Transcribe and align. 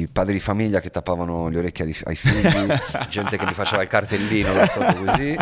i 0.00 0.08
padri 0.08 0.34
di 0.34 0.40
famiglia 0.40 0.80
che 0.80 0.90
tappavano 0.90 1.48
le 1.48 1.58
orecchie 1.58 1.84
ai, 1.84 1.96
ai 2.04 2.16
figli, 2.16 2.72
gente 3.08 3.36
che 3.36 3.44
mi 3.44 3.54
faceva 3.54 3.82
il 3.82 3.88
cartellino 3.88 4.52
da 4.52 4.66
sotto 4.66 4.94
così. 5.04 5.36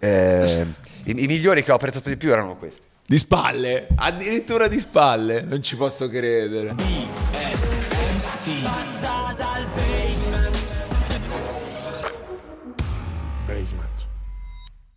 Eh, 0.00 0.66
i, 1.04 1.24
I 1.24 1.26
migliori 1.26 1.62
che 1.62 1.72
ho 1.72 1.76
apprezzato 1.76 2.08
di 2.08 2.16
più 2.16 2.32
erano 2.32 2.56
questi. 2.56 2.82
Di 3.06 3.18
spalle, 3.18 3.88
addirittura 3.96 4.66
di 4.66 4.78
spalle, 4.78 5.42
non 5.42 5.62
ci 5.62 5.76
posso 5.76 6.08
credere. 6.08 6.74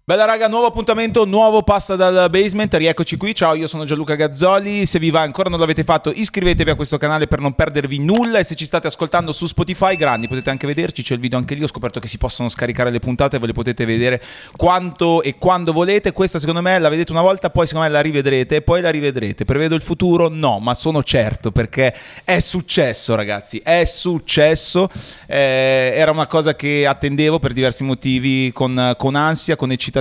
Bella 0.09 0.23
raga, 0.23 0.47
nuovo 0.47 0.67
appuntamento, 0.67 1.25
nuovo 1.25 1.63
passa 1.63 1.97
dal 1.97 2.29
basement, 2.29 2.73
rieccoci 2.75 3.17
qui, 3.17 3.35
ciao 3.35 3.55
io 3.55 3.67
sono 3.67 3.83
Gianluca 3.83 4.15
Gazzoli, 4.15 4.85
se 4.85 4.99
vi 4.99 5.09
va 5.09 5.19
ancora 5.19 5.49
non 5.49 5.59
l'avete 5.59 5.83
fatto 5.83 6.13
iscrivetevi 6.15 6.69
a 6.69 6.75
questo 6.75 6.97
canale 6.97 7.27
per 7.27 7.41
non 7.41 7.51
perdervi 7.51 7.99
nulla. 7.99 8.39
E 8.39 8.45
se 8.45 8.55
ci 8.55 8.63
state 8.63 8.87
ascoltando 8.87 9.33
su 9.33 9.47
Spotify, 9.47 9.97
grandi, 9.97 10.29
potete 10.29 10.49
anche 10.49 10.65
vederci, 10.65 11.03
c'è 11.03 11.15
il 11.15 11.19
video 11.19 11.37
anche 11.37 11.55
lì, 11.55 11.63
ho 11.63 11.67
scoperto 11.67 11.99
che 11.99 12.07
si 12.07 12.17
possono 12.17 12.47
scaricare 12.47 12.89
le 12.89 12.99
puntate, 12.99 13.37
ve 13.37 13.47
le 13.47 13.51
potete 13.51 13.83
vedere 13.83 14.23
quanto 14.55 15.21
e 15.21 15.35
quando 15.37 15.73
volete, 15.73 16.13
questa 16.13 16.39
secondo 16.39 16.61
me 16.61 16.79
la 16.79 16.87
vedete 16.87 17.11
una 17.11 17.19
volta, 17.19 17.49
poi 17.49 17.67
secondo 17.67 17.87
me 17.87 17.93
la 17.93 17.99
rivedrete 17.99 18.55
e 18.55 18.61
poi 18.61 18.79
la 18.79 18.91
rivedrete, 18.91 19.43
prevedo 19.43 19.75
il 19.75 19.81
futuro? 19.81 20.29
No, 20.29 20.59
ma 20.59 20.73
sono 20.73 21.03
certo 21.03 21.51
perché 21.51 21.93
è 22.23 22.39
successo 22.39 23.13
ragazzi, 23.13 23.57
è 23.61 23.83
successo, 23.83 24.89
eh, 25.25 25.91
era 25.95 26.11
una 26.11 26.27
cosa 26.27 26.55
che 26.55 26.87
attendevo 26.87 27.39
per 27.39 27.51
diversi 27.51 27.83
motivi 27.83 28.53
con, 28.53 28.93
con 28.95 29.15
ansia, 29.15 29.57
con 29.57 29.69
eccitazione 29.69 29.95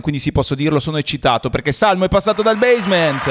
quindi 0.00 0.18
sì, 0.18 0.32
posso 0.32 0.54
dirlo, 0.54 0.80
sono 0.80 0.98
eccitato 0.98 1.50
perché 1.50 1.72
Salmo 1.72 2.04
è 2.04 2.08
passato 2.08 2.42
dal 2.42 2.56
basement. 2.56 3.28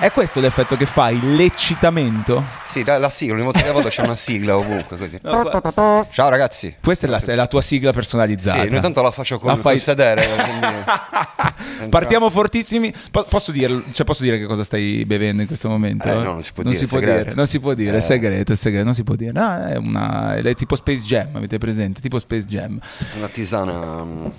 È 0.00 0.12
questo 0.12 0.40
l'effetto 0.40 0.76
che 0.76 0.86
fai? 0.86 1.36
L'eccitamento? 1.36 2.44
Sì, 2.64 2.84
la, 2.84 2.98
la 2.98 3.10
sigla, 3.10 3.34
ogni 3.34 3.44
volta 3.44 3.60
che 3.60 3.72
vado 3.72 3.88
c'è 3.88 4.02
una 4.02 4.14
sigla 4.14 4.56
ovunque 4.56 4.96
così. 4.96 5.20
Ciao 5.22 6.28
ragazzi. 6.28 6.76
Questa 6.82 7.06
è 7.06 7.10
la, 7.10 7.18
è 7.18 7.34
la 7.34 7.46
tua 7.46 7.62
sigla 7.62 7.92
personalizzata. 7.92 8.60
Sì, 8.60 8.68
ogni 8.68 8.80
tanto 8.80 9.02
la 9.02 9.10
faccio 9.10 9.38
con, 9.38 9.50
la 9.50 9.56
fai... 9.56 9.78
sedere. 9.78 10.26
quindi... 10.36 11.88
Partiamo 11.88 12.30
fortissimi. 12.30 12.92
Po- 13.10 13.24
posso, 13.24 13.52
dire, 13.52 13.82
cioè, 13.92 14.04
posso 14.04 14.22
dire 14.22 14.38
che 14.38 14.46
cosa 14.46 14.64
stai 14.64 15.04
bevendo 15.04 15.42
in 15.42 15.48
questo 15.48 15.68
momento? 15.68 16.08
Eh, 16.08 16.14
no, 16.14 16.22
non 16.22 16.42
si 16.42 16.52
può 16.52 16.62
non 16.62 16.72
dire. 16.72 16.84
Si 16.84 16.90
può 16.90 16.98
dire 16.98 17.32
non 17.34 17.46
si 17.46 17.60
può 17.60 17.74
dire, 17.74 17.94
eh. 17.94 17.98
è 17.98 18.00
segreto, 18.00 18.52
è 18.52 18.56
segreto, 18.56 18.84
non 18.84 18.94
si 18.94 19.04
può 19.04 19.14
dire. 19.14 19.32
No, 19.32 19.66
è, 19.66 19.76
una, 19.76 20.36
è 20.36 20.54
tipo 20.54 20.76
Space 20.76 21.02
Jam, 21.02 21.28
avete 21.34 21.58
presente? 21.58 22.00
Tipo 22.00 22.18
Space 22.18 22.46
Jam. 22.46 22.78
Una 23.16 23.28
tisana 23.28 23.77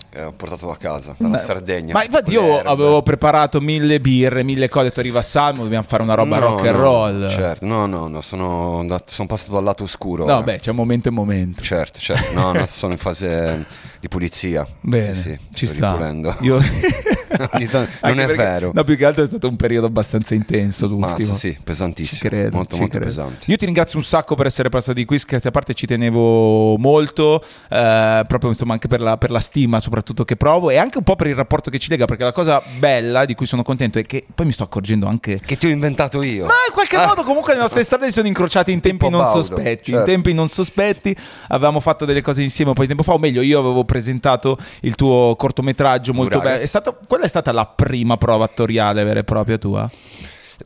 che 0.09 0.23
ho 0.23 0.31
portato 0.31 0.71
a 0.71 0.77
casa 0.77 1.15
dalla 1.17 1.37
Beh, 1.37 1.43
Sardegna. 1.43 1.93
Ma 1.93 2.03
infatti 2.03 2.31
io 2.31 2.57
erbe. 2.57 2.69
avevo 2.69 3.01
preparato 3.01 3.59
mille 3.59 3.99
birre, 3.99 4.43
mille 4.43 4.69
cose, 4.69 4.85
ho 4.85 4.87
detto 4.89 4.99
arriva 4.99 5.21
Salmo, 5.21 5.63
dobbiamo 5.63 5.85
fare 5.87 6.03
una 6.03 6.13
roba 6.13 6.39
no, 6.39 6.45
rock 6.47 6.67
and 6.67 6.75
no, 6.75 6.81
roll. 6.81 7.29
Certo, 7.29 7.65
no, 7.65 7.85
no, 7.85 8.07
no 8.07 8.21
sono, 8.21 8.79
andato, 8.79 9.11
sono 9.11 9.27
passato 9.27 9.53
dal 9.53 9.63
lato 9.63 9.83
oscuro. 9.83 10.25
No, 10.25 10.35
ora. 10.35 10.43
beh, 10.43 10.59
c'è 10.59 10.69
un 10.69 10.75
momento 10.75 11.09
e 11.09 11.11
momento. 11.11 11.61
Certo, 11.61 11.99
certo, 11.99 12.33
no, 12.33 12.51
no, 12.51 12.65
sono 12.67 12.93
in 12.93 12.99
fase 12.99 13.65
di 13.99 14.07
pulizia. 14.07 14.67
Bene, 14.81 15.13
sì, 15.13 15.31
sì, 15.31 15.39
ci 15.53 15.67
sta. 15.67 15.91
Ripulendo. 15.91 16.35
Io... 16.41 16.59
non 18.02 18.19
è 18.19 18.25
perché, 18.25 18.35
vero. 18.35 18.72
No, 18.73 18.83
più 18.83 18.97
che 18.97 19.05
altro 19.05 19.23
è 19.23 19.27
stato 19.27 19.47
un 19.47 19.55
periodo 19.55 19.88
abbastanza 19.88 20.33
intenso 20.33 20.88
l'ultimo. 20.88 21.09
Mazza, 21.09 21.33
sì, 21.33 21.58
pesantissimo. 21.63 22.19
Ci 22.19 22.27
credo, 22.27 22.55
molto, 22.55 22.77
molto 22.77 22.91
credo. 22.91 23.05
pesante. 23.05 23.45
Io 23.47 23.58
ti 23.58 23.66
ringrazio 23.66 23.97
un 23.99 24.05
sacco 24.05 24.35
per 24.35 24.47
essere 24.47 24.69
passato 24.69 24.94
di 24.94 25.05
qui, 25.05 25.19
scherzi 25.19 25.47
a 25.47 25.52
parte 25.52 25.73
ci 25.73 25.85
tenevo 25.85 26.77
molto, 26.77 27.44
eh, 27.69 28.23
proprio 28.27 28.50
insomma 28.50 28.73
anche 28.73 28.88
per 28.88 29.02
la, 29.02 29.17
per 29.17 29.31
la, 29.31 29.39
stima 29.39 29.80
soprattutto 29.80 30.25
che 30.25 30.35
provo 30.35 30.69
e 30.69 30.77
anche 30.77 30.97
un 30.97 31.03
po' 31.03 31.16
per 31.16 31.27
il 31.27 31.35
rapporto 31.35 31.69
che 31.69 31.80
ci 31.80 31.89
lega, 31.89 32.05
perché 32.05 32.23
la 32.23 32.31
cosa 32.31 32.61
bella 32.77 33.25
di 33.25 33.35
cui 33.35 33.45
sono 33.45 33.63
contento 33.63 34.00
è 34.00 34.02
che 34.02 34.25
poi 34.33 34.45
mi 34.45 34.52
sto 34.52 34.63
accorgendo 34.63 35.07
anche... 35.07 35.39
Che 35.44 35.57
ti 35.57 35.67
ho 35.67 35.69
inventato 35.69 36.22
io. 36.22 36.45
Ma 36.45 36.53
in 36.67 36.73
qualche 36.73 36.97
ah. 36.97 37.07
modo 37.07 37.23
comunque 37.23 37.53
le 37.53 37.59
nostre 37.59 37.83
strade 37.83 38.05
si 38.07 38.13
sono 38.13 38.27
incrociate 38.27 38.72
in 38.72 38.80
tempi 38.80 39.09
non 39.09 39.22
Baudo, 39.22 39.41
sospetti, 39.41 39.91
certo. 39.91 40.00
in 40.00 40.05
tempi 40.05 40.33
non 40.33 40.47
sospetti, 40.47 41.16
avevamo 41.50 41.80
fatto 41.80 42.05
delle 42.05 42.22
cose 42.22 42.41
insieme 42.41 42.72
un 42.72 42.75
po' 42.75 42.81
di 42.81 42.88
tempo 42.88 43.03
fa, 43.03 43.13
o 43.13 43.17
meglio 43.17 43.41
io 43.41 43.59
avevo 43.59 43.83
presentato 43.83 44.57
il 44.81 44.95
tuo 44.95 45.35
cortometraggio 45.35 46.13
molto 46.13 46.40
bello. 46.40 46.61
È 46.61 46.66
stato, 46.66 47.00
quella 47.19 47.25
è 47.25 47.28
stata 47.28 47.52
la 47.52 47.66
prima 47.66 48.16
prova 48.16 48.46
attoriale 48.46 49.03
vera 49.03 49.19
e 49.19 49.24
propria 49.25 49.57
tua? 49.57 49.90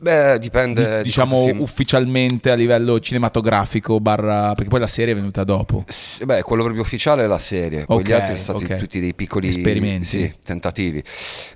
Beh, 0.00 0.38
dipende. 0.38 0.98
Di, 0.98 1.04
diciamo 1.04 1.44
si... 1.44 1.56
ufficialmente 1.58 2.50
a 2.50 2.54
livello 2.54 2.98
cinematografico, 3.00 4.00
barra. 4.00 4.54
Perché 4.54 4.70
poi 4.70 4.80
la 4.80 4.88
serie 4.88 5.12
è 5.12 5.16
venuta 5.16 5.44
dopo. 5.44 5.84
S- 5.86 6.24
beh, 6.24 6.42
quello 6.42 6.62
proprio 6.62 6.82
ufficiale 6.82 7.24
è 7.24 7.26
la 7.26 7.38
serie. 7.38 7.84
Poi 7.84 8.00
okay, 8.00 8.08
gli 8.08 8.12
altri 8.12 8.36
sono 8.36 8.58
stati 8.58 8.64
okay. 8.64 8.78
tutti 8.78 9.00
dei 9.00 9.14
piccoli 9.14 9.48
esperimenti. 9.48 10.04
Sì, 10.04 10.34
tentativi. 10.44 11.02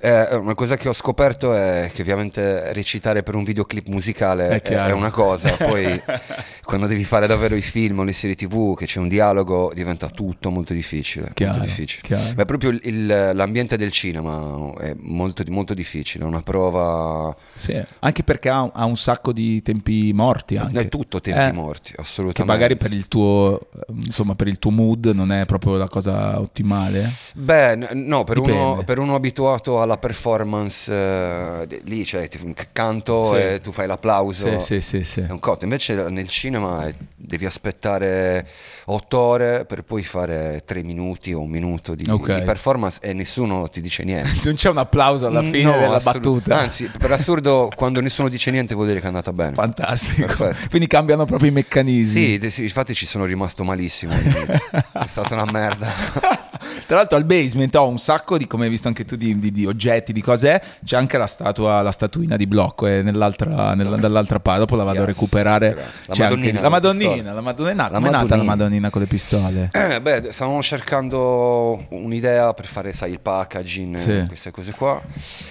Eh, 0.01 0.37
una 0.37 0.55
cosa 0.55 0.77
che 0.77 0.89
ho 0.89 0.93
scoperto 0.93 1.55
è 1.55 1.91
che 1.93 2.03
ovviamente 2.03 2.73
recitare 2.73 3.23
per 3.23 3.35
un 3.35 3.45
videoclip 3.45 3.89
musicale 3.89 4.61
è, 4.61 4.63
è 4.63 4.93
una 4.93 5.11
cosa. 5.11 5.51
Poi 5.57 6.01
quando 6.65 6.87
devi 6.87 7.05
fare 7.05 7.27
davvero 7.27 7.55
i 7.55 7.63
film 7.63 8.01
o 8.01 8.05
le 8.05 8.13
serie 8.13 8.35
tv, 8.35 8.77
che 8.77 8.87
c'è 8.87 8.99
un 8.99 9.09
dialogo, 9.09 9.73
diventa 9.75 10.09
tutto 10.09 10.51
molto 10.51 10.73
difficile. 10.73 11.31
Chiaro, 11.35 11.59
molto 11.59 11.67
difficile. 11.67 12.03
Chiaro. 12.03 12.35
Beh, 12.35 12.45
proprio 12.45 12.71
il, 12.71 13.07
l'ambiente 13.07 13.77
del 13.77 13.91
cinema 13.91 14.73
è 14.79 14.95
molto, 15.01 15.43
molto 15.49 15.75
difficile. 15.75 16.25
È 16.25 16.27
una 16.27 16.43
prova. 16.43 17.35
Sì, 17.55 17.81
anche 18.01 18.23
perché 18.29 18.51
ha, 18.51 18.71
ha, 18.75 18.85
un 18.85 18.99
sacco 18.99 19.33
di 19.33 19.63
tempi 19.63 20.13
morti. 20.13 20.59
Anche. 20.59 20.81
È 20.81 20.89
tutto 20.91 21.19
tempi 21.19 21.41
eh, 21.41 21.53
morti, 21.53 21.95
assolutamente. 21.97 22.43
Che 22.43 22.47
magari 22.47 22.77
per 22.77 22.93
il, 22.93 23.09
tuo, 23.09 23.59
insomma, 23.89 24.35
per 24.35 24.49
il 24.49 24.59
tuo 24.59 24.71
mood 24.71 25.07
non 25.07 25.33
è 25.33 25.47
proprio 25.47 25.79
la 25.79 25.89
cosa 25.89 26.39
ottimale. 26.39 27.11
Beh, 27.33 27.77
no, 27.95 28.25
per, 28.25 28.37
uno, 28.37 28.83
per 28.85 28.99
uno, 28.99 29.15
abituato 29.15 29.81
alla 29.81 29.97
performance, 29.97 30.93
eh, 30.93 31.81
lì 31.85 32.05
cioè, 32.05 32.29
ti, 32.29 32.39
canto 32.71 33.29
sì. 33.29 33.41
e 33.41 33.61
tu 33.63 33.73
fai 33.73 33.87
l'applauso. 33.87 34.61
Sì, 34.61 34.83
sì, 34.83 35.03
sì, 35.05 35.21
È 35.21 35.31
un 35.31 35.41
cotto. 35.41 35.65
Invece 35.65 35.95
nel 36.11 36.29
cinema 36.29 36.87
devi 37.17 37.47
aspettare 37.47 38.47
otto 38.91 39.19
ore 39.19 39.65
per 39.65 39.83
poi 39.83 40.03
fare 40.03 40.63
tre 40.65 40.83
minuti 40.83 41.33
o 41.33 41.41
un 41.41 41.51
minuto 41.51 41.95
di, 41.95 42.09
okay. 42.09 42.41
di 42.41 42.45
performance 42.45 42.99
e 43.03 43.13
nessuno 43.13 43.69
ti 43.69 43.81
dice 43.81 44.05
niente. 44.05 44.41
non 44.45 44.55
c'è 44.55 44.71
un 44.71 44.79
applauso 44.79 45.27
alla 45.27 45.43
fine 45.43 45.65
no, 45.65 45.73
della 45.73 45.97
assolut- 45.97 46.23
battuta. 46.23 46.59
Anzi, 46.59 46.91
per 46.97 47.13
assurdo, 47.13 47.71
quando 47.75 48.01
nessuno 48.01 48.29
dice 48.29 48.51
niente 48.51 48.75
vuol 48.75 48.87
dire 48.87 48.99
che 48.99 49.05
è 49.05 49.09
andata 49.09 49.33
bene. 49.33 49.55
Fantastico. 49.55 50.27
Perfetto. 50.27 50.69
Quindi 50.71 50.87
cambiano 50.87 51.25
proprio 51.25 51.51
i 51.51 51.53
meccanismi. 51.53 52.39
Sì, 52.41 52.51
sì 52.51 52.63
infatti 52.65 52.95
ci 52.95 53.07
sono 53.07 53.25
rimasto 53.25 53.65
malissimo 53.65 54.13
è 54.19 55.07
stata 55.07 55.35
una 55.35 55.51
merda. 55.51 56.47
Tra 56.89 56.97
l'altro 56.97 57.19
al 57.19 57.27
basement 57.27 57.75
ho 57.75 57.87
un 57.87 57.99
sacco 57.99 58.39
di, 58.39 58.47
come 58.47 58.65
hai 58.65 58.71
visto 58.71 58.89
anche 58.89 59.05
tu, 59.05 59.15
di, 59.15 59.39
di, 59.39 59.53
di 59.53 59.67
oggetti, 59.67 60.15
di 60.15 60.23
cose. 60.23 60.63
C'è 60.83 60.97
anche 60.97 61.19
la 61.19 61.27
statua, 61.27 61.83
la 61.83 61.93
statuina 61.93 62.35
di 62.35 62.47
blocco 62.47 62.87
è 62.87 63.03
nell'altra, 63.03 63.75
nella, 63.75 63.99
dall'altra 63.99 64.41
parte. 64.41 64.61
Dopo 64.61 64.75
la 64.75 64.85
vado 64.85 65.01
yes. 65.01 65.05
a 65.07 65.11
recuperare. 65.11 65.77
La 66.07 66.15
Madonnina, 66.17 66.49
anche, 66.49 66.63
la 66.63 66.69
Madonnina, 66.71 67.33
la 67.35 67.41
Madonnina. 67.43 67.83
La 67.91 67.99
Come 67.99 68.09
è 68.09 68.11
nata 68.11 68.37
la 68.37 68.43
Madonnina 68.43 68.89
con 68.89 69.03
le 69.03 69.07
pistole? 69.07 69.69
Eh, 69.71 70.01
beh, 70.01 70.33
stavamo 70.33 70.63
cercando 70.63 71.85
un'idea 71.91 72.55
per 72.55 72.65
fare, 72.65 72.95
sai, 72.95 73.11
il 73.11 73.21
packaging, 73.21 73.97
sì. 73.99 74.25
queste 74.27 74.51
cose 74.51 74.73
qua. 74.73 74.99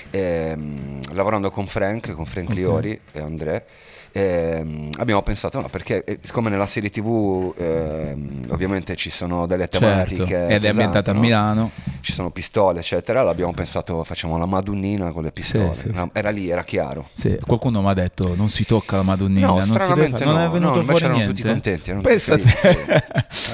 E, 0.10 0.20
ehm, 0.20 1.02
lavorando 1.14 1.52
con 1.52 1.68
Frank, 1.68 2.14
con 2.14 2.26
Frank 2.26 2.50
okay. 2.50 2.60
Liori 2.60 3.00
e 3.12 3.20
Andrea 3.20 3.64
eh, 4.18 4.90
abbiamo 4.98 5.22
pensato, 5.22 5.62
no, 5.62 5.70
perché 5.70 6.04
eh, 6.04 6.18
siccome 6.20 6.50
nella 6.50 6.66
serie 6.66 6.90
tv 6.90 7.54
eh, 7.56 8.16
ovviamente 8.50 8.96
ci 8.96 9.12
sono 9.12 9.46
delle 9.46 9.70
certo, 9.70 9.86
tematiche... 9.86 10.26
Certo. 10.26 10.54
Ed 10.54 10.66
è 10.66 10.70
ambientata 10.70 11.12
no? 11.12 11.20
a 11.20 11.22
Milano. 11.22 11.72
Ci 12.02 12.14
sono 12.14 12.32
pistole, 12.32 12.80
eccetera. 12.80 13.22
L'abbiamo 13.22 13.54
pensato, 13.54 14.04
facciamo 14.04 14.38
la 14.40 14.48
Madonnina 14.48 15.12
con 15.12 15.22
le 15.22 15.32
pistole. 15.32 15.74
Sì, 15.76 15.92
sì. 15.94 16.10
Era 16.14 16.32
lì, 16.32 16.50
era 16.50 16.64
chiaro. 16.64 17.10
Sì, 17.12 17.38
qualcuno 17.46 17.82
mi 17.82 17.90
ha 17.90 17.94
detto 17.94 18.34
non 18.36 18.50
si 18.50 18.66
tocca 18.66 18.96
la 18.96 19.04
Madonnina. 19.04 19.48
No, 19.48 19.54
non 19.54 19.64
stranamente 19.64 20.26
non 20.26 20.36
no, 20.36 20.46
è 20.46 20.50
venuto 20.50 20.78
no, 20.78 20.84
fuori 20.84 21.04
erano 21.04 21.16
niente. 21.16 21.34
tutti 21.34 21.48
contenti. 21.48 21.90
Erano 21.90 22.04
Pensa 22.04 22.38
tutti 22.38 22.50
felici, 22.50 23.02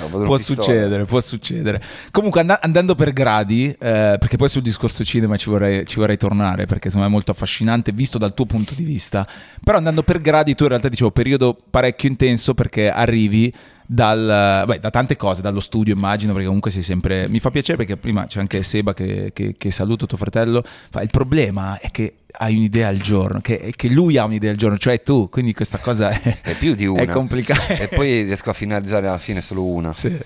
può 0.24 0.38
succedere, 0.38 1.06
può 1.06 1.20
succedere. 1.20 1.82
Comunque 2.12 2.40
and- 2.40 2.58
andando 2.62 2.96
per 2.96 3.12
gradi, 3.12 3.70
eh, 3.72 4.16
perché 4.18 4.38
poi 4.38 4.48
sul 4.48 4.62
discorso 4.62 5.04
cinema 5.04 5.36
ci 5.36 5.50
vorrei, 5.50 5.86
ci 5.86 5.98
vorrei 5.98 6.18
tornare, 6.18 6.66
perché 6.66 6.88
secondo 6.88 7.08
me 7.08 7.08
è 7.08 7.14
molto 7.14 7.32
affascinante 7.32 7.92
visto 7.92 8.18
dal 8.18 8.34
tuo 8.34 8.46
punto 8.46 8.76
di 8.76 8.84
vista. 8.84 9.28
Però 9.62 9.78
andando 9.78 10.04
per 10.04 10.22
gradi, 10.22 10.53
tu 10.56 10.64
in 10.64 10.70
realtà 10.70 10.90
dicevo 10.90 11.12
periodo 11.12 11.58
parecchio 11.70 12.10
intenso 12.10 12.54
perché 12.54 12.90
arrivi 12.90 13.54
dal, 13.86 14.64
beh, 14.66 14.80
da 14.80 14.90
tante 14.90 15.16
cose, 15.16 15.42
dallo 15.42 15.60
studio 15.60 15.94
immagino, 15.94 16.32
perché 16.32 16.48
comunque 16.48 16.72
sei 16.72 16.84
sempre... 16.84 17.28
Mi 17.28 17.40
fa 17.40 17.52
piacere 17.52 17.78
perché 17.78 17.98
prima 17.98 18.26
c'è 18.26 18.40
anche 18.40 18.64
Seba 18.64 18.94
che, 18.94 19.32
che, 19.34 19.56
che 19.58 19.72
saluto 19.72 20.06
tuo 20.06 20.18
fratello, 20.18 20.64
fa, 20.90 21.02
il 21.02 21.10
problema 21.10 21.80
è 21.80 21.92
che 21.92 22.16
hai 22.32 22.56
un'idea 22.56 22.88
al 22.88 22.98
giorno, 22.98 23.42
che, 23.42 23.74
che, 23.76 23.90
lui 23.90 24.18
ha 24.18 24.26
un'idea 24.26 24.52
al 24.52 24.58
giorno, 24.58 24.78
cioè 24.78 25.04
tu, 25.04 25.30
quindi 25.30 25.54
questa 25.54 25.78
cosa 25.78 26.10
è, 26.10 26.40
è 26.42 26.56
più 26.56 26.74
di 26.74 26.86
una. 26.88 27.02
È 27.02 27.08
complicata. 27.08 27.76
E 27.76 27.88
poi 27.90 28.24
riesco 28.24 28.50
a 28.50 28.54
finalizzare 28.54 29.08
alla 29.08 29.20
fine 29.20 29.42
solo 29.42 29.64
una. 29.64 29.94
Sì. 29.94 30.18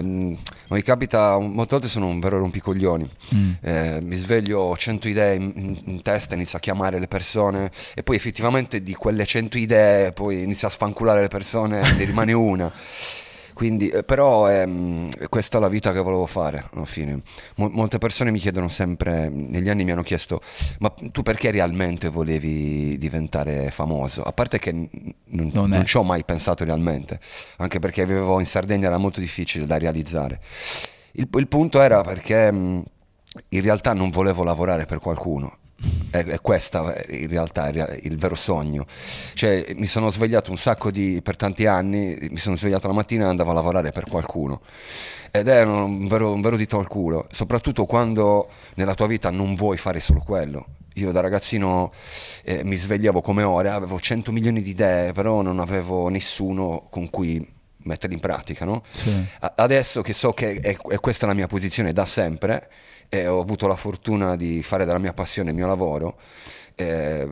Mm, 0.00 0.34
mi 0.68 0.82
capita, 0.82 1.38
molte 1.38 1.74
volte 1.74 1.88
sono 1.88 2.06
un 2.06 2.20
vero 2.20 2.38
rompicoglioni, 2.38 3.10
mm. 3.34 3.52
eh, 3.60 3.98
mi 4.02 4.16
sveglio, 4.16 4.60
ho 4.60 4.76
100 4.76 5.08
idee 5.08 5.34
in, 5.34 5.78
in, 5.84 6.02
testa, 6.02 6.34
inizio 6.34 6.58
a 6.58 6.60
chiamare 6.60 6.98
le 6.98 7.08
persone 7.08 7.70
e 7.94 8.02
poi 8.02 8.16
effettivamente 8.16 8.82
di 8.82 8.94
quelle 8.94 9.26
100 9.26 9.58
idee 9.58 10.12
poi 10.12 10.42
inizio 10.42 10.68
a 10.68 10.70
sfanculare 10.70 11.20
le 11.20 11.28
persone, 11.28 11.80
ne 11.80 12.04
rimane 12.04 12.32
una. 12.32 12.72
quindi, 13.62 13.90
eh, 13.90 14.02
però 14.02 14.50
ehm, 14.50 15.08
questa 15.28 15.58
è 15.58 15.60
la 15.60 15.68
vita 15.68 15.92
che 15.92 16.00
volevo 16.00 16.26
fare 16.26 16.64
alla 16.72 16.84
fine. 16.84 17.22
Mo- 17.58 17.68
molte 17.68 17.98
persone 17.98 18.32
mi 18.32 18.40
chiedono 18.40 18.68
sempre, 18.68 19.28
negli 19.28 19.68
anni 19.68 19.84
mi 19.84 19.92
hanno 19.92 20.02
chiesto, 20.02 20.40
ma 20.80 20.92
tu 21.12 21.22
perché 21.22 21.52
realmente 21.52 22.08
volevi 22.08 22.98
diventare 22.98 23.70
famoso? 23.70 24.22
A 24.22 24.32
parte 24.32 24.58
che 24.58 24.72
n- 24.72 24.88
non, 25.26 25.50
non, 25.52 25.68
non 25.68 25.86
ci 25.86 25.96
ho 25.96 26.02
mai 26.02 26.24
pensato 26.24 26.64
realmente, 26.64 27.20
anche 27.58 27.78
perché 27.78 28.04
vivevo 28.04 28.40
in 28.40 28.46
Sardegna, 28.46 28.88
era 28.88 28.98
molto 28.98 29.20
difficile 29.20 29.64
da 29.64 29.78
realizzare. 29.78 30.40
Il, 31.12 31.28
il 31.32 31.46
punto 31.46 31.80
era 31.80 32.02
perché 32.02 32.50
mh, 32.50 32.82
in 33.50 33.60
realtà 33.62 33.92
non 33.92 34.10
volevo 34.10 34.42
lavorare 34.42 34.86
per 34.86 34.98
qualcuno, 34.98 35.58
è, 36.10 36.40
questa 36.40 36.94
in 37.08 37.28
realtà 37.28 37.68
il 37.68 38.16
vero 38.16 38.34
sogno. 38.34 38.86
Cioè, 39.34 39.74
mi 39.76 39.86
sono 39.86 40.10
svegliato 40.10 40.50
un 40.50 40.58
sacco 40.58 40.90
di, 40.90 41.20
per 41.22 41.36
tanti 41.36 41.66
anni, 41.66 42.16
mi 42.30 42.36
sono 42.36 42.56
svegliato 42.56 42.86
la 42.86 42.92
mattina 42.92 43.26
e 43.26 43.28
andavo 43.28 43.50
a 43.50 43.54
lavorare 43.54 43.90
per 43.92 44.04
qualcuno. 44.08 44.60
Ed 45.30 45.48
è 45.48 45.62
un 45.62 46.06
vero, 46.08 46.32
un 46.32 46.42
vero 46.42 46.56
dito 46.56 46.78
al 46.78 46.86
culo, 46.86 47.26
soprattutto 47.30 47.86
quando 47.86 48.50
nella 48.74 48.94
tua 48.94 49.06
vita 49.06 49.30
non 49.30 49.54
vuoi 49.54 49.78
fare 49.78 49.98
solo 50.00 50.20
quello. 50.20 50.66
Io 50.96 51.10
da 51.10 51.20
ragazzino 51.20 51.90
eh, 52.44 52.62
mi 52.64 52.76
svegliavo 52.76 53.22
come 53.22 53.42
ore, 53.42 53.70
avevo 53.70 53.98
100 53.98 54.30
milioni 54.30 54.60
di 54.60 54.70
idee, 54.70 55.12
però 55.12 55.40
non 55.40 55.58
avevo 55.58 56.08
nessuno 56.08 56.86
con 56.90 57.08
cui 57.08 57.60
metterli 57.84 58.14
in 58.14 58.20
pratica. 58.20 58.66
No? 58.66 58.82
Sì. 58.90 59.24
Adesso 59.54 60.02
che 60.02 60.12
so 60.12 60.32
che 60.34 60.56
è, 60.56 60.76
è 60.76 61.00
questa 61.00 61.26
la 61.26 61.34
mia 61.34 61.46
posizione 61.46 61.94
da 61.94 62.04
sempre, 62.04 62.68
e 63.14 63.26
ho 63.26 63.40
avuto 63.40 63.66
la 63.66 63.76
fortuna 63.76 64.36
di 64.36 64.62
fare 64.62 64.86
della 64.86 64.96
mia 64.96 65.12
passione 65.12 65.50
il 65.50 65.56
mio 65.56 65.66
lavoro. 65.66 66.16
Eh, 66.74 67.28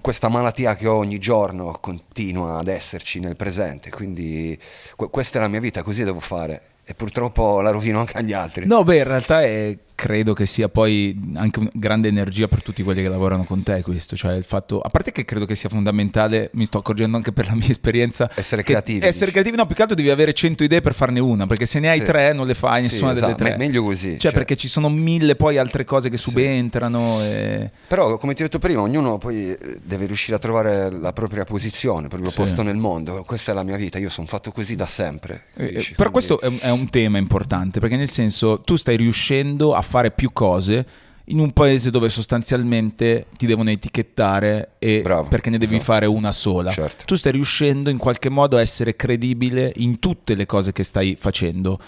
questa 0.00 0.28
malattia 0.28 0.76
che 0.76 0.86
ho 0.86 0.94
ogni 0.94 1.18
giorno 1.18 1.76
continua 1.80 2.58
ad 2.58 2.68
esserci 2.68 3.18
nel 3.18 3.34
presente, 3.34 3.90
quindi 3.90 4.56
questa 4.94 5.38
è 5.38 5.40
la 5.40 5.48
mia 5.48 5.58
vita, 5.58 5.82
così 5.82 6.04
devo 6.04 6.20
fare 6.20 6.62
e 6.84 6.94
purtroppo 6.94 7.60
la 7.60 7.70
rovino 7.70 7.98
anche 7.98 8.16
agli 8.16 8.32
altri. 8.32 8.64
No, 8.64 8.84
beh, 8.84 8.98
in 8.98 9.04
realtà 9.04 9.42
è 9.42 9.76
credo 9.94 10.34
che 10.34 10.46
sia 10.46 10.68
poi 10.68 11.18
anche 11.34 11.60
una 11.60 11.70
grande 11.72 12.08
energia 12.08 12.48
per 12.48 12.62
tutti 12.62 12.82
quelli 12.82 13.02
che 13.02 13.08
lavorano 13.08 13.44
con 13.44 13.62
te 13.62 13.82
questo, 13.82 14.16
cioè 14.16 14.34
il 14.34 14.44
fatto, 14.44 14.80
a 14.80 14.88
parte 14.88 15.12
che 15.12 15.24
credo 15.24 15.46
che 15.46 15.54
sia 15.54 15.68
fondamentale, 15.68 16.50
mi 16.54 16.66
sto 16.66 16.78
accorgendo 16.78 17.16
anche 17.16 17.32
per 17.32 17.46
la 17.46 17.54
mia 17.54 17.68
esperienza, 17.68 18.30
essere 18.34 18.62
creativi. 18.62 19.06
Essere 19.06 19.30
creativi, 19.30 19.56
no, 19.56 19.66
più 19.66 19.74
che 19.74 19.82
altro 19.82 19.96
devi 19.96 20.10
avere 20.10 20.32
100 20.32 20.64
idee 20.64 20.80
per 20.80 20.94
farne 20.94 21.20
una, 21.20 21.46
perché 21.46 21.66
se 21.66 21.78
ne 21.78 21.90
hai 21.90 22.00
sì. 22.00 22.04
tre 22.04 22.32
non 22.32 22.46
le 22.46 22.54
fai 22.54 22.82
nessuna 22.82 23.12
sì, 23.12 23.16
esatto. 23.18 23.34
delle 23.34 23.48
tre. 23.50 23.56
Me- 23.56 23.66
meglio 23.66 23.84
così. 23.84 24.10
Cioè, 24.10 24.18
cioè, 24.18 24.32
perché 24.32 24.56
ci 24.56 24.68
sono 24.68 24.88
mille 24.88 25.36
poi 25.36 25.58
altre 25.58 25.84
cose 25.84 26.08
che 26.08 26.16
subentrano. 26.16 27.18
Sì. 27.18 27.26
E... 27.26 27.70
Però 27.86 28.18
come 28.18 28.34
ti 28.34 28.42
ho 28.42 28.46
detto 28.46 28.58
prima, 28.58 28.80
ognuno 28.80 29.18
poi 29.18 29.50
eh, 29.50 29.78
deve 29.82 30.06
riuscire 30.06 30.36
a 30.36 30.38
trovare 30.38 30.90
la 30.90 31.12
propria 31.12 31.44
posizione, 31.44 32.02
il 32.02 32.08
proprio 32.08 32.30
posto 32.32 32.62
nel 32.62 32.76
mondo, 32.76 33.22
questa 33.24 33.52
è 33.52 33.54
la 33.54 33.62
mia 33.62 33.76
vita, 33.76 33.98
io 33.98 34.08
sono 34.08 34.26
fatto 34.26 34.50
così 34.50 34.74
da 34.74 34.86
sempre. 34.86 35.44
Eh, 35.54 35.72
dici, 35.72 35.94
però 35.94 36.10
quindi... 36.10 36.26
questo 36.28 36.40
è 36.40 36.46
un, 36.46 36.58
è 36.60 36.70
un 36.70 36.90
tema 36.90 37.18
importante, 37.18 37.78
perché 37.80 37.96
nel 37.96 38.08
senso 38.08 38.58
tu 38.58 38.76
stai 38.76 38.96
riuscendo 38.96 39.74
a 39.74 39.82
fare 39.84 40.10
più 40.10 40.32
cose 40.32 40.86
in 41.28 41.38
un 41.38 41.52
paese 41.52 41.90
dove 41.90 42.10
sostanzialmente 42.10 43.26
ti 43.36 43.46
devono 43.46 43.70
etichettare 43.70 44.72
e 44.78 45.00
Bravo, 45.02 45.28
perché 45.28 45.48
ne 45.50 45.58
devi 45.58 45.76
esatto. 45.76 45.92
fare 45.92 46.06
una 46.06 46.32
sola. 46.32 46.70
Certo. 46.70 47.04
Tu 47.04 47.16
stai 47.16 47.32
riuscendo 47.32 47.88
in 47.88 47.98
qualche 47.98 48.28
modo 48.28 48.56
a 48.56 48.60
essere 48.60 48.96
credibile 48.96 49.72
in 49.76 49.98
tutte 49.98 50.34
le 50.34 50.46
cose 50.46 50.72
che 50.72 50.82
stai 50.82 51.16
facendo. 51.18 51.78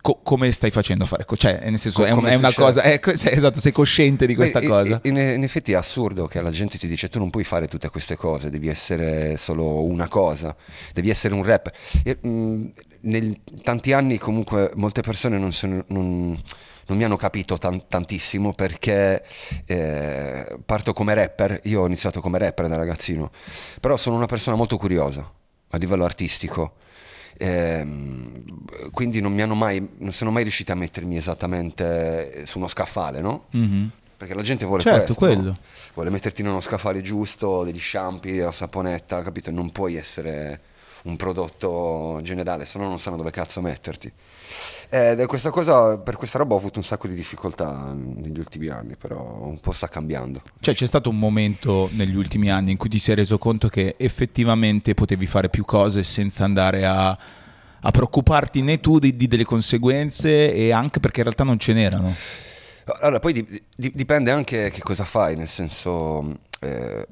Co- 0.00 0.20
come 0.22 0.50
stai 0.52 0.70
facendo 0.70 1.04
a 1.04 1.06
fare? 1.06 1.26
Cioè, 1.30 1.60
nel 1.68 1.78
senso, 1.78 2.00
Co- 2.00 2.06
è, 2.06 2.10
un, 2.12 2.24
è 2.24 2.34
una 2.34 2.54
cosa. 2.54 2.80
È, 2.80 2.98
sei, 3.12 3.34
esatto, 3.34 3.60
sei 3.60 3.72
cosciente 3.72 4.26
di 4.26 4.34
questa 4.34 4.60
Beh, 4.60 4.66
cosa? 4.66 5.00
In, 5.02 5.18
in, 5.18 5.42
effetti 5.42 5.72
è 5.72 5.74
assurdo 5.74 6.26
che 6.26 6.40
la 6.40 6.50
gente 6.50 6.78
ti 6.78 6.86
dice: 6.86 7.10
tu 7.10 7.18
non 7.18 7.28
puoi 7.28 7.44
fare 7.44 7.66
tutte 7.68 7.90
queste 7.90 8.16
cose, 8.16 8.48
devi 8.48 8.68
essere 8.68 9.36
solo 9.36 9.84
una 9.84 10.08
cosa, 10.08 10.56
devi 10.94 11.10
essere 11.10 11.34
un 11.34 11.42
rap. 11.42 11.70
E, 12.02 12.16
mh, 12.18 12.28
mm, 12.28 12.66
nel 13.02 13.40
tanti 13.60 13.92
anni, 13.92 14.16
comunque, 14.16 14.70
molte 14.76 15.02
persone 15.02 15.36
non 15.36 15.52
sono. 15.52 15.84
Non, 15.88 16.38
non 16.90 16.98
mi 16.98 17.04
hanno 17.04 17.16
capito 17.16 17.56
tan- 17.56 17.86
tantissimo 17.86 18.52
perché 18.52 19.24
eh, 19.64 20.58
parto 20.66 20.92
come 20.92 21.14
rapper, 21.14 21.60
io 21.64 21.82
ho 21.82 21.86
iniziato 21.86 22.20
come 22.20 22.38
rapper 22.38 22.66
da 22.66 22.76
ragazzino, 22.76 23.30
però 23.80 23.96
sono 23.96 24.16
una 24.16 24.26
persona 24.26 24.56
molto 24.56 24.76
curiosa 24.76 25.30
a 25.70 25.76
livello 25.76 26.04
artistico. 26.04 26.74
Eh, 27.38 27.86
quindi 28.90 29.20
non 29.20 29.32
mi 29.32 29.40
hanno 29.40 29.54
mai, 29.54 29.88
non 29.98 30.12
sono 30.12 30.32
mai 30.32 30.42
riusciti 30.42 30.72
a 30.72 30.74
mettermi 30.74 31.16
esattamente 31.16 32.44
su 32.44 32.58
uno 32.58 32.66
scaffale, 32.66 33.20
no? 33.20 33.46
Mm-hmm. 33.56 33.86
Perché 34.16 34.34
la 34.34 34.42
gente 34.42 34.66
vuole 34.66 34.82
certo, 34.82 35.14
questo, 35.14 35.40
no? 35.40 35.58
vuole 35.94 36.10
metterti 36.10 36.42
in 36.42 36.48
uno 36.48 36.60
scaffale 36.60 37.02
giusto, 37.02 37.62
degli 37.62 37.78
sciampi, 37.78 38.36
la 38.36 38.52
saponetta, 38.52 39.22
capito? 39.22 39.52
Non 39.52 39.70
puoi 39.70 39.94
essere 39.94 40.60
un 41.04 41.16
prodotto 41.16 42.18
generale, 42.22 42.66
se 42.66 42.78
no 42.78 42.88
non 42.88 42.98
sanno 42.98 43.16
dove 43.16 43.30
cazzo 43.30 43.60
metterti. 43.60 44.12
Ed 44.88 45.24
questa 45.26 45.50
cosa, 45.50 45.98
per 45.98 46.16
questa 46.16 46.38
roba 46.38 46.54
ho 46.54 46.58
avuto 46.58 46.78
un 46.78 46.84
sacco 46.84 47.06
di 47.06 47.14
difficoltà 47.14 47.92
negli 47.94 48.38
ultimi 48.38 48.68
anni, 48.68 48.96
però 48.96 49.42
un 49.42 49.60
po' 49.60 49.72
sta 49.72 49.88
cambiando. 49.88 50.42
Cioè 50.58 50.74
c'è 50.74 50.86
stato 50.86 51.10
un 51.10 51.18
momento 51.18 51.88
negli 51.92 52.16
ultimi 52.16 52.50
anni 52.50 52.72
in 52.72 52.76
cui 52.76 52.88
ti 52.88 52.98
sei 52.98 53.14
reso 53.14 53.38
conto 53.38 53.68
che 53.68 53.94
effettivamente 53.98 54.94
potevi 54.94 55.26
fare 55.26 55.48
più 55.48 55.64
cose 55.64 56.02
senza 56.02 56.44
andare 56.44 56.86
a, 56.86 57.10
a 57.10 57.90
preoccuparti 57.90 58.62
né 58.62 58.80
tu 58.80 58.98
di, 58.98 59.16
di, 59.16 59.28
delle 59.28 59.44
conseguenze 59.44 60.52
e 60.52 60.72
anche 60.72 60.98
perché 60.98 61.18
in 61.18 61.24
realtà 61.24 61.44
non 61.44 61.58
ce 61.58 61.72
n'erano. 61.72 62.14
Allora, 63.02 63.20
poi 63.20 63.32
di, 63.32 63.62
di, 63.76 63.92
dipende 63.94 64.32
anche 64.32 64.70
che 64.70 64.80
cosa 64.82 65.04
fai, 65.04 65.36
nel 65.36 65.48
senso... 65.48 66.38
Eh, 66.60 67.06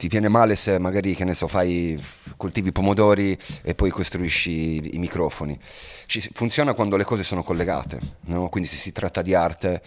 ti 0.00 0.08
viene 0.08 0.28
male 0.28 0.56
se 0.56 0.78
magari, 0.78 1.14
che 1.14 1.24
ne 1.24 1.34
so, 1.34 1.46
fai, 1.46 2.02
coltivi 2.38 2.72
pomodori 2.72 3.36
e 3.60 3.74
poi 3.74 3.90
costruisci 3.90 4.50
i, 4.50 4.94
i 4.94 4.98
microfoni. 4.98 5.58
Ci, 6.06 6.26
funziona 6.32 6.72
quando 6.72 6.96
le 6.96 7.04
cose 7.04 7.22
sono 7.22 7.42
collegate, 7.42 8.00
no? 8.28 8.48
quindi 8.48 8.66
se 8.66 8.76
si 8.76 8.92
tratta 8.92 9.20
di 9.20 9.34
arte, 9.34 9.82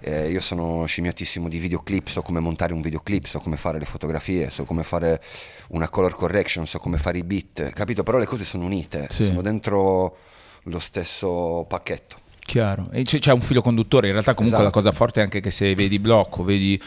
eh, 0.00 0.28
io 0.28 0.42
sono 0.42 0.84
scimmiatissimo 0.84 1.48
di 1.48 1.56
videoclip, 1.56 2.08
so 2.08 2.20
come 2.20 2.40
montare 2.40 2.74
un 2.74 2.82
videoclip, 2.82 3.24
so 3.24 3.40
come 3.40 3.56
fare 3.56 3.78
le 3.78 3.86
fotografie, 3.86 4.50
so 4.50 4.64
come 4.64 4.82
fare 4.82 5.22
una 5.68 5.88
color 5.88 6.14
correction, 6.14 6.66
so 6.66 6.78
come 6.78 6.98
fare 6.98 7.16
i 7.16 7.24
beat, 7.24 7.70
capito? 7.70 8.02
Però 8.02 8.18
le 8.18 8.26
cose 8.26 8.44
sono 8.44 8.66
unite, 8.66 9.06
sì. 9.08 9.24
sono 9.24 9.40
dentro 9.40 10.18
lo 10.64 10.78
stesso 10.78 11.64
pacchetto. 11.66 12.18
Chiaro, 12.44 12.90
e 12.92 13.02
c'è, 13.04 13.18
c'è 13.18 13.32
un 13.32 13.40
filo 13.40 13.62
conduttore, 13.62 14.08
in 14.08 14.12
realtà 14.12 14.34
comunque 14.34 14.60
esatto. 14.60 14.76
la 14.76 14.82
cosa 14.82 14.94
forte 14.94 15.20
è 15.20 15.22
anche 15.22 15.40
che 15.40 15.50
se 15.50 15.74
vedi 15.74 15.98
blocco, 15.98 16.44
vedi 16.44 16.78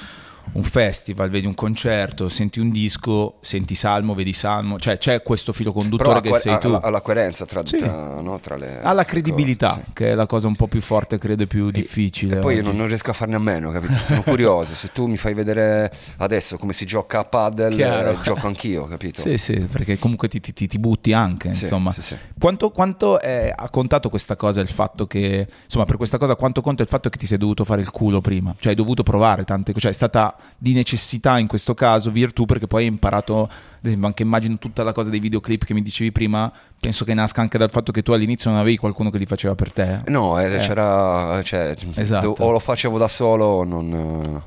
un 0.53 0.63
festival, 0.63 1.29
vedi 1.29 1.45
un 1.45 1.53
concerto, 1.53 2.29
senti 2.29 2.59
un 2.59 2.69
disco, 2.69 3.35
senti 3.41 3.75
Salmo, 3.75 4.13
vedi 4.13 4.33
Salmo, 4.33 4.79
cioè 4.79 4.97
c'è 4.97 5.21
questo 5.21 5.53
filo 5.53 5.71
conduttore 5.71 6.21
che 6.21 6.33
sei 6.35 6.57
tu. 6.59 6.69
Ha 6.69 6.89
la 6.89 7.01
coerenza 7.01 7.45
tra, 7.45 7.65
sì. 7.65 7.77
tra, 7.77 8.19
no, 8.21 8.39
tra 8.39 8.55
le... 8.55 8.81
Ha 8.81 8.93
la 8.93 9.03
credibilità, 9.03 9.69
cose, 9.69 9.83
sì. 9.85 9.93
che 9.93 10.11
è 10.11 10.15
la 10.15 10.25
cosa 10.25 10.47
un 10.47 10.55
po' 10.55 10.67
più 10.67 10.81
forte, 10.81 11.17
credo, 11.17 11.43
e 11.43 11.47
più 11.47 11.69
difficile. 11.69 12.37
E 12.37 12.39
poi 12.39 12.55
io 12.55 12.63
non, 12.63 12.75
non, 12.75 12.87
riesco 12.87 13.11
a 13.11 13.13
farne 13.13 13.35
a 13.35 13.39
meno, 13.39 13.71
capito? 13.71 13.93
Sono 13.99 14.23
curioso, 14.23 14.73
se 14.73 14.91
tu 14.91 15.05
mi 15.05 15.17
fai 15.17 15.33
vedere 15.33 15.91
adesso 16.17 16.57
come 16.57 16.73
si 16.73 16.85
gioca 16.85 17.19
a 17.19 17.25
paddle, 17.25 18.11
eh, 18.11 18.17
gioco 18.23 18.47
anch'io, 18.47 18.87
capito? 18.87 19.21
Sì, 19.21 19.37
sì, 19.37 19.59
perché 19.59 19.99
comunque 19.99 20.27
ti, 20.27 20.39
ti, 20.39 20.53
ti 20.53 20.79
butti 20.79 21.13
anche, 21.13 21.53
sì, 21.53 21.63
insomma. 21.63 21.93
Quanto, 22.39 22.71
quanto 22.71 23.19
è, 23.19 23.53
ha 23.55 23.69
contato 23.69 24.09
questa 24.09 24.35
cosa 24.35 24.61
il 24.61 24.67
fatto 24.67 25.07
che, 25.07 25.47
insomma, 25.63 25.85
per 25.85 25.97
questa 25.97 26.17
cosa 26.17 26.35
quanto 26.35 26.61
conta 26.61 26.83
il 26.83 26.89
fatto 26.89 27.09
che 27.09 27.17
ti 27.17 27.27
sei 27.27 27.37
dovuto 27.37 27.63
fare 27.63 27.81
il 27.81 27.91
culo 27.91 28.21
prima? 28.21 28.53
Cioè 28.57 28.71
hai 28.71 28.75
dovuto 28.75 29.03
provare 29.03 29.43
tante 29.43 29.71
cose, 29.71 29.85
cioè 29.85 29.91
è 29.91 29.95
stata 29.95 30.35
di 30.57 30.73
necessità 30.73 31.37
in 31.37 31.47
questo 31.47 31.73
caso, 31.73 32.11
virtù, 32.11 32.45
perché 32.45 32.67
poi 32.67 32.83
hai 32.83 32.87
imparato, 32.87 33.43
ad 33.43 33.85
esempio, 33.85 34.07
anche 34.07 34.23
immagino 34.23 34.57
tutta 34.57 34.83
la 34.83 34.91
cosa 34.91 35.09
dei 35.09 35.19
videoclip 35.19 35.65
che 35.65 35.73
mi 35.73 35.81
dicevi 35.81 36.11
prima, 36.11 36.51
penso 36.79 37.05
che 37.05 37.13
nasca 37.13 37.41
anche 37.41 37.57
dal 37.57 37.69
fatto 37.69 37.91
che 37.91 38.03
tu 38.03 38.11
all'inizio 38.11 38.49
non 38.49 38.59
avevi 38.59 38.77
qualcuno 38.77 39.09
che 39.09 39.17
li 39.17 39.25
faceva 39.25 39.55
per 39.55 39.71
te. 39.71 40.01
No, 40.07 40.39
eh, 40.39 40.55
eh. 40.55 40.57
c'era, 40.59 41.41
cioè, 41.43 41.75
esatto. 41.95 42.35
o 42.39 42.51
lo 42.51 42.59
facevo 42.59 42.97
da 42.97 43.07
solo 43.07 43.45
o 43.45 43.63
non... 43.63 44.43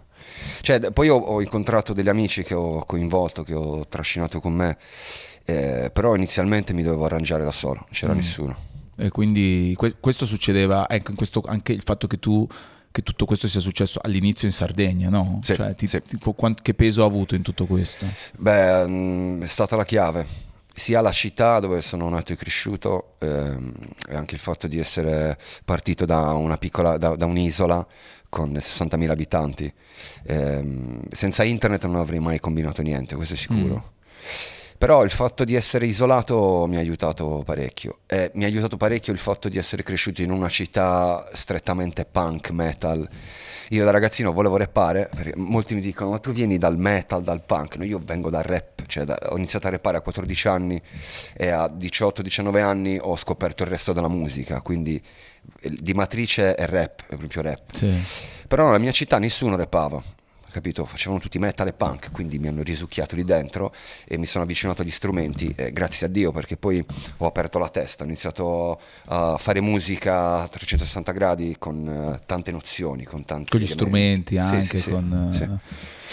Cioè, 0.62 0.90
poi 0.92 1.08
ho, 1.08 1.16
ho, 1.16 1.40
incontrato 1.40 1.92
degli 1.92 2.08
amici 2.08 2.42
che 2.42 2.54
ho 2.54 2.84
coinvolto, 2.84 3.42
che 3.42 3.54
ho 3.54 3.86
trascinato 3.88 4.40
con 4.40 4.52
me, 4.52 4.76
eh, 5.44 5.90
però 5.92 6.14
inizialmente 6.14 6.72
mi 6.72 6.82
dovevo 6.82 7.06
arrangiare 7.06 7.44
da 7.44 7.52
solo, 7.52 7.80
non 7.80 7.88
c'era 7.92 8.12
mm. 8.12 8.16
nessuno. 8.16 8.56
E 8.96 9.08
quindi 9.08 9.72
que- 9.78 9.96
questo 9.98 10.26
succedeva, 10.26 10.86
ecco, 10.88 11.14
questo, 11.14 11.42
anche 11.46 11.72
il 11.72 11.82
fatto 11.82 12.06
che 12.06 12.18
tu 12.18 12.46
che 12.92 13.02
tutto 13.02 13.24
questo 13.24 13.46
sia 13.48 13.60
successo 13.60 14.00
all'inizio 14.02 14.48
in 14.48 14.54
Sardegna, 14.54 15.08
no? 15.08 15.40
Sì, 15.42 15.54
cioè, 15.54 15.74
ti, 15.74 15.86
sì. 15.86 16.02
Ti, 16.02 16.18
che 16.60 16.74
peso 16.74 17.02
ha 17.02 17.06
avuto 17.06 17.34
in 17.34 17.42
tutto 17.42 17.66
questo? 17.66 18.04
Beh, 18.36 18.86
mm, 18.86 19.42
è 19.42 19.46
stata 19.46 19.76
la 19.76 19.84
chiave. 19.84 20.48
Sia 20.72 21.00
la 21.00 21.12
città 21.12 21.60
dove 21.60 21.82
sono 21.82 22.08
nato 22.08 22.32
e 22.32 22.36
cresciuto, 22.36 23.14
ehm, 23.18 23.72
e 24.08 24.14
anche 24.14 24.34
il 24.34 24.40
fatto 24.40 24.66
di 24.66 24.78
essere 24.78 25.38
partito 25.64 26.04
da, 26.04 26.32
una 26.32 26.58
piccola, 26.58 26.96
da, 26.96 27.16
da 27.16 27.26
un'isola 27.26 27.86
con 28.28 28.52
60.000 28.52 29.10
abitanti. 29.10 29.72
Eh, 30.24 31.00
senza 31.10 31.42
internet 31.44 31.84
non 31.86 31.96
avrei 31.96 32.20
mai 32.20 32.40
combinato 32.40 32.82
niente, 32.82 33.14
questo 33.14 33.34
è 33.34 33.36
sicuro. 33.36 33.74
Mm 33.74 34.58
Però 34.80 35.04
il 35.04 35.10
fatto 35.10 35.44
di 35.44 35.54
essere 35.56 35.84
isolato 35.84 36.64
mi 36.66 36.76
ha 36.76 36.78
aiutato 36.78 37.42
parecchio. 37.44 37.98
E 38.06 38.30
mi 38.32 38.44
ha 38.44 38.46
aiutato 38.46 38.78
parecchio 38.78 39.12
il 39.12 39.18
fatto 39.18 39.50
di 39.50 39.58
essere 39.58 39.82
cresciuto 39.82 40.22
in 40.22 40.30
una 40.30 40.48
città 40.48 41.28
strettamente 41.34 42.06
punk, 42.06 42.48
metal. 42.48 43.06
Io 43.68 43.84
da 43.84 43.90
ragazzino 43.90 44.32
volevo 44.32 44.56
rappare, 44.56 45.10
perché 45.14 45.34
molti 45.36 45.74
mi 45.74 45.82
dicono 45.82 46.12
ma 46.12 46.18
tu 46.18 46.32
vieni 46.32 46.56
dal 46.56 46.78
metal, 46.78 47.22
dal 47.22 47.42
punk, 47.44 47.76
no, 47.76 47.84
io 47.84 48.00
vengo 48.02 48.30
dal 48.30 48.42
rap, 48.42 48.86
cioè 48.86 49.04
da, 49.04 49.18
ho 49.28 49.36
iniziato 49.36 49.66
a 49.66 49.70
rappare 49.70 49.98
a 49.98 50.00
14 50.00 50.48
anni 50.48 50.80
e 51.36 51.50
a 51.50 51.66
18-19 51.66 52.62
anni 52.62 52.98
ho 52.98 53.18
scoperto 53.18 53.64
il 53.64 53.68
resto 53.68 53.92
della 53.92 54.08
musica, 54.08 54.62
quindi 54.62 54.98
di 55.62 55.92
matrice 55.92 56.54
è 56.54 56.64
rap, 56.64 57.02
è 57.06 57.16
proprio 57.16 57.42
rap. 57.42 57.74
Sì. 57.74 57.92
Però 58.48 58.64
nella 58.64 58.78
mia 58.78 58.92
città 58.92 59.18
nessuno 59.18 59.56
rappava, 59.56 60.02
capito? 60.50 60.84
Facevano 60.84 61.20
tutti 61.20 61.38
metal 61.38 61.68
e 61.68 61.72
punk, 61.72 62.10
quindi 62.10 62.38
mi 62.38 62.48
hanno 62.48 62.62
risucchiato 62.62 63.16
lì 63.16 63.24
dentro 63.24 63.72
e 64.04 64.18
mi 64.18 64.26
sono 64.26 64.44
avvicinato 64.44 64.82
agli 64.82 64.90
strumenti, 64.90 65.52
eh, 65.56 65.72
grazie 65.72 66.06
a 66.06 66.10
Dio, 66.10 66.30
perché 66.30 66.56
poi 66.56 66.84
ho 67.18 67.26
aperto 67.26 67.58
la 67.58 67.68
testa, 67.68 68.04
ho 68.04 68.06
iniziato 68.06 68.80
a 69.06 69.36
fare 69.38 69.60
musica 69.60 70.42
a 70.42 70.48
360 70.48 71.12
gradi 71.12 71.56
con 71.58 71.86
uh, 71.86 72.18
tante 72.26 72.50
nozioni, 72.50 73.04
con 73.04 73.24
tanti 73.24 73.50
Con 73.50 73.60
gli 73.60 73.66
strumenti 73.66 74.36
anche, 74.36 74.76
sì, 74.76 74.78
sì, 74.78 74.90
con... 74.90 75.30
Sì. 75.32 75.42
Uh 75.42 75.58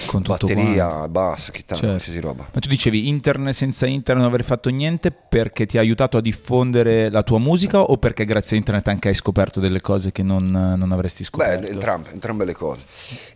con 0.06 0.22
batteria, 0.22 0.88
quanto. 0.88 1.10
basso, 1.10 1.51
chitarra, 1.51 1.79
certo. 1.79 1.96
qualsiasi 1.96 2.20
roba. 2.20 2.48
Ma 2.51 2.60
tu 2.60 2.67
dicevi 2.67 3.08
internet 3.08 3.53
senza 3.53 3.88
internet 3.88 4.24
non 4.24 4.32
avrei 4.32 4.46
fatto 4.46 4.70
niente 4.70 5.12
perché 5.12 5.65
ti 5.65 5.77
ha 5.77 5.82
aiutato 5.82 6.17
a 6.17 6.22
diffondere 6.22 7.10
la 7.10 7.24
tua 7.24 7.39
musica 7.39 7.82
o 7.82 7.98
perché 7.98 8.25
grazie 8.25 8.56
a 8.56 8.60
internet 8.60 8.88
anche 8.88 9.08
hai 9.08 9.15
scoperto 9.15 9.60
delle 9.60 9.82
cose 9.82 10.12
che 10.12 10.24
non, 10.24 10.46
non 10.46 10.91
avresti 10.91 11.24
scoperto? 11.24 11.62
Beh, 11.62 11.74
entrambe, 11.74 12.12
entrambe 12.12 12.46
le 12.46 12.53
cose. 12.53 12.86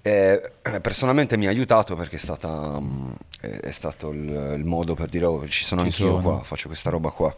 Eh, 0.02 0.42
personalmente 0.92 1.38
mi 1.38 1.46
ha 1.46 1.50
aiutato 1.50 1.96
perché 1.96 2.18
è, 2.18 2.20
stata, 2.20 2.78
è 3.40 3.72
stato 3.72 4.10
il, 4.10 4.56
il, 4.58 4.66
modo 4.66 4.94
per 4.94 5.08
dire 5.08 5.24
oh, 5.24 5.48
ci 5.48 5.64
sono 5.64 5.84
ci 5.84 5.88
anch'io 5.88 6.08
sono. 6.08 6.22
qua, 6.22 6.44
faccio 6.44 6.68
questa 6.68 6.90
roba 6.90 7.10
qua. 7.12 7.34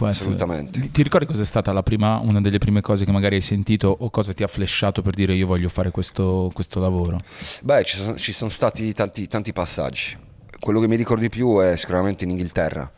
Assolutamente. 0.00 0.90
Ti 0.90 1.02
ricordi 1.02 1.26
cosa 1.26 1.42
è 1.42 1.44
stata 1.44 1.80
prima, 1.84 2.18
una 2.18 2.40
delle 2.40 2.58
prime 2.58 2.80
cose 2.80 3.04
che 3.04 3.12
magari 3.12 3.36
hai 3.36 3.40
sentito 3.40 3.94
o 3.96 4.10
cosa 4.10 4.32
ti 4.32 4.42
ha 4.42 4.48
flashato 4.48 5.00
per 5.00 5.14
dire 5.14 5.34
io 5.34 5.46
voglio 5.46 5.68
fare 5.68 5.92
questo, 5.92 6.50
questo 6.52 6.80
lavoro? 6.80 7.20
Beh, 7.62 7.84
ci 7.84 7.98
sono, 7.98 8.16
ci 8.16 8.32
sono 8.32 8.50
stati 8.50 8.92
tanti, 8.92 9.28
tanti, 9.28 9.52
passaggi. 9.52 10.16
Quello 10.58 10.80
che 10.80 10.88
mi 10.88 10.96
ricordo 10.96 11.22
di 11.22 11.28
più 11.28 11.60
è 11.60 11.76
sicuramente 11.76 12.24
in 12.24 12.30
Inghilterra. 12.30 12.90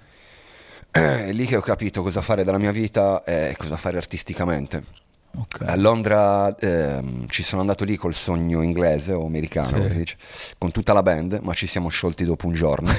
È 0.91 1.31
lì 1.33 1.45
che 1.45 1.57
ho 1.57 1.61
capito 1.61 2.03
cosa 2.03 2.23
fare 2.23 2.43
della 2.43 2.57
mia 2.57 2.73
vita 2.73 3.23
e 3.23 3.55
cosa 3.59 3.77
fare 3.77 3.99
artisticamente 3.99 5.08
Okay. 5.31 5.69
A 5.69 5.77
Londra 5.77 6.57
ehm, 6.57 7.29
ci 7.29 7.43
sono 7.43 7.61
andato 7.61 7.85
lì 7.85 7.97
col 7.97 8.15
sogno 8.15 8.63
inglese 8.63 9.13
o 9.13 9.27
americano, 9.27 9.89
sì. 9.89 9.97
dice, 9.97 10.17
con 10.57 10.73
tutta 10.73 10.93
la 10.93 11.03
band, 11.03 11.41
ma 11.43 11.53
ci 11.53 11.67
siamo 11.67 11.89
sciolti 11.89 12.25
dopo 12.25 12.47
un 12.47 12.55
giorno. 12.55 12.91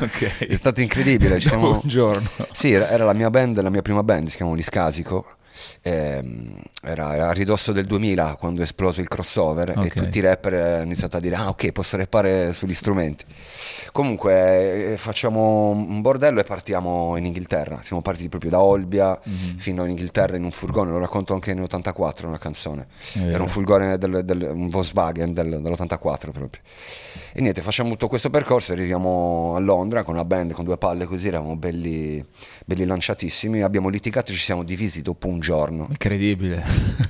okay. 0.00 0.46
È 0.46 0.56
stato 0.56 0.80
incredibile. 0.80 1.40
Ci 1.40 1.48
siamo... 1.48 1.80
un 1.82 1.88
giorno. 1.88 2.28
Sì, 2.50 2.72
era, 2.72 2.88
era, 2.90 3.04
la 3.04 3.14
mia 3.14 3.30
band, 3.30 3.60
la 3.60 3.70
mia 3.70 3.82
prima 3.82 4.02
band, 4.02 4.28
si 4.28 4.36
chiamava 4.36 4.56
Liscasico 4.56 5.36
eh, 5.82 6.22
era, 6.82 7.28
a 7.28 7.32
ridosso 7.32 7.72
del 7.72 7.86
2000 7.86 8.36
quando 8.36 8.60
è 8.60 8.64
esploso 8.64 9.00
il 9.00 9.08
crossover 9.08 9.70
okay. 9.70 9.86
e 9.86 9.90
tutti 9.90 10.18
i 10.18 10.20
rapper 10.20 10.54
hanno 10.54 10.82
iniziato 10.84 11.16
a 11.16 11.20
dire 11.20 11.36
ah 11.36 11.48
ok 11.48 11.72
posso 11.72 11.96
rappare 11.96 12.52
sugli 12.52 12.74
strumenti 12.74 13.24
comunque 13.92 14.92
eh, 14.92 14.96
facciamo 14.96 15.70
un 15.70 16.00
bordello 16.00 16.40
e 16.40 16.44
partiamo 16.44 17.16
in 17.16 17.26
Inghilterra 17.26 17.80
siamo 17.82 18.02
partiti 18.02 18.28
proprio 18.28 18.50
da 18.50 18.60
Olbia 18.60 19.18
mm-hmm. 19.28 19.56
fino 19.58 19.84
in 19.84 19.90
Inghilterra 19.90 20.36
in 20.36 20.44
un 20.44 20.50
furgone 20.50 20.90
lo 20.90 20.98
racconto 20.98 21.34
anche 21.34 21.52
in 21.52 21.60
84 21.60 22.26
una 22.26 22.38
canzone 22.38 22.86
era 23.14 23.42
un 23.42 23.48
furgone 23.48 23.96
del, 23.98 24.22
del 24.24 24.50
un 24.52 24.68
Volkswagen 24.68 25.32
del, 25.32 25.60
dell'84 25.62 26.30
proprio 26.32 26.60
e 27.32 27.40
niente 27.40 27.62
facciamo 27.62 27.90
tutto 27.90 28.08
questo 28.08 28.28
percorso 28.28 28.72
arriviamo 28.72 29.54
a 29.56 29.60
Londra 29.60 30.02
con 30.02 30.16
la 30.16 30.24
band 30.24 30.52
con 30.52 30.64
due 30.64 30.78
palle 30.78 31.04
così 31.04 31.28
eravamo 31.28 31.56
belli, 31.56 32.24
belli 32.64 32.84
lanciatissimi 32.84 33.62
abbiamo 33.62 33.88
litigato 33.88 34.32
e 34.32 34.34
ci 34.34 34.40
siamo 34.40 34.64
divisi 34.64 35.02
dopo 35.02 35.28
un 35.28 35.40
giorno. 35.40 35.86
Incredibile. 35.88 36.62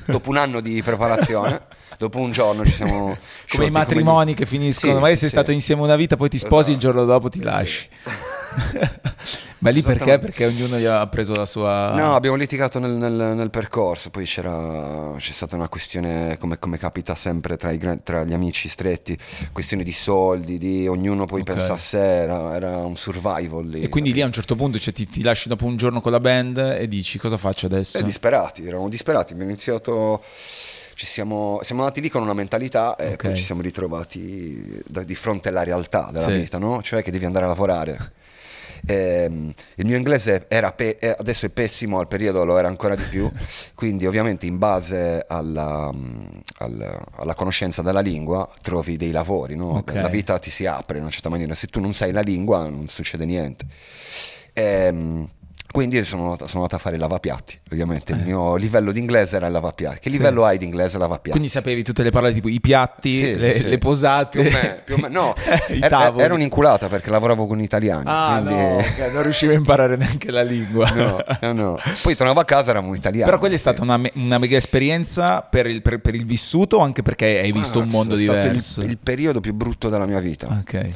Dopo 0.07 0.31
un 0.31 0.37
anno 0.37 0.61
di 0.61 0.83
preparazione, 0.83 1.63
dopo 1.99 2.19
un 2.19 2.33
giorno 2.33 2.65
ci 2.65 2.73
siamo... 2.73 3.17
Come 3.49 3.67
i 3.67 3.71
matrimoni 3.71 4.33
come... 4.33 4.35
che 4.35 4.47
finiscono, 4.47 4.93
sì, 4.93 4.99
magari 4.99 5.17
sei 5.17 5.29
sì. 5.29 5.35
stato 5.35 5.51
insieme 5.51 5.83
una 5.83 5.97
vita, 5.97 6.17
poi 6.17 6.29
ti 6.29 6.39
sposi, 6.39 6.71
esatto. 6.71 6.73
il 6.73 6.79
giorno 6.79 7.05
dopo 7.05 7.29
ti 7.29 7.43
lasci. 7.43 7.89
Ma 9.63 9.71
lì 9.71 9.81
perché? 9.81 10.19
Perché 10.19 10.47
ognuno 10.47 10.77
gli 10.77 10.85
ha 10.85 11.07
preso 11.07 11.35
la 11.35 11.47
sua... 11.47 11.95
No, 11.95 12.17
abbiamo 12.17 12.35
litigato 12.35 12.81
nel, 12.81 12.91
nel, 12.91 13.13
nel 13.13 13.49
percorso, 13.51 14.11
poi 14.11 14.25
c'era, 14.25 15.15
c'è 15.17 15.31
stata 15.31 15.55
una 15.55 15.69
questione, 15.69 16.37
come, 16.39 16.59
come 16.59 16.79
capita 16.79 17.15
sempre 17.15 17.57
tra, 17.57 17.71
i, 17.71 17.79
tra, 18.03 18.25
gli 18.25 18.33
amici 18.33 18.69
stretti, 18.69 19.17
questione 19.53 19.85
di 19.85 19.93
soldi, 19.93 20.59
di 20.59 20.89
ognuno 20.89 21.27
poi 21.27 21.43
okay. 21.43 21.55
pensa 21.55 21.75
a 21.75 21.77
sé, 21.77 22.23
era, 22.23 22.57
era, 22.57 22.79
un 22.79 22.97
survival 22.97 23.65
lì. 23.69 23.83
E 23.83 23.89
quindi 23.89 24.13
lì 24.13 24.21
a 24.21 24.27
un 24.27 24.33
certo 24.33 24.57
punto 24.57 24.81
cioè, 24.81 24.93
ti, 24.93 25.09
ti, 25.09 25.23
lasci 25.23 25.49
dopo 25.49 25.65
un 25.65 25.77
giorno 25.77 26.01
con 26.01 26.11
la 26.11 26.21
band 26.21 26.59
e 26.59 26.89
dici 26.89 27.19
cosa 27.19 27.37
faccio 27.37 27.67
adesso? 27.67 27.99
E 27.99 28.03
disperati, 28.03 28.67
eravamo 28.67 28.89
disperati, 28.89 29.33
abbiamo 29.33 29.51
iniziato... 29.51 30.23
Ci 30.95 31.07
siamo, 31.07 31.59
siamo, 31.63 31.83
andati 31.83 32.01
lì 32.01 32.09
con 32.09 32.23
una 32.23 32.35
mentalità 32.35 32.97
e 32.97 33.13
okay. 33.13 33.17
poi 33.17 33.37
ci 33.37 33.43
siamo 33.43 33.63
ritrovati 33.63 34.83
da, 34.87 35.03
di 35.03 35.15
fronte 35.15 35.49
alla 35.49 35.63
realtà 35.63 36.11
della 36.13 36.31
sì. 36.31 36.39
vita, 36.39 36.59
no? 36.59 36.83
Cioè 36.83 37.03
che 37.03 37.11
devi 37.11 37.25
andare 37.25 37.45
a 37.45 37.49
lavorare 37.49 38.13
eh, 38.85 39.25
il 39.77 39.87
mio 39.87 39.97
inglese 39.97 40.41
pe- 40.41 40.97
eh, 40.99 41.17
adesso 41.19 41.47
è 41.47 41.51
pessimo, 41.51 42.01
al 42.01 42.09
periodo 42.09 42.45
lo 42.45 42.59
era 42.59 42.69
ancora 42.69 42.97
di 42.97 43.05
più, 43.05 43.31
quindi 43.75 44.07
ovviamente 44.07 44.47
in 44.47 44.59
base 44.59 45.25
alla, 45.29 45.91
mm, 45.93 46.25
alla, 46.59 47.05
alla 47.17 47.35
conoscenza 47.35 47.83
della 47.83 48.01
lingua 48.01 48.49
trovi 48.61 48.97
dei 48.97 49.13
lavori, 49.13 49.55
no? 49.55 49.77
okay. 49.77 50.03
la 50.03 50.09
vita 50.09 50.39
ti 50.39 50.51
si 50.51 50.67
apre 50.67 50.97
in 50.97 51.05
una 51.05 51.13
certa 51.13 51.29
maniera, 51.29 51.55
se 51.55 51.69
tu 51.69 51.81
non 51.81 51.93
sai 51.93 52.13
la 52.13 52.23
lingua 52.23 52.69
non 52.69 52.89
succede 52.89 53.25
niente. 53.25 53.67
Eh, 54.53 55.27
quindi 55.73 56.05
sono, 56.05 56.37
sono 56.37 56.51
andato 56.55 56.77
a 56.77 56.79
fare 56.79 56.97
il 56.97 57.01
lavapiatti, 57.01 57.59
ovviamente. 57.73 58.13
Il 58.13 58.21
eh. 58.21 58.25
mio 58.25 58.57
livello 58.57 58.93
di 58.93 59.01
inglese 59.01 59.37
era 59.37 59.47
il 59.47 59.53
lavapiatti. 59.53 59.99
Che 60.01 60.11
livello 60.11 60.45
hai 60.45 60.59
di 60.59 60.67
inglese 60.67 60.99
lavapiatti? 60.99 61.31
Quindi 61.31 61.49
sapevi 61.49 61.83
tutte 61.83 62.03
le 62.03 62.11
parole 62.11 62.35
tipo 62.35 62.49
i 62.49 62.61
piatti, 62.61 63.17
sì, 63.17 63.37
le, 63.37 63.55
sì. 63.55 63.69
le, 63.69 63.79
posate. 63.79 64.41
Più 64.43 64.49
o 64.49 64.53
meno, 64.53 64.77
più 64.85 64.95
o 64.95 64.99
meno. 64.99 65.21
no, 65.21 65.35
era, 65.81 66.15
era, 66.17 66.35
un'inculata 66.35 66.89
perché 66.89 67.11
lavoravo 67.11 67.47
con 67.47 67.61
italiani. 67.61 68.05
Ah, 68.07 68.41
quindi... 68.43 68.63
no, 68.63 68.77
okay, 68.77 69.13
non 69.13 69.23
riuscivo 69.23 69.53
a 69.53 69.55
imparare 69.55 69.97
neanche 69.97 70.31
la 70.31 70.43
lingua. 70.43 70.91
No, 70.91 71.25
no, 71.41 71.53
no. 71.53 71.79
Poi 72.03 72.15
tornavo 72.15 72.41
a 72.41 72.45
casa, 72.45 72.71
eravamo 72.71 72.95
italiani. 72.95 73.25
Però 73.25 73.39
quella 73.39 73.55
è 73.55 73.59
stata 73.59 73.83
una, 73.83 73.99
una 74.15 74.39
mega 74.39 74.59
esperienza 74.59 75.41
per 75.41 75.67
il, 75.67 75.81
per, 75.81 76.01
per 76.01 76.15
il, 76.15 76.27
vissuto 76.27 76.77
o 76.77 76.81
anche 76.81 77.03
perché 77.03 77.41
hai 77.41 77.51
visto 77.51 77.79
ah, 77.79 77.83
un 77.83 77.89
mondo 77.89 78.15
diverso? 78.15 78.49
È 78.49 78.61
stato 78.61 78.81
il, 78.83 78.91
il 78.91 78.99
periodo 78.99 79.41
più 79.41 79.55
brutto 79.55 79.89
della 79.89 80.07
mia 80.07 80.21
vita. 80.21 80.49
Ok. 80.49 80.91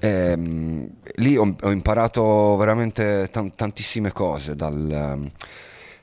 Ehm, 0.00 0.90
lì 1.16 1.36
ho, 1.36 1.54
ho, 1.60 1.70
imparato 1.70 2.56
veramente 2.56 3.28
t- 3.30 3.54
tantissime 3.54 4.12
cose 4.12 4.54
dal, 4.54 5.30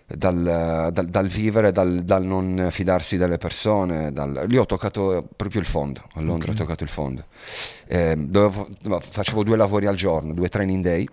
dal, 0.08 0.90
dal, 0.92 1.08
dal 1.08 1.28
vivere, 1.28 1.72
dal, 1.72 2.04
non 2.24 2.70
fidarsi 2.72 3.18
delle 3.18 3.38
persone. 3.38 4.12
lì 4.48 4.58
ho 4.58 4.66
toccato 4.66 5.28
proprio 5.36 5.62
il 5.62 5.68
fondo, 5.68 6.02
a 6.14 6.22
Londra 6.22 6.52
okay. 6.52 6.54
ho 6.54 6.58
toccato 6.58 6.84
il 6.84 6.90
fondo. 6.90 7.26
Ehm, 7.88 8.28
dovevo, 8.28 8.70
facevo 9.00 9.44
due 9.44 9.58
lavori 9.58 9.86
al 9.86 9.96
giorno, 9.96 10.34
due 10.34 10.50
training 10.50 10.84
day. 10.84 11.08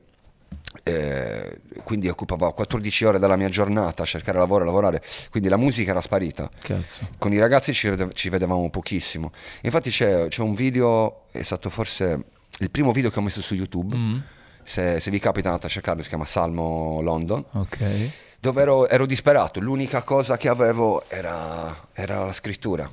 Eh, 0.82 1.60
quindi 1.82 2.08
occupavo 2.08 2.52
14 2.52 3.04
ore 3.06 3.18
della 3.18 3.36
mia 3.36 3.48
giornata 3.48 4.02
a 4.02 4.06
cercare 4.06 4.38
lavoro 4.38 4.62
e 4.62 4.66
lavorare, 4.66 5.02
quindi 5.30 5.48
la 5.48 5.56
musica 5.56 5.90
era 5.90 6.00
sparita. 6.00 6.48
Cazzo. 6.60 7.08
Con 7.18 7.32
i 7.32 7.38
ragazzi 7.38 7.72
ci, 7.72 7.92
ci 8.12 8.28
vedevamo 8.28 8.68
pochissimo. 8.70 9.32
Infatti 9.62 9.90
c'è, 9.90 10.28
c'è, 10.28 10.42
un 10.42 10.54
video, 10.54 11.24
è 11.32 11.42
stato 11.42 11.70
forse 11.70 12.24
il 12.58 12.70
primo 12.70 12.92
video 12.92 13.10
che 13.10 13.18
ho 13.18 13.22
messo 13.22 13.42
su 13.42 13.54
YouTube, 13.54 13.96
mm. 13.96 14.18
se, 14.62 15.00
se, 15.00 15.10
vi 15.10 15.18
capita 15.18 15.48
andate 15.48 15.66
a 15.66 15.70
cercarlo, 15.70 16.02
si 16.02 16.08
chiama 16.08 16.24
Salmo 16.24 17.00
London. 17.02 17.44
Ok. 17.52 18.10
Dove 18.38 18.62
ero, 18.62 18.88
ero 18.88 19.06
disperato, 19.06 19.60
l'unica 19.60 20.02
cosa 20.02 20.36
che 20.36 20.48
avevo 20.48 21.02
era, 21.08 21.88
era 21.92 22.24
la 22.24 22.32
scrittura. 22.32 22.90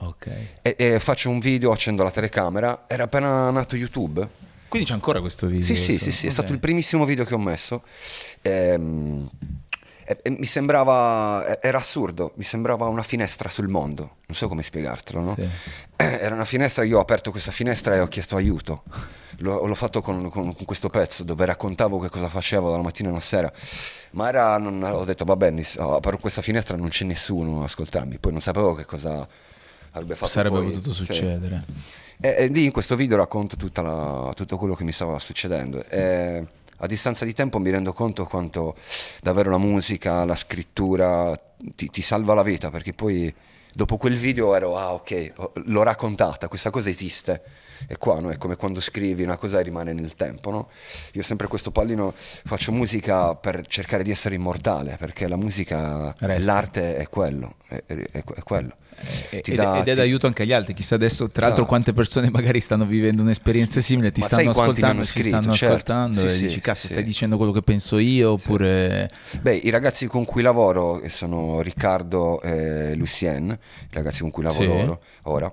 Ok. 0.00 0.30
E, 0.62 0.74
e, 0.78 1.00
faccio 1.00 1.30
un 1.30 1.38
video, 1.38 1.72
accendo 1.72 2.02
la 2.02 2.10
telecamera, 2.10 2.84
era 2.86 3.04
appena 3.04 3.50
nato 3.50 3.76
YouTube. 3.76 4.26
Quindi 4.68 4.86
c'è 4.86 4.94
ancora 4.94 5.20
questo 5.20 5.46
video? 5.46 5.64
Sì, 5.64 5.74
sì, 5.74 5.98
sì, 5.98 6.10
sì 6.12 6.18
okay. 6.18 6.28
è 6.28 6.32
stato 6.32 6.52
il 6.52 6.58
primissimo 6.58 7.04
video 7.04 7.24
che 7.24 7.34
ho 7.34 7.38
messo. 7.38 7.82
Ehm, 8.42 9.28
e, 10.08 10.18
e 10.22 10.30
mi 10.30 10.46
sembrava, 10.46 11.60
era 11.60 11.76
assurdo, 11.76 12.32
mi 12.36 12.44
sembrava 12.44 12.86
una 12.86 13.02
finestra 13.02 13.50
sul 13.50 13.68
mondo, 13.68 14.16
non 14.26 14.34
so 14.34 14.48
come 14.48 14.62
spiegartelo, 14.62 15.20
no? 15.20 15.34
Sì. 15.34 15.46
Era 15.96 16.34
una 16.34 16.46
finestra, 16.46 16.82
io 16.84 16.96
ho 16.96 17.00
aperto 17.00 17.30
questa 17.30 17.50
finestra 17.50 17.94
e 17.94 18.00
ho 18.00 18.08
chiesto 18.08 18.36
aiuto, 18.36 18.84
l'ho, 19.38 19.66
l'ho 19.66 19.74
fatto 19.74 20.00
con, 20.00 20.30
con, 20.30 20.54
con, 20.54 20.64
questo 20.64 20.88
pezzo 20.88 21.24
dove 21.24 21.44
raccontavo 21.44 21.98
che 21.98 22.08
cosa 22.08 22.28
facevo 22.30 22.70
dalla 22.70 22.82
mattina 22.82 23.10
alla 23.10 23.20
sera, 23.20 23.52
ma 24.12 24.28
era, 24.28 24.56
non, 24.56 24.82
ho 24.82 25.04
detto 25.04 25.26
va 25.26 25.36
bene, 25.36 25.62
ho 25.76 25.96
aperto 25.96 26.18
questa 26.18 26.40
finestra 26.40 26.76
non 26.76 26.88
c'è 26.88 27.04
nessuno 27.04 27.60
a 27.60 27.64
ascoltarmi, 27.64 28.16
poi 28.18 28.32
non 28.32 28.40
sapevo 28.40 28.74
che 28.74 28.86
cosa 28.86 29.28
avrebbe 29.90 30.14
fatto. 30.14 30.30
Sarebbe 30.30 30.58
poi, 30.58 30.70
potuto 30.70 30.94
succedere. 30.94 31.64
Sì. 31.66 32.26
E, 32.26 32.34
e, 32.38 32.46
lì 32.46 32.64
in 32.64 32.72
questo 32.72 32.96
video 32.96 33.18
racconto 33.18 33.56
la, 33.82 34.32
tutto 34.34 34.56
quello 34.56 34.74
che 34.74 34.84
mi 34.84 34.92
stava 34.92 35.18
succedendo. 35.18 35.84
E, 35.84 36.46
a 36.78 36.86
distanza 36.86 37.24
di 37.24 37.32
tempo 37.32 37.58
mi 37.58 37.70
rendo 37.70 37.92
conto 37.92 38.24
quanto 38.26 38.76
davvero 39.20 39.50
la 39.50 39.58
musica, 39.58 40.24
la 40.24 40.36
scrittura 40.36 41.38
ti, 41.74 41.88
ti 41.90 42.02
salva 42.02 42.34
la 42.34 42.42
vita 42.42 42.70
perché 42.70 42.92
poi 42.92 43.34
dopo 43.72 43.96
quel 43.96 44.16
video 44.16 44.54
ero, 44.54 44.76
ah 44.76 44.92
ok, 44.92 45.32
l'ho 45.66 45.82
raccontata, 45.82 46.48
questa 46.48 46.70
cosa 46.70 46.88
esiste. 46.88 47.42
E 47.86 47.96
qua 47.96 48.18
no? 48.18 48.30
è 48.30 48.36
come 48.36 48.56
quando 48.56 48.80
scrivi 48.80 49.22
una 49.22 49.36
cosa 49.36 49.60
e 49.60 49.62
rimane 49.62 49.92
nel 49.92 50.16
tempo. 50.16 50.50
No? 50.50 50.68
Io 51.12 51.22
sempre 51.22 51.46
questo 51.46 51.70
pallino, 51.70 52.12
faccio 52.16 52.72
musica 52.72 53.36
per 53.36 53.64
cercare 53.68 54.02
di 54.02 54.10
essere 54.10 54.34
immortale, 54.34 54.96
perché 54.98 55.28
la 55.28 55.36
musica, 55.36 56.12
Resta. 56.18 56.52
l'arte 56.52 56.96
è 56.96 57.08
quello. 57.08 57.54
È, 57.68 57.80
è, 57.86 57.94
è 58.10 58.42
quello. 58.42 58.74
Eh, 59.30 59.42
ed, 59.44 59.54
dà, 59.54 59.78
ed, 59.78 59.88
è 59.88 59.94
d'aiuto 59.94 60.26
anche 60.26 60.42
agli 60.42 60.52
altri. 60.52 60.74
Chissà 60.74 60.94
adesso, 60.94 61.24
tra 61.24 61.28
esatto. 61.28 61.46
l'altro, 61.46 61.66
quante 61.66 61.92
persone 61.92 62.30
magari 62.30 62.60
stanno 62.60 62.86
vivendo 62.86 63.22
un'esperienza 63.22 63.80
simile, 63.80 64.12
ti 64.12 64.20
Ma 64.20 64.26
stanno 64.26 64.50
ascoltando, 64.50 65.04
scritto, 65.04 65.22
ti 65.22 65.28
stanno 65.28 65.54
certo. 65.54 65.74
ascoltando 65.74 66.20
sì, 66.20 66.26
e 66.26 66.30
sì, 66.30 66.42
dici, 66.46 66.60
cazzo, 66.60 66.86
sì. 66.86 66.92
stai 66.92 67.04
dicendo 67.04 67.36
quello 67.36 67.52
che 67.52 67.62
penso 67.62 67.98
io? 67.98 68.32
Oppure... 68.32 69.10
Beh, 69.40 69.56
i 69.56 69.70
ragazzi 69.70 70.06
con 70.06 70.24
cui 70.24 70.42
lavoro, 70.42 70.98
che 70.98 71.08
sono 71.08 71.60
Riccardo 71.60 72.40
e 72.42 72.94
Lucien, 72.94 73.48
i 73.50 73.94
ragazzi 73.94 74.20
con 74.20 74.30
cui 74.30 74.42
lavoro 74.42 74.74
ora, 74.74 74.98
ora 75.22 75.52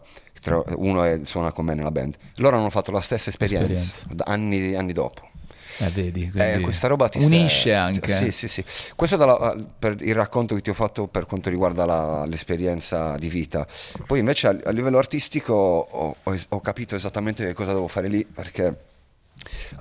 uno 0.78 1.04
è, 1.04 1.22
suona 1.24 1.52
con 1.52 1.66
me 1.66 1.74
nella 1.74 1.92
band, 1.92 2.16
loro 2.36 2.58
hanno 2.58 2.70
fatto 2.70 2.92
la 2.92 3.02
stessa 3.02 3.30
esperienza, 3.30 3.74
esperienza. 3.74 4.25
Anni, 4.25 4.75
anni 4.75 4.94
dopo. 4.94 5.30
Eh, 5.77 5.89
vedi, 5.89 6.32
eh, 6.36 6.60
questa 6.62 6.88
roba 6.88 7.10
ti 7.10 7.17
unisce 7.17 7.72
sta... 7.72 7.82
anche. 7.82 8.13
Sì, 8.13 8.32
sì, 8.32 8.48
sì. 8.48 8.63
Questo 8.96 9.15
è 9.15 9.20
dalla, 9.20 9.55
per 9.77 9.98
il 10.00 10.15
racconto 10.15 10.55
che 10.55 10.62
ti 10.62 10.70
ho 10.70 10.74
fatto 10.74 11.08
per 11.08 11.25
quanto 11.25 11.50
riguarda 11.50 11.86
la, 11.86 12.25
l'esperienza 12.25 13.17
di 13.17 13.29
vita. 13.29 13.67
Poi 14.05 14.20
invece 14.20 14.48
a, 14.48 14.58
a 14.63 14.72
livello 14.72 14.98
artistico 14.98 15.53
ho, 15.53 16.15
ho, 16.22 16.38
ho, 16.50 16.62
capito 16.62 16.96
esattamente 16.96 17.46
che 17.46 17.53
cosa 17.53 17.74
devo 17.74 17.88
fare 17.88 18.08
lì, 18.08 18.25
perché 18.25 18.84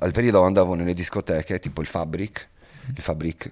al 0.01 0.13
periodo 0.13 0.43
andavo 0.43 0.75
nelle 0.75 0.95
discoteche, 0.95 1.59
tipo 1.61 1.81
il 1.81 1.87
Fabric, 1.87 2.49
il 2.95 3.03
Fabric 3.03 3.51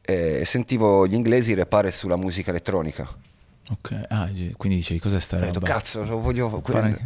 e 0.00 0.44
sentivo 0.44 1.06
gli 1.06 1.14
inglesi 1.14 1.54
repare 1.54 1.90
sulla 1.90 2.16
musica 2.16 2.50
elettronica 2.50 3.23
Ok, 3.70 3.98
ah, 4.08 4.28
quindi 4.56 4.76
dicevi 4.78 5.00
cos'è 5.00 5.18
sta 5.18 5.36
roba? 5.38 5.50
Detto, 5.50 5.60
cazzo, 5.60 6.04
lo 6.04 6.20
voglio... 6.20 6.62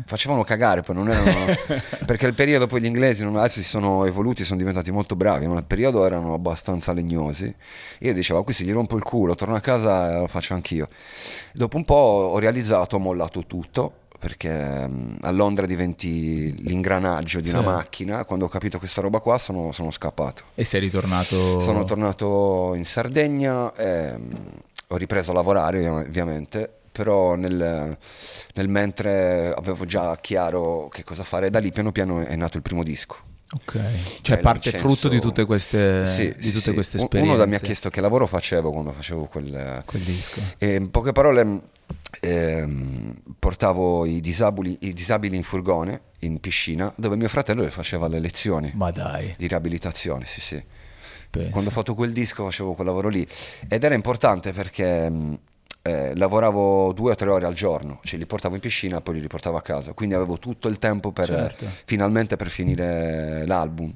facevano 0.06 0.42
cagare, 0.42 0.82
poi 0.82 0.96
non 0.96 1.08
erano... 1.08 1.54
perché 2.04 2.26
il 2.26 2.34
periodo 2.34 2.66
poi 2.66 2.80
gli 2.80 2.86
inglesi 2.86 3.22
non, 3.22 3.36
adesso 3.36 3.60
si 3.60 3.64
sono 3.64 4.04
evoluti, 4.06 4.44
sono 4.44 4.58
diventati 4.58 4.90
molto 4.90 5.14
bravi, 5.14 5.46
ma 5.46 5.54
nel 5.54 5.64
periodo 5.64 6.04
erano 6.04 6.34
abbastanza 6.34 6.92
legnosi. 6.92 7.54
Io 8.00 8.12
dicevo, 8.12 8.42
qui 8.42 8.54
se 8.54 8.64
gli 8.64 8.72
rompo 8.72 8.96
il 8.96 9.04
culo, 9.04 9.36
torno 9.36 9.54
a 9.54 9.60
casa 9.60 10.10
e 10.10 10.18
lo 10.18 10.26
faccio 10.26 10.54
anch'io. 10.54 10.88
Dopo 11.52 11.76
un 11.76 11.84
po' 11.84 11.94
ho 11.94 12.38
realizzato, 12.40 12.96
ho 12.96 12.98
mollato 12.98 13.46
tutto, 13.46 13.92
perché 14.18 14.50
a 15.20 15.30
Londra 15.30 15.64
diventi 15.64 16.52
l'ingranaggio 16.64 17.38
di 17.38 17.50
sì. 17.50 17.54
una 17.54 17.70
macchina. 17.70 18.24
Quando 18.24 18.46
ho 18.46 18.48
capito 18.48 18.78
questa 18.78 19.00
roba 19.00 19.20
qua 19.20 19.38
sono, 19.38 19.70
sono, 19.70 19.92
scappato. 19.92 20.42
E 20.56 20.64
sei 20.64 20.80
ritornato? 20.80 21.60
Sono 21.60 21.84
tornato 21.84 22.74
in 22.74 22.84
Sardegna. 22.84 23.72
E, 23.74 24.18
ho 24.88 24.96
ripreso 24.96 25.30
a 25.30 25.34
lavorare 25.34 25.86
ovviamente, 25.86 26.70
però 26.90 27.34
nel, 27.34 27.96
nel, 28.54 28.68
mentre 28.68 29.52
avevo 29.54 29.84
già 29.84 30.16
chiaro 30.16 30.88
che 30.90 31.04
cosa 31.04 31.24
fare, 31.24 31.50
da 31.50 31.58
lì 31.58 31.70
piano 31.70 31.92
piano 31.92 32.20
è 32.20 32.34
nato 32.36 32.56
il 32.56 32.62
primo 32.62 32.82
disco. 32.82 33.16
Ok, 33.50 33.80
cioè 34.20 34.38
parte 34.40 34.70
frutto 34.72 35.08
di 35.08 35.20
tutte 35.20 35.46
queste, 35.46 36.04
sì, 36.04 36.24
di 36.36 36.50
tutte 36.50 36.60
sì, 36.60 36.74
queste 36.74 36.98
esperienze. 36.98 37.34
Uno 37.34 37.46
mi 37.46 37.54
ha 37.54 37.60
chiesto 37.60 37.88
che 37.88 38.02
lavoro 38.02 38.26
facevo 38.26 38.70
quando 38.70 38.92
facevo 38.92 39.24
quel, 39.24 39.82
quel 39.86 40.02
disco. 40.02 40.40
E 40.58 40.74
in 40.74 40.90
poche 40.90 41.12
parole 41.12 41.62
eh, 42.20 42.68
portavo 43.38 44.04
i 44.04 44.20
disabili, 44.20 44.76
i 44.80 44.92
disabili, 44.92 45.36
in 45.36 45.44
furgone, 45.44 46.00
in 46.20 46.40
piscina, 46.40 46.92
dove 46.94 47.16
mio 47.16 47.28
fratello 47.28 47.62
le 47.62 47.70
faceva 47.70 48.06
le 48.06 48.20
lezioni 48.20 48.70
Ma 48.74 48.90
dai. 48.90 49.34
di 49.38 49.46
riabilitazione, 49.46 50.26
sì 50.26 50.40
sì. 50.42 50.62
Penso. 51.30 51.50
Quando 51.50 51.68
ho 51.70 51.72
fatto 51.72 51.94
quel 51.94 52.12
disco 52.12 52.44
facevo 52.44 52.72
quel 52.72 52.86
lavoro 52.86 53.08
lì 53.08 53.26
ed 53.68 53.84
era 53.84 53.94
importante 53.94 54.52
perché 54.52 55.10
mm, 55.10 55.34
eh, 55.82 56.16
lavoravo 56.16 56.92
due 56.92 57.12
o 57.12 57.14
tre 57.14 57.30
ore 57.30 57.46
al 57.46 57.54
giorno, 57.54 58.00
cioè 58.02 58.18
li 58.18 58.26
portavo 58.26 58.54
in 58.54 58.60
piscina 58.60 58.98
e 58.98 59.00
poi 59.00 59.14
li 59.14 59.20
riportavo 59.20 59.56
a 59.56 59.62
casa, 59.62 59.92
quindi 59.92 60.14
avevo 60.14 60.38
tutto 60.38 60.68
il 60.68 60.78
tempo 60.78 61.12
per, 61.12 61.26
certo. 61.26 61.66
finalmente 61.84 62.36
per 62.36 62.48
finire 62.48 63.46
l'album 63.46 63.94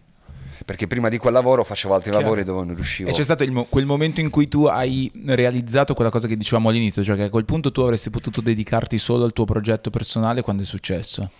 perché 0.65 0.87
prima 0.87 1.09
di 1.09 1.19
quel 1.19 1.33
lavoro 1.33 1.65
facevo 1.65 1.95
altri 1.95 2.11
Chiaro. 2.11 2.25
lavori 2.25 2.45
dove 2.45 2.65
non 2.65 2.75
riuscivo. 2.75 3.09
E 3.09 3.13
c'è 3.13 3.23
stato 3.23 3.45
mo- 3.51 3.67
quel 3.69 3.87
momento 3.87 4.21
in 4.21 4.31
cui 4.31 4.47
tu 4.47 4.65
hai 4.65 5.11
realizzato 5.27 5.95
quella 5.95 6.11
cosa 6.11 6.27
che 6.27 6.37
dicevamo 6.37 6.69
all'inizio, 6.69 7.03
cioè 7.03 7.17
che 7.17 7.25
a 7.25 7.31
quel 7.31 7.45
punto 7.45 7.73
tu 7.73 7.81
avresti 7.81 8.11
potuto 8.11 8.41
dedicarti 8.41 8.99
solo 8.99 9.25
al 9.25 9.33
tuo 9.33 9.45
progetto 9.45 9.91
personale 9.91 10.43
quando 10.43 10.63
è 10.63 10.67
successo? 10.67 11.31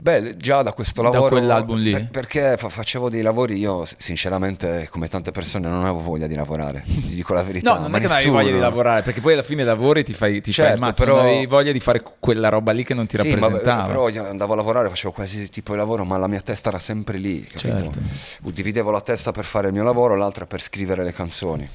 Beh, 0.00 0.36
già 0.36 0.62
da 0.62 0.72
questo 0.72 1.02
lavoro. 1.02 1.22
Da 1.22 1.28
quell'album 1.28 1.78
lì. 1.78 1.92
Per, 1.92 2.08
perché 2.10 2.56
facevo 2.56 3.10
dei 3.10 3.20
lavori, 3.20 3.58
io 3.58 3.84
sinceramente, 3.96 4.88
come 4.90 5.08
tante 5.08 5.30
persone, 5.30 5.68
non 5.68 5.82
avevo 5.82 6.00
voglia 6.00 6.26
di 6.26 6.34
lavorare. 6.34 6.82
Ti 6.86 7.14
dico 7.14 7.34
la 7.34 7.42
verità. 7.42 7.74
No, 7.74 7.80
non 7.80 7.94
è 7.94 8.00
che 8.00 8.06
non 8.06 8.16
avevi 8.16 8.30
voglia 8.30 8.50
di 8.50 8.58
lavorare, 8.58 9.02
perché 9.02 9.20
poi 9.20 9.34
alla 9.34 9.42
fine 9.42 9.62
lavori 9.62 10.02
ti 10.02 10.14
fai, 10.14 10.40
ti 10.40 10.52
certo, 10.52 10.70
fai 10.70 10.80
il 10.80 10.84
mazzo. 10.84 11.04
Però... 11.04 11.16
Non 11.16 11.26
avevi 11.26 11.46
voglia 11.46 11.72
di 11.72 11.80
fare 11.80 12.02
quella 12.18 12.48
roba 12.48 12.72
lì 12.72 12.82
che 12.82 12.94
non 12.94 13.06
ti 13.06 13.18
sì, 13.18 13.30
rappresentava. 13.30 13.82
Ma, 13.82 13.86
però 13.86 14.08
io 14.08 14.26
andavo 14.26 14.54
a 14.54 14.56
lavorare, 14.56 14.88
facevo 14.88 15.12
qualsiasi 15.12 15.50
tipo 15.50 15.72
di 15.72 15.78
lavoro, 15.78 16.04
ma 16.04 16.16
la 16.16 16.28
mia 16.28 16.40
testa 16.40 16.70
era 16.70 16.78
sempre 16.78 17.18
lì. 17.18 17.46
Certo. 17.54 18.00
Dividevo 18.42 18.90
la 18.90 19.00
testa 19.00 19.32
per 19.32 19.44
fare 19.44 19.68
il 19.68 19.72
mio 19.74 19.84
lavoro, 19.84 20.16
l'altra 20.16 20.46
per 20.46 20.62
scrivere 20.62 21.04
le 21.04 21.12
canzoni. 21.12 21.68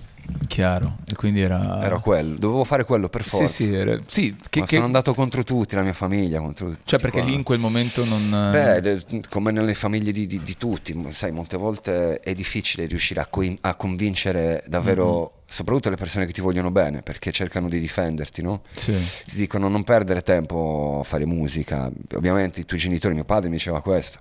Chiaro, 0.48 0.98
e 1.10 1.16
quindi 1.16 1.42
era... 1.42 1.82
Era 1.82 2.00
quello, 2.00 2.38
dovevo 2.38 2.64
fare 2.64 2.84
quello 2.84 3.10
per 3.10 3.24
forza. 3.24 3.48
Sì, 3.48 3.66
sì, 3.66 3.74
era... 3.74 3.98
sì 4.06 4.36
che, 4.50 4.62
che... 4.62 4.76
sono 4.76 4.86
andato 4.86 5.14
contro 5.14 5.44
tutti, 5.44 5.76
la 5.76 5.82
mia 5.82 5.94
famiglia, 5.94 6.40
contro 6.40 6.76
Cioè 6.84 7.00
perché 7.00 7.20
qua. 7.20 7.30
lì 7.30 7.36
in 7.36 7.44
quel 7.44 7.60
momento 7.60 8.06
non... 8.06 8.52
Beh, 8.52 9.22
come 9.30 9.52
nelle 9.52 9.74
famiglie 9.74 10.12
di, 10.12 10.28
di, 10.28 10.42
di, 10.42 10.58
tutti, 10.58 10.96
sai, 11.10 11.32
molte 11.32 11.58
volte 11.58 12.20
è 12.20 12.34
difficile 12.34 12.86
riuscire 12.86 13.22
a, 13.22 13.28
co- 13.28 13.54
a 13.62 13.76
convincere 13.76 14.64
davvero... 14.68 15.18
Mm-hmm. 15.18 15.34
Soprattutto 15.48 15.92
le 15.92 15.96
persone 15.96 16.26
che 16.26 16.32
ti 16.32 16.42
vogliono 16.42 16.72
bene 16.72 17.04
perché 17.04 17.32
cercano 17.32 17.70
di 17.70 17.80
difenderti, 17.80 18.42
no? 18.42 18.64
Sì. 18.72 18.94
Ti 19.26 19.36
dicono 19.36 19.68
non 19.68 19.84
perdere 19.84 20.24
tempo 20.24 21.02
a 21.02 21.04
fare 21.04 21.24
musica. 21.28 21.88
Ovviamente 22.16 22.62
i 22.62 22.66
tuoi 22.66 22.80
genitori, 22.80 23.14
mio 23.14 23.26
padre 23.26 23.50
mi 23.50 23.58
diceva 23.58 23.80
questo. 23.80 24.18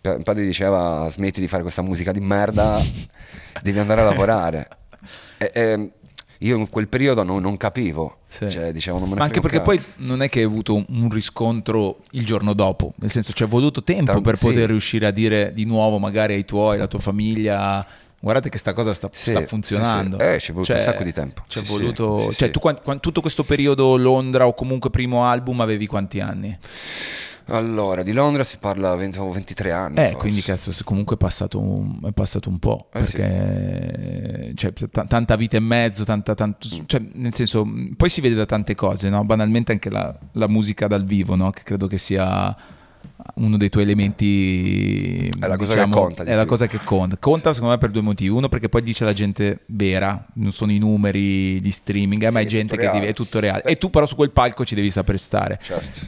Mio 0.00 0.22
padre 0.22 0.44
diceva 0.44 1.06
smetti 1.10 1.40
di 1.40 1.46
fare 1.46 1.60
questa 1.60 1.82
musica 1.82 2.10
di 2.10 2.20
merda, 2.20 2.82
devi 3.62 3.78
andare 3.78 4.00
a 4.00 4.04
lavorare. 4.04 4.68
E, 5.38 5.50
e, 5.52 5.90
io 6.42 6.56
in 6.56 6.68
quel 6.68 6.88
periodo 6.88 7.22
non, 7.22 7.40
non 7.40 7.56
capivo, 7.56 8.18
sì. 8.26 8.50
cioè, 8.50 8.72
diciamo, 8.72 8.98
non 8.98 9.10
Ma 9.10 9.24
anche 9.24 9.40
perché 9.40 9.60
poi 9.60 9.80
non 9.98 10.22
è 10.22 10.28
che 10.28 10.40
hai 10.40 10.44
avuto 10.44 10.74
un 10.74 11.08
riscontro 11.10 12.00
il 12.12 12.24
giorno 12.24 12.52
dopo, 12.52 12.94
nel 12.96 13.10
senso 13.10 13.32
ci 13.32 13.44
è 13.44 13.46
voluto 13.46 13.82
tempo 13.82 14.12
Tant- 14.12 14.24
per 14.24 14.38
poter 14.38 14.68
riuscire 14.68 15.06
a 15.06 15.10
dire 15.10 15.52
di 15.52 15.64
nuovo 15.64 15.98
magari 15.98 16.34
ai 16.34 16.44
tuoi, 16.44 16.76
alla 16.76 16.88
tua 16.88 16.98
famiglia, 16.98 17.86
guardate 18.20 18.48
che 18.48 18.58
sta 18.58 18.72
cosa 18.72 18.92
sta, 18.92 19.08
sì, 19.12 19.30
sta 19.30 19.46
funzionando. 19.46 20.18
Sì, 20.18 20.24
sì. 20.24 20.32
Eh, 20.32 20.40
ci 20.40 20.50
è 20.50 20.52
voluto 20.52 20.72
cioè, 20.72 20.80
un 20.80 20.84
sacco 20.84 21.04
di 21.04 21.12
tempo. 21.12 21.42
Ci 21.46 21.58
è 21.60 21.62
voluto, 21.62 22.32
cioè, 22.32 22.50
tu 22.50 22.58
quando, 22.58 22.98
tutto 22.98 23.20
questo 23.20 23.44
periodo 23.44 23.96
Londra 23.96 24.46
o 24.46 24.54
comunque 24.54 24.90
primo 24.90 25.24
album 25.24 25.60
avevi 25.60 25.86
quanti 25.86 26.18
anni? 26.18 26.58
Allora, 27.46 28.02
di 28.02 28.12
Londra 28.12 28.44
si 28.44 28.58
parla 28.58 28.94
20, 28.94 29.18
23 29.18 29.72
anni. 29.72 29.96
Eh, 29.98 30.02
forse. 30.02 30.16
quindi 30.16 30.40
cazzo, 30.42 30.72
comunque 30.84 31.16
è 31.16 31.18
passato 31.18 31.60
un, 31.60 32.00
è 32.04 32.12
passato 32.12 32.48
un 32.48 32.58
po'. 32.58 32.88
Eh, 32.92 33.00
perché 33.00 34.46
sì. 34.48 34.56
cioè, 34.56 34.72
t- 34.72 35.06
tanta 35.06 35.36
vita 35.36 35.56
e 35.56 35.60
mezzo, 35.60 36.04
tanta, 36.04 36.34
tanto, 36.34 36.68
mm. 36.74 36.84
cioè, 36.86 37.02
nel 37.14 37.34
senso, 37.34 37.66
poi 37.96 38.08
si 38.08 38.20
vede 38.20 38.34
da 38.34 38.46
tante 38.46 38.74
cose, 38.74 39.08
no? 39.08 39.24
Banalmente 39.24 39.72
anche 39.72 39.90
la, 39.90 40.16
la 40.32 40.48
musica 40.48 40.86
dal 40.86 41.04
vivo, 41.04 41.34
no? 41.34 41.50
Che 41.50 41.62
credo 41.64 41.86
che 41.86 41.98
sia 41.98 42.56
uno 43.34 43.56
dei 43.56 43.68
tuoi 43.68 43.84
elementi 43.84 45.28
è 45.28 45.46
la 45.46 45.56
cosa 45.56 45.74
diciamo, 45.74 45.94
che 45.94 46.00
conta 46.00 46.22
è 46.24 46.34
la 46.34 46.44
cosa 46.44 46.66
che 46.66 46.78
conta. 46.82 47.16
Conta 47.18 47.48
sì. 47.48 47.54
secondo 47.54 47.74
me 47.74 47.80
per 47.80 47.90
due 47.90 48.02
motivi. 48.02 48.30
Uno 48.30 48.48
perché 48.48 48.68
poi 48.68 48.82
dice 48.82 49.04
la 49.04 49.12
gente 49.12 49.60
vera 49.66 50.26
non 50.34 50.52
sono 50.52 50.72
i 50.72 50.78
numeri 50.78 51.60
di 51.60 51.70
streaming 51.70 52.22
eh, 52.22 52.28
sì, 52.28 52.32
ma 52.32 52.40
è 52.40 52.46
gente 52.46 52.76
che 52.76 52.90
è 52.90 53.12
tutto 53.12 53.40
reale. 53.40 53.62
E 53.62 53.76
tu 53.76 53.90
però 53.90 54.06
su 54.06 54.16
quel 54.16 54.30
palco 54.30 54.64
ci 54.64 54.74
devi 54.74 54.90
saper 54.90 55.18
stare. 55.18 55.58
Certo. 55.62 56.00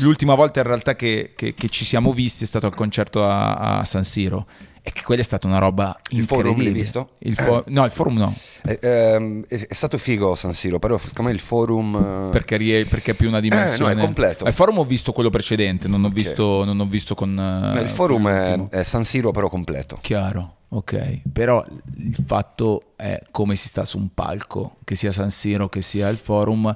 l'ultima 0.00 0.34
volta 0.34 0.60
in 0.60 0.66
realtà 0.66 0.94
che, 0.94 1.32
che, 1.36 1.54
che, 1.54 1.68
ci 1.68 1.84
siamo 1.84 2.12
visti 2.12 2.44
è 2.44 2.46
stato 2.46 2.66
al 2.66 2.74
concerto 2.74 3.24
a, 3.24 3.78
a 3.78 3.84
San 3.84 4.04
Siro 4.04 4.46
e 4.86 4.92
che 4.92 5.02
quella 5.02 5.20
è 5.20 5.24
stata 5.24 5.48
una 5.48 5.58
roba 5.58 5.98
incredibile. 6.10 6.20
Il 6.20 6.26
forum 6.26 6.62
l'hai 6.62 6.72
visto? 6.72 7.10
Il 7.18 7.34
fo- 7.34 7.64
no, 7.66 7.84
il 7.84 7.90
forum 7.90 8.18
no. 8.18 8.32
È, 8.62 8.78
ehm, 8.80 9.44
è, 9.48 9.66
è, 9.66 9.74
stato 9.74 9.98
figo 9.98 10.36
San 10.36 10.54
Siro, 10.54 10.78
però 10.78 10.96
secondo 10.96 11.22
me 11.24 11.32
il 11.32 11.40
forum... 11.40 12.28
Eh, 12.28 12.30
perché, 12.30 12.56
rie- 12.56 12.86
perché 12.86 13.10
è 13.10 13.14
più 13.14 13.26
una 13.26 13.40
dimensione... 13.40 13.90
Eh, 13.90 13.94
no, 13.96 14.00
è 14.00 14.04
completo. 14.04 14.46
Il 14.46 14.52
forum 14.52 14.78
ho 14.78 14.84
visto 14.84 15.10
quello 15.10 15.28
precedente, 15.28 15.88
non 15.88 16.04
ho, 16.04 16.06
okay. 16.06 16.22
visto, 16.22 16.64
non 16.64 16.78
ho 16.78 16.86
visto, 16.86 17.16
con... 17.16 17.34
No, 17.34 17.80
il 17.80 17.90
forum 17.90 18.28
è, 18.28 18.68
è, 18.68 18.82
San 18.84 19.04
Siro 19.04 19.32
però 19.32 19.48
completo. 19.48 19.98
Chiaro, 20.02 20.58
ok. 20.68 21.22
Però 21.32 21.66
il 21.96 22.22
fatto 22.24 22.92
è 22.94 23.20
come 23.32 23.56
si 23.56 23.66
sta 23.66 23.84
su 23.84 23.98
un 23.98 24.14
palco, 24.14 24.76
che 24.84 24.94
sia 24.94 25.10
San 25.10 25.32
Siro, 25.32 25.68
che 25.68 25.82
sia 25.82 26.08
il 26.08 26.16
forum 26.16 26.72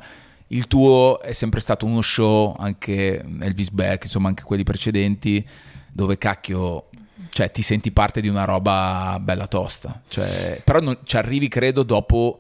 il 0.49 0.67
tuo 0.67 1.21
è 1.21 1.31
sempre 1.31 1.61
stato 1.61 1.87
uno 1.87 2.01
show, 2.01 2.57
anche 2.59 3.25
Elvis 3.41 3.71
Beck, 3.71 4.03
insomma 4.03 4.27
anche 4.27 4.43
quelli 4.43 4.65
precedenti, 4.65 5.47
dove 5.93 6.19
cacchio 6.19 6.89
cioè 7.31 7.51
ti 7.51 7.63
senti 7.63 7.91
parte 7.91 8.21
di 8.21 8.29
una 8.29 8.45
roba 8.45 9.19
bella 9.21 9.47
tosta. 9.47 10.03
Cioè, 10.09 10.61
però 10.63 10.81
non, 10.81 10.99
ci 11.05 11.17
arrivi, 11.17 11.49
credo, 11.49 11.83
dopo 11.83 12.39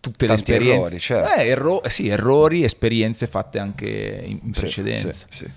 tutte 0.00 0.26
Tanti 0.26 0.50
le 0.50 0.56
esperienze. 0.56 0.80
Errori, 0.80 0.98
certo. 0.98 1.34
eh, 1.34 1.46
erro- 1.46 1.82
sì, 1.88 2.08
errori, 2.08 2.64
esperienze 2.64 3.26
fatte 3.26 3.58
anche 3.58 3.88
in, 4.24 4.40
in 4.42 4.50
precedenza. 4.50 5.26
Sì, 5.30 5.44
sì, 5.44 5.52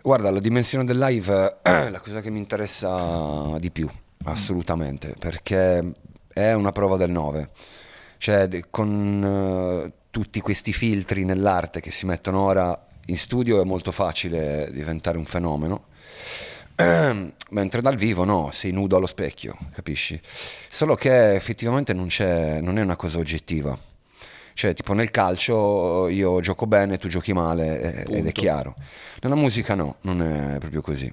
Guarda, 0.00 0.30
la 0.30 0.40
dimensione 0.40 0.84
del 0.84 0.98
live 0.98 1.58
è 1.62 1.88
la 1.90 2.00
cosa 2.00 2.20
che 2.20 2.30
mi 2.30 2.38
interessa 2.38 3.58
di 3.58 3.70
più, 3.70 3.88
assolutamente, 4.24 5.14
perché 5.18 5.92
è 6.32 6.52
una 6.52 6.72
prova 6.72 6.96
del 6.96 7.10
9. 7.10 7.50
Cioè, 8.16 8.48
con 8.70 9.22
uh, 9.22 9.92
tutti 10.10 10.40
questi 10.40 10.72
filtri 10.72 11.24
nell'arte 11.24 11.80
che 11.80 11.90
si 11.90 12.06
mettono 12.06 12.40
ora 12.40 12.86
in 13.06 13.16
studio 13.16 13.60
è 13.60 13.64
molto 13.64 13.92
facile 13.92 14.70
diventare 14.72 15.18
un 15.18 15.24
fenomeno. 15.24 15.86
Mentre 17.50 17.80
dal 17.80 17.96
vivo 17.96 18.24
no, 18.24 18.50
sei 18.52 18.70
nudo 18.70 18.96
allo 18.96 19.06
specchio, 19.06 19.56
capisci? 19.72 20.20
Solo 20.68 20.94
che 20.94 21.34
effettivamente 21.34 21.92
non, 21.92 22.08
non 22.60 22.78
è 22.78 22.82
una 22.82 22.96
cosa 22.96 23.18
oggettiva. 23.18 23.76
Cioè, 24.54 24.74
tipo 24.74 24.92
nel 24.92 25.10
calcio 25.10 26.08
io 26.08 26.40
gioco 26.40 26.66
bene, 26.66 26.98
tu 26.98 27.08
giochi 27.08 27.32
male 27.32 28.02
Punto. 28.04 28.18
ed 28.18 28.26
è 28.26 28.32
chiaro. 28.32 28.74
Nella 29.20 29.36
musica 29.36 29.74
no, 29.74 29.96
non 30.02 30.20
è 30.20 30.58
proprio 30.58 30.80
così. 30.80 31.12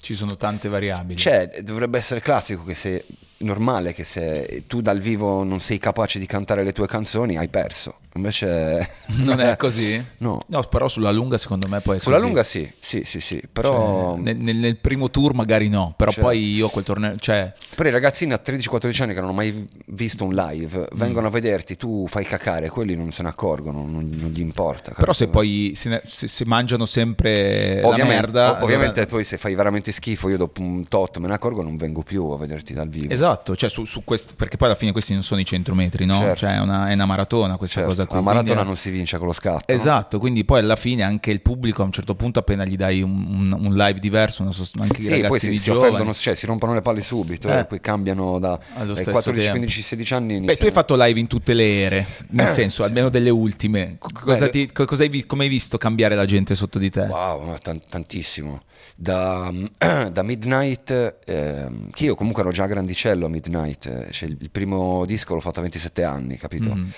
Ci 0.00 0.14
sono 0.14 0.36
tante 0.36 0.68
variabili. 0.68 1.18
Cioè, 1.18 1.60
dovrebbe 1.62 1.98
essere 1.98 2.20
classico 2.20 2.64
che 2.64 2.74
se 2.74 3.04
normale 3.38 3.92
che 3.92 4.04
se 4.04 4.64
tu 4.66 4.80
dal 4.82 4.98
vivo 4.98 5.44
non 5.44 5.60
sei 5.60 5.78
capace 5.78 6.18
di 6.18 6.26
cantare 6.26 6.62
le 6.64 6.72
tue 6.72 6.86
canzoni 6.86 7.38
hai 7.38 7.48
perso. 7.48 7.99
Invece 8.14 8.88
non 9.22 9.40
è 9.40 9.54
così? 9.58 10.02
No. 10.18 10.40
no. 10.46 10.62
però 10.64 10.88
sulla 10.88 11.12
lunga 11.12 11.38
secondo 11.38 11.68
me 11.68 11.80
poi 11.80 12.00
Sulla 12.00 12.18
lunga 12.18 12.42
sì, 12.42 12.68
sì, 12.78 13.02
sì, 13.04 13.20
sì, 13.20 13.40
però 13.50 14.16
cioè, 14.16 14.34
nel, 14.34 14.56
nel, 14.56 14.76
primo 14.76 15.10
tour 15.10 15.32
magari 15.32 15.68
no, 15.68 15.94
però 15.96 16.10
certo. 16.10 16.26
poi 16.26 16.54
io 16.54 16.68
quel 16.68 16.84
torneo, 16.84 17.16
cioè 17.16 17.52
Però 17.74 17.88
i 17.88 17.92
ragazzini 17.92 18.32
a 18.32 18.40
13-14 18.44 19.02
anni 19.02 19.14
che 19.14 19.20
non 19.20 19.30
hanno 19.30 19.32
mai 19.32 19.68
visto 19.86 20.24
un 20.24 20.34
live, 20.34 20.78
mm. 20.80 20.98
vengono 20.98 21.28
a 21.28 21.30
vederti, 21.30 21.76
tu 21.76 22.06
fai 22.08 22.24
cacare, 22.24 22.68
quelli 22.68 22.96
non 22.96 23.12
se 23.12 23.22
ne 23.22 23.28
accorgono, 23.28 23.84
non, 23.86 24.10
non 24.12 24.30
gli 24.30 24.40
importa. 24.40 24.92
Capito? 24.92 25.00
Però 25.00 25.12
se 25.12 25.28
poi 25.28 25.72
se, 25.76 25.88
ne, 25.88 26.02
se, 26.04 26.26
se 26.26 26.44
mangiano 26.46 26.86
sempre 26.86 27.80
ovviamente, 27.84 28.14
merda, 28.14 28.62
ovviamente 28.62 29.00
allora... 29.00 29.06
poi 29.06 29.24
se 29.24 29.38
fai 29.38 29.54
veramente 29.54 29.92
schifo, 29.92 30.28
io 30.28 30.36
dopo 30.36 30.60
un 30.60 30.84
tot 30.88 31.18
me 31.18 31.28
ne 31.28 31.34
accorgo, 31.34 31.62
non 31.62 31.76
vengo 31.76 32.02
più 32.02 32.24
a 32.30 32.36
vederti 32.36 32.74
dal 32.74 32.88
vivo. 32.88 33.12
Esatto, 33.12 33.54
cioè 33.54 33.70
su, 33.70 33.84
su 33.84 34.02
quest... 34.02 34.34
perché 34.34 34.56
poi 34.56 34.68
alla 34.68 34.76
fine 34.76 34.90
questi 34.90 35.12
non 35.12 35.22
sono 35.22 35.40
i 35.40 35.44
100 35.44 35.74
metri, 35.74 36.04
no? 36.06 36.14
Certo. 36.14 36.36
Cioè 36.36 36.56
è 36.56 36.60
una, 36.60 36.88
è 36.88 36.94
una 36.94 37.06
maratona 37.06 37.56
questa 37.56 37.80
certo. 37.80 37.90
cosa 37.90 37.99
qui. 38.06 38.16
La 38.16 38.22
maratona 38.22 38.62
non 38.62 38.76
si 38.76 38.90
vince 38.90 39.18
con 39.18 39.26
lo 39.26 39.32
scatto. 39.32 39.72
Esatto, 39.72 40.16
no? 40.16 40.22
quindi 40.22 40.44
poi 40.44 40.60
alla 40.60 40.76
fine 40.76 41.02
anche 41.02 41.30
il 41.30 41.40
pubblico 41.40 41.82
a 41.82 41.84
un 41.84 41.92
certo 41.92 42.14
punto 42.14 42.38
appena 42.38 42.64
gli 42.64 42.76
dai 42.76 43.02
un, 43.02 43.56
un, 43.58 43.74
live 43.74 43.98
diverso, 43.98 44.50
sost- 44.50 44.78
anche 44.80 45.00
sì, 45.00 45.08
i 45.08 45.10
ragazzi 45.10 45.28
poi 45.28 45.38
si, 45.40 45.58
si 45.58 45.70
offendono, 45.70 46.14
cioè 46.14 46.34
si 46.34 46.46
rompono 46.46 46.74
le 46.74 46.82
palle 46.82 47.02
subito, 47.02 47.48
eh. 47.48 47.60
e 47.60 47.64
poi 47.64 47.80
cambiano 47.80 48.38
da 48.38 48.58
14, 48.58 49.22
tempo. 49.22 49.50
15, 49.50 49.82
16 49.82 50.14
anni. 50.14 50.36
Iniziano. 50.36 50.46
Beh, 50.46 50.56
tu 50.56 50.64
hai 50.66 50.72
fatto 50.72 50.94
live 50.96 51.20
in 51.20 51.26
tutte 51.26 51.54
le 51.54 51.80
ere, 51.80 52.06
nel 52.30 52.46
eh, 52.46 52.50
senso, 52.50 52.82
sì. 52.82 52.88
almeno 52.88 53.08
delle 53.08 53.30
ultime. 53.30 53.98
Cosa 53.98 54.46
Beh, 54.46 54.50
ti, 54.50 54.72
cosa 54.72 55.02
hai, 55.02 55.26
come 55.26 55.44
hai 55.44 55.50
visto 55.50 55.78
cambiare 55.78 56.14
la 56.14 56.24
gente 56.24 56.54
sotto 56.54 56.78
di 56.78 56.90
te? 56.90 57.02
Wow, 57.02 57.56
t- 57.58 57.88
tantissimo. 57.88 58.62
Da, 58.96 59.50
da 60.10 60.22
Midnight, 60.22 61.18
eh, 61.24 61.66
che 61.92 62.04
io 62.04 62.14
comunque 62.14 62.42
ero 62.42 62.52
già 62.52 62.66
grandicello 62.66 63.26
a 63.26 63.28
Midnight, 63.28 64.10
cioè 64.10 64.28
il, 64.28 64.50
primo 64.50 65.04
disco 65.04 65.34
l'ho 65.34 65.40
fatto 65.40 65.60
a 65.60 65.62
27 65.62 66.04
anni, 66.04 66.36
capito? 66.36 66.74
Mm. 66.74 66.88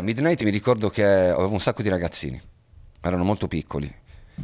Midnight 0.00 0.42
mi 0.42 0.50
ricordo 0.50 0.88
che 0.88 1.04
avevo 1.04 1.50
un 1.50 1.60
sacco 1.60 1.82
di 1.82 1.88
ragazzini, 1.88 2.40
erano 3.02 3.24
molto 3.24 3.46
piccoli, 3.46 3.92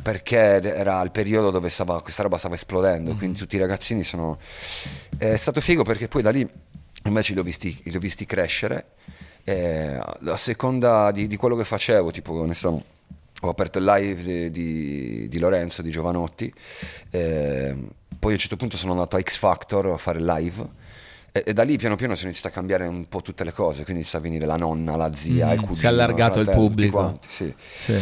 perché 0.03 0.37
era 0.37 1.01
il 1.01 1.11
periodo 1.11 1.51
dove 1.51 1.71
stava, 1.71 2.03
questa 2.03 2.23
roba 2.23 2.37
stava 2.37 2.55
esplodendo, 2.55 3.11
mm-hmm. 3.11 3.19
quindi 3.19 3.39
tutti 3.39 3.57
i 3.57 3.59
ragazzini 3.59 4.05
sono... 4.05 4.39
È 5.17 5.37
stato 5.37 5.61
figo 5.61 5.85
perché 5.85 6.09
poi 6.09 6.23
da 6.23 6.31
lì 6.31 6.47
invece 7.05 7.33
li 7.33 7.41
ho 7.41 7.43
visti, 7.43 7.81
li 7.85 7.97
ho 7.97 8.01
visti 8.01 8.27
crescere, 8.27 8.89
e 9.45 9.99
a 9.99 10.37
seconda 10.37 11.11
di, 11.11 11.27
di, 11.27 11.37
quello 11.37 11.57
che 11.57 11.65
facevo, 11.65 12.11
tipo 12.11 12.45
ne 12.45 12.55
so, 12.55 12.85
ho 13.41 13.49
aperto 13.49 13.79
il 13.79 13.85
live 13.85 14.23
di, 14.23 14.51
di, 14.51 15.29
di 15.29 15.39
Lorenzo, 15.39 15.83
di 15.83 15.91
Giovanotti, 15.91 16.53
poi 17.11 18.31
a 18.31 18.35
un 18.35 18.39
certo 18.39 18.57
punto 18.57 18.77
sono 18.77 18.93
andato 18.93 19.17
a 19.17 19.21
X 19.21 19.39
Factor 19.39 19.87
a 19.87 19.97
fare 19.97 20.21
live 20.21 20.81
e, 21.33 21.45
e, 21.47 21.53
da 21.55 21.63
lì 21.63 21.79
piano 21.79 21.97
piano 21.97 22.15
sono 22.15 22.29
iniziate 22.29 22.55
a 22.55 22.59
cambiare 22.59 22.87
un 22.87 23.09
po' 23.09 23.23
tutte 23.23 23.43
le 23.43 23.53
cose, 23.53 23.85
quindi 23.85 24.03
inizia 24.03 24.19
a 24.19 24.23
venire 24.23 24.45
la 24.45 24.57
nonna, 24.57 24.97
la 24.97 25.11
zia, 25.15 25.47
mm, 25.47 25.53
il 25.53 25.57
cugino. 25.61 25.75
Si 25.77 25.85
è 25.87 25.89
allargato 25.89 26.41
il 26.41 26.51
pubblico. 26.51 26.99
Quanti, 26.99 27.29
sì. 27.31 27.55
Sì. 27.79 28.01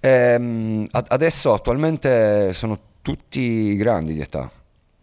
Ehm, 0.00 0.86
adesso 0.90 1.54
attualmente 1.54 2.52
sono 2.52 2.78
tutti 3.02 3.76
grandi 3.76 4.14
di 4.14 4.20
età. 4.20 4.50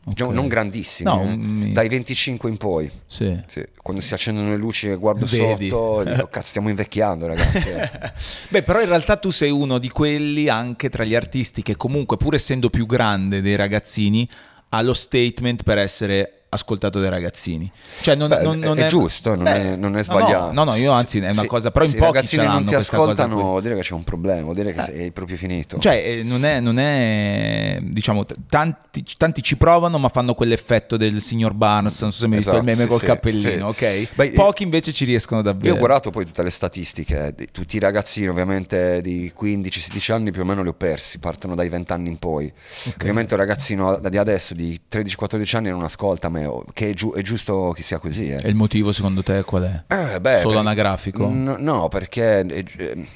Diciamo, 0.06 0.32
okay. 0.32 0.41
non 0.41 0.49
grandissimi, 0.49 1.10
no, 1.10 1.21
eh? 1.23 1.36
mi... 1.38 1.71
dai 1.71 1.88
25 1.88 2.49
in 2.49 2.58
poi. 2.58 2.91
Sì. 3.08 3.41
Sì. 3.45 3.63
Quando 3.82 4.02
si 4.02 4.13
accendono 4.13 4.49
le 4.49 4.58
luci 4.58 4.89
e 4.89 4.97
guardo 4.97 5.26
Vedi. 5.26 5.69
sotto, 5.69 6.04
dico, 6.04 6.28
cazzo, 6.28 6.47
stiamo 6.47 6.67
invecchiando, 6.67 7.28
ragazzi. 7.28 7.69
Beh, 8.52 8.63
però 8.63 8.82
in 8.82 8.89
realtà 8.89 9.15
tu 9.15 9.30
sei 9.30 9.49
uno 9.49 9.78
di 9.78 9.88
quelli 9.88 10.49
anche 10.49 10.89
tra 10.89 11.06
gli 11.06 11.15
artisti 11.15 11.62
che 11.63 11.78
comunque, 11.78 12.17
pur 12.17 12.36
essendo 12.36 12.69
più 12.69 12.86
grande 12.86 13.41
dei 13.41 13.56
ragazzini, 13.56 14.28
ha 14.69 14.82
lo 14.82 14.93
statement 14.93 15.63
per 15.63 15.78
essere 15.78 16.42
ascoltato 16.54 17.00
dai 17.00 17.10
ragazzini. 17.10 17.70
Cioè 18.02 18.16
non, 18.16 18.30
Beh, 18.30 18.42
non, 18.42 18.60
non 18.60 18.78
è, 18.78 18.86
è, 18.86 18.88
giusto, 18.88 19.36
non, 19.36 19.48
è, 19.48 19.76
non 19.76 19.98
è 19.98 20.04
sbagliato. 20.04 20.52
No, 20.54 20.63
no, 20.63 20.76
io 20.76 20.92
anzi 20.92 21.20
è 21.20 21.30
una 21.32 21.42
se, 21.42 21.48
cosa, 21.48 21.72
però 21.72 21.86
in 21.86 21.92
pochi 21.92 22.04
i 22.04 22.06
ragazzini 22.06 22.46
non 22.46 22.66
ti 22.66 22.76
ascoltano 22.76 23.36
vuol 23.36 23.62
dire 23.62 23.76
che 23.76 23.82
c'è 23.82 23.94
un 23.94 24.04
problema, 24.04 24.42
vuol 24.42 24.56
dire 24.56 24.74
che 24.74 24.82
eh. 24.82 24.84
sei 24.84 25.12
proprio 25.12 25.38
finito. 25.38 25.80
Cioè 25.80 25.96
eh, 25.96 26.24
non 26.24 26.46
è, 26.46 26.60
non 26.60 26.80
è 26.80 27.80
diciamo, 27.82 28.26
tanti, 28.50 29.04
tanti, 29.18 29.42
ci 29.42 29.58
provano 29.58 29.98
ma 29.98 30.10
fanno 30.10 30.34
quell'effetto 30.34 30.98
del 30.98 31.22
signor 31.22 31.54
Barnes, 31.54 32.00
non 32.02 32.12
so 32.12 32.20
se 32.20 32.28
mi 32.28 32.36
hai 32.36 32.39
esatto, 32.39 32.58
visto 32.58 32.72
il 32.72 32.78
meme 32.78 32.89
sì, 32.89 32.98
col 32.98 33.08
cappellino, 33.08 33.74
sì. 33.74 33.84
ok? 33.84 34.13
Beh, 34.16 34.32
pochi 34.32 34.63
invece 34.63 34.92
ci 34.94 35.06
riescono 35.06 35.42
davvero. 35.42 35.68
Io 35.68 35.76
ho 35.76 35.78
guardato 35.78 36.10
poi 36.10 36.26
tutte 36.26 36.44
le 36.44 36.52
statistiche, 36.52 37.34
di, 37.36 37.48
tutti 37.52 37.76
i 37.78 37.80
ragazzini 37.80 38.28
ovviamente 38.28 39.02
di 39.02 39.32
15-16 39.38 40.12
anni 40.12 40.32
più 40.32 40.42
o 40.42 40.46
meno 40.46 40.62
li 40.62 40.70
ho 40.70 40.74
persi, 40.74 41.20
partono 41.20 41.56
dai 41.56 41.70
20 41.70 41.92
anni 41.92 42.10
in 42.10 42.18
poi. 42.18 42.46
Okay. 42.46 42.94
Ovviamente 43.00 43.34
un 43.34 43.39
ragazzino 43.39 44.00
di 44.00 44.18
adesso 44.18 44.54
di 44.54 44.80
13-14 44.92 45.56
anni 45.58 45.70
non 45.70 45.84
ascolta 45.84 46.30
me, 46.30 46.42
che 46.73 46.89
è, 46.89 46.93
giu- 46.93 47.15
è 47.15 47.21
giusto 47.21 47.71
che 47.75 47.84
sia 47.84 47.99
così. 47.99 48.29
Eh. 48.29 48.39
E 48.43 48.49
il 48.49 48.56
motivo 48.56 48.91
secondo 48.91 49.23
te 49.23 49.43
qual 49.43 49.63
è? 49.63 49.93
Eh, 49.93 50.19
beh, 50.19 50.39
Solo 50.39 50.53
per... 50.53 50.60
anagrafico? 50.60 51.29
No, 51.29 51.56
no 51.60 51.88
perché... 51.88 52.39
Eh, 52.41 53.08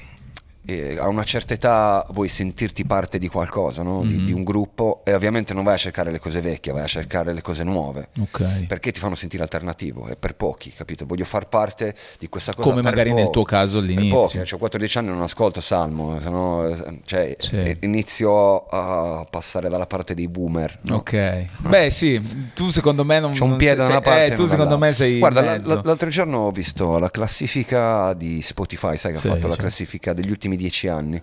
eh, 0.68 0.98
a 0.98 1.08
una 1.08 1.24
certa 1.24 1.54
età 1.54 2.04
vuoi 2.10 2.28
sentirti 2.28 2.84
parte 2.84 3.16
di 3.16 3.28
qualcosa, 3.28 3.82
no? 3.82 4.04
di, 4.04 4.16
mm-hmm. 4.16 4.24
di, 4.24 4.32
un 4.32 4.44
gruppo 4.44 5.00
e 5.02 5.14
ovviamente 5.14 5.54
non 5.54 5.64
vai 5.64 5.74
a 5.74 5.78
cercare 5.78 6.10
le 6.10 6.20
cose 6.20 6.42
vecchie, 6.42 6.72
vai 6.72 6.82
a 6.82 6.86
cercare 6.86 7.32
le 7.32 7.40
cose 7.40 7.64
nuove, 7.64 8.10
okay. 8.20 8.66
perché 8.66 8.92
ti 8.92 9.00
fanno 9.00 9.14
sentire 9.14 9.42
alternativo, 9.42 10.08
è 10.08 10.16
per 10.16 10.34
pochi, 10.34 10.70
capito? 10.70 11.06
Voglio 11.06 11.24
far 11.24 11.48
parte 11.48 11.94
di 12.18 12.28
questa 12.28 12.52
cosa. 12.52 12.68
Come 12.68 12.82
magari 12.82 13.08
pochi, 13.08 13.22
nel 13.22 13.30
tuo 13.30 13.44
caso 13.44 13.78
all'inizio. 13.78 14.26
Per 14.26 14.40
pochi, 14.40 14.54
ho 14.54 14.58
14 14.58 14.98
anni 14.98 15.08
e 15.08 15.12
non 15.12 15.22
ascolto 15.22 15.62
Salmo, 15.62 16.20
sennò, 16.20 16.70
cioè, 17.02 17.34
sì. 17.38 17.76
inizio 17.80 18.66
a 18.66 19.26
passare 19.30 19.70
dalla 19.70 19.86
parte 19.86 20.12
dei 20.12 20.28
boomer. 20.28 20.80
No? 20.82 20.96
Ok, 20.96 21.46
beh 21.60 21.88
sì, 21.88 22.50
tu 22.52 22.68
secondo 22.68 23.06
me 23.06 23.20
non... 23.20 23.32
C'è 23.32 23.42
un 23.42 23.56
piede 23.56 23.76
da 23.76 23.86
una 23.86 24.00
parte. 24.00 24.26
Eh, 24.26 24.34
tu 24.34 24.44
secondo 24.44 24.76
me 24.76 24.92
sei... 24.92 25.18
Guarda, 25.18 25.58
l'altro 25.82 26.10
giorno 26.10 26.40
ho 26.40 26.50
visto 26.50 26.98
la 26.98 27.10
classifica 27.10 28.12
di 28.12 28.42
Spotify, 28.42 28.98
sai 28.98 29.12
che 29.12 29.18
sì, 29.18 29.28
ha 29.28 29.30
fatto 29.30 29.44
sì. 29.44 29.48
la 29.48 29.56
classifica 29.56 30.12
degli 30.12 30.30
ultimi 30.30 30.56
dieci 30.58 30.88
anni. 30.88 31.20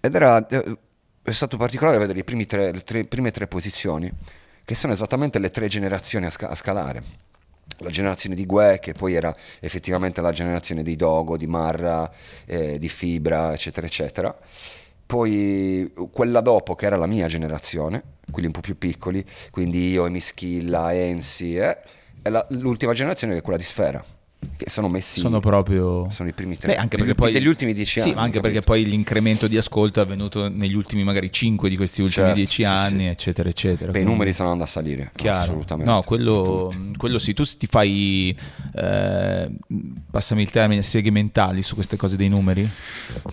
Ed 0.00 0.14
era 0.14 0.44
eh, 0.48 0.78
è 1.28 1.32
stato 1.32 1.56
particolare 1.56 1.98
vedere 1.98 2.22
tre, 2.46 2.72
le 2.72 2.82
tre, 2.82 3.04
prime 3.04 3.30
tre 3.30 3.46
posizioni, 3.46 4.10
che 4.64 4.74
sono 4.74 4.92
esattamente 4.92 5.38
le 5.38 5.50
tre 5.50 5.68
generazioni 5.68 6.26
a, 6.26 6.30
sca- 6.30 6.48
a 6.48 6.54
scalare. 6.54 7.26
La 7.80 7.90
generazione 7.90 8.34
di 8.34 8.46
Gue, 8.46 8.78
che 8.80 8.92
poi 8.94 9.14
era 9.14 9.34
effettivamente 9.60 10.20
la 10.20 10.32
generazione 10.32 10.82
di 10.82 10.96
Dogo, 10.96 11.36
di 11.36 11.46
Marra, 11.46 12.10
eh, 12.46 12.78
di 12.78 12.88
Fibra, 12.88 13.52
eccetera, 13.52 13.86
eccetera. 13.86 14.36
Poi 15.06 15.92
quella 16.10 16.40
dopo, 16.40 16.74
che 16.74 16.86
era 16.86 16.96
la 16.96 17.06
mia 17.06 17.28
generazione, 17.28 18.02
quelli 18.30 18.46
un 18.46 18.52
po' 18.52 18.60
più 18.60 18.76
piccoli, 18.76 19.24
quindi 19.50 19.90
io, 19.90 20.06
Emischilla, 20.06 20.92
Ensi, 20.92 21.56
eh, 21.56 21.76
e 22.22 22.30
la, 22.30 22.44
l'ultima 22.50 22.94
generazione 22.94 23.34
che 23.34 23.38
è 23.40 23.42
quella 23.42 23.58
di 23.58 23.64
Sfera 23.64 24.04
che 24.56 24.70
sono 24.70 24.88
messi 24.88 25.18
sono 25.18 25.40
proprio 25.40 26.08
sono 26.10 26.28
i 26.28 26.32
primi 26.32 26.56
tre 26.56 26.74
Beh, 26.74 26.78
anche 26.78 26.96
perché 26.96 27.14
poi, 27.14 27.32
degli 27.32 27.46
ultimi 27.46 27.72
dieci 27.72 27.98
anni 28.00 28.12
sì, 28.12 28.16
anche 28.16 28.40
perché 28.40 28.60
poi 28.60 28.84
l'incremento 28.84 29.48
di 29.48 29.56
ascolto 29.56 29.98
è 29.98 30.02
avvenuto 30.04 30.48
negli 30.48 30.74
ultimi 30.74 31.02
magari 31.02 31.32
cinque 31.32 31.68
di 31.68 31.76
questi 31.76 32.02
ultimi 32.02 32.26
certo, 32.26 32.34
dieci 32.34 32.62
sì, 32.62 32.64
anni 32.64 32.98
sì. 33.00 33.06
eccetera 33.06 33.48
eccetera. 33.48 33.92
Beh, 33.92 34.00
i 34.00 34.04
numeri 34.04 34.32
stanno 34.32 34.50
andando 34.50 34.70
a 34.70 34.72
salire 34.72 35.10
chiaro. 35.14 35.38
Assolutamente 35.38 35.90
no 35.90 36.02
quello, 36.02 36.72
quello 36.96 37.18
sì. 37.18 37.34
Tu 37.34 37.44
ti 37.44 37.66
fai 37.66 38.36
eh, 38.74 39.50
passami 40.10 40.42
il 40.42 40.50
termine 40.50 40.82
seghe 40.82 41.10
mentali 41.10 41.62
su 41.62 41.74
queste 41.74 41.96
cose 41.96 42.16
dei 42.16 42.28
numeri? 42.28 42.68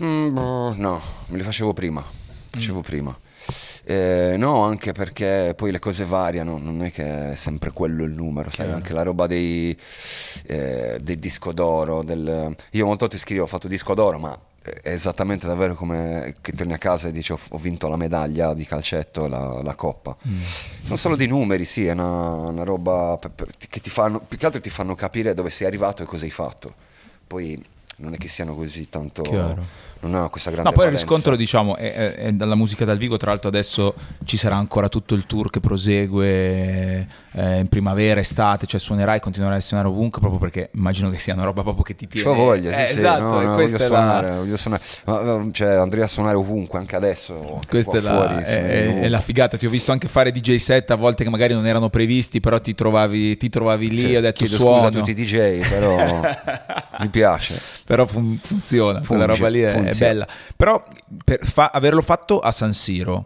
Mm, 0.02 0.34
boh, 0.34 0.74
no 0.76 1.02
me 1.28 1.38
li 1.38 1.44
facevo 1.44 1.74
prima 1.74 2.04
facevo 2.52 2.80
mm. 2.80 2.84
prima 2.84 3.18
eh, 3.84 4.36
no, 4.38 4.64
anche 4.64 4.92
perché 4.94 5.54
poi 5.56 5.72
le 5.72 5.80
cose 5.80 6.06
variano, 6.06 6.58
non 6.58 6.84
è 6.84 6.92
che 6.92 7.34
è 7.34 7.36
sempre 7.36 7.72
quello 7.72 8.04
il 8.04 8.12
numero, 8.12 8.50
sai, 8.50 8.72
anche 8.72 8.94
la 8.94 9.04
roba 9.04 9.28
dei, 9.28 9.78
eh, 10.48 10.98
del 11.02 11.18
disco 11.18 11.52
d'oro. 11.52 12.02
Del... 12.04 12.56
Io 12.72 12.86
molto 12.86 13.08
ti 13.08 13.18
scrivo, 13.18 13.44
ho 13.44 13.48
fatto 13.48 13.68
disco 13.68 13.94
d'oro, 13.94 14.18
ma 14.18 14.38
è 14.62 14.90
esattamente 14.90 15.46
davvero 15.46 15.76
come 15.76 16.34
che 16.42 16.52
torni 16.54 16.74
a 16.74 16.80
casa 16.80 17.10
e 17.10 17.12
dici 17.12 17.32
ho, 17.32 17.40
ho 17.50 17.58
vinto 17.60 17.88
la 17.88 17.98
medaglia 17.98 18.56
di 18.56 18.66
calcetto, 18.66 19.28
la, 19.28 19.62
la 19.62 19.76
coppa. 19.76 20.16
Mm. 20.28 20.42
Sono 20.84 20.98
solo 20.98 21.16
dei 21.16 21.28
numeri, 21.28 21.66
sì, 21.66 21.86
è 21.86 21.92
una, 21.92 22.32
una 22.32 22.64
roba 22.64 23.18
per, 23.20 23.30
per, 23.32 23.50
che 23.70 23.80
ti 23.80 23.92
fanno, 23.92 24.20
più 24.20 24.40
che 24.40 24.46
altro 24.48 24.62
ti 24.62 24.72
fanno 24.72 24.96
capire 24.96 25.36
dove 25.36 25.52
sei 25.52 25.68
arrivato 25.68 26.02
e 26.02 26.06
cosa 26.08 26.26
hai 26.26 26.32
fatto. 26.32 26.74
Poi 27.28 27.64
non 27.98 28.16
è 28.16 28.18
che 28.18 28.28
siano 28.28 28.56
così 28.56 28.90
tanto... 28.90 29.22
Chiaro 29.22 29.94
non 30.08 30.24
ha 30.24 30.30
questa 30.30 30.52
grande 30.52 30.70
No, 30.70 30.76
poi 30.76 30.86
il 30.86 30.92
riscontro, 30.92 31.36
diciamo, 31.36 31.76
è, 31.76 31.94
è, 31.94 32.14
è, 32.16 32.32
dalla 32.32 32.56
musica 32.56 32.86
dal 32.86 32.98
vivo. 32.98 33.18
Tra 33.18 33.32
l'altro, 33.32 33.50
adesso 33.50 33.94
ci 34.24 34.38
sarà 34.38 34.56
ancora 34.56 34.90
tutto 34.90 35.16
il 35.16 35.26
tour 35.26 35.50
che 35.50 35.60
prosegue 35.60 37.08
eh, 37.32 37.60
in 37.60 37.68
primavera, 37.68 38.20
estate. 38.20 38.66
Cioè, 38.66 38.80
suonerai, 38.80 39.20
continuerai 39.20 39.60
a 39.60 39.62
suonare 39.62 39.90
ovunque. 39.90 40.20
Proprio 40.20 40.40
perché 40.40 40.70
immagino 40.76 41.10
che 41.10 41.18
sia 41.18 41.34
una 41.34 41.44
roba 41.44 41.64
proprio 41.64 41.84
che 41.84 41.96
ti 41.96 42.08
tiene. 42.08 42.28
C'ho 42.28 42.36
voglia, 42.36 42.74
sì, 42.74 42.82
eh, 42.82 42.86
sì, 42.88 42.94
esatto. 42.98 43.22
no, 43.22 43.42
no, 43.42 43.54
voglio 43.56 43.78
suonare, 43.78 44.30
la... 44.30 44.36
voglio 44.36 44.58
suonare. 44.58 44.84
Ma, 45.06 45.48
cioè, 45.52 45.74
andrei 45.74 46.04
a 46.04 46.08
suonare 46.08 46.36
ovunque, 46.36 46.80
anche 46.80 46.96
adesso. 46.96 47.62
Questa 47.68 47.98
è 47.98 48.02
la, 48.02 48.10
fuori, 48.10 48.44
è, 48.44 49.00
è, 49.02 49.10
la 49.10 49.20
figata. 49.20 49.58
Ti 49.58 49.66
ho 49.66 49.70
visto 49.70 49.92
anche 49.92 50.08
fare 50.08 50.32
DJ 50.32 50.58
set 50.58 50.92
a 50.92 50.96
volte 50.96 51.24
che 51.24 51.30
magari 51.30 51.54
non 51.54 51.66
erano 51.66 51.90
previsti, 51.90 52.40
però 52.40 52.60
ti 52.60 52.76
trovavi, 52.76 53.38
ti 53.38 53.50
trovavi 53.50 53.90
lì. 53.90 53.98
Sì, 53.98 54.16
ho 54.16 54.22
detto 54.22 54.46
chiedo 54.46 54.58
suono. 54.58 54.88
scusa 54.88 54.88
a 54.88 54.92
tutti 54.92 55.12
i 55.12 55.14
DJ, 55.14 55.68
però 55.68 56.22
mi 57.00 57.10
piace. 57.10 57.60
Però 57.86 58.06
fun- 58.06 58.40
funziona, 58.42 59.02
Funge, 59.02 59.08
quella 59.08 59.26
roba 59.26 59.48
lì 59.48 59.62
è, 59.62 59.74
è 59.74 59.94
bella. 59.98 60.28
Però 60.56 60.84
per 61.24 61.46
fa- 61.46 61.72
averlo 61.74 62.02
fatto 62.02 62.40
a 62.40 62.52
San 62.52 62.74
Siro, 62.74 63.26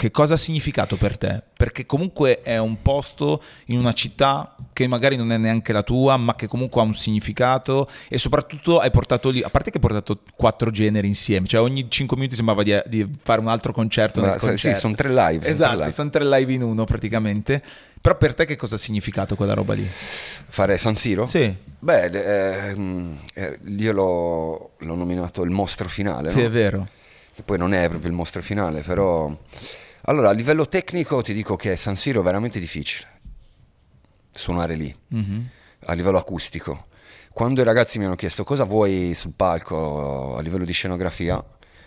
che 0.00 0.10
cosa 0.10 0.32
ha 0.32 0.36
significato 0.38 0.96
per 0.96 1.18
te? 1.18 1.42
Perché 1.54 1.84
comunque 1.84 2.40
è 2.40 2.56
un 2.56 2.80
posto 2.80 3.42
in 3.66 3.78
una 3.78 3.92
città 3.92 4.56
che 4.72 4.86
magari 4.86 5.14
non 5.14 5.30
è 5.30 5.36
neanche 5.36 5.74
la 5.74 5.82
tua, 5.82 6.16
ma 6.16 6.34
che 6.34 6.46
comunque 6.46 6.80
ha 6.80 6.84
un 6.84 6.94
significato 6.94 7.86
e 8.08 8.16
soprattutto 8.16 8.78
hai 8.78 8.90
portato 8.90 9.28
lì, 9.28 9.42
a 9.42 9.50
parte 9.50 9.70
che 9.70 9.76
hai 9.76 9.82
portato 9.82 10.22
quattro 10.34 10.70
generi 10.70 11.06
insieme, 11.06 11.46
cioè 11.46 11.60
ogni 11.60 11.90
cinque 11.90 12.16
minuti 12.16 12.34
sembrava 12.34 12.62
di, 12.62 12.80
di 12.86 13.06
fare 13.22 13.42
un 13.42 13.48
altro 13.48 13.74
concerto. 13.74 14.22
Ma, 14.22 14.38
concerto. 14.38 14.56
Sì, 14.56 14.74
sono 14.74 14.94
tre 14.94 15.10
live. 15.10 15.46
Esatto, 15.46 15.52
sono 15.52 15.68
tre 15.68 15.76
live. 15.76 15.92
sono 15.92 16.10
tre 16.10 16.24
live 16.24 16.52
in 16.54 16.62
uno 16.62 16.84
praticamente. 16.86 17.62
Però 18.00 18.16
per 18.16 18.32
te 18.32 18.46
che 18.46 18.56
cosa 18.56 18.76
ha 18.76 18.78
significato 18.78 19.36
quella 19.36 19.52
roba 19.52 19.74
lì? 19.74 19.86
Fare 19.86 20.78
San 20.78 20.96
Siro? 20.96 21.26
Sì. 21.26 21.54
Beh, 21.78 22.04
eh, 22.06 22.74
eh, 23.34 23.58
io 23.66 23.92
l'ho, 23.92 24.70
l'ho, 24.78 24.94
nominato 24.94 25.42
il 25.42 25.50
mostro 25.50 25.90
finale. 25.90 26.30
Sì, 26.30 26.38
no? 26.38 26.46
è 26.46 26.50
vero. 26.50 26.88
Che 27.34 27.42
poi 27.42 27.58
non 27.58 27.74
è 27.74 27.86
proprio 27.90 28.08
il 28.08 28.16
mostro 28.16 28.40
finale, 28.40 28.80
però... 28.80 29.36
Allora, 30.10 30.30
a 30.30 30.32
livello 30.32 30.66
tecnico 30.66 31.22
ti 31.22 31.32
dico 31.32 31.54
che 31.54 31.76
San 31.76 31.94
Siro 31.94 32.20
è 32.20 32.24
veramente 32.24 32.58
difficile 32.58 33.06
suonare 34.32 34.74
lì, 34.74 34.92
mm-hmm. 35.14 35.40
a 35.84 35.92
livello 35.92 36.18
acustico. 36.18 36.86
Quando 37.32 37.60
i 37.60 37.64
ragazzi 37.64 38.00
mi 38.00 38.06
hanno 38.06 38.16
chiesto 38.16 38.42
cosa 38.42 38.64
vuoi 38.64 39.14
sul 39.14 39.34
palco 39.36 40.34
a 40.36 40.40
livello 40.40 40.64
di 40.64 40.72
scenografia, 40.72 41.40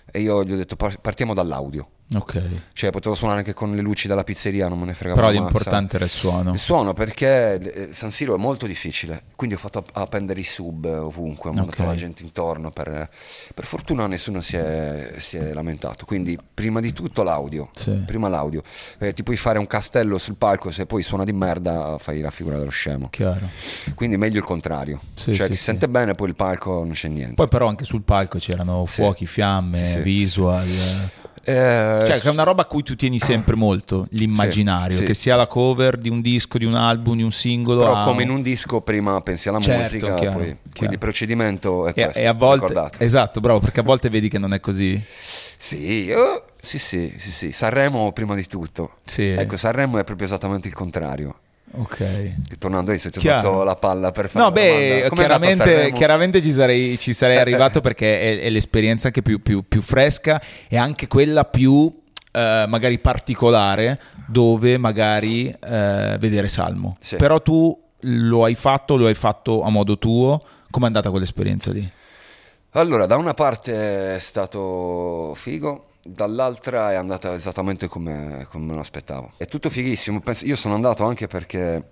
e 0.10 0.22
io 0.22 0.42
gli 0.46 0.54
ho 0.54 0.56
detto 0.56 0.78
partiamo 0.78 1.34
dall'audio. 1.34 1.90
Ok. 2.16 2.42
Cioè 2.74 2.92
potevo 2.92 3.16
suonare 3.16 3.40
anche 3.40 3.54
con 3.54 3.76
le 3.76 3.82
luci 3.82 4.08
della 4.08 4.24
pizzeria, 4.24 4.68
non 4.68 4.80
me 4.80 4.86
ne 4.86 4.94
fregava 4.94 5.20
Però 5.20 5.32
l'importante 5.32 5.96
era 5.96 6.06
il 6.06 6.12
suono. 6.12 6.54
Il 6.54 6.60
suono 6.60 6.94
perché 6.94 7.60
eh, 7.60 7.94
San 7.94 8.12
Siro 8.12 8.36
è 8.36 8.38
molto 8.38 8.68
difficile, 8.68 9.24
quindi 9.36 9.56
ho 9.56 9.60
fatto 9.60 9.84
appendere 9.94 10.40
i 10.40 10.44
sub 10.44 10.86
ovunque, 10.86 11.50
ho 11.50 11.54
mandato 11.54 11.82
okay. 11.82 11.94
la 11.94 12.00
gente 12.00 12.24
intorno, 12.24 12.70
per, 12.70 13.10
per 13.54 13.66
fortuna 13.66 14.06
nessuno 14.08 14.42
si 14.42 14.56
è, 14.56 15.14
si 15.18 15.38
è, 15.38 15.54
lamentato, 15.54 16.06
quindi 16.06 16.38
prima 16.54 16.80
di 16.80 16.94
tutto 16.94 17.24
l'audio, 17.24 17.70
sì. 17.74 17.92
prima 18.06 18.28
l'audio. 18.28 18.62
Eh, 19.00 19.14
ti 19.14 19.24
puoi 19.24 19.38
fare 19.38 19.58
un 19.58 19.68
castello 19.68 20.18
sul 20.18 20.36
palco, 20.36 20.72
se 20.72 20.86
poi 20.86 21.02
suona 21.04 21.24
di 21.24 21.34
merda 21.34 21.98
fai 21.98 22.22
la 22.22 22.32
figura 22.32 22.58
dello 22.58 22.70
scemo. 22.70 23.10
Chiaro. 23.10 23.50
Quindi 23.96 24.18
meglio 24.18 24.38
il 24.38 24.46
contrario, 24.46 25.00
sì, 25.16 25.34
cioè 25.34 25.48
sì, 25.48 25.56
si 25.56 25.64
sente 25.64 25.90
bene 25.90 26.14
poi 26.14 26.28
il 26.28 26.36
palco 26.36 26.84
non 26.84 26.92
c'è 26.92 27.08
niente. 27.08 27.36
Poi 27.36 27.48
però 27.48 27.68
anche 27.68 27.86
sul 27.86 28.04
palco 28.04 28.38
c'erano 28.38 28.86
fuochi, 28.86 29.26
fiamme, 29.26 30.02
visual... 30.04 31.22
Eh, 31.46 32.04
cioè, 32.08 32.22
è 32.22 32.30
una 32.30 32.44
roba 32.44 32.62
a 32.62 32.66
cui 32.66 32.84
tu 32.84 32.96
tieni 32.96 33.20
sempre 33.20 33.56
molto, 33.56 34.08
l'immaginario, 34.12 34.92
sì, 34.92 35.00
sì. 35.00 35.06
che 35.06 35.14
sia 35.14 35.36
la 35.36 35.46
cover 35.46 35.98
di 35.98 36.08
un 36.08 36.22
disco, 36.22 36.58
di 36.58 36.64
un 36.64 36.76
album, 36.76 37.18
di 37.18 37.24
un 37.24 37.34
singolo. 37.34 37.82
Però 37.82 37.98
a... 37.98 38.06
come 38.06 38.24
in 38.24 38.30
un 38.30 38.42
disco 38.42 38.80
prima 38.80 39.20
pensi 39.20 39.50
alla 39.50 39.60
certo, 39.60 39.82
musica, 39.82 40.16
chiaro, 40.16 40.38
poi, 40.38 40.46
chiaro. 40.46 40.60
quindi 40.74 40.94
il 40.94 41.00
procedimento 41.00 41.88
è 41.88 41.90
e, 41.90 42.04
questo. 42.04 42.20
E 42.20 42.28
a 42.28 42.34
volte, 42.34 42.92
esatto, 43.00 43.42
bravo, 43.42 43.60
perché 43.60 43.82
a 43.82 43.84
volte 43.84 44.10
vedi 44.10 44.30
che 44.30 44.40
non 44.40 44.54
è 44.54 44.62
così. 44.62 45.02
Sì, 45.58 46.12
oh, 46.16 46.46
sì, 46.62 46.80
sì, 46.80 47.14
sì, 47.18 47.32
sì, 47.32 47.52
Sanremo 47.52 48.14
prima 48.14 48.36
di 48.36 48.48
tutto. 48.48 48.92
Sì. 49.04 49.28
Ecco, 49.28 49.58
Sanremo 49.58 49.98
è 49.98 50.06
proprio 50.06 50.28
esattamente 50.28 50.70
il 50.70 50.74
contrario. 50.74 51.40
Ok. 51.76 52.58
Tornando 52.60 52.92
adesso 52.92 53.10
ti 53.10 53.18
ho 53.18 53.22
fatto 53.22 53.64
la 53.64 53.76
palla 53.76 54.12
per 54.12 54.30
fare 54.30 54.46
No, 54.46 54.52
beh, 54.52 55.10
chiaramente, 55.14 55.92
chiaramente, 55.94 56.42
ci 56.42 56.52
sarei, 56.52 56.98
ci 57.00 57.14
sarei 57.14 57.38
arrivato 57.42 57.82
perché 57.82 58.20
è, 58.20 58.40
è, 58.42 58.50
l'esperienza 58.50 59.08
anche 59.08 59.22
più, 59.22 59.42
più, 59.42 59.64
più 59.68 59.82
fresca 59.82 60.42
e 60.68 60.78
anche 60.78 61.08
quella 61.08 61.46
più 61.46 62.02
Uh, 62.34 62.68
magari 62.68 62.98
particolare 62.98 64.02
dove 64.26 64.80
magari 64.80 65.50
uh, 65.50 66.18
vedere 66.18 66.48
Salmo. 66.48 66.98
Sì. 67.00 67.16
Però 67.18 67.40
tu 67.44 67.80
lo 68.00 68.44
hai 68.44 68.56
fatto, 68.56 68.96
lo 68.96 69.06
hai 69.06 69.14
fatto 69.14 69.62
a 69.62 69.70
modo 69.70 70.00
tuo. 70.00 70.42
Com'è 70.72 70.88
andata 70.88 71.12
quell'esperienza 71.12 71.72
lì? 71.72 71.88
Allora, 72.72 73.06
da 73.06 73.18
una 73.18 73.36
parte 73.36 74.16
è 74.16 74.20
stato 74.20 75.34
figo, 75.36 75.93
dall'altra 76.04 76.92
è 76.92 76.96
andata 76.96 77.34
esattamente 77.34 77.88
come, 77.88 78.46
come 78.50 78.66
me 78.66 78.74
lo 78.74 78.80
aspettavo. 78.80 79.34
È 79.38 79.46
tutto 79.46 79.70
fighissimo. 79.70 80.20
Penso, 80.20 80.46
io 80.46 80.56
sono 80.56 80.76
andato 80.76 81.06
anche 81.06 81.28
perché. 81.28 81.90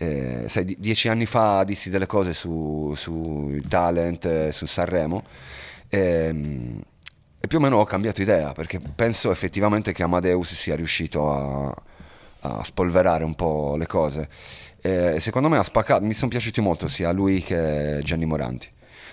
Eh, 0.00 0.44
sai, 0.46 0.76
dieci 0.78 1.08
anni 1.08 1.26
fa 1.26 1.64
dissi 1.64 1.90
delle 1.90 2.06
cose 2.06 2.32
su, 2.32 2.94
su 2.96 3.60
talent, 3.68 4.50
su 4.50 4.66
Sanremo. 4.66 5.24
Ehm, 5.88 6.80
e 7.40 7.46
più 7.46 7.58
o 7.58 7.60
meno 7.60 7.78
ho 7.78 7.84
cambiato 7.84 8.22
idea 8.22 8.52
perché 8.52 8.78
penso 8.78 9.30
effettivamente 9.30 9.92
che 9.92 10.02
Amadeus 10.02 10.54
sia 10.54 10.76
riuscito 10.76 11.32
a, 11.32 11.74
a 12.40 12.64
spolverare 12.64 13.24
un 13.24 13.34
po' 13.34 13.76
le 13.76 13.86
cose. 13.86 14.28
E 14.80 15.18
secondo 15.18 15.48
me 15.48 15.58
ha 15.58 15.64
spaccato, 15.64 16.04
mi 16.04 16.14
sono 16.14 16.30
piaciuti 16.30 16.60
molto 16.60 16.86
sia 16.86 17.10
lui 17.10 17.42
che 17.42 18.00
Gianni 18.04 18.24
Moranti. 18.24 18.68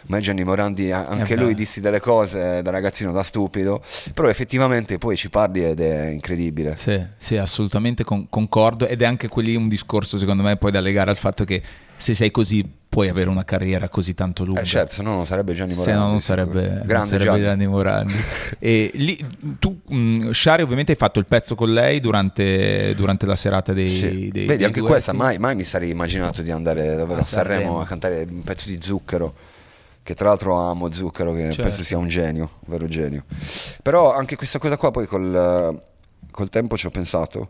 A 0.08 0.14
me 0.14 0.20
Gianni 0.20 0.44
Morandi, 0.44 0.92
anche 0.92 1.34
eh 1.34 1.38
lui 1.38 1.56
dissi 1.56 1.82
delle 1.82 2.00
cose 2.00 2.62
da 2.62 2.70
ragazzino, 2.70 3.12
da 3.12 3.24
stupido, 3.24 3.84
però 4.14 4.30
effettivamente 4.30 5.00
poi 5.00 5.18
ci 5.18 5.30
parli 5.30 5.64
ed 5.64 5.80
è 5.80 6.10
incredibile. 6.10 6.76
Sì, 6.76 7.04
sì 7.18 7.38
assolutamente 7.38 8.04
con- 8.04 8.30
concordo 8.30 8.86
ed 8.86 9.02
è 9.02 9.06
anche 9.06 9.28
quelli 9.28 9.56
un 9.56 9.68
discorso 9.68 10.20
secondo 10.20 10.44
me 10.44 10.58
poi 10.58 10.72
da 10.72 10.80
legare 10.80 11.10
al 11.10 11.18
fatto 11.18 11.44
che 11.44 11.62
se 11.98 12.14
sei 12.14 12.30
così 12.30 12.64
puoi 12.88 13.10
avere 13.10 13.30
una 13.30 13.44
carriera 13.44 13.90
così 13.90 14.14
tanto 14.14 14.46
lunga. 14.46 14.62
Eh 14.62 14.66
certo, 14.66 14.94
se 14.94 15.02
no 15.02 15.16
non 15.16 15.26
sarebbe 15.26 15.54
Gianni 15.54 15.74
Morandi. 15.74 15.92
Se 15.92 15.98
no 15.98 16.08
non 16.08 16.22
sarebbe, 16.22 16.82
non 16.86 17.06
sarebbe 17.06 17.24
Gianni. 17.26 17.42
Gianni 17.42 17.68
Morandi. 17.68 18.14
e 18.60 18.92
lì, 18.94 19.26
tu, 19.60 19.82
mh, 19.88 20.30
Shari 20.30 20.62
ovviamente 20.62 20.92
hai 20.92 20.98
fatto 20.98 21.20
il 21.20 21.26
pezzo 21.26 21.56
con 21.56 21.74
lei 21.74 22.00
durante, 22.00 22.94
durante 22.96 23.26
la 23.26 23.36
serata 23.36 23.74
dei... 23.74 23.90
Sì. 23.90 24.30
dei 24.32 24.46
Vedi, 24.46 24.58
dei 24.58 24.66
anche 24.66 24.82
questa 24.82 25.14
mai, 25.14 25.40
mai, 25.40 25.56
mi 25.56 25.64
sarei 25.64 25.90
immaginato 25.90 26.42
di 26.42 26.52
andare 26.52 26.96
davvero 26.96 27.20
a, 27.20 27.22
a 27.22 27.24
Sanremo. 27.24 27.60
Sanremo 27.60 27.82
a 27.82 27.86
cantare 27.86 28.28
un 28.30 28.44
pezzo 28.44 28.70
di 28.70 28.78
Zucchero 28.80 29.34
che 30.06 30.14
tra 30.14 30.28
l'altro 30.28 30.54
amo 30.54 30.92
Zucchero, 30.92 31.34
che 31.34 31.46
certo. 31.46 31.64
penso 31.64 31.82
sia 31.82 31.98
un 31.98 32.08
genio, 32.08 32.60
un 32.60 32.74
vero 32.74 32.88
genio. 32.88 33.26
Però 33.82 34.14
anche 34.14 34.36
questa 34.36 34.60
cosa 34.60 34.78
qua 34.78 34.92
poi 34.92 35.08
col, 35.08 35.82
col 36.30 36.50
tempo 36.50 36.78
ci 36.78 36.86
ho 36.86 36.92
pensato. 36.92 37.50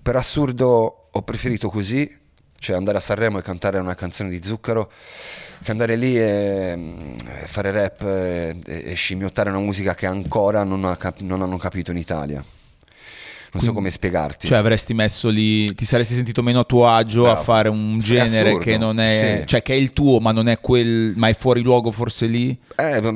Per 0.00 0.16
assurdo 0.16 1.08
ho 1.10 1.22
preferito 1.22 1.68
così, 1.68 2.10
cioè 2.58 2.76
andare 2.76 2.96
a 2.96 3.00
Sanremo 3.00 3.38
e 3.38 3.42
cantare 3.42 3.76
una 3.76 3.94
canzone 3.94 4.30
di 4.30 4.42
Zucchero, 4.42 4.90
che 5.62 5.70
andare 5.70 5.96
lì 5.96 6.18
e, 6.18 7.14
e 7.26 7.46
fare 7.46 7.70
rap 7.70 8.00
e, 8.04 8.56
e, 8.64 8.94
scimmiottare 8.94 9.50
una 9.50 9.58
musica 9.58 9.94
che 9.94 10.06
ancora 10.06 10.64
non, 10.64 10.86
ha 10.86 10.96
non 11.18 11.42
hanno 11.42 11.58
capito 11.58 11.90
in 11.90 11.98
Italia. 11.98 12.42
Non 13.52 13.62
so 13.62 13.72
come 13.74 13.90
spiegarti. 13.90 14.46
Cioè, 14.46 14.56
avresti 14.56 14.94
messo 14.94 15.28
lì, 15.28 15.72
ti 15.74 15.84
saresti 15.84 16.14
sentito 16.14 16.42
meno 16.42 16.60
a 16.60 16.64
tuo 16.64 16.88
agio 16.88 17.24
Bravo. 17.24 17.38
a 17.38 17.42
fare 17.42 17.68
un 17.68 17.98
genere 17.98 18.48
assurdo. 18.48 18.64
che 18.64 18.78
non 18.78 18.98
è, 18.98 19.40
sì. 19.40 19.46
cioè 19.46 19.62
che 19.62 19.74
è 19.74 19.76
il 19.76 19.92
tuo, 19.92 20.20
ma 20.20 20.32
non 20.32 20.48
è 20.48 20.58
quel, 20.58 21.12
ma 21.16 21.28
è 21.28 21.34
fuori 21.34 21.60
luogo 21.60 21.90
forse 21.90 22.26
lì? 22.26 22.58
Eh, 22.76 23.14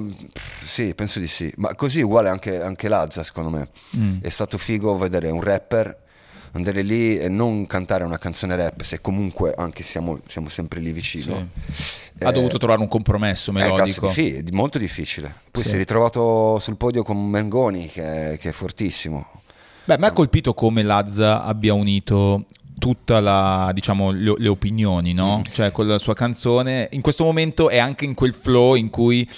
sì, 0.62 0.94
penso 0.94 1.20
di 1.20 1.26
sì. 1.26 1.50
Ma 1.56 1.74
così 1.74 2.02
uguale 2.02 2.28
anche, 2.28 2.60
anche 2.60 2.88
Lazza, 2.88 3.22
secondo 3.22 3.48
me. 3.48 3.70
Mm. 3.96 4.18
È 4.20 4.28
stato 4.28 4.58
figo 4.58 4.96
vedere 4.98 5.30
un 5.30 5.40
rapper 5.40 6.04
andare 6.52 6.82
lì 6.82 7.18
e 7.18 7.28
non 7.28 7.66
cantare 7.66 8.04
una 8.04 8.18
canzone 8.18 8.56
rap, 8.56 8.82
se 8.82 9.00
comunque 9.00 9.54
anche 9.56 9.82
siamo, 9.82 10.18
siamo 10.26 10.48
sempre 10.48 10.80
lì 10.80 10.92
vicino. 10.92 11.48
Sì. 11.72 12.24
Ha 12.24 12.30
dovuto 12.30 12.58
trovare 12.58 12.80
un 12.80 12.88
compromesso 12.88 13.52
melodico. 13.52 14.08
Eh, 14.10 14.14
cazzo, 14.14 14.42
di, 14.42 14.52
molto 14.52 14.78
difficile. 14.78 15.34
Poi 15.50 15.62
sì. 15.62 15.70
si 15.70 15.74
è 15.74 15.78
ritrovato 15.78 16.58
sul 16.58 16.76
podio 16.76 17.02
con 17.02 17.28
Mengoni, 17.28 17.86
che, 17.86 18.36
che 18.40 18.48
è 18.50 18.52
fortissimo. 18.52 19.42
Beh, 19.86 19.98
mi 19.98 20.06
ha 20.06 20.10
colpito 20.10 20.52
come 20.52 20.82
Lazza 20.82 21.44
abbia 21.44 21.72
unito 21.72 22.46
tutta 22.76 23.20
la 23.20 23.70
diciamo 23.72 24.10
le, 24.10 24.34
le 24.36 24.48
opinioni, 24.48 25.12
no? 25.12 25.38
Mm. 25.38 25.52
Cioè 25.52 25.70
con 25.70 25.86
la 25.86 25.98
sua 25.98 26.12
canzone 26.12 26.88
in 26.90 27.00
questo 27.00 27.22
momento 27.22 27.68
è 27.68 27.78
anche 27.78 28.04
in 28.04 28.14
quel 28.14 28.34
flow 28.34 28.74
in 28.74 28.90
cui 28.90 29.28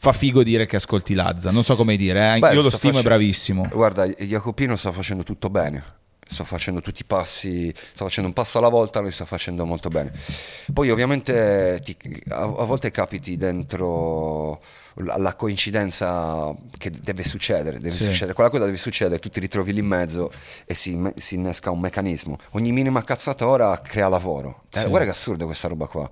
fa 0.00 0.12
figo 0.12 0.42
dire 0.42 0.64
che 0.64 0.76
ascolti 0.76 1.12
Lazza. 1.12 1.50
Non 1.50 1.62
so 1.62 1.76
come 1.76 1.96
dire, 1.96 2.36
eh? 2.36 2.38
Beh, 2.38 2.54
io 2.54 2.62
lo 2.62 2.70
stimo, 2.70 2.92
facendo... 2.94 2.98
è 3.00 3.02
bravissimo. 3.02 3.68
Guarda, 3.70 4.06
Jacopino 4.06 4.76
sta 4.76 4.92
facendo 4.92 5.24
tutto 5.24 5.50
bene. 5.50 5.84
sto 6.26 6.44
facendo 6.44 6.80
tutti 6.80 7.02
i 7.02 7.04
passi, 7.04 7.70
sto 7.74 8.04
facendo 8.04 8.28
un 8.28 8.34
passo 8.34 8.56
alla 8.58 8.68
volta, 8.68 9.00
lo 9.00 9.10
sto 9.10 9.26
facendo 9.26 9.66
molto 9.66 9.90
bene. 9.90 10.12
Poi 10.72 10.88
ovviamente 10.90 11.80
ti, 11.84 11.96
a, 12.30 12.42
a, 12.42 12.64
volte 12.64 12.90
capiti 12.90 13.36
dentro 13.36 14.62
la 15.04 15.34
coincidenza 15.34 16.54
che 16.76 16.90
deve 16.90 17.22
succedere, 17.24 17.78
deve 17.78 17.96
sì. 17.96 18.04
succedere, 18.04 18.32
quella 18.32 18.50
cosa 18.50 18.64
deve 18.64 18.76
succedere, 18.76 19.18
tu 19.18 19.28
ti 19.28 19.40
ritrovi 19.40 19.72
lì 19.72 19.80
in 19.80 19.86
mezzo 19.86 20.30
e 20.64 20.74
si, 20.74 20.98
si 21.14 21.36
innesca 21.36 21.70
un 21.70 21.80
meccanismo. 21.80 22.38
Ogni 22.52 22.72
minima 22.72 23.02
cazzata 23.04 23.46
ora 23.46 23.80
crea 23.80 24.08
lavoro. 24.08 24.62
Eh, 24.72 24.80
sì. 24.80 24.86
Guarda 24.88 25.06
che 25.06 25.12
assurdo 25.12 25.46
questa 25.46 25.68
roba 25.68 25.86
qua. 25.86 26.08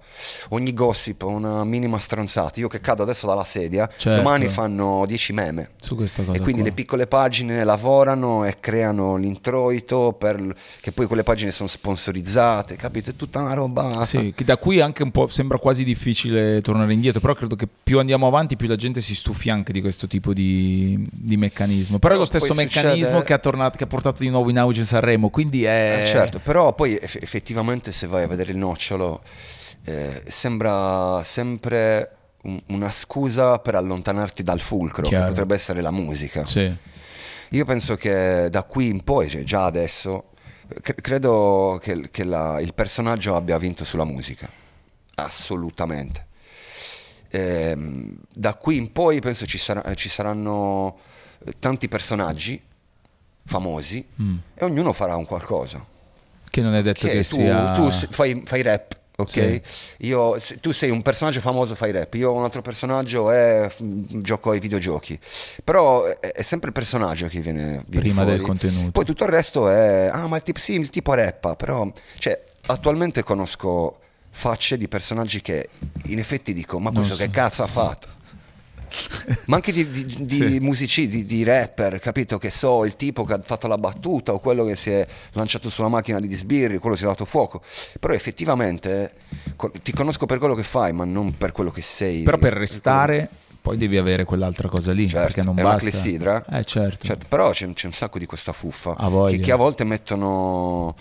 Ogni 0.50 0.72
gossip, 0.72 1.22
una 1.22 1.64
minima 1.64 1.98
stronzata. 1.98 2.60
Io 2.60 2.68
che 2.68 2.80
cado 2.80 3.02
adesso 3.02 3.26
dalla 3.26 3.44
sedia, 3.44 3.88
certo. 3.96 4.22
domani 4.22 4.48
fanno 4.48 5.04
10 5.06 5.32
meme. 5.32 5.70
Su 5.80 5.94
questa 5.94 6.22
cosa 6.22 6.36
e 6.36 6.40
quindi 6.40 6.60
qua. 6.60 6.70
le 6.70 6.74
piccole 6.74 7.06
pagine 7.06 7.64
lavorano 7.64 8.44
e 8.44 8.58
creano 8.60 9.16
l'introito 9.16 10.14
per, 10.18 10.54
che 10.80 10.92
poi 10.92 11.06
quelle 11.06 11.22
pagine 11.22 11.50
sono 11.50 11.68
sponsorizzate, 11.68 12.76
capito? 12.76 13.10
È 13.10 13.16
tutta 13.16 13.40
una 13.40 13.54
roba... 13.54 14.04
Sì, 14.04 14.32
che 14.34 14.44
da 14.44 14.56
qui 14.56 14.80
anche 14.80 15.02
un 15.02 15.10
po' 15.10 15.26
sembra 15.26 15.58
quasi 15.58 15.84
difficile 15.84 16.60
tornare 16.62 16.92
indietro, 16.92 17.20
però 17.20 17.34
credo 17.34 17.56
che 17.56 17.68
più 17.82 17.98
andiamo 17.98 18.26
avanti 18.26 18.56
più 18.56 18.68
la 18.68 18.75
gente 18.76 19.00
si 19.00 19.14
stufi 19.14 19.50
anche 19.50 19.72
di 19.72 19.80
questo 19.80 20.06
tipo 20.06 20.32
di, 20.32 21.06
di 21.10 21.36
meccanismo. 21.36 21.98
Però 21.98 22.14
è 22.14 22.16
lo 22.16 22.24
stesso 22.24 22.54
meccanismo 22.54 23.04
succede... 23.04 23.24
che, 23.24 23.32
ha 23.32 23.38
tornato, 23.38 23.76
che, 23.76 23.84
ha 23.84 23.86
portato 23.86 24.22
di 24.22 24.28
nuovo 24.28 24.50
in 24.50 24.58
auge 24.58 24.84
Sanremo, 24.84 25.30
quindi 25.30 25.64
è... 25.64 26.00
Eh, 26.02 26.06
certo, 26.06 26.38
però 26.38 26.74
poi 26.74 26.96
eff- 26.96 27.22
effettivamente 27.22 27.92
se 27.92 28.06
vai 28.06 28.22
a 28.22 28.26
vedere 28.26 28.52
il 28.52 28.58
nocciolo 28.58 29.22
eh, 29.84 30.22
sembra 30.26 31.22
sempre 31.24 32.10
un, 32.42 32.60
una 32.68 32.90
scusa 32.90 33.58
per 33.58 33.74
allontanarti 33.74 34.42
dal 34.42 34.60
fulcro, 34.60 35.06
Chiaro. 35.06 35.24
che 35.24 35.30
potrebbe 35.30 35.54
essere 35.54 35.80
la 35.80 35.90
musica. 35.90 36.44
Sì. 36.44 36.74
Io 37.50 37.64
penso 37.64 37.96
che 37.96 38.48
da 38.50 38.62
qui 38.64 38.88
in 38.88 39.04
poi, 39.04 39.28
cioè 39.28 39.42
già 39.44 39.64
adesso, 39.64 40.30
credo 40.82 41.78
che, 41.80 42.08
che 42.10 42.24
la, 42.24 42.60
il 42.60 42.74
personaggio 42.74 43.36
abbia 43.36 43.58
vinto 43.58 43.84
sulla 43.84 44.04
musica. 44.04 44.48
Assolutamente. 45.14 46.25
Eh, 47.28 47.76
da 48.32 48.54
qui 48.54 48.76
in 48.76 48.92
poi 48.92 49.20
penso 49.20 49.46
ci, 49.46 49.58
sarà, 49.58 49.94
ci 49.94 50.08
saranno 50.08 50.98
tanti 51.58 51.88
personaggi 51.88 52.60
famosi 53.44 54.06
mm. 54.20 54.36
e 54.54 54.64
ognuno 54.64 54.92
farà 54.92 55.16
un 55.16 55.24
qualcosa. 55.24 55.84
Che 56.48 56.60
non 56.60 56.74
è 56.74 56.82
detto 56.82 57.06
che, 57.06 57.12
che 57.12 57.24
tu, 57.24 57.36
sia... 57.36 57.72
Tu 57.72 57.90
fai, 58.10 58.42
fai 58.44 58.62
rap, 58.62 58.98
ok? 59.16 59.30
Sì. 59.30 59.62
Io, 59.98 60.36
tu 60.60 60.72
sei 60.72 60.90
un 60.90 61.02
personaggio 61.02 61.40
famoso, 61.40 61.74
fai 61.74 61.92
rap, 61.92 62.14
io 62.14 62.32
un 62.32 62.44
altro 62.44 62.62
personaggio 62.62 63.30
e 63.30 63.70
gioco 63.78 64.50
ai 64.50 64.58
videogiochi. 64.58 65.18
Però 65.62 66.04
è, 66.04 66.18
è 66.18 66.42
sempre 66.42 66.68
il 66.68 66.74
personaggio 66.74 67.26
che 67.26 67.40
viene, 67.40 67.84
viene 67.86 68.06
Prima 68.06 68.22
fuori. 68.22 68.36
del 68.36 68.46
contenuto. 68.46 68.90
Poi 68.92 69.04
tutto 69.04 69.24
il 69.24 69.30
resto 69.30 69.68
è, 69.68 70.08
ah 70.10 70.26
ma 70.26 70.36
il 70.36 70.42
tipo, 70.42 70.58
sì, 70.58 70.72
il 70.78 70.90
tipo 70.90 71.12
rappa, 71.12 71.56
però, 71.56 71.90
cioè, 72.18 72.42
attualmente 72.66 73.22
conosco 73.22 74.00
facce 74.36 74.76
di 74.76 74.86
personaggi 74.86 75.40
che 75.40 75.70
in 76.04 76.18
effetti 76.18 76.52
dico, 76.52 76.78
ma 76.78 76.90
questo 76.90 77.14
so. 77.14 77.22
che 77.22 77.30
cazzo 77.30 77.62
ha 77.62 77.66
fatto? 77.66 78.08
ma 79.46 79.56
anche 79.56 79.72
di, 79.72 79.90
di, 79.90 80.24
di 80.24 80.34
sì. 80.34 80.58
musici, 80.60 81.08
di, 81.08 81.24
di, 81.24 81.42
rapper, 81.42 81.98
capito? 81.98 82.36
Che 82.36 82.50
so, 82.50 82.84
il 82.84 82.96
tipo 82.96 83.24
che 83.24 83.32
ha 83.32 83.40
fatto 83.42 83.66
la 83.66 83.78
battuta 83.78 84.34
o 84.34 84.38
quello 84.38 84.64
che 84.64 84.76
si 84.76 84.90
è 84.90 85.06
lanciato 85.32 85.70
sulla 85.70 85.88
macchina 85.88 86.20
di 86.20 86.32
sbirri, 86.32 86.76
quello 86.78 86.94
si 86.94 87.04
è 87.04 87.06
dato 87.06 87.24
fuoco. 87.24 87.62
Però 87.98 88.12
effettivamente 88.12 89.14
ti 89.82 89.92
conosco 89.92 90.26
per 90.26 90.38
quello 90.38 90.54
che 90.54 90.62
fai, 90.62 90.92
ma 90.92 91.06
non 91.06 91.36
per 91.36 91.52
quello 91.52 91.70
che 91.70 91.82
sei. 91.82 92.22
Però 92.22 92.36
per 92.36 92.52
restare 92.52 93.30
poi 93.62 93.78
devi 93.78 93.96
avere 93.96 94.24
quell'altra 94.24 94.68
cosa 94.68 94.92
lì 94.92 95.08
certo, 95.08 95.26
perché 95.26 95.42
non 95.42 95.58
è 95.58 95.62
basta 95.62 95.82
una 95.82 95.90
clessidra 95.90 96.44
eh 96.46 96.64
certo. 96.64 97.04
certo 97.08 97.26
però 97.28 97.50
c'è, 97.50 97.68
c'è, 97.72 97.86
un 97.86 97.92
sacco 97.92 98.20
di 98.20 98.26
questa 98.26 98.52
fuffa 98.52 98.94
che, 99.28 99.38
che, 99.40 99.50
a 99.50 99.56
volte 99.56 99.82
mettono 99.82 100.94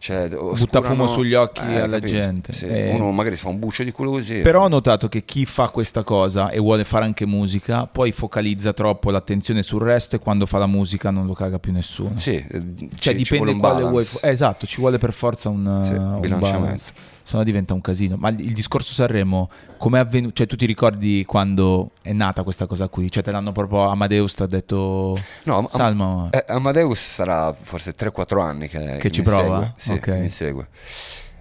cioè, 0.00 0.30
butta 0.30 0.80
fumo 0.80 1.06
sugli 1.06 1.34
occhi 1.34 1.60
eh, 1.60 1.80
alla 1.80 1.98
capito? 1.98 2.18
gente. 2.18 2.52
Sì. 2.54 2.64
E... 2.64 2.90
Uno 2.94 3.10
magari 3.10 3.36
si 3.36 3.42
fa 3.42 3.50
un 3.50 3.58
buccio 3.58 3.84
di 3.84 3.92
culo 3.92 4.12
così. 4.12 4.40
Però 4.40 4.64
ho 4.64 4.68
notato 4.68 5.10
che 5.10 5.26
chi 5.26 5.44
fa 5.44 5.68
questa 5.68 6.02
cosa 6.04 6.48
e 6.48 6.58
vuole 6.58 6.84
fare 6.84 7.04
anche 7.04 7.26
musica, 7.26 7.84
poi 7.86 8.10
focalizza 8.10 8.72
troppo 8.72 9.10
l'attenzione 9.10 9.62
sul 9.62 9.82
resto 9.82 10.16
e 10.16 10.18
quando 10.18 10.46
fa 10.46 10.56
la 10.56 10.66
musica 10.66 11.10
non 11.10 11.26
lo 11.26 11.34
caga 11.34 11.58
più 11.58 11.72
nessuno. 11.72 12.18
Sì, 12.18 12.42
cioè 12.48 13.12
ci, 13.12 13.14
dipende 13.14 13.52
ci 13.52 13.58
quale 13.58 13.82
vuoi. 13.84 14.06
Eh, 14.22 14.30
esatto, 14.30 14.66
ci 14.66 14.80
vuole 14.80 14.96
per 14.96 15.12
forza 15.12 15.50
un, 15.50 15.82
sì, 15.84 15.92
un 15.92 16.18
bilanciamento. 16.18 16.60
Balance 16.60 16.92
se 17.30 17.36
no 17.36 17.44
diventa 17.44 17.74
un 17.74 17.80
casino. 17.80 18.16
Ma 18.16 18.30
il 18.30 18.52
discorso 18.52 18.92
Sanremo, 18.92 19.48
come 19.78 19.98
è 19.98 20.00
avvenuto? 20.00 20.34
Cioè, 20.34 20.46
tu 20.48 20.56
ti 20.56 20.66
ricordi 20.66 21.24
quando 21.24 21.92
è 22.02 22.12
nata 22.12 22.42
questa 22.42 22.66
cosa 22.66 22.88
qui? 22.88 23.08
Cioè, 23.08 23.22
te 23.22 23.30
l'hanno 23.30 23.52
proprio 23.52 23.86
Amadeus 23.86 24.34
ti 24.34 24.42
ha 24.42 24.46
detto 24.46 25.16
No, 25.44 25.68
Salmo. 25.68 26.28
Eh, 26.32 26.44
Amadeus 26.48 26.98
sarà 26.98 27.52
forse 27.52 27.94
3-4 27.94 28.40
anni 28.40 28.66
che, 28.66 28.96
che 28.98 29.10
ci 29.12 29.22
prova. 29.22 29.60
Segue. 29.60 29.72
Sì, 29.76 29.92
okay. 29.92 30.20
mi 30.20 30.28
segue. 30.28 30.68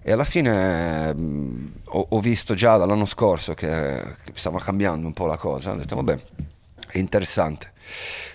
E 0.03 0.11
alla 0.11 0.25
fine 0.25 1.13
mh, 1.13 1.21
mm, 1.21 1.67
ho, 1.85 2.05
ho, 2.09 2.19
visto 2.19 2.53
già 2.53 2.77
dall'anno 2.77 3.05
scorso 3.05 3.55
che, 3.55 4.01
che, 4.23 4.31
stava 4.33 4.59
cambiando 4.59 5.07
un 5.07 5.13
po' 5.13 5.25
la 5.25 5.37
cosa. 5.37 5.71
Ho 5.71 5.75
detto, 5.75 5.95
vabbè, 5.95 6.19
è 6.89 6.99
interessante. 6.99 7.73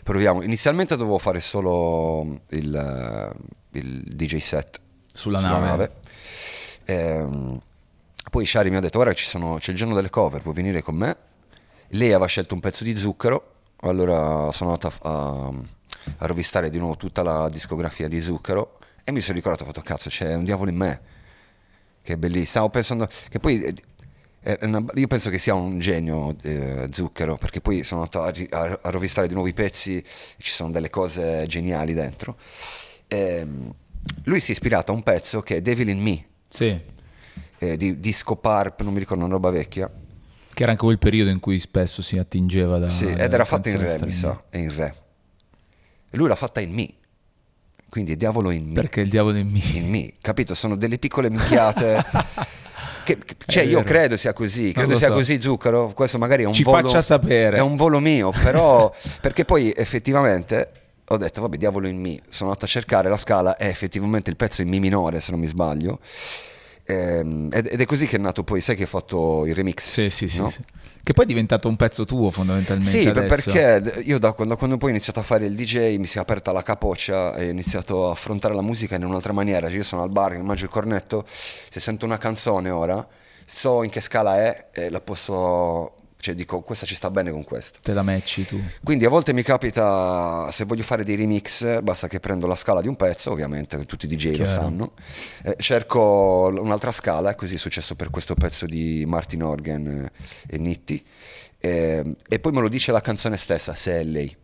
Proviamo. 0.02 0.42
Inizialmente 0.42 0.96
dovevo 0.96 1.18
fare 1.18 1.40
solo 1.40 2.40
il, 2.48 3.34
il 3.70 4.02
DJ 4.02 4.38
set 4.38 4.80
sulla, 5.12 5.38
sulla 5.38 5.50
nave. 5.50 5.66
nave 5.66 5.92
Ehm, 6.86 7.60
poi 8.30 8.46
Shari 8.46 8.70
mi 8.70 8.76
ha 8.76 8.80
detto, 8.80 8.98
guarda 8.98 9.14
sono, 9.16 9.58
c'è 9.58 9.70
il 9.70 9.76
giorno 9.76 9.94
delle 9.94 10.10
cover, 10.10 10.42
vuoi 10.42 10.54
venire 10.54 10.82
con 10.82 10.96
me? 10.96 11.16
Lei 11.88 12.08
aveva 12.08 12.26
scelto 12.26 12.54
un 12.54 12.60
pezzo 12.60 12.84
di 12.84 12.96
zucchero, 12.96 13.52
allora 13.80 14.50
sono 14.52 14.72
andato 14.72 14.92
a, 15.02 15.48
a 16.18 16.26
rovistare 16.26 16.70
di 16.70 16.78
nuovo 16.78 16.96
tutta 16.96 17.22
la 17.22 17.48
discografia 17.48 18.08
di 18.08 18.20
zucchero 18.20 18.78
e 19.04 19.12
mi 19.12 19.20
sono 19.20 19.36
ricordato, 19.36 19.64
ho 19.64 19.66
fatto 19.66 19.82
cazzo, 19.82 20.08
c'è 20.08 20.34
un 20.34 20.44
diavolo 20.44 20.70
in 20.70 20.76
me, 20.76 21.00
che 22.02 22.14
è 22.14 22.16
bellissimo. 22.16 22.46
Stavo 22.46 22.70
pensando 22.70 23.08
che 23.28 23.38
poi... 23.38 23.92
Una, 24.60 24.84
io 24.96 25.06
penso 25.06 25.30
che 25.30 25.38
sia 25.38 25.54
un 25.54 25.78
genio 25.78 26.36
eh, 26.42 26.90
Zucchero 26.92 27.38
perché 27.38 27.62
poi 27.62 27.82
sono 27.82 28.02
andato 28.02 28.24
a, 28.24 28.60
a, 28.60 28.78
a, 28.82 28.90
rovistare 28.90 29.26
di 29.26 29.32
nuovo 29.32 29.48
i 29.48 29.54
pezzi 29.54 30.04
ci 30.36 30.52
sono 30.52 30.70
delle 30.70 30.90
cose 30.90 31.46
geniali 31.46 31.94
dentro 31.94 32.36
e, 33.08 33.16
ehm, 33.16 33.74
lui 34.24 34.40
si 34.40 34.50
è 34.50 34.52
ispirato 34.52 34.92
a 34.92 34.94
un 34.94 35.02
pezzo 35.02 35.40
che 35.40 35.56
è 35.56 35.62
Devil 35.62 35.88
in 35.88 35.98
Me 35.98 36.26
sì. 36.54 36.80
eh, 37.58 37.76
di 37.76 37.98
disco 37.98 38.36
parp, 38.36 38.82
non 38.82 38.92
mi 38.92 39.00
ricordo, 39.00 39.24
una 39.24 39.32
roba 39.32 39.50
vecchia. 39.50 39.90
Che 39.90 40.62
era 40.62 40.70
anche 40.70 40.84
quel 40.84 40.98
periodo 40.98 41.30
in 41.30 41.40
cui 41.40 41.58
spesso 41.58 42.00
si 42.00 42.16
attingeva 42.16 42.78
da... 42.78 42.88
Sì, 42.88 43.06
ed 43.06 43.32
era 43.32 43.44
fatta 43.44 43.70
in 43.70 43.78
re, 43.78 43.98
mi 44.04 44.12
sa, 44.12 44.44
è 44.48 44.58
in 44.58 44.72
re. 44.72 44.94
E 46.10 46.16
lui 46.16 46.28
l'ha 46.28 46.36
fatta 46.36 46.60
in 46.60 46.70
mi. 46.72 46.96
Quindi 47.88 48.16
diavolo 48.16 48.50
in 48.50 48.68
mi. 48.68 48.74
Perché 48.74 49.00
il 49.00 49.10
diavolo 49.10 49.36
in 49.36 49.48
mi? 49.48 49.62
In 49.76 49.88
mi, 49.88 50.14
capito? 50.20 50.54
Sono 50.54 50.76
delle 50.76 50.98
piccole 50.98 51.28
minchiate... 51.28 52.04
Che, 53.04 53.18
cioè, 53.44 53.64
io 53.64 53.82
credo 53.82 54.16
sia 54.16 54.32
così, 54.32 54.72
credo 54.72 54.96
sia 54.96 55.08
so. 55.08 55.12
così 55.12 55.38
zucchero. 55.38 55.92
Questo 55.94 56.16
magari 56.16 56.44
è 56.44 56.46
un 56.46 56.54
Ci 56.54 56.62
volo. 56.62 56.80
faccia 56.80 57.02
sapere. 57.02 57.58
È 57.58 57.60
un 57.60 57.76
volo 57.76 58.00
mio, 58.00 58.30
però. 58.30 58.90
perché 59.20 59.44
poi 59.44 59.74
effettivamente 59.76 60.70
ho 61.06 61.16
detto, 61.16 61.40
vabbè, 61.42 61.56
diavolo 61.56 61.86
in 61.86 61.98
Mi. 61.98 62.20
Sono 62.28 62.50
andato 62.50 62.66
a 62.66 62.68
cercare 62.68 63.08
la 63.08 63.18
scala, 63.18 63.56
è 63.56 63.66
effettivamente 63.66 64.30
il 64.30 64.36
pezzo 64.36 64.62
in 64.62 64.68
Mi 64.68 64.80
minore, 64.80 65.20
se 65.20 65.30
non 65.30 65.40
mi 65.40 65.46
sbaglio. 65.46 66.00
Ehm, 66.86 67.48
ed, 67.52 67.66
è 67.66 67.84
così 67.86 68.06
che 68.06 68.16
è 68.16 68.18
nato 68.18 68.44
poi, 68.44 68.60
sai 68.60 68.76
che 68.76 68.82
hai 68.82 68.88
fatto 68.88 69.46
il 69.46 69.54
remix? 69.54 69.82
Sì, 69.82 70.10
sì, 70.10 70.28
sì. 70.28 70.38
No? 70.38 70.50
sì. 70.50 70.60
Che 71.02 71.12
poi 71.12 71.24
è 71.24 71.28
diventato 71.28 71.68
un 71.68 71.76
pezzo 71.76 72.06
tuo 72.06 72.30
fondamentalmente. 72.30 73.02
Sì, 73.02 73.06
adesso. 73.06 73.50
perché 73.50 74.00
io 74.04 74.18
da 74.18 74.32
quando, 74.32 74.56
quando, 74.56 74.78
poi 74.78 74.88
ho 74.88 74.92
iniziato 74.92 75.20
a 75.20 75.22
fare 75.22 75.44
il 75.44 75.54
DJ 75.54 75.96
mi 75.98 76.06
si 76.06 76.16
è 76.16 76.20
aperta 76.22 76.50
la 76.50 76.62
capoccia 76.62 77.34
e 77.34 77.48
ho 77.48 77.50
iniziato 77.50 78.08
a 78.08 78.12
affrontare 78.12 78.54
la 78.54 78.62
musica 78.62 78.96
in 78.96 79.04
un'altra 79.04 79.34
maniera. 79.34 79.68
Cioè 79.68 79.76
io 79.76 79.84
sono 79.84 80.02
al 80.02 80.08
bar, 80.08 80.34
mi 80.34 80.42
mangio 80.42 80.64
il 80.64 80.70
cornetto, 80.70 81.26
se 81.26 81.78
sento 81.78 82.06
una 82.06 82.16
canzone 82.16 82.70
ora, 82.70 83.06
so 83.44 83.82
in 83.82 83.90
che 83.90 84.00
scala 84.00 84.38
è 84.38 84.68
e 84.72 84.88
la 84.88 85.02
posso 85.02 86.03
cioè 86.24 86.34
dico 86.34 86.62
questa 86.62 86.86
ci 86.86 86.94
sta 86.94 87.10
bene 87.10 87.30
con 87.30 87.44
questo. 87.44 87.80
Te 87.82 87.92
la 87.92 88.00
matchi 88.00 88.46
tu. 88.46 88.58
Quindi 88.82 89.04
a 89.04 89.10
volte 89.10 89.34
mi 89.34 89.42
capita, 89.42 90.48
se 90.50 90.64
voglio 90.64 90.82
fare 90.82 91.04
dei 91.04 91.16
remix, 91.16 91.82
basta 91.82 92.08
che 92.08 92.18
prendo 92.18 92.46
la 92.46 92.56
scala 92.56 92.80
di 92.80 92.88
un 92.88 92.96
pezzo, 92.96 93.30
ovviamente 93.30 93.84
tutti 93.84 94.06
i 94.06 94.08
DJ 94.08 94.32
Chiaro. 94.32 94.38
lo 94.38 94.48
sanno, 94.48 94.92
eh, 95.42 95.56
cerco 95.58 96.50
un'altra 96.58 96.92
scala, 96.92 97.32
e 97.32 97.34
così 97.34 97.56
è 97.56 97.58
successo 97.58 97.94
per 97.94 98.08
questo 98.08 98.34
pezzo 98.34 98.64
di 98.64 99.04
Martin 99.06 99.42
Organ 99.42 100.10
e 100.46 100.56
Nitti, 100.56 101.04
eh, 101.58 102.16
e 102.26 102.38
poi 102.38 102.52
me 102.52 102.62
lo 102.62 102.68
dice 102.68 102.90
la 102.90 103.02
canzone 103.02 103.36
stessa, 103.36 103.74
se 103.74 104.00
è 104.00 104.02
lei. 104.02 104.34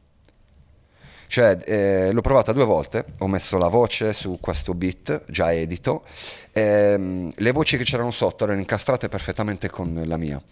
Cioè, 1.29 1.61
eh, 1.65 2.13
l'ho 2.13 2.21
provata 2.21 2.53
due 2.53 2.65
volte, 2.65 3.07
ho 3.21 3.27
messo 3.27 3.57
la 3.57 3.69
voce 3.69 4.13
su 4.13 4.37
questo 4.39 4.75
beat 4.75 5.23
già 5.29 5.51
edito, 5.51 6.05
ehm, 6.53 7.33
le 7.35 7.53
voci 7.53 7.79
che 7.79 7.85
c'erano 7.85 8.11
sotto 8.11 8.45
erano 8.45 8.61
incastrate 8.61 9.09
perfettamente 9.09 9.71
con 9.71 10.03
la 10.05 10.19
mia. 10.19 10.43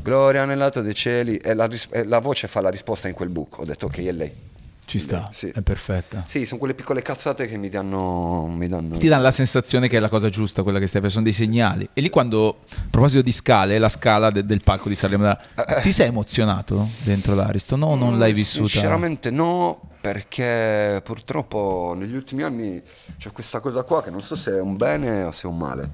Gloria 0.00 0.44
nell'alto 0.44 0.80
dei 0.80 0.94
cieli 0.94 1.36
e 1.36 1.54
la, 1.54 1.66
ris- 1.66 1.88
e 1.90 2.04
la, 2.04 2.18
voce 2.18 2.48
fa 2.48 2.60
la 2.60 2.70
risposta 2.70 3.08
in 3.08 3.14
quel 3.14 3.28
buco. 3.28 3.62
Ho 3.62 3.64
detto 3.64 3.86
ok, 3.86 3.98
è 3.98 4.12
lei. 4.12 4.50
Ci 4.84 4.98
sta, 4.98 5.28
sì. 5.32 5.48
è 5.48 5.62
perfetta. 5.62 6.24
Sì, 6.26 6.44
sono 6.44 6.58
quelle 6.58 6.74
piccole 6.74 7.00
cazzate 7.02 7.46
che 7.46 7.56
mi 7.56 7.68
danno... 7.68 8.46
Mi 8.46 8.68
danno... 8.68 8.98
Ti 8.98 9.08
danno 9.08 9.22
la 9.22 9.30
sensazione 9.30 9.88
che 9.88 9.96
è 9.96 10.00
la 10.00 10.08
cosa 10.08 10.28
giusta, 10.28 10.62
quella 10.62 10.78
che 10.78 10.86
stai 10.86 11.00
facendo, 11.00 11.30
sono 11.30 11.46
dei 11.46 11.46
segnali. 11.46 11.88
E 11.94 12.00
lì 12.00 12.10
quando, 12.10 12.58
a 12.68 12.86
proposito 12.90 13.22
di 13.22 13.32
scale, 13.32 13.78
la 13.78 13.88
scala 13.88 14.30
de- 14.30 14.44
del 14.44 14.62
palco 14.62 14.88
di 14.88 14.94
Sanremo, 14.94 15.30
eh, 15.30 15.80
ti 15.82 15.92
sei 15.92 16.08
emozionato 16.08 16.86
dentro 17.04 17.34
l'Aristo? 17.34 17.76
No, 17.76 17.94
non 17.94 18.18
l'hai 18.18 18.34
vissuta? 18.34 18.68
Sinceramente 18.68 19.30
no, 19.30 19.80
perché 19.98 21.00
purtroppo 21.02 21.94
negli 21.96 22.14
ultimi 22.14 22.42
anni 22.42 22.82
c'è 23.16 23.30
questa 23.32 23.60
cosa 23.60 23.84
qua 23.84 24.02
che 24.02 24.10
non 24.10 24.20
so 24.20 24.36
se 24.36 24.56
è 24.56 24.60
un 24.60 24.76
bene 24.76 25.22
o 25.22 25.30
se 25.30 25.46
è 25.46 25.50
un 25.50 25.56
male. 25.56 25.88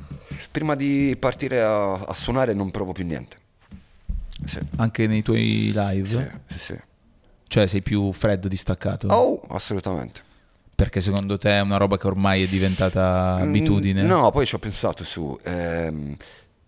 Prima 0.51 0.75
di 0.75 1.15
partire 1.21 1.61
a, 1.61 1.93
a 1.93 2.15
suonare 2.15 2.53
non 2.53 2.71
provo 2.73 2.93
più 2.93 3.05
niente. 3.05 3.37
Sì. 4.45 4.61
Anche 4.77 5.07
nei 5.07 5.23
tuoi 5.23 5.73
live? 5.75 6.07
Sì, 6.07 6.31
sì, 6.47 6.59
sì. 6.59 6.81
Cioè 7.49 7.67
sei 7.67 7.83
più 7.83 8.13
freddo, 8.13 8.47
distaccato? 8.47 9.09
Oh, 9.09 9.41
assolutamente. 9.49 10.27
Perché 10.75 11.01
secondo 11.01 11.39
te 11.39 11.51
è 11.51 11.61
una 11.61 11.77
roba 11.77 11.99
che 11.99 12.07
ormai 12.07 12.45
è 12.45 12.47
diventata 12.47 13.39
mm, 13.39 13.49
abitudine? 13.49 14.03
No, 14.03 14.31
poi 14.31 14.47
ci 14.47 14.55
ho 14.55 14.59
pensato 14.59 15.03
su. 15.03 15.37
Ehm, 15.45 16.15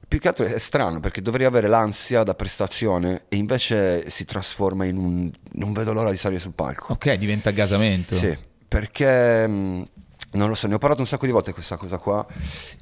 più 0.08 0.18
che 0.18 0.26
altro 0.26 0.44
è 0.44 0.58
strano 0.58 0.98
perché 0.98 1.22
dovrei 1.22 1.46
avere 1.46 1.68
l'ansia 1.68 2.24
da 2.24 2.34
prestazione 2.34 3.26
e 3.28 3.36
invece 3.36 4.10
si 4.10 4.24
trasforma 4.24 4.84
in 4.84 4.96
un 4.96 5.30
non 5.52 5.72
vedo 5.72 5.92
l'ora 5.92 6.10
di 6.10 6.16
salire 6.16 6.40
sul 6.40 6.54
palco. 6.54 6.94
Ok, 6.94 7.12
diventa 7.14 7.52
gasamento. 7.52 8.16
Sì, 8.16 8.36
perché 8.66 9.46
mm, 9.46 9.82
non 10.32 10.48
lo 10.48 10.54
so, 10.54 10.66
ne 10.66 10.74
ho 10.74 10.78
parlato 10.78 11.02
un 11.02 11.06
sacco 11.06 11.26
di 11.26 11.32
volte 11.32 11.52
questa 11.52 11.76
cosa 11.76 11.98
qua. 11.98 12.26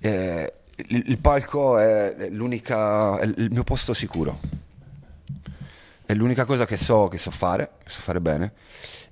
Eh, 0.01 0.53
il, 0.87 1.05
il, 1.09 1.19
palco 1.19 1.77
è 1.77 2.29
l'unica, 2.31 3.19
è 3.19 3.25
il 3.25 3.49
mio 3.51 3.65
posto 3.65 3.93
sicuro 3.93 4.41
è 6.09 6.15
l'unica 6.15 6.47
cosa 6.47 6.65
che 6.65 6.79
so 6.79 7.07
che 7.09 7.19
so 7.19 7.31
fare, 7.31 7.73
che 7.85 7.91
so 7.91 8.01
fare 8.01 8.19
bene. 8.19 8.53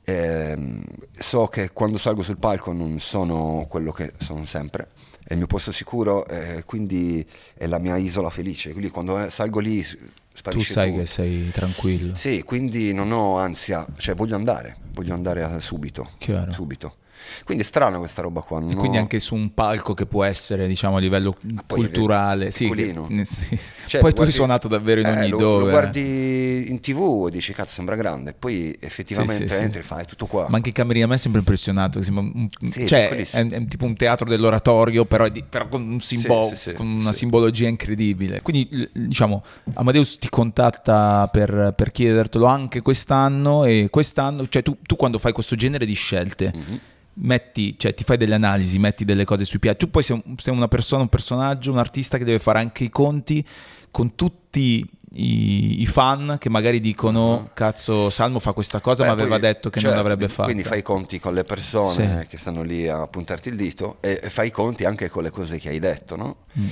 Eh, 0.02 0.82
so 1.12 1.46
che 1.48 1.70
quando 1.72 1.98
salgo 1.98 2.22
sul 2.22 2.38
palco 2.38 2.72
non 2.72 2.98
sono 3.00 3.66
quello 3.68 3.92
che 3.92 4.14
sono 4.16 4.46
sempre, 4.46 4.88
è 5.22 5.32
il 5.32 5.36
mio 5.36 5.46
posto 5.46 5.72
sicuro, 5.72 6.26
eh, 6.26 6.62
quindi 6.64 7.26
è 7.54 7.66
la 7.66 7.78
mia 7.78 7.96
isola 7.98 8.30
felice. 8.30 8.70
Quindi 8.70 8.88
quando 8.88 9.28
salgo 9.28 9.58
lì 9.58 9.82
sparisce 9.84 10.68
Tu 10.68 10.72
sai 10.72 10.88
tutto. 10.88 11.00
che 11.02 11.06
sei 11.06 11.50
tranquillo. 11.50 12.14
Sì, 12.14 12.42
quindi 12.44 12.94
non 12.94 13.12
ho 13.12 13.36
ansia, 13.36 13.86
cioè 13.98 14.14
voglio 14.14 14.36
andare, 14.36 14.78
voglio 14.92 15.12
andare 15.12 15.60
subito. 15.60 16.12
Chiaro. 16.16 16.50
Subito. 16.50 16.96
Quindi 17.44 17.62
è 17.62 17.66
strana 17.66 17.98
questa 17.98 18.22
roba 18.22 18.40
qua. 18.40 18.62
e 18.68 18.74
quindi 18.74 18.96
anche 18.96 19.20
su 19.20 19.34
un 19.34 19.52
palco 19.54 19.94
che 19.94 20.06
può 20.06 20.24
essere, 20.24 20.66
diciamo, 20.66 20.96
a 20.96 21.00
livello 21.00 21.36
ah, 21.56 21.64
culturale. 21.66 22.50
Sì, 22.50 22.68
che, 22.70 22.94
sì. 23.24 23.58
Cioè, 23.86 24.00
poi 24.00 24.12
tu 24.12 24.22
hai 24.22 24.30
suonato 24.30 24.68
davvero 24.68 25.00
in 25.00 25.06
eh, 25.06 25.18
ogni 25.18 25.28
lo, 25.28 25.38
dove. 25.38 25.64
Lo 25.64 25.70
guardi 25.70 26.70
in 26.70 26.80
tv 26.80 27.26
e 27.28 27.30
dici, 27.30 27.52
cazzo, 27.52 27.74
sembra 27.74 27.96
grande. 27.96 28.34
Poi 28.34 28.76
effettivamente 28.80 29.48
sì, 29.48 29.54
entri 29.54 29.80
e 29.80 29.82
fai 29.82 30.06
tutto 30.06 30.26
qua. 30.26 30.46
Ma 30.48 30.56
anche 30.56 30.70
i 30.70 30.72
camerini 30.72 31.04
a 31.04 31.08
me 31.08 31.14
è 31.14 31.18
sempre 31.18 31.40
impressionato. 31.40 32.00
Un, 32.08 32.48
cioè, 32.86 33.08
è, 33.08 33.46
è, 33.48 33.64
tipo 33.66 33.84
un 33.84 33.96
teatro 33.96 34.28
dell'oratorio, 34.28 35.04
però, 35.04 35.28
di, 35.28 35.44
però 35.48 35.68
con, 35.68 35.88
un 35.88 36.00
simbolo, 36.00 36.52
con 36.74 36.86
una 36.86 37.12
simbologia 37.12 37.68
incredibile. 37.68 38.40
Quindi, 38.40 38.88
diciamo, 38.92 39.42
Amadeus 39.74 40.18
ti 40.18 40.28
contatta 40.28 41.28
per, 41.28 41.74
per 41.76 41.90
chiedertelo 41.90 42.46
anche 42.46 42.82
quest'anno. 42.82 43.64
E 43.64 43.88
quest'anno, 43.90 44.48
cioè, 44.48 44.62
tu, 44.62 44.76
tu 44.82 44.96
quando 44.96 45.18
fai 45.18 45.32
questo 45.32 45.56
genere 45.56 45.86
di 45.86 45.94
scelte. 45.94 46.52
Mm-hmm 46.54 46.76
metti, 47.18 47.78
cioè 47.78 47.94
ti 47.94 48.04
fai 48.04 48.16
delle 48.16 48.34
analisi, 48.34 48.78
metti 48.78 49.04
delle 49.04 49.24
cose 49.24 49.44
sui 49.44 49.58
piatti. 49.58 49.84
Tu 49.84 49.90
poi 49.90 50.02
sei, 50.02 50.20
un, 50.24 50.36
sei, 50.36 50.54
una 50.54 50.68
persona, 50.68 51.02
un 51.02 51.08
personaggio, 51.08 51.70
un 51.70 51.78
artista 51.78 52.18
che 52.18 52.24
deve 52.24 52.38
fare 52.38 52.58
anche 52.58 52.84
i 52.84 52.90
conti 52.90 53.44
con 53.90 54.14
tutti 54.14 54.88
i, 55.12 55.82
i 55.82 55.86
fan 55.86 56.36
che 56.38 56.50
magari 56.50 56.80
dicono 56.80 57.36
uh-huh. 57.36 57.50
cazzo 57.54 58.10
Salmo 58.10 58.38
fa 58.38 58.52
questa 58.52 58.80
cosa 58.80 59.02
Beh, 59.02 59.08
ma 59.08 59.14
aveva 59.14 59.38
detto 59.38 59.70
che 59.70 59.80
certo, 59.80 59.94
non 59.94 60.04
l'avrebbe 60.04 60.28
fatto. 60.28 60.44
Quindi 60.44 60.64
fai 60.64 60.80
i 60.80 60.82
conti 60.82 61.18
con 61.18 61.32
le 61.32 61.44
persone 61.44 62.20
sì. 62.22 62.28
che 62.28 62.36
stanno 62.36 62.62
lì 62.62 62.88
a 62.88 63.06
puntarti 63.06 63.48
il 63.48 63.56
dito 63.56 63.96
e, 64.00 64.20
e, 64.22 64.30
fai 64.30 64.48
i 64.48 64.50
conti 64.50 64.84
anche 64.84 65.08
con 65.08 65.22
le 65.22 65.30
cose 65.30 65.58
che 65.58 65.70
hai 65.70 65.78
detto, 65.78 66.16
no? 66.16 66.36
Mm. 66.58 66.68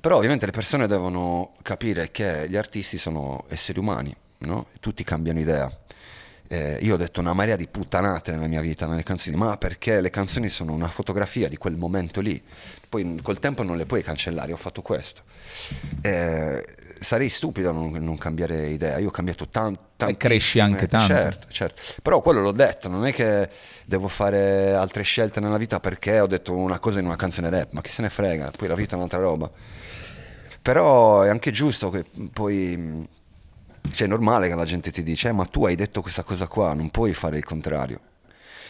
Però 0.00 0.16
ovviamente 0.16 0.46
le 0.46 0.52
persone 0.52 0.86
devono 0.86 1.52
capire 1.62 2.10
che 2.10 2.46
gli 2.48 2.56
artisti 2.56 2.96
sono 2.96 3.44
esseri 3.48 3.78
umani, 3.78 4.14
no? 4.38 4.66
Tutti 4.80 5.04
cambiano 5.04 5.40
idea 5.40 5.70
eh, 6.52 6.78
io 6.80 6.94
ho 6.94 6.96
detto 6.96 7.20
una 7.20 7.32
marea 7.32 7.54
di 7.54 7.68
puttanate 7.68 8.32
nella 8.32 8.48
mia 8.48 8.60
vita 8.60 8.84
nelle 8.84 9.04
canzoni, 9.04 9.36
ma 9.36 9.56
perché 9.56 10.00
le 10.00 10.10
canzoni 10.10 10.48
sono 10.48 10.72
una 10.72 10.88
fotografia 10.88 11.48
di 11.48 11.56
quel 11.56 11.76
momento 11.76 12.20
lì. 12.20 12.42
Poi 12.88 13.20
col 13.22 13.38
tempo 13.38 13.62
non 13.62 13.76
le 13.76 13.86
puoi 13.86 14.02
cancellare, 14.02 14.52
ho 14.52 14.56
fatto 14.56 14.82
questo. 14.82 15.22
Eh, 16.00 16.64
sarei 16.98 17.28
stupido 17.28 17.70
a 17.70 17.72
non, 17.72 17.92
non, 17.92 18.18
cambiare 18.18 18.66
idea, 18.66 18.98
io 18.98 19.08
ho 19.08 19.12
cambiato 19.12 19.46
tanto. 19.46 20.08
E 20.08 20.16
cresci 20.16 20.58
anche 20.58 20.88
tanto. 20.88 21.14
Certo, 21.14 21.46
certo. 21.50 21.82
Però 22.02 22.20
quello 22.20 22.40
l'ho 22.40 22.50
detto, 22.50 22.88
non 22.88 23.06
è 23.06 23.12
che 23.12 23.48
devo 23.84 24.08
fare 24.08 24.72
altre 24.74 25.04
scelte 25.04 25.38
nella 25.38 25.56
vita 25.56 25.78
perché 25.78 26.18
ho 26.18 26.26
detto 26.26 26.52
una 26.52 26.80
cosa 26.80 26.98
in 26.98 27.06
una 27.06 27.14
canzone 27.14 27.48
rap, 27.48 27.70
ma 27.74 27.80
chi 27.80 27.90
se 27.90 28.02
ne 28.02 28.10
frega, 28.10 28.50
poi 28.56 28.66
la 28.66 28.74
vita 28.74 28.94
è 28.94 28.96
un'altra 28.96 29.20
roba. 29.20 29.48
Però 30.60 31.22
è 31.22 31.28
anche 31.28 31.52
giusto 31.52 31.90
che 31.90 32.04
poi 32.32 33.08
cioè 33.92 34.06
è 34.06 34.10
normale 34.10 34.48
che 34.48 34.54
la 34.54 34.64
gente 34.64 34.90
ti 34.90 35.02
dice, 35.02 35.28
eh, 35.28 35.32
ma 35.32 35.44
tu 35.44 35.64
hai 35.64 35.74
detto 35.74 36.02
questa 36.02 36.22
cosa 36.22 36.46
qua, 36.46 36.74
non 36.74 36.90
puoi 36.90 37.14
fare 37.14 37.36
il 37.36 37.44
contrario. 37.44 38.00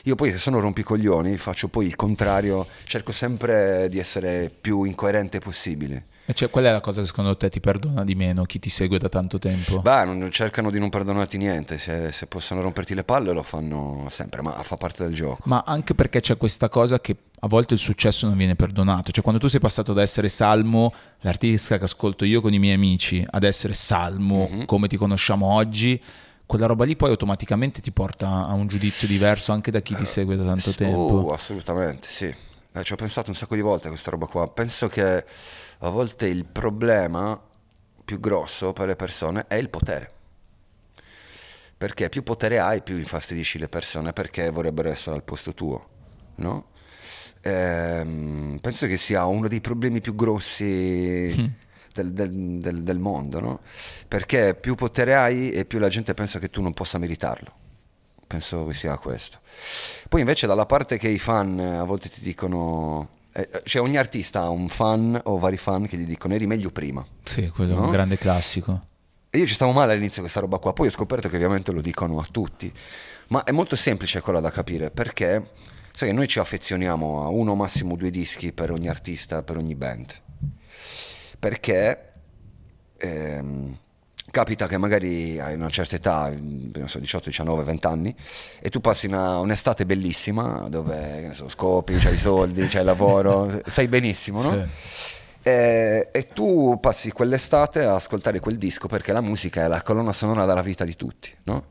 Io 0.05 0.15
poi 0.15 0.31
se 0.31 0.39
sono 0.39 0.61
rompicoglioni 0.61 1.37
faccio 1.37 1.69
poi 1.69 1.87
il 1.87 1.97
contrario, 1.97 2.67
cerco 2.85 3.13
sempre 3.13 3.89
di 3.91 3.99
essere 3.99 4.51
più 4.51 4.85
incoerente 4.85 5.41
possibile. 5.41 6.05
E 6.31 6.33
cioè, 6.33 6.49
qual 6.49 6.63
è 6.63 6.71
la 6.71 6.81
cosa 6.81 7.01
che 7.01 7.09
secondo 7.09 7.37
te 7.37 7.51
ti 7.51 7.59
perdona 7.59 8.05
di 8.05 8.15
meno, 8.15 8.45
chi 8.45 8.61
ti 8.61 8.71
segue 8.71 8.99
da 8.99 9.09
tanto 9.09 9.41
tempo? 9.41 9.81
Beh, 9.81 10.05
non, 10.05 10.31
cercano 10.31 10.71
di 10.71 10.79
non 10.79 10.89
perdonarti 10.89 11.37
niente, 11.37 11.77
se, 11.77 12.13
se, 12.13 12.29
possono 12.29 12.61
romperti 12.61 12.95
le 12.95 13.03
palle 13.03 13.33
lo 13.33 13.43
fanno 13.43 14.07
sempre, 14.11 14.41
ma 14.41 14.53
fa 14.63 14.77
parte 14.77 15.03
del 15.03 15.13
gioco. 15.13 15.43
Ma 15.47 15.65
anche 15.67 15.97
perché 15.97 16.21
c'è 16.21 16.37
questa 16.37 16.69
cosa 16.69 17.01
che 17.01 17.17
a 17.41 17.49
volte 17.49 17.75
il 17.75 17.81
successo 17.81 18.29
non 18.29 18.37
viene 18.37 18.55
perdonato, 18.55 19.11
cioè 19.11 19.25
quando 19.25 19.41
tu 19.41 19.49
sei 19.49 19.59
passato 19.59 19.93
da 19.93 20.03
essere 20.03 20.29
Salmo, 20.29 20.95
l'artista 21.23 21.79
che 21.79 21.85
ascolto 21.85 22.25
io 22.25 22.41
con 22.41 22.53
i 22.53 22.61
miei 22.61 22.75
amici, 22.75 23.27
ad 23.29 23.43
essere 23.43 23.75
Salmo 23.75 24.49
mm-hmm. 24.49 24.65
come 24.67 24.87
ti 24.87 24.97
conosciamo 24.97 25.47
oggi, 25.47 26.01
quella 26.47 26.67
roba 26.67 26.85
lì 26.85 26.95
poi 26.95 27.11
automaticamente 27.11 27.81
ti 27.81 27.91
porta 27.91 28.47
a 28.47 28.53
un 28.53 28.69
giudizio 28.69 29.09
diverso 29.09 29.51
anche 29.51 29.73
da 29.73 29.81
chi 29.81 29.97
ti 29.97 30.05
segue 30.05 30.37
da 30.37 30.45
tanto 30.45 30.71
uh, 30.71 30.75
tempo. 30.75 31.33
Assolutamente, 31.33 32.09
sì. 32.09 32.33
Eh, 32.73 32.85
ci 32.85 32.93
ho 32.93 32.97
pensato 32.97 33.31
un 33.31 33.35
sacco 33.35 33.57
di 33.57 33.63
volte 33.63 33.89
a 33.89 33.91
questa 33.91 34.13
roba 34.13 34.27
qua. 34.27 34.47
Penso 34.49 34.87
che 34.87 35.25
a 35.83 35.89
volte 35.89 36.27
il 36.27 36.45
problema 36.45 37.41
più 38.05 38.21
grosso 38.21 38.73
per 38.73 38.87
le 38.87 38.97
persone 38.97 39.47
è 39.47 39.55
il 39.55 39.71
potere. 39.71 40.13
Perché 41.77 42.09
più 42.11 42.23
potere 42.23 42.59
hai, 42.59 42.83
più 42.83 42.97
infastidisci 42.99 43.59
le 43.59 43.69
persone 43.69 44.13
perché 44.13 44.51
vorrebbero 44.51 44.91
essere 44.91 45.17
al 45.17 45.23
posto 45.23 45.55
tuo, 45.55 45.89
no? 46.37 46.69
Ehm, 47.43 48.59
penso 48.61 48.87
che 48.87 48.99
sia 48.99 49.25
uno 49.25 49.49
dei 49.49 49.63
problemi 49.63 50.03
più 50.03 50.15
grossi 50.15 51.35
mm. 51.41 51.47
del, 51.95 52.13
del, 52.13 52.59
del, 52.59 52.83
del, 52.83 52.99
mondo, 52.99 53.41
no? 53.41 53.61
Perché 54.07 54.55
più 54.55 54.75
potere 54.75 55.15
hai 55.15 55.53
e 55.53 55.65
più 55.65 55.79
la 55.79 55.89
gente 55.89 56.13
pensa 56.13 56.39
che 56.39 56.51
tu 56.51 56.61
non 56.61 56.75
possa 56.75 56.99
meritarlo. 56.99 57.55
Penso 58.27 58.67
che 58.67 58.75
sia 58.75 58.99
questo. 58.99 59.39
Poi 60.09 60.21
invece 60.21 60.47
dalla 60.47 60.67
parte 60.67 60.99
che 60.99 61.09
i 61.09 61.19
fan 61.19 61.59
a 61.59 61.85
volte 61.85 62.11
ti 62.11 62.21
dicono 62.21 63.09
cioè 63.65 63.83
ogni 63.83 63.97
artista 63.97 64.43
ha 64.43 64.49
un 64.49 64.69
fan 64.69 65.21
o 65.25 65.39
vari 65.39 65.57
fan 65.57 65.87
che 65.87 65.97
gli 65.97 66.05
dicono 66.05 66.35
eri 66.35 66.47
meglio 66.47 66.71
prima. 66.71 67.05
Sì, 67.23 67.49
quello 67.49 67.75
no? 67.75 67.83
è 67.83 67.85
un 67.85 67.91
grande 67.91 68.19
classico. 68.19 68.89
E 69.31 69.39
io 69.39 69.47
ci 69.47 69.55
stavo 69.55 69.73
male 69.73 69.93
all'inizio 69.93 70.23
questa 70.23 70.41
roba 70.41 70.59
qua, 70.59 70.73
poi 70.73 70.89
ho 70.89 70.91
scoperto 70.91 71.29
che 71.29 71.37
ovviamente 71.37 71.71
lo 71.71 71.81
dicono 71.81 72.19
a 72.19 72.27
tutti, 72.29 72.73
ma 73.29 73.45
è 73.45 73.53
molto 73.53 73.77
semplice 73.77 74.21
quella 74.21 74.41
da 74.41 74.51
capire 74.51 74.91
perché 74.91 75.51
sai 75.93 76.09
che 76.09 76.15
noi 76.15 76.27
ci 76.27 76.41
affezioniamo 76.41 77.23
a 77.23 77.29
uno 77.29 77.55
massimo 77.55 77.95
due 77.95 78.11
dischi 78.11 78.53
per 78.53 78.73
ogni 78.73 78.89
artista, 78.89 79.43
per 79.43 79.57
ogni 79.57 79.77
band. 79.77 80.13
Perché 81.39 82.13
ehm, 82.97 83.79
capita 84.31 84.67
che 84.67 84.79
magari 84.79 85.39
hai 85.41 85.55
una 85.55 85.69
certa 85.69 85.97
età, 85.97 86.33
so, 86.87 86.99
18, 86.99 87.29
19, 87.29 87.65
20 87.65 87.87
anni, 87.87 88.15
e 88.61 88.69
tu 88.71 88.81
passi 88.81 89.07
una, 89.07 89.39
un'estate 89.39 89.87
bellissima 89.87 90.69
dove 90.69 91.31
so, 91.33 91.49
scopi, 91.49 91.97
c'hai 91.97 92.15
i 92.15 92.19
soldi, 92.19 92.67
c'hai 92.67 92.81
il 92.81 92.87
lavoro, 92.87 93.61
stai 93.67 93.89
benissimo, 93.89 94.43
no? 94.43 94.53
Sì. 94.53 95.19
E, 95.43 96.09
e, 96.13 96.29
tu 96.29 96.79
passi 96.81 97.13
quell'estate 97.13 97.83
a 97.83 97.95
ascoltare 97.95 98.41
quel 98.41 98.59
disco 98.59 98.89
perché 98.89 99.13
la 99.13 99.23
musica 99.23 99.65
è 99.65 99.69
la 99.69 99.81
colonna 99.83 100.13
sonora 100.13 100.45
della 100.45 100.63
vita 100.63 100.85
di 100.85 100.97
tutti, 100.97 101.35
no? 101.45 101.65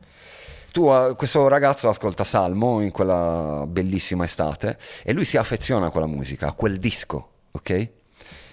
Tu, 0.72 0.88
questo 1.16 1.48
ragazzo 1.48 1.88
ascolta 1.88 2.22
Salmo 2.22 2.80
in 2.80 2.92
quella 2.92 3.64
bellissima 3.66 4.24
estate 4.24 4.78
e 5.02 5.12
lui 5.12 5.24
si 5.24 5.36
affeziona 5.36 5.86
a 5.86 5.90
quella 5.90 6.06
musica, 6.06 6.48
a 6.48 6.52
quel 6.52 6.78
disco, 6.78 7.30
ok? 7.50 7.88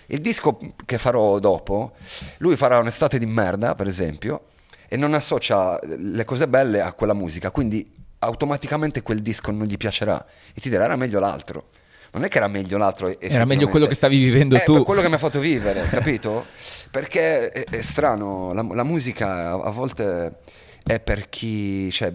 Il 0.08 0.20
disco 0.20 0.58
che 0.86 0.98
farò 0.98 1.40
dopo, 1.40 1.94
lui 2.38 2.56
farà 2.56 2.80
un'estate 2.80 3.20
di 3.20 3.26
merda, 3.26 3.76
per 3.76 3.88
esempio, 3.88 4.48
e 4.88 4.96
non 4.98 5.14
associa 5.14 5.80
le 5.84 6.24
cose 6.26 6.48
belle 6.48 6.82
a 6.82 6.94
quella 6.94 7.14
musica, 7.14 7.52
quindi 7.52 7.96
automaticamente 8.20 9.02
quel 9.02 9.20
disco 9.20 9.52
non 9.52 9.68
gli 9.68 9.78
piacerà 9.78 10.26
e 10.54 10.60
ti 10.60 10.70
dirà 10.70 10.86
era 10.86 10.96
meglio 10.96 11.20
l'altro. 11.20 11.70
Non 12.12 12.24
è 12.24 12.30
che 12.30 12.38
era 12.38 12.48
meglio 12.48 12.78
l'altro. 12.78 13.20
Era 13.20 13.46
meglio 13.46 13.68
quello 13.68 13.86
che 13.86 13.94
stavi 13.94 14.18
vivendo 14.18 14.56
è 14.56 14.64
tu. 14.64 14.84
quello 14.84 15.02
che 15.02 15.10
mi 15.10 15.16
ha 15.16 15.20
fatto 15.20 15.40
vivere, 15.40 15.88
capito? 15.92 16.46
Perché 16.90 17.50
è, 17.50 17.64
è 17.66 17.82
strano, 17.82 18.54
la, 18.54 18.66
la 18.72 18.84
musica 18.84 19.50
a, 19.50 19.62
a, 19.62 19.70
volte 19.72 20.38
è 20.84 21.00
per 21.00 21.30
chi... 21.30 21.92
Cioè, 21.92 22.14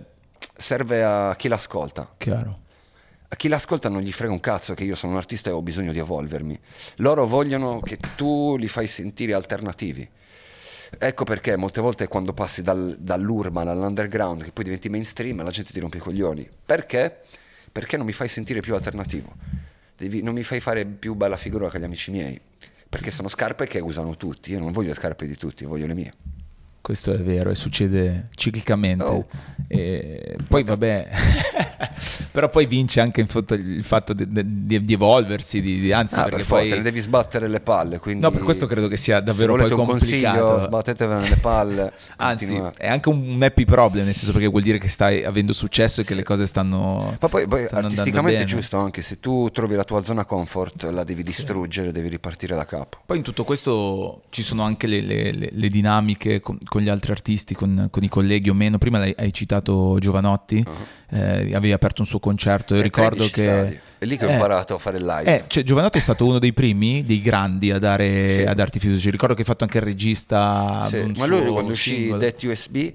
serve 0.56 1.04
a 1.04 1.34
chi 1.36 1.48
l'ascolta. 1.48 2.08
Chiaro. 2.16 2.61
A 3.32 3.34
chi 3.34 3.48
l'ascolta 3.48 3.88
non 3.88 4.02
gli 4.02 4.12
frega 4.12 4.30
un 4.30 4.40
cazzo 4.40 4.74
che 4.74 4.84
io 4.84 4.94
sono 4.94 5.12
un 5.12 5.18
artista 5.18 5.48
e 5.48 5.54
ho 5.54 5.62
bisogno 5.62 5.92
di 5.92 5.98
evolvermi. 5.98 6.58
Loro 6.96 7.26
vogliono 7.26 7.80
che 7.80 7.98
tu 8.14 8.58
li 8.58 8.68
fai 8.68 8.86
sentire 8.86 9.32
alternativi. 9.32 10.06
Ecco 10.98 11.24
perché 11.24 11.56
molte 11.56 11.80
volte 11.80 12.08
quando 12.08 12.34
passi 12.34 12.60
dal, 12.60 12.94
dall'urban 13.00 13.68
all'underground, 13.68 14.44
che 14.44 14.52
poi 14.52 14.64
diventi 14.64 14.90
mainstream, 14.90 15.42
la 15.42 15.50
gente 15.50 15.72
ti 15.72 15.80
rompe 15.80 15.96
i 15.96 16.00
coglioni. 16.00 16.46
Perché? 16.66 17.22
Perché 17.72 17.96
non 17.96 18.04
mi 18.04 18.12
fai 18.12 18.28
sentire 18.28 18.60
più 18.60 18.74
alternativo. 18.74 19.32
Devi, 19.96 20.20
non 20.20 20.34
mi 20.34 20.42
fai 20.42 20.60
fare 20.60 20.84
più 20.84 21.14
bella 21.14 21.38
figura 21.38 21.70
che 21.70 21.80
gli 21.80 21.84
amici 21.84 22.10
miei. 22.10 22.38
Perché 22.86 23.10
sono 23.10 23.28
scarpe 23.28 23.66
che 23.66 23.80
usano 23.80 24.14
tutti. 24.18 24.52
Io 24.52 24.58
non 24.58 24.72
voglio 24.72 24.88
le 24.88 24.94
scarpe 24.94 25.26
di 25.26 25.36
tutti, 25.36 25.64
voglio 25.64 25.86
le 25.86 25.94
mie. 25.94 26.12
Questo 26.82 27.14
è 27.14 27.18
vero 27.18 27.50
e 27.50 27.54
succede 27.54 28.28
ciclicamente. 28.34 29.04
Oh. 29.04 29.24
E 29.68 30.36
poi 30.48 30.64
vabbè, 30.64 31.08
però 32.32 32.48
poi 32.48 32.66
vince 32.66 33.00
anche 33.00 33.20
il 33.20 33.84
fatto 33.84 34.12
di, 34.12 34.26
di, 34.66 34.84
di 34.84 34.92
evolversi, 34.92 35.60
di, 35.60 35.92
anzi 35.92 36.16
ah, 36.16 36.24
perché 36.24 36.38
per 36.38 36.46
poi... 36.46 36.82
devi 36.82 36.98
sbattere 36.98 37.46
le 37.46 37.60
palle. 37.60 38.00
Quindi... 38.00 38.22
No, 38.22 38.32
per 38.32 38.42
questo 38.42 38.66
credo 38.66 38.88
che 38.88 38.96
sia 38.96 39.20
davvero 39.20 39.54
poi 39.54 39.70
complicato. 39.70 40.38
Consiglio, 40.38 40.60
sbattetevene 40.60 41.28
le 41.28 41.36
palle. 41.36 41.92
anzi, 42.16 42.46
continua. 42.46 42.72
è 42.76 42.88
anche 42.88 43.08
un 43.08 43.38
happy 43.40 43.64
problem, 43.64 44.04
nel 44.04 44.14
senso 44.14 44.32
perché 44.32 44.48
vuol 44.48 44.62
dire 44.62 44.78
che 44.78 44.88
stai 44.88 45.22
avendo 45.24 45.52
successo 45.52 46.00
e 46.00 46.04
che 46.04 46.14
sì. 46.14 46.18
le 46.18 46.24
cose 46.24 46.46
stanno 46.46 47.16
Ma 47.20 47.28
poi, 47.28 47.46
poi 47.46 47.64
stanno 47.64 47.86
artisticamente 47.86 48.42
è 48.42 48.44
giusto 48.44 48.78
anche, 48.78 49.02
se 49.02 49.20
tu 49.20 49.50
trovi 49.50 49.76
la 49.76 49.84
tua 49.84 50.02
zona 50.02 50.24
comfort, 50.24 50.82
la 50.90 51.04
devi 51.04 51.22
distruggere, 51.22 51.86
sì. 51.86 51.92
devi 51.92 52.08
ripartire 52.08 52.56
da 52.56 52.66
capo. 52.66 52.98
Poi 53.06 53.18
in 53.18 53.22
tutto 53.22 53.44
questo 53.44 54.22
ci 54.30 54.42
sono 54.42 54.62
anche 54.62 54.88
le, 54.88 55.00
le, 55.00 55.30
le, 55.30 55.50
le 55.52 55.68
dinamiche 55.68 56.40
con, 56.72 56.80
gli 56.80 56.88
altri 56.88 57.12
artisti 57.12 57.54
con, 57.54 57.88
con, 57.90 58.02
i 58.02 58.08
colleghi 58.08 58.48
o 58.48 58.54
meno. 58.54 58.78
Prima 58.78 59.00
hai 59.00 59.30
citato 59.30 59.98
Giovanotti, 60.00 60.64
uh-huh. 60.66 61.18
eh, 61.18 61.54
avevi 61.54 61.72
aperto 61.72 62.00
un 62.00 62.06
suo 62.06 62.18
concerto. 62.18 62.72
Io 62.72 62.80
e 62.80 62.82
ricordo 62.82 63.24
che. 63.24 63.42
Stadi. 63.42 63.80
È 63.98 64.04
lì 64.06 64.16
che 64.16 64.24
ho 64.24 64.30
eh, 64.30 64.32
imparato 64.32 64.74
a 64.74 64.78
fare 64.78 64.96
il 64.96 65.04
live. 65.04 65.36
Eh, 65.36 65.44
cioè, 65.48 65.62
Giovanotti 65.64 65.98
è 65.98 66.00
stato 66.00 66.24
uno 66.24 66.38
dei 66.38 66.54
primi, 66.54 67.04
dei 67.04 67.20
grandi 67.20 67.70
a 67.70 67.78
dare, 67.78 68.28
sì. 68.28 68.42
a 68.44 68.54
darti 68.54 68.78
fiducia. 68.78 69.10
Ricordo 69.10 69.34
che 69.34 69.42
hai 69.42 69.46
fatto 69.46 69.64
anche 69.64 69.76
il 69.76 69.84
regista. 69.84 70.80
Sì. 70.88 71.12
Ma 71.18 71.26
lui 71.26 71.44
quando 71.44 71.72
uscì 71.72 72.08
Det 72.16 72.36
USB 72.46 72.90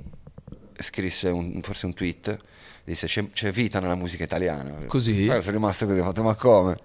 scrisse 0.80 1.30
un, 1.30 1.62
forse 1.62 1.86
un 1.86 1.94
tweet. 1.94 2.36
Disse 2.84 3.06
c'è, 3.06 3.30
c'è, 3.30 3.52
vita 3.52 3.80
nella 3.80 3.96
musica 3.96 4.24
italiana. 4.24 4.74
Così? 4.88 5.26
Poi 5.26 5.42
sono 5.42 5.58
rimasto 5.58 5.86
così, 5.86 6.00
ho 6.00 6.04
fatto 6.04 6.24
ma 6.24 6.34
come? 6.34 6.78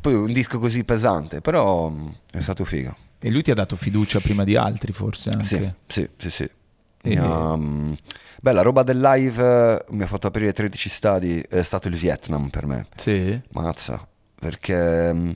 Poi 0.00 0.14
un 0.14 0.32
disco 0.32 0.60
così 0.60 0.84
pesante, 0.84 1.40
però 1.40 1.88
mm, 1.88 2.08
è 2.32 2.40
stato 2.40 2.64
figo. 2.64 2.94
E 3.20 3.30
lui 3.30 3.42
ti 3.42 3.50
ha 3.50 3.54
dato 3.54 3.76
fiducia 3.76 4.20
prima 4.20 4.44
di 4.44 4.56
altri, 4.56 4.92
forse? 4.92 5.30
Anche. 5.30 5.44
Sì, 5.44 5.72
sì, 5.86 6.08
sì. 6.16 6.30
sì. 6.30 6.50
E... 7.02 7.18
Um, 7.18 7.96
beh, 8.40 8.52
la 8.52 8.62
roba 8.62 8.82
del 8.82 9.00
live 9.00 9.42
uh, 9.88 9.94
mi 9.94 10.02
ha 10.02 10.06
fatto 10.06 10.26
aprire 10.26 10.52
13 10.52 10.88
stadi, 10.88 11.40
è 11.40 11.62
stato 11.62 11.88
il 11.88 11.96
Vietnam 11.96 12.48
per 12.48 12.66
me. 12.66 12.86
Sì. 12.96 13.40
Mazza, 13.50 14.06
perché 14.38 15.10
um, 15.12 15.34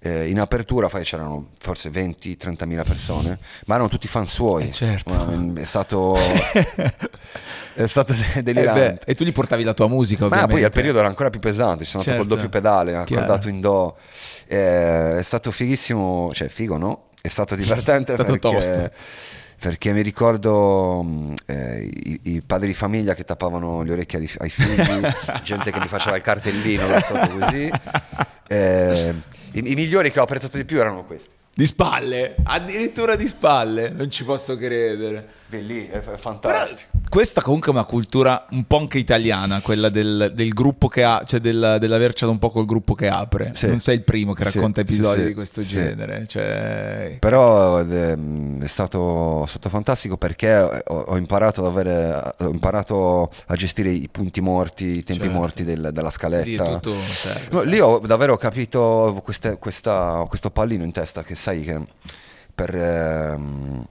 eh, 0.00 0.28
in 0.28 0.38
apertura 0.38 0.88
fai, 0.88 1.02
c'erano 1.02 1.48
forse 1.58 1.90
20-30 1.90 2.66
mila 2.66 2.84
persone, 2.84 3.38
ma 3.66 3.74
erano 3.74 3.88
tutti 3.88 4.06
fan 4.06 4.26
suoi. 4.26 4.68
Eh, 4.68 4.72
certo. 4.72 5.54
È 5.54 5.64
stato... 5.64 6.16
è 7.74 7.86
stato 7.86 8.14
delirante. 8.42 9.00
Eh 9.04 9.12
e 9.12 9.14
tu 9.14 9.24
gli 9.24 9.32
portavi 9.32 9.64
la 9.64 9.74
tua 9.74 9.88
musica, 9.88 10.24
ovviamente. 10.24 10.52
Ma 10.52 10.58
poi 10.58 10.64
al 10.64 10.72
periodo 10.72 10.98
era 10.98 11.08
ancora 11.08 11.30
più 11.30 11.40
pesante, 11.40 11.84
ci 11.84 11.90
sono 11.90 12.02
certo. 12.02 12.22
andato 12.22 12.40
col 12.40 12.48
doppio 12.48 12.60
pedale, 12.60 12.96
accordato 12.96 13.48
in 13.48 13.60
do. 13.60 13.96
Eh, 14.46 15.18
è 15.18 15.22
stato 15.22 15.50
fighissimo, 15.50 16.30
cioè 16.32 16.48
figo 16.48 16.76
no? 16.76 17.07
È 17.28 17.30
stato 17.30 17.54
divertente 17.54 18.12
è 18.12 18.14
stato 18.14 18.32
perché... 18.32 18.48
Tosto 18.48 18.90
perché 19.60 19.92
mi 19.92 20.02
ricordo 20.02 21.02
mm, 21.04 21.34
eh, 21.46 21.82
i, 21.82 22.20
i, 22.22 22.42
padri 22.42 22.68
di 22.68 22.74
famiglia 22.74 23.14
che 23.14 23.24
tappavano 23.24 23.82
le 23.82 23.90
orecchie 23.92 24.20
ai, 24.20 24.30
ai 24.38 24.50
figli, 24.50 25.00
gente 25.42 25.72
che 25.72 25.80
mi 25.80 25.88
faceva 25.88 26.14
il 26.14 26.22
cartellino 26.22 26.86
così. 26.86 27.68
Eh, 28.46 29.14
i, 29.52 29.72
i, 29.72 29.74
migliori 29.74 30.12
che 30.12 30.20
ho 30.20 30.22
apprezzato 30.22 30.56
di 30.56 30.64
più 30.64 30.78
erano 30.78 31.04
questi. 31.04 31.28
Di 31.52 31.66
spalle, 31.66 32.36
addirittura 32.44 33.16
di 33.16 33.26
spalle, 33.26 33.88
non 33.90 34.08
ci 34.12 34.22
posso 34.22 34.56
credere. 34.56 35.26
Bellì, 35.50 35.86
è, 35.86 36.00
fantastico. 36.00 36.90
Però 36.92 37.08
questa 37.08 37.40
comunque 37.40 37.72
è 37.72 37.74
una 37.74 37.84
cultura 37.84 38.44
un 38.50 38.66
po' 38.66 38.80
anche 38.80 38.98
italiana, 38.98 39.62
quella 39.62 39.88
del, 39.88 40.32
del 40.34 40.50
gruppo 40.50 40.88
che 40.88 41.02
ha, 41.02 41.22
cioè 41.24 41.40
del, 41.40 41.78
dell'avercela 41.80 42.30
un 42.30 42.38
po' 42.38 42.50
col 42.50 42.66
gruppo 42.66 42.94
che 42.94 43.08
apre. 43.08 43.52
Sì. 43.54 43.66
Non 43.66 43.80
sei 43.80 43.96
il 43.96 44.02
primo 44.02 44.34
che 44.34 44.44
racconta 44.44 44.84
sì, 44.84 44.92
episodi 44.92 45.22
sì, 45.22 45.26
di 45.28 45.34
questo 45.34 45.62
genere. 45.62 46.26
Cioè... 46.26 47.16
Però 47.18 47.78
è, 47.78 48.66
stato, 48.66 49.44
è, 49.44 49.48
stato, 49.48 49.70
fantastico 49.70 50.18
perché 50.18 50.54
ho, 50.54 50.82
ho, 50.84 51.16
imparato 51.16 51.64
avere, 51.66 52.34
ho, 52.40 52.50
imparato 52.50 53.30
a 53.46 53.56
gestire 53.56 53.88
i 53.88 54.08
punti 54.12 54.42
morti, 54.42 54.98
i 54.98 55.02
tempi 55.02 55.22
certo. 55.22 55.38
morti 55.38 55.64
del, 55.64 55.88
della 55.94 56.10
scaletta. 56.10 56.80
Lì, 56.82 57.04
serve, 57.06 57.48
no, 57.52 57.62
lì 57.62 57.80
ho 57.80 58.00
davvero 58.00 58.36
capito 58.36 59.18
queste, 59.24 59.56
questa, 59.56 60.26
questo 60.28 60.50
pallino 60.50 60.84
in 60.84 60.92
testa 60.92 61.22
che 61.22 61.34
sai 61.34 61.62
che 61.62 61.86
per... 62.54 62.74
Ehm, 62.74 63.86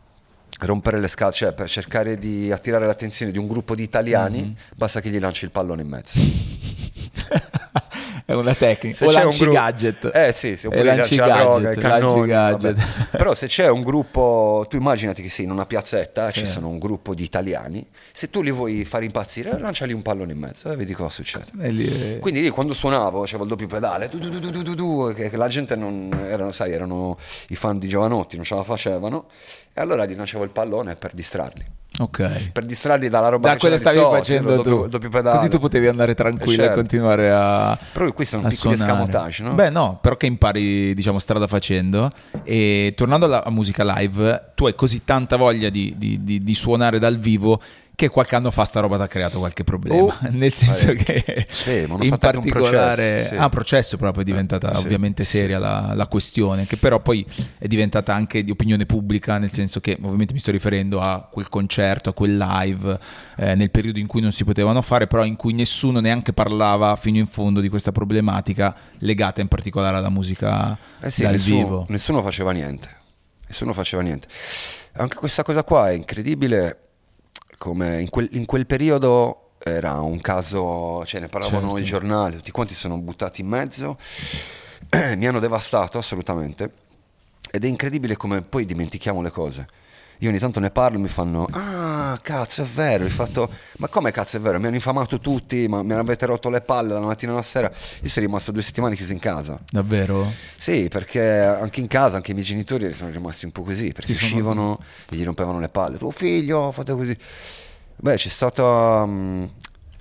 rompere 0.59 0.99
le 0.99 1.07
scatole, 1.07 1.35
cioè 1.35 1.53
per 1.53 1.69
cercare 1.69 2.17
di 2.17 2.51
attirare 2.51 2.85
l'attenzione 2.85 3.31
di 3.31 3.37
un 3.37 3.47
gruppo 3.47 3.75
di 3.75 3.83
italiani, 3.83 4.41
mm-hmm. 4.41 4.51
basta 4.75 5.01
che 5.01 5.09
gli 5.09 5.19
lanci 5.19 5.45
il 5.45 5.51
pallone 5.51 5.81
in 5.81 5.87
mezzo. 5.87 6.19
è 8.27 8.33
una 8.33 8.53
tecnica. 8.53 8.93
Se 8.93 9.05
o 9.05 9.11
lanci 9.11 9.43
gru- 9.45 9.53
gadget. 9.53 10.11
Eh 10.13 10.33
sì, 10.33 10.57
se 10.57 10.67
oppure 10.67 10.83
lanci 10.83 11.15
la 11.15 11.27
gadget, 11.27 11.45
droga, 11.45 11.73
cannoni, 11.75 12.27
gadget. 12.27 13.07
Però 13.15 13.33
se 13.33 13.47
c'è 13.47 13.69
un 13.69 13.83
gruppo, 13.83 14.65
tu 14.67 14.75
immaginati 14.75 15.21
che 15.21 15.29
sei 15.29 15.45
in 15.45 15.51
una 15.51 15.65
piazzetta, 15.65 16.29
sì. 16.29 16.39
ci 16.39 16.45
sono 16.45 16.67
un 16.67 16.77
gruppo 16.77 17.15
di 17.15 17.23
italiani, 17.23 17.87
se 18.11 18.29
tu 18.29 18.41
li 18.41 18.51
vuoi 18.51 18.83
fare 18.83 19.05
impazzire, 19.05 19.57
lanciali 19.57 19.93
un 19.93 20.01
pallone 20.01 20.33
in 20.33 20.39
mezzo 20.39 20.69
e 20.69 20.75
vedi 20.75 20.91
cosa 20.91 21.09
succede. 21.09 21.45
Lì... 21.69 22.19
Quindi 22.19 22.41
lì 22.41 22.49
quando 22.49 22.73
suonavo, 22.73 23.21
c'avevo 23.21 23.43
il 23.43 23.49
doppio 23.49 23.67
pedale, 23.67 24.09
du, 24.09 24.17
du, 24.17 24.73
du, 24.73 25.13
che, 25.15 25.29
che, 25.29 25.37
la 25.37 25.47
gente 25.47 25.77
non 25.77 26.11
erano, 26.27 26.51
sai, 26.51 26.73
erano 26.73 27.17
i 27.47 27.55
fan 27.55 27.77
di 27.77 27.87
Giovanotti, 27.87 28.35
non 28.35 28.43
ce 28.43 28.55
la 28.55 28.63
facevano, 28.63 29.27
e 29.71 29.79
allora 29.79 30.05
gli 30.05 30.17
lancevo 30.17 30.43
il 30.43 30.49
pallone 30.49 30.97
per 30.97 31.13
distrarli. 31.13 31.65
Ok. 31.99 32.51
Per 32.51 32.65
distrarli 32.65 33.09
dalla 33.09 33.29
roba 33.29 33.47
da 33.47 33.53
che 33.53 33.59
quella 33.59 33.77
stavi 33.77 33.97
so, 33.97 34.09
facendo 34.11 34.61
tu. 34.61 34.87
Doppio, 34.87 35.09
pedale. 35.09 35.37
Così 35.37 35.49
tu 35.49 35.59
potevi 35.59 35.87
andare 35.87 36.13
tranquillo 36.13 36.63
certo. 36.63 36.73
e 36.73 36.75
continuare 36.75 37.31
a. 37.31 37.77
Però 37.91 38.11
questo 38.13 38.35
è 38.35 38.39
un 38.39 38.47
piccolo 38.47 38.73
escamotage, 38.75 39.43
no? 39.43 39.53
Beh, 39.53 39.69
no, 39.69 39.97
però 39.99 40.15
che 40.15 40.27
impari, 40.27 40.93
diciamo, 40.93 41.17
strada 41.17 41.47
facendo. 41.47 42.11
E 42.43 42.93
tornando 42.95 43.25
alla 43.25 43.43
musica 43.49 43.83
live, 43.97 44.51
tu 44.53 44.67
hai 44.67 44.75
così 44.75 45.03
tanta 45.03 45.37
voglia 45.37 45.69
di, 45.69 45.95
di, 45.97 46.23
di, 46.23 46.43
di 46.43 46.55
suonare 46.55 46.99
dal 46.99 47.17
vivo 47.17 47.59
che 47.97 48.09
qualche 48.09 48.35
anno 48.35 48.51
fa 48.51 48.63
sta 48.63 48.79
roba 48.79 48.97
ti 48.97 49.01
ha 49.01 49.07
creato 49.07 49.39
qualche 49.39 49.63
problema, 49.63 50.03
oh, 50.03 50.13
nel 50.29 50.53
senso 50.53 50.91
eh, 50.91 50.95
che 50.97 51.47
sì, 51.49 51.83
in 52.01 52.15
particolare 52.19 53.23
processo, 53.23 53.29
sì. 53.29 53.35
ah, 53.37 53.49
processo 53.49 53.97
proprio 53.97 54.21
è 54.21 54.23
diventata 54.23 54.71
eh, 54.71 54.77
ovviamente 54.77 55.23
sì, 55.23 55.37
seria 55.37 55.57
la, 55.57 55.93
la, 55.95 56.05
questione, 56.05 56.67
che 56.67 56.77
però 56.77 56.99
poi 56.99 57.25
è 57.57 57.65
diventata 57.65 58.13
anche 58.13 58.43
di 58.43 58.51
opinione 58.51 58.85
pubblica, 58.85 59.39
nel 59.39 59.51
senso 59.51 59.79
che 59.79 59.97
ovviamente 59.99 60.33
mi 60.33 60.39
sto 60.39 60.51
riferendo 60.51 61.01
a 61.01 61.27
quel 61.27 61.49
concerto, 61.49 62.09
a 62.09 62.13
quel 62.13 62.37
live 62.37 62.99
eh, 63.35 63.55
nel 63.55 63.71
periodo 63.71 63.97
in 63.97 64.05
cui 64.05 64.21
non 64.21 64.31
si 64.31 64.43
potevano 64.43 64.83
fare, 64.83 65.07
però 65.07 65.25
in 65.25 65.35
cui 65.35 65.53
nessuno 65.53 65.99
neanche 65.99 66.33
parlava 66.33 66.95
fino 66.97 67.17
in 67.17 67.25
fondo 67.25 67.61
di 67.61 67.67
questa 67.67 67.91
problematica 67.91 68.75
legata 68.99 69.41
in 69.41 69.47
particolare 69.47 69.97
alla 69.97 70.09
musica 70.09 70.77
eh 70.99 71.11
dal 71.17 71.31
nessuno, 71.31 71.63
vivo. 71.63 71.85
Nessuno 71.89 72.21
faceva 72.21 72.51
niente. 72.51 72.95
Nessuno 73.47 73.73
faceva 73.73 74.03
niente. 74.03 74.27
Anche 74.97 75.15
questa 75.15 75.41
cosa 75.41 75.63
qua 75.63 75.89
è 75.89 75.93
incredibile 75.93 76.81
come 77.57 78.01
in 78.01 78.09
quel, 78.09 78.29
in 78.33 78.45
quel 78.45 78.65
periodo 78.65 79.51
era 79.59 79.99
un 80.01 80.21
caso, 80.21 81.03
cioè 81.05 81.19
ne 81.19 81.27
parlavano 81.27 81.69
certo. 81.69 81.81
i 81.81 81.83
giornali, 81.83 82.35
tutti 82.35 82.51
quanti 82.51 82.73
sono 82.73 82.97
buttati 82.97 83.41
in 83.41 83.47
mezzo, 83.47 83.97
mi 85.15 85.27
hanno 85.27 85.39
devastato 85.39 85.97
assolutamente 85.97 86.71
ed 87.49 87.63
è 87.63 87.67
incredibile 87.67 88.15
come 88.15 88.41
poi 88.41 88.65
dimentichiamo 88.65 89.21
le 89.21 89.31
cose. 89.31 89.67
Io 90.19 90.29
ogni 90.29 90.39
tanto 90.39 90.59
ne 90.59 90.71
parlo 90.71 90.97
e 90.97 91.01
mi 91.01 91.07
fanno, 91.07 91.47
ah 91.51 92.17
cazzo 92.23 92.63
è 92.63 92.65
vero, 92.65 93.03
hai 93.03 93.09
fatto, 93.09 93.49
ma 93.77 93.87
come 93.87 94.11
cazzo 94.11 94.37
è 94.37 94.39
vero, 94.39 94.59
mi 94.59 94.65
hanno 94.65 94.75
infamato 94.75 95.19
tutti, 95.19 95.67
ma 95.67 95.83
mi 95.83 95.93
avete 95.93 96.25
rotto 96.25 96.49
le 96.49 96.61
palle 96.61 96.89
dalla 96.89 97.05
mattina 97.05 97.33
alla 97.33 97.43
sera, 97.43 97.69
io 98.01 98.09
sono 98.09 98.25
rimasto 98.25 98.51
due 98.51 98.63
settimane 98.63 98.95
chiuso 98.95 99.13
in 99.13 99.19
casa. 99.19 99.59
Davvero? 99.69 100.31
Sì, 100.55 100.87
perché 100.87 101.41
anche 101.41 101.81
in 101.81 101.87
casa, 101.87 102.15
anche 102.15 102.31
i 102.31 102.33
miei 102.33 102.45
genitori 102.45 102.91
sono 102.93 103.11
rimasti 103.11 103.45
un 103.45 103.51
po' 103.51 103.61
così, 103.61 103.91
perché 103.91 104.13
Ci 104.13 104.23
uscivano 104.23 104.79
sono... 104.79 104.79
e 105.09 105.15
gli 105.15 105.23
rompevano 105.23 105.59
le 105.59 105.69
palle, 105.69 105.97
tuo 105.97 106.11
figlio, 106.11 106.71
fate 106.71 106.93
così. 106.93 107.15
Beh, 107.95 108.15
c'è 108.15 108.29
stata 108.29 108.63
um, 108.63 109.47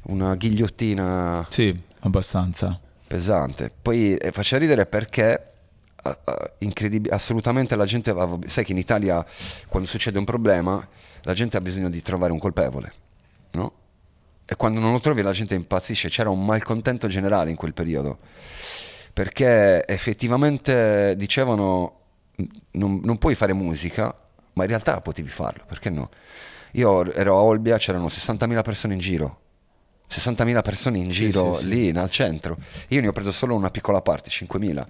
una 0.04 0.34
ghigliottina. 0.34 1.46
Sì, 1.50 1.78
abbastanza. 2.00 2.78
Pesante. 3.06 3.70
Poi 3.82 4.16
eh, 4.16 4.32
faceva 4.32 4.60
ridere 4.60 4.86
perché 4.86 5.55
incredibile, 6.58 7.14
assolutamente 7.14 7.76
la 7.76 7.84
gente 7.84 8.12
va, 8.12 8.38
sai 8.46 8.64
che 8.64 8.72
in 8.72 8.78
Italia 8.78 9.24
quando 9.68 9.88
succede 9.88 10.18
un 10.18 10.24
problema 10.24 10.86
la 11.22 11.32
gente 11.32 11.56
ha 11.56 11.60
bisogno 11.60 11.88
di 11.88 12.02
trovare 12.02 12.32
un 12.32 12.38
colpevole, 12.38 12.92
no? 13.52 13.72
E 14.44 14.54
quando 14.54 14.78
non 14.78 14.92
lo 14.92 15.00
trovi 15.00 15.22
la 15.22 15.32
gente 15.32 15.54
impazzisce, 15.54 16.08
c'era 16.08 16.30
un 16.30 16.44
malcontento 16.44 17.08
generale 17.08 17.50
in 17.50 17.56
quel 17.56 17.74
periodo, 17.74 18.18
perché 19.12 19.84
effettivamente 19.86 21.14
dicevano 21.16 22.00
non, 22.72 23.00
non 23.02 23.18
puoi 23.18 23.34
fare 23.34 23.52
musica, 23.54 24.14
ma 24.52 24.62
in 24.62 24.68
realtà 24.68 25.00
potevi 25.00 25.28
farlo, 25.28 25.64
perché 25.66 25.90
no? 25.90 26.10
Io 26.72 27.12
ero 27.12 27.36
a 27.36 27.40
Olbia, 27.40 27.78
c'erano 27.78 28.06
60.000 28.06 28.62
persone 28.62 28.94
in 28.94 29.00
giro, 29.00 29.40
60.000 30.10 30.62
persone 30.62 30.98
in 30.98 31.10
giro 31.10 31.56
sì, 31.56 31.62
sì, 31.62 31.68
lì 31.68 31.98
al 31.98 32.10
centro. 32.10 32.56
Io 32.88 33.00
ne 33.00 33.08
ho 33.08 33.12
preso 33.12 33.32
solo 33.32 33.54
una 33.54 33.70
piccola 33.70 34.00
parte, 34.00 34.30
5.000. 34.30 34.86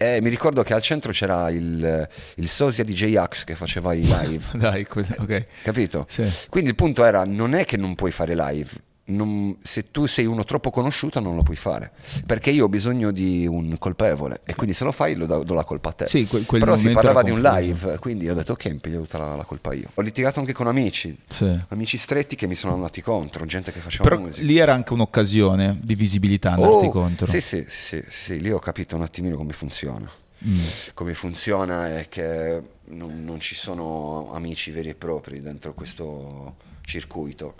E 0.00 0.20
mi 0.22 0.30
ricordo 0.30 0.62
che 0.62 0.74
al 0.74 0.80
centro 0.80 1.10
c'era 1.10 1.50
il, 1.50 2.08
il 2.36 2.48
Sosia 2.48 2.84
DJ 2.84 3.16
Axe 3.16 3.44
che 3.44 3.56
faceva 3.56 3.92
i 3.94 4.02
live. 4.02 4.44
Dai, 4.56 4.86
ok. 4.88 5.44
Capito? 5.64 6.06
Quindi 6.48 6.70
il 6.70 6.76
punto 6.76 7.04
era, 7.04 7.24
non 7.24 7.54
è 7.54 7.64
che 7.64 7.76
non 7.76 7.96
puoi 7.96 8.12
fare 8.12 8.36
live, 8.36 8.70
non, 9.08 9.56
se 9.62 9.90
tu 9.90 10.06
sei 10.06 10.26
uno 10.26 10.44
troppo 10.44 10.70
conosciuto 10.70 11.20
non 11.20 11.36
lo 11.36 11.42
puoi 11.42 11.56
fare. 11.56 11.92
Perché 12.26 12.50
io 12.50 12.64
ho 12.64 12.68
bisogno 12.68 13.10
di 13.10 13.46
un 13.46 13.76
colpevole 13.78 14.40
e 14.44 14.54
quindi 14.54 14.74
se 14.74 14.84
lo 14.84 14.92
fai 14.92 15.14
lo 15.14 15.26
do, 15.26 15.42
do 15.44 15.54
la 15.54 15.64
colpa 15.64 15.90
a 15.90 15.92
te. 15.92 16.06
Sì, 16.06 16.26
quel, 16.26 16.44
quel 16.44 16.60
però 16.60 16.76
si 16.76 16.90
parlava 16.90 17.22
di 17.22 17.30
un 17.30 17.40
live 17.40 17.98
quindi 17.98 18.28
ho 18.28 18.34
detto 18.34 18.52
ok 18.52 18.66
mi 18.66 18.78
piglio 18.78 19.00
tutta 19.00 19.18
la, 19.18 19.36
la, 19.36 19.44
colpa 19.44 19.72
io. 19.72 19.90
Ho 19.94 20.02
litigato 20.02 20.40
anche 20.40 20.52
con 20.52 20.66
amici 20.66 21.16
sì. 21.26 21.58
amici 21.68 21.96
stretti 21.96 22.36
che 22.36 22.46
mi 22.46 22.54
sono 22.54 22.74
andati 22.74 23.00
contro 23.00 23.44
gente 23.46 23.72
che 23.72 23.80
faceva 23.80 24.04
però 24.04 24.18
musica. 24.18 24.44
lì 24.44 24.58
era 24.58 24.74
anche 24.74 24.92
un'occasione 24.92 25.78
di 25.82 25.94
visibilità 25.94 26.52
andarti 26.52 26.86
oh, 26.86 26.90
contro. 26.90 27.26
sì 27.26 27.40
sì, 27.40 27.64
sì 27.68 27.88
sì 27.88 28.04
sì 28.08 28.40
lì 28.40 28.50
ho 28.50 28.58
capito 28.58 28.96
un 28.96 29.02
attimino 29.02 29.36
come 29.36 29.52
funziona. 29.52 30.10
Mm. 30.46 30.60
come 30.94 31.14
funziona 31.14 31.98
è 31.98 32.08
che 32.08 32.62
non, 32.90 33.24
non 33.24 33.40
ci 33.40 33.56
sono 33.56 34.30
amici 34.32 34.70
veri 34.70 34.90
e 34.90 34.94
propri 34.94 35.42
dentro 35.42 35.74
questo 35.74 36.54
circuito 36.82 37.54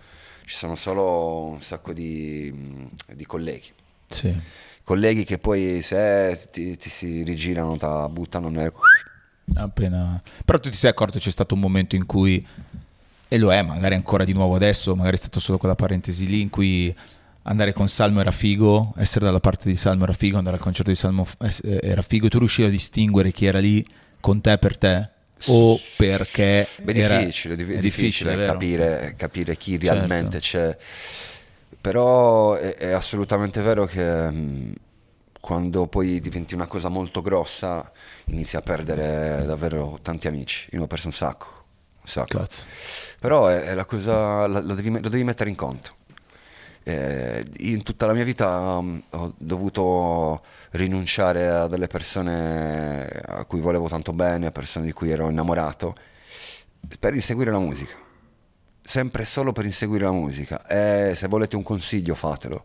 ci 0.48 0.54
sono 0.54 0.76
solo 0.76 1.44
un 1.44 1.60
sacco 1.60 1.92
di, 1.92 2.90
di 3.12 3.26
colleghi. 3.26 3.70
Sì. 4.06 4.34
Colleghi 4.82 5.24
che 5.24 5.36
poi 5.36 5.82
se 5.82 6.48
ti, 6.50 6.74
ti 6.78 6.88
si 6.88 7.22
rigirano, 7.22 7.76
ti 7.76 7.86
buttano 8.10 8.48
nel... 8.48 8.72
Appena... 9.56 10.20
Però 10.46 10.58
tu 10.58 10.70
ti 10.70 10.76
sei 10.76 10.88
accorto 10.88 11.18
c'è 11.18 11.30
stato 11.30 11.52
un 11.52 11.60
momento 11.60 11.96
in 11.96 12.06
cui, 12.06 12.44
e 13.28 13.38
lo 13.38 13.52
è 13.52 13.60
magari 13.60 13.94
ancora 13.94 14.24
di 14.24 14.32
nuovo 14.32 14.54
adesso, 14.54 14.96
magari 14.96 15.16
è 15.16 15.18
stato 15.18 15.38
solo 15.38 15.58
quella 15.58 15.74
parentesi 15.74 16.26
lì 16.26 16.40
in 16.40 16.48
cui 16.48 16.96
andare 17.42 17.74
con 17.74 17.86
Salmo 17.86 18.20
era 18.20 18.30
figo, 18.30 18.94
essere 18.96 19.26
dalla 19.26 19.40
parte 19.40 19.68
di 19.68 19.76
Salmo 19.76 20.04
era 20.04 20.14
figo, 20.14 20.38
andare 20.38 20.56
al 20.56 20.62
concerto 20.62 20.90
di 20.90 20.96
Salmo 20.96 21.26
eh, 21.40 21.80
era 21.82 22.00
figo, 22.00 22.28
tu 22.28 22.38
riuscivi 22.38 22.68
a 22.68 22.70
distinguere 22.70 23.32
chi 23.32 23.44
era 23.44 23.58
lì 23.58 23.86
con 24.18 24.40
te 24.40 24.56
per 24.56 24.78
te? 24.78 25.10
O 25.46 25.78
perché 25.96 26.66
Beh, 26.82 26.92
è 26.92 27.18
difficile, 27.18 27.54
è 27.54 27.56
difficile, 27.56 27.80
difficile 27.80 28.46
capire, 28.46 29.14
capire, 29.16 29.56
chi 29.56 29.78
realmente 29.78 30.40
certo. 30.40 30.78
c'è 30.78 31.76
però 31.80 32.54
è, 32.54 32.74
è, 32.74 32.90
assolutamente 32.90 33.60
vero 33.60 33.86
che 33.86 34.30
mh, 34.30 34.36
mm, 34.36 34.72
quando 35.40 35.86
poi 35.86 36.20
diventi 36.20 36.54
una 36.54 36.66
cosa 36.66 36.88
molto 36.88 37.22
grossa 37.22 37.90
inizi 38.26 38.56
a 38.56 38.62
perdere 38.62 39.44
davvero 39.46 39.98
tanti 40.02 40.26
amici 40.26 40.68
io 40.72 40.78
ne 40.78 40.84
ho 40.84 40.88
perso 40.88 41.06
un 41.06 41.12
sacco, 41.12 41.64
un 42.00 42.08
sacco. 42.08 42.46
però 43.20 43.46
è, 43.46 43.62
è, 43.62 43.74
la 43.74 43.84
cosa 43.84 44.46
lo 44.46 44.74
devi, 44.74 44.90
lo 44.90 45.08
devi 45.08 45.24
mettere 45.24 45.50
in 45.50 45.56
conto 45.56 45.96
eh, 46.88 47.44
in 47.58 47.82
tutta 47.82 48.06
la 48.06 48.14
mia 48.14 48.24
vita 48.24 48.78
um, 48.78 49.02
ho 49.10 49.34
dovuto 49.36 50.42
rinunciare 50.70 51.46
a 51.46 51.66
delle 51.66 51.86
persone 51.86 53.04
a 53.04 53.44
cui 53.44 53.60
volevo 53.60 53.88
tanto 53.88 54.14
bene, 54.14 54.46
a 54.46 54.52
persone 54.52 54.86
di 54.86 54.92
cui 54.92 55.10
ero 55.10 55.28
innamorato, 55.28 55.94
per 56.98 57.14
inseguire 57.14 57.50
la 57.50 57.58
musica. 57.58 57.94
Sempre 58.80 59.26
solo 59.26 59.52
per 59.52 59.66
inseguire 59.66 60.06
la 60.06 60.12
musica. 60.12 60.66
E 60.66 61.12
se 61.14 61.28
volete 61.28 61.56
un 61.56 61.62
consiglio, 61.62 62.14
fatelo. 62.14 62.64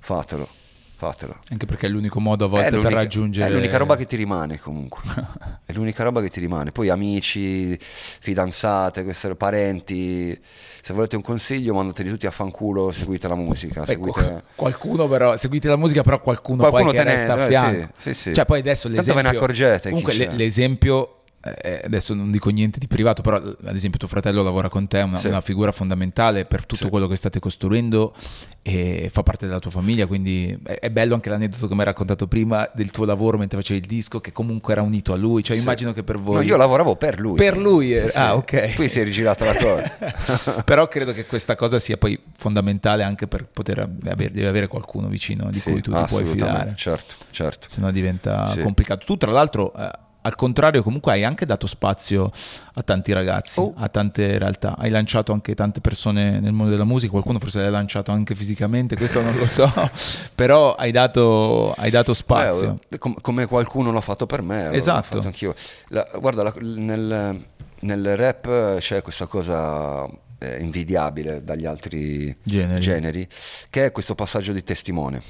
Fatelo. 0.00 0.63
Fatelo. 0.96 1.38
Anche 1.50 1.66
perché 1.66 1.86
è 1.86 1.88
l'unico 1.88 2.20
modo 2.20 2.44
a 2.44 2.48
volte 2.48 2.78
per 2.78 2.92
raggiungere. 2.92 3.46
È 3.46 3.50
l'unica 3.50 3.76
roba 3.76 3.96
che 3.96 4.06
ti 4.06 4.16
rimane 4.16 4.58
comunque. 4.58 5.02
è 5.66 5.72
l'unica 5.72 6.02
roba 6.02 6.20
che 6.20 6.28
ti 6.28 6.40
rimane. 6.40 6.72
Poi 6.72 6.88
amici, 6.88 7.76
fidanzate, 7.78 9.04
queste 9.04 9.34
parenti 9.34 10.40
se 10.84 10.92
volete 10.92 11.16
un 11.16 11.22
consiglio 11.22 11.72
mandateli 11.72 12.10
tutti 12.10 12.26
a 12.26 12.30
fanculo, 12.30 12.92
seguite 12.92 13.26
la 13.26 13.36
musica. 13.36 13.80
Beh, 13.80 13.86
seguite... 13.86 14.42
Qualcuno 14.54 15.08
però, 15.08 15.34
seguite 15.34 15.66
la 15.66 15.76
musica 15.76 16.02
però 16.02 16.20
qualcuno, 16.20 16.58
qualcuno 16.58 16.90
poi 16.90 16.92
che 16.92 17.04
resta 17.04 17.32
a 17.32 17.46
fianco. 17.46 17.88
Sì, 17.96 18.12
sì, 18.12 18.20
sì. 18.20 18.34
Cioè 18.34 18.44
poi 18.44 18.58
adesso 18.58 18.88
l'esempio... 18.88 19.14
Tanto 19.14 19.28
ve 19.28 19.32
ne 19.32 19.38
accorgete. 19.38 19.88
Comunque 19.88 20.14
l'esempio 20.34 21.23
eh, 21.44 21.82
adesso 21.84 22.14
non 22.14 22.30
dico 22.30 22.48
niente 22.48 22.78
di 22.78 22.86
privato, 22.86 23.20
però 23.20 23.36
ad 23.36 23.74
esempio 23.74 23.98
tuo 23.98 24.08
fratello 24.08 24.42
lavora 24.42 24.70
con 24.70 24.88
te, 24.88 25.00
è 25.00 25.02
una, 25.02 25.18
sì. 25.18 25.26
una, 25.26 25.42
figura 25.42 25.72
fondamentale 25.72 26.46
per 26.46 26.64
tutto 26.64 26.84
sì. 26.84 26.90
quello 26.90 27.06
che 27.06 27.16
state 27.16 27.38
costruendo 27.38 28.14
e 28.62 29.10
fa 29.12 29.22
parte 29.22 29.46
della 29.46 29.58
tua 29.58 29.70
famiglia, 29.70 30.06
quindi 30.06 30.58
è, 30.64 30.78
è 30.78 30.90
bello 30.90 31.12
anche 31.12 31.28
l'aneddoto 31.28 31.68
che 31.68 31.74
mi 31.74 31.80
hai 31.80 31.86
raccontato 31.86 32.26
prima 32.26 32.68
del 32.72 32.90
tuo 32.90 33.04
lavoro 33.04 33.36
mentre 33.36 33.58
facevi 33.58 33.80
il 33.80 33.86
disco, 33.86 34.20
che 34.20 34.32
comunque 34.32 34.72
era 34.72 34.80
unito 34.80 35.12
a 35.12 35.16
lui, 35.16 35.44
cioè 35.44 35.56
sì. 35.56 35.62
immagino 35.62 35.92
che 35.92 36.02
per 36.02 36.18
voi... 36.18 36.36
No, 36.36 36.40
io 36.40 36.56
lavoravo 36.56 36.96
per 36.96 37.20
lui. 37.20 37.36
Per 37.36 37.58
lui, 37.58 37.92
era... 37.92 38.10
ah 38.14 38.36
ok. 38.36 38.74
Qui 38.74 38.88
si 38.88 39.00
è 39.00 39.04
rigirato 39.04 39.44
la 39.44 39.54
cosa. 39.54 40.62
però 40.64 40.88
credo 40.88 41.12
che 41.12 41.26
questa 41.26 41.56
cosa 41.56 41.78
sia 41.78 41.98
poi 41.98 42.18
fondamentale 42.34 43.02
anche 43.02 43.26
per 43.26 43.44
poter 43.44 43.80
avere, 43.80 44.30
devi 44.30 44.46
avere 44.46 44.66
qualcuno 44.66 45.08
vicino 45.08 45.50
di 45.50 45.60
cui 45.60 45.82
tu 45.82 45.92
ti 45.92 46.04
puoi 46.08 46.24
fidare. 46.24 46.72
Certo, 46.74 47.16
certo. 47.32 47.68
Se 47.68 47.82
no 47.82 47.90
diventa 47.90 48.50
complicato. 48.62 49.04
Tu 49.04 49.18
tra 49.18 49.30
l'altro... 49.30 49.74
Eh, 49.74 50.02
al 50.26 50.36
contrario 50.36 50.82
comunque 50.82 51.12
hai 51.12 51.22
anche 51.22 51.44
dato 51.44 51.66
spazio 51.66 52.30
a 52.74 52.82
tanti 52.82 53.12
ragazzi, 53.12 53.60
oh. 53.60 53.74
a 53.76 53.88
tante 53.88 54.38
realtà, 54.38 54.74
hai 54.78 54.88
lanciato 54.88 55.32
anche 55.32 55.54
tante 55.54 55.80
persone 55.80 56.40
nel 56.40 56.52
mondo 56.52 56.70
della 56.70 56.84
musica, 56.84 57.10
qualcuno 57.12 57.38
forse 57.38 57.60
l'hai 57.60 57.70
lanciato 57.70 58.10
anche 58.10 58.34
fisicamente, 58.34 58.96
questo 58.96 59.20
non 59.20 59.36
lo 59.36 59.46
so, 59.46 59.70
però 60.34 60.74
hai 60.74 60.92
dato, 60.92 61.74
hai 61.76 61.90
dato 61.90 62.14
spazio. 62.14 62.80
Beh, 62.88 62.98
com- 62.98 63.20
come 63.20 63.46
qualcuno 63.46 63.92
l'ha 63.92 64.00
fatto 64.00 64.24
per 64.24 64.40
me, 64.40 64.70
esatto. 64.72 65.18
L'ho 65.18 65.26
anch'io. 65.26 65.54
La, 65.88 66.08
guarda, 66.18 66.42
la, 66.42 66.54
nel, 66.58 67.44
nel, 67.80 68.16
rap 68.16 68.78
c'è 68.78 69.02
questa 69.02 69.26
cosa 69.26 70.08
eh, 70.38 70.58
invidiabile 70.58 71.44
dagli 71.44 71.66
altri 71.66 72.34
generi. 72.42 72.80
generi, 72.80 73.28
che 73.68 73.86
è 73.86 73.92
questo 73.92 74.14
passaggio 74.14 74.52
di 74.52 74.62
testimone. 74.62 75.22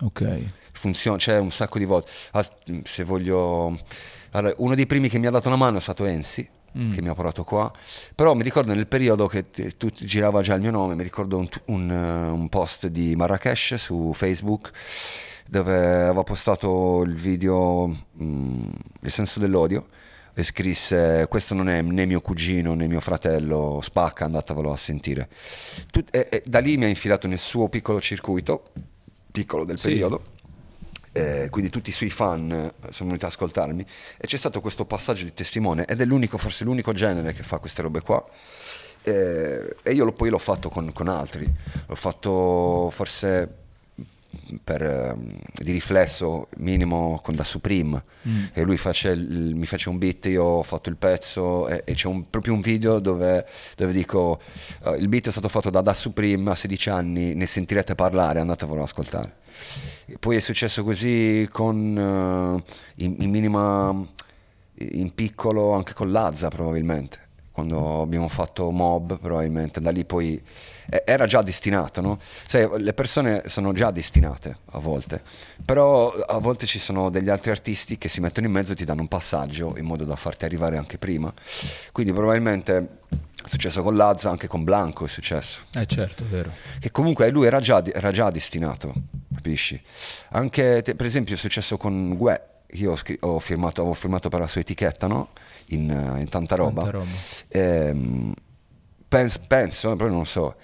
Ok. 0.00 0.40
Funziona, 0.72 1.18
c'è 1.18 1.38
un 1.38 1.52
sacco 1.52 1.78
di 1.78 1.84
volte. 1.84 2.10
Ah, 2.32 2.44
se 2.82 3.04
voglio 3.04 3.78
allora, 4.34 4.54
uno 4.58 4.74
dei 4.74 4.86
primi 4.86 5.08
che 5.08 5.18
mi 5.18 5.26
ha 5.26 5.30
dato 5.30 5.48
una 5.48 5.56
mano 5.56 5.78
è 5.78 5.80
stato 5.80 6.04
Enzi, 6.04 6.48
mm. 6.76 6.92
che 6.92 7.02
mi 7.02 7.08
ha 7.08 7.14
portato 7.14 7.44
qua, 7.44 7.72
però 8.14 8.34
mi 8.34 8.42
ricordo 8.42 8.74
nel 8.74 8.86
periodo 8.86 9.26
che 9.26 9.44
tu 9.76 9.90
girava 9.90 10.42
già 10.42 10.54
il 10.54 10.60
mio 10.60 10.70
nome, 10.70 10.94
mi 10.94 11.02
ricordo 11.02 11.38
un, 11.38 11.48
un, 11.66 11.90
eh, 11.90 12.28
un 12.30 12.48
post 12.48 12.88
di 12.88 13.14
Marrakesh 13.16 13.74
su 13.74 14.12
Facebook 14.12 14.72
dove 15.46 15.74
aveva 15.74 16.22
postato 16.22 17.02
il 17.02 17.14
video 17.14 17.86
mm, 18.20 18.68
Il 19.02 19.10
senso 19.10 19.38
dell'odio 19.40 19.88
e 20.32 20.42
scrisse 20.42 21.26
questo 21.28 21.54
non 21.54 21.68
è 21.68 21.80
né 21.80 22.06
mio 22.06 22.20
cugino 22.20 22.74
né 22.74 22.88
mio 22.88 23.00
fratello, 23.00 23.78
spacca, 23.80 24.24
andatevelo 24.24 24.72
a 24.72 24.76
sentire. 24.76 25.28
Tut- 25.92 26.14
e, 26.14 26.26
e 26.28 26.42
da 26.44 26.58
lì 26.58 26.76
mi 26.76 26.86
ha 26.86 26.88
infilato 26.88 27.28
nel 27.28 27.38
suo 27.38 27.68
piccolo 27.68 28.00
circuito, 28.00 28.72
piccolo 29.30 29.64
del 29.64 29.78
sì. 29.78 29.88
periodo, 29.88 30.32
eh, 31.16 31.46
quindi 31.48 31.70
tutti 31.70 31.90
i 31.90 31.92
suoi 31.92 32.10
fan 32.10 32.50
eh, 32.50 32.72
sono 32.90 33.10
venuti 33.10 33.24
ad 33.24 33.30
ascoltarmi 33.30 33.86
e 34.18 34.26
c'è 34.26 34.36
stato 34.36 34.60
questo 34.60 34.84
passaggio 34.84 35.22
di 35.22 35.32
testimone 35.32 35.84
ed 35.84 36.00
è 36.00 36.04
l'unico, 36.04 36.38
forse 36.38 36.64
l'unico 36.64 36.92
genere 36.92 37.32
che 37.32 37.44
fa 37.44 37.58
queste 37.58 37.82
robe 37.82 38.00
qua. 38.00 38.24
Eh, 39.04 39.76
e 39.82 39.92
io 39.92 40.04
lo, 40.04 40.12
poi 40.12 40.28
l'ho 40.28 40.38
fatto 40.38 40.70
con, 40.70 40.92
con, 40.92 41.06
altri, 41.06 41.48
l'ho 41.86 41.94
fatto 41.94 42.90
forse 42.90 43.63
per, 44.62 44.82
eh, 44.82 45.16
di 45.62 45.72
riflesso 45.72 46.48
minimo 46.56 47.20
con 47.22 47.34
Da 47.34 47.44
Supreme 47.44 48.02
mm. 48.28 48.44
e 48.52 48.62
lui 48.62 48.76
face 48.76 49.10
il, 49.10 49.54
mi 49.54 49.66
fece 49.66 49.88
un 49.88 49.98
beat, 49.98 50.26
io 50.26 50.44
ho 50.44 50.62
fatto 50.62 50.88
il 50.88 50.96
pezzo 50.96 51.68
e, 51.68 51.82
e 51.84 51.94
c'è 51.94 52.08
un, 52.08 52.28
proprio 52.30 52.54
un 52.54 52.60
video 52.60 52.98
dove, 52.98 53.46
dove 53.76 53.92
dico 53.92 54.40
uh, 54.84 54.94
il 54.94 55.08
beat 55.08 55.28
è 55.28 55.30
stato 55.30 55.48
fatto 55.48 55.70
da 55.70 55.80
Da 55.80 55.94
Supreme 55.94 56.50
a 56.50 56.54
16 56.54 56.90
anni, 56.90 57.34
ne 57.34 57.46
sentirete 57.46 57.94
parlare, 57.94 58.40
andatevelo 58.40 58.78
ad 58.78 58.86
ascoltare. 58.86 59.36
Poi 60.18 60.36
è 60.36 60.40
successo 60.40 60.84
così 60.84 61.48
con, 61.50 61.96
uh, 61.96 62.62
in, 63.02 63.16
in, 63.20 63.30
minima, 63.30 63.94
in 64.74 65.14
piccolo 65.14 65.72
anche 65.72 65.94
con 65.94 66.10
Lazza 66.10 66.48
probabilmente, 66.48 67.18
quando 67.50 68.02
abbiamo 68.02 68.28
fatto 68.28 68.70
Mob 68.70 69.18
probabilmente, 69.18 69.80
da 69.80 69.90
lì 69.90 70.04
poi 70.04 70.42
era 71.04 71.26
già 71.26 71.42
destinato, 71.42 72.00
no? 72.00 72.18
Sai, 72.46 72.68
le 72.78 72.92
persone 72.92 73.42
sono 73.46 73.72
già 73.72 73.90
destinate 73.90 74.58
a 74.72 74.78
volte, 74.78 75.22
però 75.64 76.10
a 76.12 76.38
volte 76.38 76.66
ci 76.66 76.78
sono 76.78 77.10
degli 77.10 77.30
altri 77.30 77.50
artisti 77.50 77.98
che 77.98 78.08
si 78.08 78.20
mettono 78.20 78.46
in 78.46 78.52
mezzo 78.52 78.72
e 78.72 78.74
ti 78.74 78.84
danno 78.84 79.00
un 79.00 79.08
passaggio 79.08 79.76
in 79.76 79.84
modo 79.84 80.04
da 80.04 80.16
farti 80.16 80.44
arrivare 80.44 80.76
anche 80.76 80.98
prima. 80.98 81.32
Quindi 81.92 82.12
probabilmente 82.12 82.76
è 83.44 83.48
successo 83.48 83.82
con 83.82 83.96
Lazza, 83.96 84.30
anche 84.30 84.46
con 84.46 84.64
Blanco 84.64 85.04
è 85.04 85.08
successo. 85.08 85.62
Eh 85.74 85.86
certo, 85.86 86.24
vero. 86.28 86.50
Che 86.78 86.90
comunque 86.90 87.30
lui 87.30 87.46
era 87.46 87.60
già, 87.60 87.84
era 87.84 88.10
già 88.10 88.30
destinato, 88.30 88.92
capisci? 89.34 89.80
Anche 90.30 90.82
te, 90.82 90.94
per 90.94 91.06
esempio 91.06 91.34
è 91.34 91.38
successo 91.38 91.76
con 91.76 92.14
Gue, 92.16 92.48
io 92.72 92.92
ho, 92.92 92.96
scr- 92.96 93.22
ho 93.24 93.38
firmato, 93.38 93.80
avevo 93.80 93.94
firmato 93.94 94.28
per 94.28 94.40
la 94.40 94.48
sua 94.48 94.60
etichetta, 94.60 95.06
no? 95.06 95.30
In, 95.68 96.16
in 96.18 96.28
tanta 96.28 96.54
roba. 96.56 96.82
Tanta 96.82 96.98
roba. 96.98 97.10
Ehm, 97.48 98.34
penso, 99.08 99.40
penso, 99.46 99.88
proprio 99.94 100.16
non 100.16 100.26
so, 100.26 100.56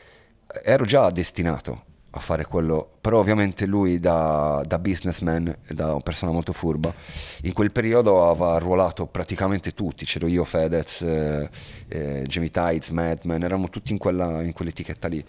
ero 0.62 0.84
già 0.84 1.10
destinato 1.10 1.88
a 2.12 2.20
fare 2.20 2.44
quello, 2.44 2.96
però 3.00 3.18
ovviamente 3.18 3.66
lui 3.66 4.00
da, 4.00 4.62
da, 4.66 4.78
businessman, 4.80 5.56
da 5.68 5.96
persona 6.02 6.32
molto 6.32 6.52
furba, 6.52 6.92
in 7.42 7.52
quel 7.52 7.70
periodo 7.70 8.28
aveva 8.28 8.54
arruolato 8.54 9.06
praticamente 9.06 9.74
tutti, 9.74 10.04
c'ero 10.04 10.26
io, 10.26 10.44
Fedez, 10.44 11.02
eh, 11.02 11.48
eh, 11.86 12.24
Jamie 12.26 12.50
Tides, 12.50 12.88
Madman, 12.88 13.42
eravamo 13.42 13.68
tutti 13.68 13.92
in, 13.92 13.98
quella, 13.98 14.42
in 14.42 14.52
quell'etichetta 14.52 15.06
lì. 15.06 15.24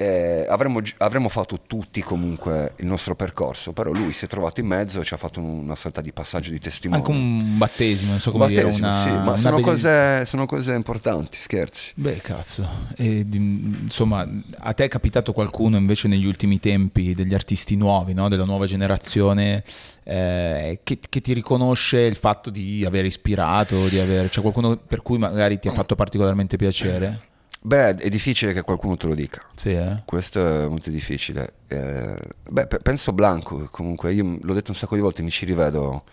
Eh, 0.00 0.46
avremmo, 0.48 0.80
avremmo, 0.98 1.28
fatto 1.28 1.58
tutti 1.66 2.00
comunque 2.02 2.74
il 2.76 2.86
nostro 2.86 3.16
percorso, 3.16 3.72
però 3.72 3.90
lui 3.90 4.12
si 4.12 4.26
è 4.26 4.28
trovato 4.28 4.60
in 4.60 4.66
mezzo 4.66 5.00
e 5.00 5.04
ci 5.04 5.12
ha 5.12 5.16
fatto 5.16 5.40
una 5.40 5.74
sorta 5.74 6.00
di 6.00 6.12
passaggio 6.12 6.52
di 6.52 6.60
testimone. 6.60 7.00
Anche 7.00 7.10
un 7.10 7.58
battesimo, 7.58 8.12
non 8.12 8.20
so 8.20 8.30
come 8.30 8.46
battesimo, 8.46 8.72
dire, 8.72 8.86
una, 8.86 8.92
sì, 8.92 9.10
ma 9.10 9.36
sono 9.36 9.58
cose, 9.58 10.24
sono, 10.24 10.46
cose, 10.46 10.72
importanti, 10.76 11.38
scherzi. 11.40 11.94
Beh, 11.96 12.18
cazzo. 12.18 12.64
E, 12.96 13.26
insomma, 13.28 14.24
a 14.58 14.72
te 14.72 14.84
è 14.84 14.88
capitato 14.88 15.32
qualcuno 15.32 15.76
invece 15.76 16.06
negli 16.06 16.26
ultimi 16.26 16.60
tempi, 16.60 17.14
degli 17.14 17.34
artisti 17.34 17.74
nuovi, 17.74 18.14
no? 18.14 18.28
della 18.28 18.44
nuova 18.44 18.66
generazione, 18.66 19.64
eh, 20.04 20.78
che, 20.84 21.00
che, 21.08 21.20
ti 21.20 21.32
riconosce 21.32 21.98
il 21.98 22.14
fatto 22.14 22.50
di 22.50 22.84
aver 22.84 23.04
ispirato, 23.04 23.88
di 23.88 23.98
aver... 23.98 24.28
C'è 24.28 24.40
qualcuno 24.42 24.76
per 24.76 25.02
cui 25.02 25.18
magari 25.18 25.58
ti 25.58 25.66
ha 25.66 25.72
fatto 25.72 25.96
particolarmente 25.96 26.56
piacere? 26.56 27.27
Beh, 27.60 27.96
è 27.96 28.08
difficile 28.08 28.52
che 28.52 28.62
qualcuno 28.62 28.96
te 28.96 29.06
lo 29.06 29.14
dica. 29.14 29.42
Sì, 29.54 29.70
eh? 29.70 30.02
Questo 30.04 30.64
è 30.64 30.68
molto 30.68 30.90
difficile. 30.90 31.54
Eh, 31.66 32.16
beh, 32.48 32.66
penso 32.82 33.12
Blanco, 33.12 33.68
comunque, 33.70 34.12
io 34.12 34.38
l'ho 34.40 34.54
detto 34.54 34.70
un 34.70 34.76
sacco 34.76 34.94
di 34.94 35.00
volte, 35.00 35.22
mi 35.22 35.30
ci 35.30 35.44
rivedo 35.44 36.04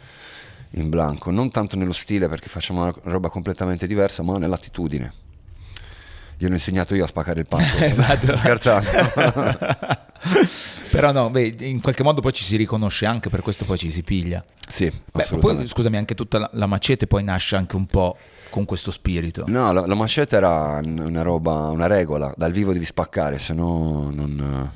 in 0.71 0.89
Blanco, 0.89 1.31
non 1.31 1.51
tanto 1.51 1.77
nello 1.77 1.93
stile 1.93 2.27
perché 2.27 2.49
facciamo 2.49 2.83
una 2.83 2.93
roba 3.03 3.29
completamente 3.29 3.85
diversa, 3.85 4.23
ma 4.23 4.37
nell'attitudine. 4.37 5.13
Io 6.39 6.47
l'ho 6.47 6.55
insegnato 6.55 6.95
io 6.95 7.03
a 7.03 7.07
spaccare 7.07 7.41
il 7.41 7.47
panco. 7.47 7.77
esatto. 7.85 8.35
Scherzando. 8.35 8.89
Però 10.89 11.11
no, 11.11 11.29
beh, 11.29 11.55
in 11.59 11.81
qualche 11.81 12.03
modo 12.03 12.21
poi 12.21 12.33
ci 12.33 12.43
si 12.43 12.55
riconosce 12.55 13.05
anche, 13.05 13.29
per 13.29 13.41
questo 13.41 13.65
poi 13.65 13.77
ci 13.77 13.91
si 13.91 14.01
piglia. 14.01 14.43
Sì, 14.67 14.91
beh, 15.11 15.27
poi 15.39 15.67
scusami, 15.67 15.97
anche 15.97 16.15
tutta 16.15 16.39
la, 16.39 16.49
la 16.53 16.65
macete 16.65 17.05
poi 17.05 17.23
nasce 17.23 17.55
anche 17.55 17.75
un 17.75 17.85
po' 17.85 18.17
con 18.55 18.63
questo 18.63 18.89
spirito? 18.89 19.43
No, 19.47 19.73
la, 19.73 19.85
la 19.85 19.95
maceta 19.95 20.37
era 20.37 20.79
una 20.81 21.23
roba, 21.23 21.67
una 21.71 21.87
regola, 21.87 22.33
dal 22.37 22.53
vivo 22.53 22.71
devi 22.71 22.85
spaccare, 22.85 23.37
se 23.37 23.53
no 23.53 24.09
non, 24.13 24.71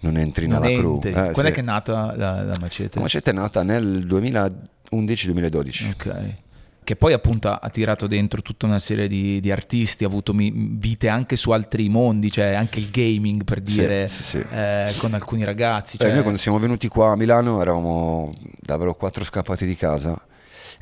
non 0.00 0.16
entri 0.16 0.48
nella 0.48 0.66
crew. 0.66 1.00
Eh, 1.04 1.12
Quando 1.12 1.40
sì. 1.40 1.46
è 1.46 1.52
che 1.52 1.60
è 1.60 1.62
nata 1.62 2.16
la, 2.16 2.42
la 2.42 2.56
macete? 2.60 2.96
La 2.96 3.02
macete 3.02 3.30
è 3.30 3.32
nata 3.32 3.62
nel 3.62 4.04
2011-2012. 4.04 5.90
Ok 5.92 6.42
che 6.84 6.96
poi 6.96 7.14
appunto 7.14 7.48
ha 7.48 7.68
tirato 7.70 8.06
dentro 8.06 8.42
tutta 8.42 8.66
una 8.66 8.78
serie 8.78 9.08
di, 9.08 9.40
di 9.40 9.50
artisti, 9.50 10.04
ha 10.04 10.06
avuto 10.06 10.34
vite 10.36 11.08
anche 11.08 11.34
su 11.34 11.50
altri 11.50 11.88
mondi, 11.88 12.30
cioè 12.30 12.52
anche 12.52 12.78
il 12.78 12.90
gaming 12.90 13.42
per 13.42 13.60
dire, 13.60 14.06
sì, 14.06 14.22
sì, 14.22 14.38
sì. 14.40 14.46
Eh, 14.50 14.92
con 14.98 15.14
alcuni 15.14 15.44
ragazzi. 15.44 15.96
Cioè... 15.96 16.08
Eh, 16.10 16.12
noi 16.12 16.20
quando 16.20 16.38
siamo 16.38 16.58
venuti 16.58 16.88
qua 16.88 17.12
a 17.12 17.16
Milano 17.16 17.62
eravamo 17.62 18.34
davvero 18.60 18.94
quattro 18.94 19.24
scappati 19.24 19.64
di 19.64 19.76
casa. 19.76 20.22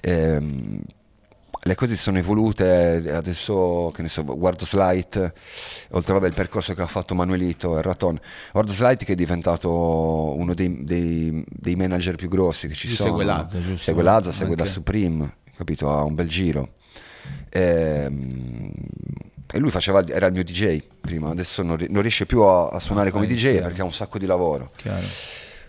Ehm, 0.00 0.80
le 1.64 1.74
cose 1.76 1.94
si 1.94 2.02
sono 2.02 2.18
evolute, 2.18 3.12
adesso 3.14 3.92
che 3.94 4.02
ne 4.02 4.08
so, 4.08 4.24
guardo 4.24 4.64
Slight, 4.64 5.32
oltre 5.90 6.12
vabbè, 6.12 6.26
il 6.26 6.34
percorso 6.34 6.74
che 6.74 6.82
ha 6.82 6.86
fatto 6.88 7.14
Manuelito 7.14 7.78
e 7.78 7.82
Raton, 7.82 8.18
guardo 8.50 8.72
Slight 8.72 9.04
che 9.04 9.12
è 9.12 9.14
diventato 9.14 9.70
uno 10.36 10.54
dei, 10.54 10.82
dei, 10.84 11.44
dei 11.48 11.76
manager 11.76 12.16
più 12.16 12.28
grossi 12.28 12.66
che 12.66 12.74
ci 12.74 12.88
Lui 12.88 12.96
sono. 12.96 13.10
Segue 13.10 13.24
Lazza, 13.24 13.60
giusto? 13.60 13.82
Segue 13.82 14.02
Lazza, 14.02 14.32
segue 14.32 14.56
da 14.56 14.64
Supreme, 14.64 15.36
capito? 15.56 15.88
Ha 15.92 16.02
un 16.02 16.14
bel 16.16 16.28
giro. 16.28 16.72
E, 17.48 17.60
ehm, 17.60 18.72
e 19.52 19.58
lui 19.58 19.70
faceva, 19.70 20.04
era 20.04 20.26
il 20.26 20.32
mio 20.32 20.42
DJ 20.42 20.82
prima, 21.00 21.30
adesso 21.30 21.62
non, 21.62 21.78
non 21.90 22.02
riesce 22.02 22.26
più 22.26 22.40
a, 22.42 22.70
a 22.70 22.80
suonare 22.80 23.10
ah, 23.10 23.12
come 23.12 23.26
DJ 23.26 23.60
perché 23.60 23.82
ha 23.82 23.84
un 23.84 23.92
sacco 23.92 24.18
di 24.18 24.26
lavoro. 24.26 24.70
Chiaro. 24.74 25.06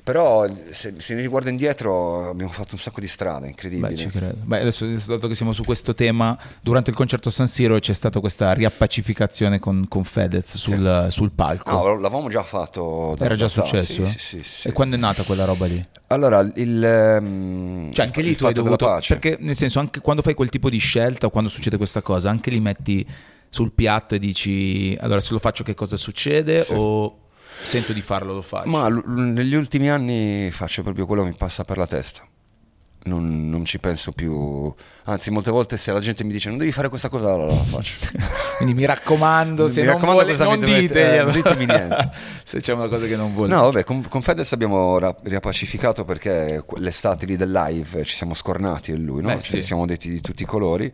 Però 0.03 0.45
se, 0.69 0.95
se 0.97 1.15
mi 1.15 1.21
riguardo 1.21 1.49
indietro 1.49 2.29
abbiamo 2.29 2.51
fatto 2.51 2.73
un 2.73 2.77
sacco 2.77 2.99
di 2.99 3.07
strade, 3.07 3.47
incredibili. 3.47 3.93
Beh, 3.93 3.95
ci 3.97 4.09
credo. 4.09 4.35
Beh, 4.43 4.59
adesso, 4.59 4.85
dato 4.85 5.29
che 5.29 5.35
siamo 5.35 5.53
su 5.53 5.63
questo 5.63 5.93
tema, 5.93 6.37
durante 6.59 6.89
il 6.89 6.95
concerto 6.95 7.29
San 7.29 7.47
Siro 7.47 7.79
c'è 7.79 7.93
stata 7.93 8.19
questa 8.19 8.51
riappacificazione 8.51 9.59
con, 9.59 9.87
con 9.87 10.03
Fedez 10.03 10.57
sul, 10.57 11.05
sì. 11.05 11.11
sul, 11.11 11.31
palco. 11.31 11.71
No, 11.71 11.95
l'avevamo 11.95 12.27
già 12.27 12.43
fatto. 12.43 13.15
Era 13.17 13.35
già 13.35 13.47
successo? 13.47 14.05
Sì, 14.05 14.19
sì, 14.19 14.43
sì, 14.43 14.67
E 14.67 14.73
quando 14.73 14.97
è 14.97 14.99
nata 14.99 15.23
quella 15.23 15.45
roba 15.45 15.67
lì? 15.67 15.87
Allora, 16.07 16.41
il... 16.55 17.17
Um, 17.21 17.93
cioè 17.93 18.05
anche 18.05 18.21
lì 18.21 18.35
tu 18.35 18.45
hai 18.45 18.53
dovuto... 18.53 18.99
Perché 19.07 19.37
nel 19.39 19.55
senso, 19.55 19.79
anche 19.79 20.01
quando 20.01 20.21
fai 20.21 20.33
quel 20.33 20.49
tipo 20.49 20.69
di 20.69 20.79
scelta 20.79 21.27
o 21.27 21.29
quando 21.29 21.49
succede 21.49 21.77
questa 21.77 22.01
cosa, 22.01 22.29
anche 22.29 22.49
li 22.49 22.59
metti 22.59 23.07
sul 23.47 23.71
piatto 23.71 24.15
e 24.15 24.19
dici 24.19 24.97
allora 24.99 25.19
se 25.21 25.31
lo 25.31 25.37
faccio 25.37 25.63
che 25.63 25.75
cosa 25.75 25.95
succede 25.95 26.65
o 26.71 27.22
sento 27.61 27.93
di 27.93 28.01
farlo, 28.01 28.33
lo 28.33 28.41
faccio. 28.41 28.69
Ma 28.69 28.87
l- 28.87 29.03
negli 29.05 29.55
ultimi 29.55 29.89
anni 29.89 30.49
faccio 30.51 30.83
proprio 30.83 31.05
quello 31.05 31.23
che 31.23 31.29
mi 31.29 31.37
passa 31.37 31.63
per 31.63 31.77
la 31.77 31.87
testa. 31.87 32.27
Non, 33.05 33.49
non, 33.49 33.65
ci 33.65 33.79
penso 33.79 34.13
più. 34.13 34.73
Anzi, 35.05 35.29
molte 35.29 35.51
volte 35.51 35.75
se 35.75 35.91
la 35.91 35.99
gente 35.99 36.23
mi 36.23 36.31
dice 36.31 36.47
non 36.47 36.57
devi 36.57 36.71
fare 36.71 36.87
questa 36.87 37.09
cosa, 37.09 37.33
allora 37.33 37.53
la 37.53 37.63
faccio. 37.63 37.95
Quindi 38.57 38.73
mi 38.73 38.85
raccomando, 38.85 39.67
se 39.67 39.81
mi 39.81 39.87
non, 39.87 39.95
raccomando 39.95 40.33
vuole, 40.35 40.55
non 40.55 40.79
dite, 40.79 41.19
eh, 41.19 41.31
ditemi 41.31 41.65
niente. 41.65 42.11
se 42.45 42.61
c'è 42.61 42.71
una 42.71 42.87
cosa 42.87 43.05
che 43.05 43.17
non 43.17 43.33
vuole. 43.33 43.53
No, 43.53 43.63
vabbè, 43.63 43.83
con, 43.83 44.07
con 44.07 44.21
Fedez 44.21 44.53
abbiamo 44.53 44.97
ra- 44.99 45.15
riappacificato 45.21 46.05
perché 46.05 46.63
l'estate 46.75 47.25
lì 47.25 47.35
del 47.35 47.51
live 47.51 48.05
ci 48.05 48.15
siamo 48.15 48.33
scornati 48.33 48.91
e 48.91 48.95
lui, 48.95 49.21
no? 49.21 49.33
Beh, 49.33 49.41
ci 49.41 49.57
sì. 49.57 49.63
siamo 49.63 49.85
detti 49.85 50.09
di 50.09 50.21
tutti 50.21 50.43
i 50.43 50.45
colori. 50.45 50.91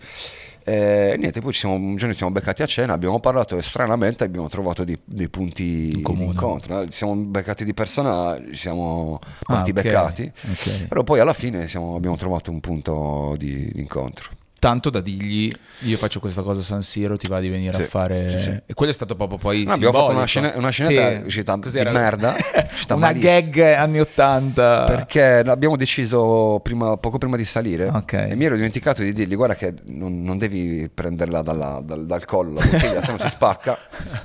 E 0.70 1.16
niente, 1.18 1.42
poi 1.42 1.52
siamo, 1.52 1.74
un 1.74 1.96
giorno 1.96 2.12
ci 2.12 2.18
siamo 2.18 2.32
beccati 2.32 2.62
a 2.62 2.68
cena, 2.68 2.94
abbiamo 2.94 3.20
parlato 3.20 3.58
e 3.58 3.64
stranamente 3.64 4.24
abbiamo 4.24 4.50
trovato 4.50 4.84
dei, 4.84 5.00
dei 5.04 5.28
punti 5.28 5.64
di 5.64 6.04
incontro. 6.24 6.86
Ci 6.86 6.94
siamo 6.94 7.16
beccati 7.16 7.66
di 7.66 7.74
persona, 7.74 8.40
ci 8.52 8.56
siamo 8.56 9.20
ah, 9.46 9.62
okay. 9.62 9.72
beccati, 9.72 10.32
okay. 10.52 10.88
però 10.88 11.04
poi 11.04 11.20
alla 11.20 11.34
fine 11.34 11.68
siamo, 11.68 11.96
abbiamo 11.96 12.18
trovato 12.18 12.52
un 12.52 12.60
punto 12.60 13.34
di, 13.36 13.72
di 13.74 13.80
incontro 13.80 14.30
tanto 14.60 14.90
da 14.90 15.00
dirgli 15.00 15.52
io 15.80 15.98
faccio 15.98 16.20
questa 16.20 16.42
cosa 16.42 16.60
a 16.60 16.64
San 16.64 16.84
Siro 16.84 17.18
ti 17.18 17.28
va 17.28 17.40
di 17.40 17.50
venire 17.50 17.74
sì, 17.74 17.82
a 17.82 17.86
fare 17.86 18.28
sì, 18.30 18.38
sì. 18.38 18.62
e 18.66 18.74
quello 18.74 18.92
è 18.92 18.96
stato 18.96 19.16
proprio 19.16 19.38
poi 19.38 19.64
no, 19.64 19.72
abbiamo 19.72 19.98
fatto 19.98 20.14
una, 20.14 20.26
scena, 20.26 20.52
una 20.56 20.70
scenetta 20.70 21.70
di 21.70 21.90
merda 21.92 22.36
una 22.90 22.98
malissimo. 22.98 23.32
gag 23.32 23.60
anni 23.60 24.00
80 24.00 24.84
perché 24.86 25.40
abbiamo 25.40 25.78
deciso 25.78 26.60
prima, 26.62 26.98
poco 26.98 27.18
prima 27.18 27.38
di 27.38 27.46
salire 27.46 27.88
okay. 27.88 28.32
e 28.32 28.36
mi 28.36 28.46
ero 28.46 28.56
dimenticato 28.56 29.02
di 29.02 29.14
dirgli 29.14 29.36
guarda 29.36 29.56
che 29.56 29.74
non, 29.86 30.22
non 30.22 30.38
devi 30.38 30.90
prenderla 30.94 31.42
dalla, 31.42 31.82
dal, 31.84 32.06
dal 32.06 32.26
collo 32.26 32.54
la 32.54 32.66
bottiglia 32.66 33.02
se 33.02 33.12
no 33.12 33.18
si 33.18 33.30
spacca 33.30 33.78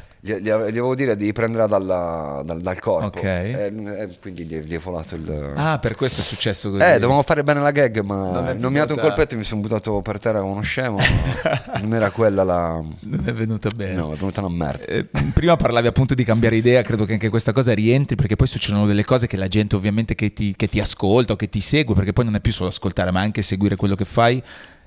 gli, 0.24 0.32
gli, 0.36 0.44
gli, 0.44 0.48
avevo 0.48 0.94
dire 0.94 1.16
di 1.16 1.30
prenderla 1.34 1.66
dalla, 1.66 2.42
dal, 2.46 2.58
dal, 2.62 2.80
corpo. 2.80 3.18
Okay. 3.18 3.52
e, 3.52 3.64
e, 3.66 4.08
quindi 4.18 4.46
gli, 4.46 4.58
gli 4.60 4.74
è 4.74 4.78
volato 4.78 5.16
il 5.16 5.52
ah 5.54 5.78
per 5.78 5.96
questo 5.96 6.22
è 6.22 6.24
successo 6.24 6.70
così. 6.70 6.82
Eh 6.82 6.94
dovevamo 6.94 7.20
fare 7.22 7.44
bene 7.44 7.60
la 7.60 7.70
gag 7.70 8.00
ma 8.00 8.40
non, 8.40 8.56
non 8.56 8.72
mi 8.72 8.78
ha 8.78 8.86
dato 8.86 8.94
un 8.94 9.00
colpetto 9.00 9.34
e 9.34 9.36
mi 9.36 9.44
sono 9.44 9.60
buttato 9.60 10.00
per 10.00 10.18
terra 10.18 10.40
come 10.40 10.52
uno 10.52 10.62
scemo. 10.62 10.98
Non 11.84 11.92
era 11.92 12.10
quella 12.10 12.44
la 12.44 12.82
non 13.00 13.22
è 13.26 13.32
venuta 13.34 13.68
bene. 13.74 13.94
No 13.94 14.12
è 14.12 14.16
venuta 14.16 14.40
una 14.40 14.48
merda. 14.48 14.84
Eh, 14.84 15.06
prima 15.34 15.56
parlavi 15.56 15.88
appunto 15.88 16.14
di 16.14 16.24
cambiare 16.24 16.56
idea 16.56 16.80
credo 16.82 17.04
che 17.04 17.12
anche 17.12 17.28
questa 17.28 17.52
cosa 17.52 17.74
rientri 17.74 18.16
perché 18.16 18.36
poi 18.36 18.46
succedono 18.46 18.86
delle 18.86 19.04
cose 19.04 19.26
che 19.26 19.36
la 19.36 19.48
gente 19.48 19.76
ovviamente 19.76 20.14
che 20.14 20.32
ti, 20.32 20.54
che 20.56 20.68
ti 20.68 20.80
ascolta 20.80 21.34
o 21.34 21.36
che 21.36 21.50
ti 21.50 21.60
segue 21.60 21.94
perché 21.94 22.14
poi 22.14 22.24
non 22.24 22.36
è 22.36 22.40
più 22.40 22.52
solo 22.52 22.70
ascoltare 22.70 23.10
ma 23.10 23.20
anche 23.20 23.42
seguire 23.42 23.76
quello 23.76 23.94
che 23.94 24.06
fai 24.06 24.42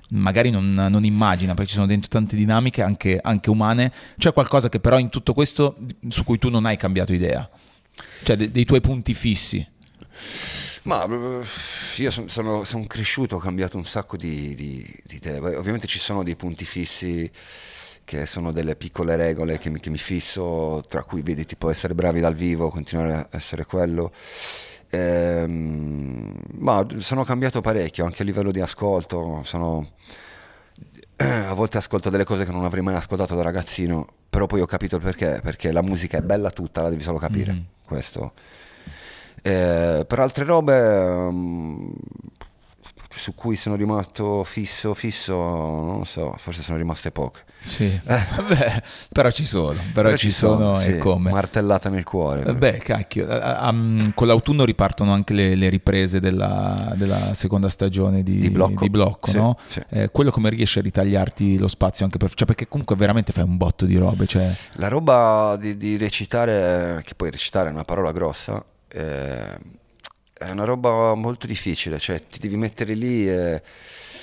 magari 0.08 0.50
non, 0.50 0.72
non, 0.74 1.04
immagina 1.04 1.54
perché 1.54 1.70
ci 1.70 1.74
sono 1.74 1.86
dentro 1.86 2.08
tante 2.08 2.36
dinamiche 2.36 2.82
anche, 2.82 3.18
anche, 3.20 3.50
umane. 3.50 3.92
C'è 4.16 4.32
qualcosa 4.32 4.68
che 4.68 4.80
però 4.80 4.98
in 4.98 5.08
tutto 5.08 5.34
questo 5.34 5.76
su 6.08 6.24
cui 6.24 6.38
tu 6.38 6.48
non 6.48 6.66
hai 6.66 6.76
cambiato 6.76 7.12
idea? 7.12 7.48
Cioè 8.22 8.36
de, 8.36 8.50
dei 8.50 8.64
tuoi 8.64 8.80
punti 8.80 9.14
fissi? 9.14 9.66
Ma 10.82 11.04
eh, 11.04 11.44
io 11.96 12.10
sono, 12.10 12.28
sono, 12.28 12.64
sono 12.64 12.84
cresciuto 12.86 13.36
ho 13.36 13.40
cambiato 13.40 13.76
un 13.76 13.84
sacco 13.84 14.16
di, 14.16 14.54
di, 14.54 14.86
di 15.04 15.16
idee. 15.16 15.38
Ovviamente 15.38 15.86
ci 15.86 15.98
sono 15.98 16.22
dei 16.22 16.36
punti 16.36 16.64
fissi 16.64 17.30
che 18.04 18.24
sono 18.24 18.52
delle 18.52 18.74
piccole 18.74 19.16
regole 19.16 19.58
che 19.58 19.68
mi, 19.68 19.80
che 19.80 19.90
mi 19.90 19.98
fisso 19.98 20.82
tra 20.88 21.02
cui 21.02 21.20
vedi 21.20 21.44
tipo 21.44 21.68
essere 21.68 21.94
bravi 21.94 22.20
dal 22.20 22.34
vivo 22.34 22.70
continuare 22.70 23.12
a 23.12 23.28
essere 23.32 23.66
quello 23.66 24.12
Ehm, 24.90 26.34
ma 26.58 26.86
sono 26.98 27.24
cambiato 27.24 27.60
parecchio 27.60 28.04
anche 28.04 28.22
a 28.22 28.24
livello 28.24 28.50
di 28.50 28.60
ascolto. 28.60 29.42
Sono, 29.44 29.92
a 31.16 31.52
volte 31.54 31.78
ascolto 31.78 32.10
delle 32.10 32.24
cose 32.24 32.44
che 32.44 32.52
non 32.52 32.64
avrei 32.64 32.82
mai 32.82 32.94
ascoltato 32.94 33.34
da 33.34 33.42
ragazzino, 33.42 34.06
però 34.28 34.46
poi 34.46 34.60
ho 34.60 34.66
capito 34.66 34.96
il 34.96 35.02
perché, 35.02 35.40
perché 35.42 35.72
la 35.72 35.82
musica 35.82 36.18
è 36.18 36.22
bella 36.22 36.50
tutta, 36.50 36.82
la 36.82 36.90
devi 36.90 37.02
solo 37.02 37.18
capire. 37.18 37.52
Mm-hmm. 37.52 37.62
Questo. 37.86 38.32
Eh, 39.42 40.04
per 40.06 40.18
altre 40.18 40.44
robe 40.44 40.80
um, 40.80 41.94
su 43.18 43.34
cui 43.34 43.56
sono 43.56 43.74
rimasto 43.74 44.44
fisso, 44.44 44.94
fisso, 44.94 45.34
non 45.34 45.98
lo 45.98 46.04
so, 46.04 46.34
forse 46.38 46.62
sono 46.62 46.78
rimaste 46.78 47.10
poche. 47.10 47.44
Sì, 47.64 47.84
eh. 47.84 48.00
vabbè, 48.36 48.82
però 49.12 49.30
ci 49.30 49.44
sono, 49.44 49.78
però, 49.92 50.08
però 50.08 50.16
ci, 50.16 50.30
sono, 50.30 50.76
sono 50.76 50.80
e 50.80 50.94
sì, 50.94 50.98
come. 50.98 51.30
Martellata 51.30 51.88
nel 51.88 52.04
cuore. 52.04 52.54
Beh, 52.54 52.78
cacchio, 52.78 53.26
um, 53.26 54.12
con 54.14 54.26
l'autunno 54.26 54.64
ripartono 54.64 55.12
anche 55.12 55.34
le, 55.34 55.54
le 55.54 55.68
riprese 55.68 56.20
della, 56.20 56.94
della, 56.96 57.34
seconda 57.34 57.68
stagione 57.68 58.22
di, 58.22 58.38
di 58.38 58.50
Blocco, 58.50 58.82
di 58.82 58.90
blocco 58.90 59.30
sì, 59.30 59.36
no? 59.36 59.58
Sì. 59.68 59.82
Eh, 59.90 60.10
quello 60.10 60.30
come 60.30 60.50
riesce 60.50 60.78
a 60.78 60.82
ritagliarti 60.82 61.58
lo 61.58 61.68
spazio 61.68 62.04
anche 62.04 62.18
per... 62.18 62.32
Cioè 62.32 62.46
perché 62.46 62.68
comunque 62.68 62.96
veramente 62.96 63.32
fai 63.32 63.44
un 63.44 63.56
botto 63.56 63.84
di 63.84 63.96
robe. 63.96 64.26
Cioè... 64.26 64.50
La 64.74 64.88
roba 64.88 65.56
di, 65.58 65.76
di 65.76 65.96
recitare, 65.96 67.02
che 67.04 67.14
poi 67.14 67.30
recitare 67.30 67.68
è 67.68 67.72
una 67.72 67.84
parola 67.84 68.12
grossa, 68.12 68.64
eh, 68.88 69.58
è 70.38 70.50
una 70.50 70.64
roba 70.64 71.14
molto 71.14 71.46
difficile, 71.46 71.98
cioè 71.98 72.20
ti 72.20 72.38
devi 72.38 72.56
mettere 72.56 72.94
lì 72.94 73.28
e, 73.28 73.62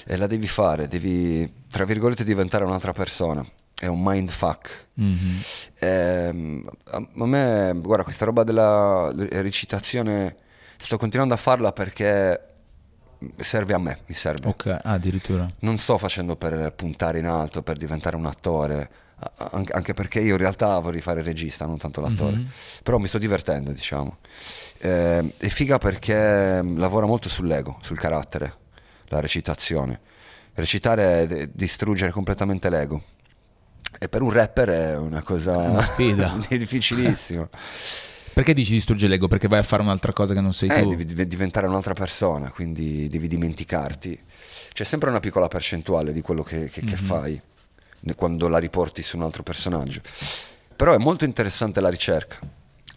e 0.05 0.15
la 0.15 0.27
devi 0.27 0.47
fare, 0.47 0.87
devi 0.87 1.63
tra 1.69 1.83
virgolette 1.85 2.23
diventare 2.23 2.63
un'altra 2.63 2.93
persona. 2.93 3.45
è 3.77 3.87
un 3.87 4.01
mindfuck. 4.01 4.87
Mm-hmm. 4.99 5.37
Eh, 5.79 6.63
a 6.91 7.25
me, 7.25 7.73
guarda, 7.75 8.03
questa 8.03 8.25
roba 8.25 8.43
della 8.43 9.11
recitazione, 9.13 10.35
sto 10.77 10.97
continuando 10.97 11.33
a 11.33 11.37
farla 11.37 11.71
perché 11.73 12.53
serve 13.35 13.73
a 13.73 13.79
me, 13.79 13.99
mi 14.05 14.15
serve. 14.15 14.47
Ok, 14.47 14.67
ah, 14.67 14.81
addirittura. 14.83 15.49
Non 15.59 15.77
sto 15.77 15.97
facendo 15.97 16.35
per 16.35 16.73
puntare 16.73 17.19
in 17.19 17.25
alto, 17.25 17.61
per 17.61 17.77
diventare 17.77 18.15
un 18.15 18.25
attore, 18.25 18.89
anche 19.47 19.93
perché 19.93 20.19
io 20.21 20.33
in 20.33 20.39
realtà 20.39 20.79
vorrei 20.79 21.01
fare 21.01 21.19
il 21.19 21.25
regista, 21.25 21.65
non 21.65 21.77
tanto 21.77 21.99
l'attore. 21.99 22.37
Mm-hmm. 22.37 22.47
Però 22.83 22.97
mi 22.97 23.07
sto 23.07 23.17
divertendo, 23.17 23.71
diciamo. 23.71 24.17
Eh, 24.79 25.33
è 25.37 25.47
figa 25.47 25.77
perché 25.77 26.61
lavora 26.75 27.05
molto 27.05 27.29
sull'ego, 27.29 27.77
sul 27.81 27.97
carattere, 27.97 28.55
la 29.07 29.19
recitazione. 29.19 29.99
Recitare 30.53 31.27
è 31.27 31.49
distruggere 31.51 32.11
completamente 32.11 32.69
l'ego. 32.69 33.03
E 33.97 34.09
per 34.09 34.21
un 34.21 34.31
rapper 34.31 34.69
è 34.69 34.97
una 34.97 35.21
cosa 35.21 35.57
una 35.57 35.81
sfida 35.81 36.37
difficilissima. 36.49 37.47
Perché 38.35 38.53
dici 38.53 38.73
distrugge 38.73 39.07
l'ego? 39.07 39.29
Perché 39.29 39.47
vai 39.47 39.59
a 39.59 39.63
fare 39.63 39.81
un'altra 39.81 40.11
cosa 40.11 40.33
che 40.33 40.41
non 40.41 40.53
sei 40.53 40.67
eh, 40.67 40.81
tu? 40.81 40.93
Devi 40.93 41.25
diventare 41.25 41.67
un'altra 41.67 41.93
persona, 41.93 42.51
quindi 42.51 43.07
devi 43.07 43.29
dimenticarti. 43.29 44.19
C'è 44.73 44.83
sempre 44.83 45.09
una 45.09 45.21
piccola 45.21 45.47
percentuale 45.47 46.11
di 46.11 46.19
quello 46.19 46.43
che, 46.43 46.67
che, 46.67 46.81
mm-hmm. 46.83 46.93
che 46.93 47.01
mhm. 47.01 47.07
fai 47.07 47.41
quando 48.13 48.49
la 48.49 48.57
riporti 48.57 49.01
su 49.01 49.15
un 49.15 49.23
altro 49.23 49.41
personaggio. 49.41 50.01
Però 50.75 50.93
è 50.93 50.97
molto 50.97 51.23
interessante 51.23 51.79
la 51.79 51.87
ricerca, 51.87 52.37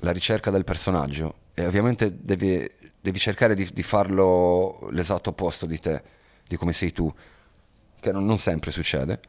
la 0.01 0.11
ricerca 0.11 0.51
del 0.51 0.65
personaggio 0.65 1.35
e 1.59 1.67
ovviamente 1.67 2.17
devi, 2.21 2.71
devi 3.01 3.19
cercare 3.19 3.55
di, 3.55 3.69
di, 3.73 3.83
farlo 3.83 4.89
l'esatto 4.93 5.31
opposto 5.31 5.67
di 5.67 5.79
te, 5.81 6.03
di 6.47 6.57
come 6.57 6.73
sei 6.73 6.93
tu, 6.93 7.13
che 7.99 8.13
non, 8.13 8.25
non 8.25 8.39
sempre 8.39 8.71
succede. 8.71 9.21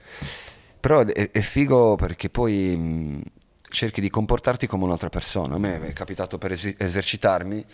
Però 0.79 1.03
è, 1.03 1.31
è 1.31 1.41
figo 1.41 1.95
perché 1.95 2.29
poi 2.29 2.77
mh, 2.77 3.21
cerchi 3.69 3.99
di 3.99 4.11
comportarti 4.11 4.67
come 4.67 4.83
un'altra 4.83 5.09
persona. 5.09 5.55
A 5.55 5.57
me 5.57 5.81
è 5.81 5.93
capitato 5.93 6.37
per 6.37 6.51
es- 6.51 6.75
esercitarmi 6.77 7.65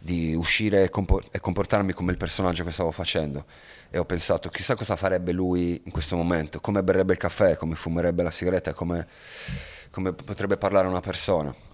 di 0.00 0.34
uscire 0.34 0.84
e, 0.84 0.90
compor- 0.90 1.28
e, 1.30 1.40
comportarmi 1.40 1.94
come 1.94 2.10
il 2.10 2.18
personaggio 2.18 2.64
che 2.64 2.72
stavo 2.72 2.92
facendo. 2.92 3.46
E 3.88 3.96
ho 3.96 4.04
pensato, 4.04 4.50
chissà 4.50 4.74
cosa 4.74 4.94
farebbe 4.94 5.32
lui 5.32 5.80
in 5.84 5.90
questo 5.90 6.16
momento, 6.16 6.60
come 6.60 6.82
berrebbe 6.82 7.14
il 7.14 7.18
caffè, 7.18 7.56
come 7.56 7.76
fumerebbe 7.76 8.22
la 8.22 8.30
sigaretta, 8.30 8.74
come, 8.74 9.06
come 9.90 10.12
potrebbe 10.12 10.58
parlare 10.58 10.86
una 10.86 11.00
persona. 11.00 11.65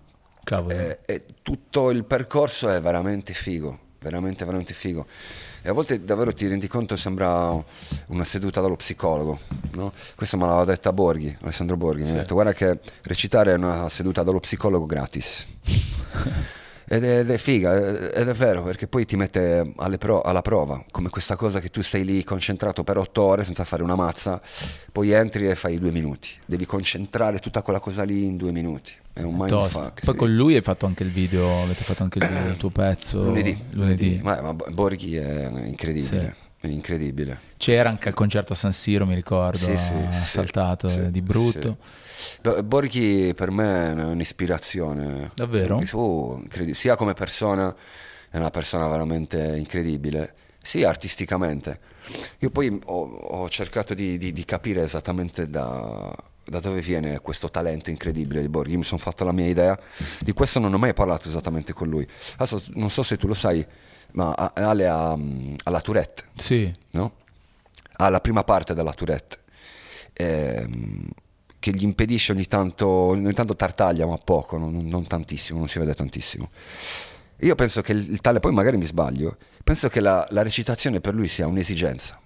E, 0.68 0.98
e 1.06 1.24
tutto 1.42 1.90
il 1.90 2.04
percorso 2.04 2.68
è 2.68 2.80
veramente 2.80 3.32
figo, 3.32 3.78
veramente, 4.00 4.44
veramente 4.44 4.74
figo. 4.74 5.06
E 5.64 5.68
a 5.68 5.72
volte 5.72 6.04
davvero 6.04 6.34
ti 6.34 6.48
rendi 6.48 6.66
conto 6.66 6.96
sembra 6.96 7.52
una 8.08 8.24
seduta 8.24 8.60
dallo 8.60 8.76
psicologo. 8.76 9.38
No? 9.72 9.92
Questo 10.16 10.36
me 10.36 10.46
l'aveva 10.46 10.64
detta 10.64 10.92
Borghi, 10.92 11.36
Alessandro 11.42 11.76
Borghi. 11.76 12.04
Sì. 12.04 12.10
Mi 12.10 12.18
ha 12.18 12.20
detto 12.22 12.34
guarda 12.34 12.52
che 12.52 12.80
recitare 13.02 13.52
è 13.52 13.56
una 13.56 13.88
seduta 13.88 14.24
dallo 14.24 14.40
psicologo 14.40 14.86
gratis. 14.86 15.46
Ed 16.84 17.04
è, 17.04 17.20
ed 17.20 17.30
è, 17.30 17.38
figa, 17.38 17.74
ed 18.12 18.28
è 18.28 18.34
vero, 18.34 18.64
perché 18.64 18.86
poi 18.86 19.06
ti 19.06 19.16
mette 19.16 19.72
pro, 19.98 20.20
alla 20.20 20.42
prova, 20.42 20.84
come 20.90 21.08
questa 21.08 21.36
cosa 21.36 21.58
che 21.58 21.70
tu 21.70 21.80
stai 21.80 22.04
lì 22.04 22.22
concentrato 22.22 22.84
per 22.84 22.98
otto 22.98 23.22
ore 23.22 23.44
senza 23.44 23.64
fare 23.64 23.82
una 23.82 23.94
mazza, 23.94 24.42
poi 24.92 25.10
entri 25.12 25.48
e 25.48 25.54
fai 25.54 25.78
due 25.78 25.90
minuti. 25.90 26.28
Devi 26.44 26.66
concentrare 26.66 27.38
tutta 27.38 27.62
quella 27.62 27.78
cosa 27.78 28.02
lì 28.02 28.26
in 28.26 28.36
due 28.36 28.52
minuti. 28.52 28.92
È 29.12 29.22
un 29.22 29.34
mindfuck. 29.36 30.04
Poi 30.04 30.14
sì. 30.14 30.18
con 30.18 30.34
lui 30.34 30.54
hai 30.54 30.62
fatto 30.62 30.86
anche 30.86 31.02
il 31.02 31.10
video, 31.10 31.62
avete 31.62 31.84
fatto 31.84 32.02
anche 32.02 32.18
il, 32.18 32.26
video, 32.26 32.48
il 32.48 32.56
tuo 32.56 32.70
pezzo. 32.70 33.22
Lunedì. 33.22 33.56
lunedì. 33.70 34.20
Ma, 34.22 34.40
ma 34.40 34.52
Borghi 34.52 35.16
è 35.16 35.50
incredibile. 35.64 36.36
Sì. 36.36 36.66
È 36.66 36.68
incredibile. 36.68 37.40
C'era 37.56 37.88
anche 37.88 38.06
al 38.08 38.14
concerto 38.14 38.52
a 38.52 38.56
San 38.56 38.72
Siro, 38.72 39.04
mi 39.04 39.16
ricordo, 39.16 39.58
sì, 39.58 39.76
sì, 39.76 39.94
saltato 40.10 40.88
sì, 40.88 41.10
di 41.10 41.20
brutto. 41.20 41.76
Borghi 42.64 43.34
per 43.34 43.50
me 43.50 43.90
è 43.90 44.04
un'ispirazione. 44.04 45.32
Davvero? 45.34 45.82
Oh, 45.92 46.40
sia 46.70 46.94
come 46.94 47.14
persona, 47.14 47.74
è 48.30 48.36
una 48.36 48.50
persona 48.50 48.86
veramente 48.86 49.56
incredibile, 49.56 50.34
sia 50.62 50.88
artisticamente. 50.88 51.80
Io 52.38 52.50
poi 52.50 52.80
ho, 52.84 53.02
ho 53.02 53.48
cercato 53.48 53.92
di, 53.92 54.16
di, 54.16 54.32
di, 54.32 54.44
capire 54.44 54.82
esattamente 54.82 55.48
da, 55.50 56.14
da, 56.44 56.60
dove 56.60 56.80
viene 56.80 57.20
questo 57.20 57.48
talento 57.48 57.90
incredibile 57.90 58.40
di 58.40 58.48
Borghi. 58.48 58.76
Mi 58.76 58.84
sono 58.84 59.00
fatto 59.00 59.24
la 59.24 59.32
mia 59.32 59.46
idea, 59.46 59.78
di 60.20 60.32
questo 60.32 60.58
non 60.58 60.72
ho 60.72 60.78
mai 60.78 60.94
parlato 60.94 61.28
esattamente 61.28 61.72
con 61.72 61.88
lui. 61.88 62.06
Adesso 62.36 62.72
non 62.74 62.90
so 62.90 63.02
se 63.02 63.16
tu 63.16 63.26
lo 63.26 63.34
sai, 63.34 63.64
ma 64.12 64.32
Ale 64.32 64.86
ha, 64.86 65.12
ha 65.12 65.70
la 65.70 65.80
Tourette. 65.80 66.24
Sì. 66.36 66.72
No? 66.92 67.14
Ha 67.94 68.08
la 68.08 68.20
prima 68.20 68.44
parte 68.44 68.74
della 68.74 68.92
Tourette. 68.92 69.38
Ehm, 70.14 71.08
che 71.62 71.70
gli 71.70 71.84
impedisce 71.84 72.32
ogni 72.32 72.46
tanto, 72.46 72.88
ogni 72.88 73.32
tanto 73.34 73.54
tartaglia, 73.54 74.04
ma 74.04 74.18
poco, 74.18 74.58
non, 74.58 74.84
non, 74.88 75.06
tantissimo, 75.06 75.60
non 75.60 75.68
si 75.68 75.78
vede 75.78 75.94
tantissimo. 75.94 76.50
Io 77.36 77.54
penso 77.54 77.82
che 77.82 77.92
il, 77.92 78.20
tale, 78.20 78.40
poi 78.40 78.52
magari 78.52 78.76
mi 78.76 78.84
sbaglio, 78.84 79.36
penso 79.62 79.88
che 79.88 80.00
la, 80.00 80.26
la 80.30 80.42
recitazione 80.42 81.00
per 81.00 81.14
lui 81.14 81.28
sia 81.28 81.46
un'esigenza, 81.46 82.20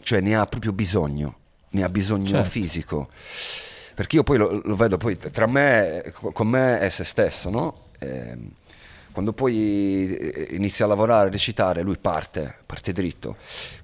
cioè 0.00 0.20
ne 0.20 0.34
ha 0.34 0.46
proprio 0.46 0.72
bisogno, 0.72 1.38
ne 1.70 1.82
ha 1.82 1.88
bisogno 1.88 2.28
certo. 2.28 2.50
fisico. 2.50 3.08
Perché 3.94 4.16
io 4.16 4.22
poi 4.22 4.38
lo, 4.38 4.60
lo, 4.64 4.76
vedo 4.76 4.96
poi 4.96 5.16
tra 5.16 5.46
me, 5.46 6.12
con 6.12 6.46
me 6.46 6.80
e 6.80 6.90
se 6.90 7.04
stesso, 7.04 7.50
no? 7.50 7.86
Eh, 7.98 8.36
quando 9.10 9.32
poi 9.32 10.16
eh, 10.16 10.48
inizia 10.52 10.84
a 10.84 10.88
lavorare, 10.88 11.28
a 11.28 11.32
recitare, 11.32 11.82
lui 11.82 11.98
parte, 11.98 12.58
parte 12.64 12.92
dritto. 12.92 13.36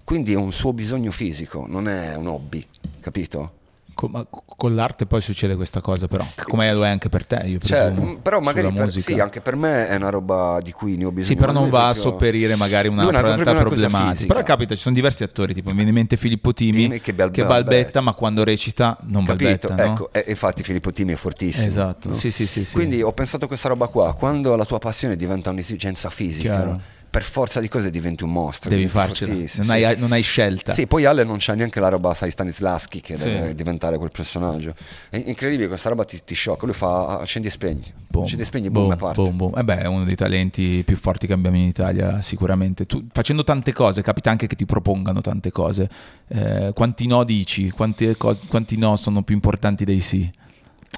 Quindi 0.04 0.32
è 0.32 0.36
un 0.36 0.52
suo 0.52 0.72
bisogno 0.72 1.10
fisico, 1.10 1.66
non 1.66 1.88
è 1.88 2.14
un 2.14 2.28
hobby, 2.28 2.64
capito? 3.00 3.62
Con, 3.94 4.26
con, 4.30 4.74
l'arte 4.74 5.06
poi 5.06 5.20
succede 5.20 5.54
questa 5.56 5.80
cosa, 5.80 6.06
però, 6.08 6.22
sì. 6.22 6.42
come 6.42 6.72
lo 6.72 6.84
è 6.84 6.88
anche 6.88 7.08
per 7.08 7.24
te. 7.24 7.42
Io 7.46 7.58
cioè, 7.58 7.92
però 8.20 8.40
magari 8.40 8.72
per, 8.72 8.92
sì, 8.92 9.20
anche 9.20 9.40
per 9.40 9.56
me 9.56 9.88
è 9.88 9.94
una 9.96 10.10
roba 10.10 10.58
di 10.62 10.72
cui 10.72 10.96
ne 10.96 11.04
ho 11.04 11.10
bisogno. 11.10 11.34
Sì, 11.34 11.36
però 11.36 11.52
non 11.52 11.70
va 11.70 11.84
proprio... 11.84 11.90
a 11.90 11.94
sopperire 11.94 12.56
magari 12.56 12.88
una, 12.88 13.06
una 13.06 13.20
realtà 13.20 13.54
problematica. 13.54 14.26
Però 14.26 14.42
capita, 14.42 14.74
ci 14.74 14.80
sono 14.80 14.94
diversi 14.94 15.22
attori, 15.22 15.54
tipo 15.54 15.70
mi 15.70 15.76
viene 15.76 15.90
in 15.90 15.96
mente 15.96 16.16
Filippo 16.16 16.52
Timi 16.52 17.00
che, 17.00 17.14
balbe- 17.14 17.40
che, 17.40 17.46
balbetta, 17.46 18.00
ma 18.00 18.14
quando 18.14 18.44
recita 18.44 18.98
non 19.02 19.24
Capito? 19.24 19.68
balbetta. 19.68 19.74
No? 19.74 19.92
Ecco, 19.92 20.12
e, 20.12 20.24
infatti 20.28 20.62
Filippo 20.62 20.92
Timi 20.92 21.12
è 21.12 21.16
fortissimo. 21.16 21.66
Esatto, 21.66 22.08
no? 22.08 22.14
sì, 22.14 22.30
sì, 22.30 22.46
sì, 22.46 22.66
Quindi 22.72 23.02
ho 23.02 23.12
pensato 23.12 23.44
a 23.44 23.48
questa 23.48 23.68
roba 23.68 23.86
qua, 23.86 24.14
quando 24.14 24.56
la 24.56 24.64
tua 24.64 24.78
passione 24.78 25.16
diventa 25.16 25.50
un'esigenza 25.50 26.10
fisica, 26.10 26.78
per 27.14 27.22
forza 27.22 27.60
di 27.60 27.68
cose 27.68 27.90
diventi 27.90 28.24
un 28.24 28.32
mostro. 28.32 28.70
Devi 28.70 28.88
farcela, 28.88 29.32
non, 29.32 29.70
hai, 29.70 29.96
non 29.96 30.10
hai 30.10 30.22
scelta. 30.22 30.72
Sì, 30.72 30.88
poi 30.88 31.04
Ale 31.04 31.22
non 31.22 31.36
c'ha 31.38 31.54
neanche 31.54 31.78
la 31.78 31.86
roba, 31.86 32.12
sai, 32.12 32.32
Stanislaschi 32.32 33.00
che 33.00 33.16
sì. 33.16 33.26
deve 33.26 33.54
diventare 33.54 33.98
quel 33.98 34.10
personaggio. 34.10 34.74
È 35.08 35.22
incredibile, 35.24 35.68
questa 35.68 35.90
roba 35.90 36.04
ti, 36.04 36.20
ti 36.24 36.34
sciocca. 36.34 36.64
Lui 36.64 36.74
fa 36.74 37.20
accendi 37.20 37.46
e 37.46 37.50
spegni. 37.52 37.84
Boom, 38.08 38.24
accendi 38.24 38.42
e 38.42 38.46
spegni, 38.46 38.68
boom, 38.68 38.88
boom, 38.88 38.98
parte. 38.98 39.22
Boom, 39.22 39.36
boom. 39.36 39.56
Eh 39.56 39.62
beh, 39.62 39.78
è 39.82 39.86
uno 39.86 40.02
dei 40.02 40.16
talenti 40.16 40.82
più 40.84 40.96
forti 40.96 41.28
che 41.28 41.34
abbiamo 41.34 41.56
in 41.56 41.66
Italia, 41.66 42.20
sicuramente. 42.20 42.84
Tu, 42.84 43.06
facendo 43.12 43.44
tante 43.44 43.72
cose, 43.72 44.02
capita 44.02 44.30
anche 44.30 44.48
che 44.48 44.56
ti 44.56 44.64
propongano 44.64 45.20
tante 45.20 45.52
cose. 45.52 45.88
Eh, 46.26 46.72
quanti 46.74 47.06
no 47.06 47.22
dici? 47.22 47.70
Cose, 47.70 48.46
quanti 48.48 48.76
no 48.76 48.96
sono 48.96 49.22
più 49.22 49.36
importanti 49.36 49.84
dei 49.84 50.00
sì? 50.00 50.28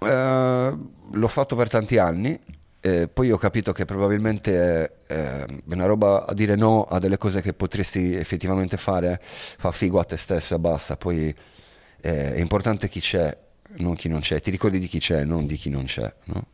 Uh, 0.00 0.06
l'ho 1.12 1.28
fatto 1.28 1.56
per 1.56 1.68
tanti 1.68 1.98
anni 1.98 2.40
eh, 2.86 3.08
poi 3.08 3.32
ho 3.32 3.36
capito 3.36 3.72
che 3.72 3.84
probabilmente 3.84 4.84
è, 5.06 5.12
è, 5.12 5.44
una 5.70 5.86
roba 5.86 6.24
a 6.24 6.32
dire 6.32 6.54
no 6.54 6.84
a 6.84 7.00
delle 7.00 7.18
cose 7.18 7.42
che 7.42 7.52
potresti 7.52 8.14
effettivamente 8.14 8.76
fare, 8.76 9.20
fa 9.20 9.72
figo 9.72 9.98
a 9.98 10.04
te 10.04 10.16
stesso 10.16 10.54
e 10.54 10.58
basta. 10.60 10.96
Poi 10.96 11.34
eh, 12.00 12.34
è 12.34 12.38
importante 12.38 12.88
chi 12.88 13.00
c'è, 13.00 13.36
non 13.78 13.96
chi 13.96 14.08
non 14.08 14.20
c'è. 14.20 14.40
Ti 14.40 14.52
ricordi 14.52 14.78
di 14.78 14.86
chi 14.86 15.00
c'è, 15.00 15.24
non 15.24 15.46
di 15.46 15.56
chi 15.56 15.68
non 15.68 15.86
c'è. 15.86 16.14
No? 16.26 16.46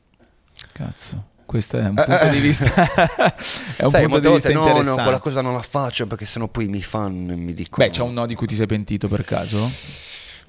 Cazzo. 0.72 1.28
Questo 1.44 1.76
è 1.76 1.86
un 1.86 1.98
eh, 1.98 2.04
punto 2.04 2.20
eh, 2.24 2.30
di 2.30 2.40
vista. 2.40 2.64
è 3.76 3.84
un 3.84 3.90
Sai, 3.90 4.08
punto 4.08 4.20
di 4.20 4.28
vista 4.34 4.52
no, 4.52 4.80
no, 4.80 4.94
quella 4.94 5.18
cosa 5.18 5.42
non 5.42 5.52
la 5.52 5.60
faccio 5.60 6.06
perché 6.06 6.24
sennò 6.24 6.48
poi 6.48 6.66
mi 6.66 6.80
fanno 6.80 7.32
e 7.32 7.36
mi 7.36 7.52
dicono. 7.52 7.84
Beh, 7.84 7.92
c'è 7.92 8.00
un 8.00 8.14
no 8.14 8.24
di 8.24 8.34
cui 8.34 8.46
ti 8.46 8.54
sei 8.54 8.66
pentito 8.66 9.06
per 9.06 9.22
caso? 9.22 9.70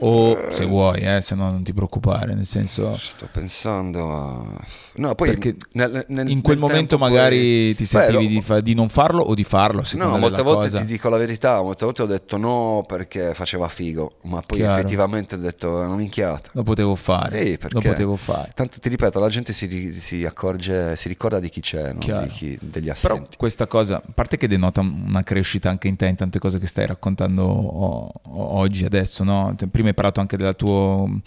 O 0.05 0.37
se 0.51 0.65
vuoi, 0.65 0.99
eh, 0.99 1.21
se 1.21 1.33
no 1.33 1.49
non 1.49 1.63
ti 1.63 1.71
preoccupare, 1.71 2.33
nel 2.33 2.45
senso... 2.45 2.97
Sto 2.99 3.29
pensando 3.31 4.11
a... 4.11 4.65
No, 4.95 5.15
poi 5.15 5.57
nel, 5.71 6.03
nel, 6.09 6.29
in 6.29 6.41
quel 6.41 6.57
momento 6.57 6.97
magari 6.97 7.37
poi... 7.37 7.75
ti 7.75 7.85
sentivi 7.85 8.27
Beh, 8.27 8.33
di, 8.33 8.41
fa... 8.41 8.59
di, 8.59 8.73
non 8.73 8.89
farlo 8.89 9.21
o 9.21 9.33
di 9.33 9.45
farlo? 9.45 9.81
No, 9.93 10.17
molte 10.17 10.41
volte 10.41 10.69
cosa. 10.69 10.79
ti 10.79 10.85
dico 10.85 11.07
la 11.07 11.15
verità, 11.15 11.61
molte 11.61 11.85
volte 11.85 12.01
ho 12.01 12.05
detto 12.05 12.35
no 12.35 12.83
perché 12.85 13.33
faceva 13.33 13.69
figo, 13.69 14.17
ma 14.23 14.41
poi 14.45 14.57
Chiaro. 14.57 14.77
effettivamente 14.77 15.35
ho 15.35 15.37
detto 15.37 15.81
è 15.81 15.85
una 15.85 15.95
minchiata. 15.95 16.49
Lo 16.51 16.63
potevo 16.63 16.95
fare. 16.95 17.29
Sì, 17.29 17.57
perché... 17.57 17.75
Lo 17.75 17.81
potevo 17.81 18.15
fare. 18.17 18.51
Tanto 18.53 18.79
ti 18.81 18.89
ripeto, 18.89 19.21
la 19.21 19.29
gente 19.29 19.53
si, 19.53 19.93
si 19.93 20.25
accorge, 20.25 20.97
si 20.97 21.07
ricorda 21.07 21.39
di 21.39 21.47
chi 21.47 21.61
c'è, 21.61 21.93
no? 21.93 22.21
di 22.21 22.27
chi, 22.27 22.59
degli 22.61 22.89
assenti. 22.89 23.17
Però 23.19 23.27
questa 23.37 23.67
cosa, 23.67 24.03
a 24.05 24.11
parte 24.13 24.35
che 24.35 24.49
denota 24.49 24.81
una 24.81 25.23
crescita 25.23 25.69
anche 25.69 25.87
in 25.87 25.95
te, 25.95 26.07
in 26.07 26.15
tante 26.15 26.39
cose 26.39 26.59
che 26.59 26.67
stai 26.67 26.87
raccontando 26.87 28.11
oggi, 28.33 28.83
adesso, 28.83 29.23
no? 29.23 29.55
Prima 29.71 29.91
hai 29.93 29.95
parlato 29.95 30.19
anche 30.19 30.37
del 30.37 30.55
tuo 30.55 31.21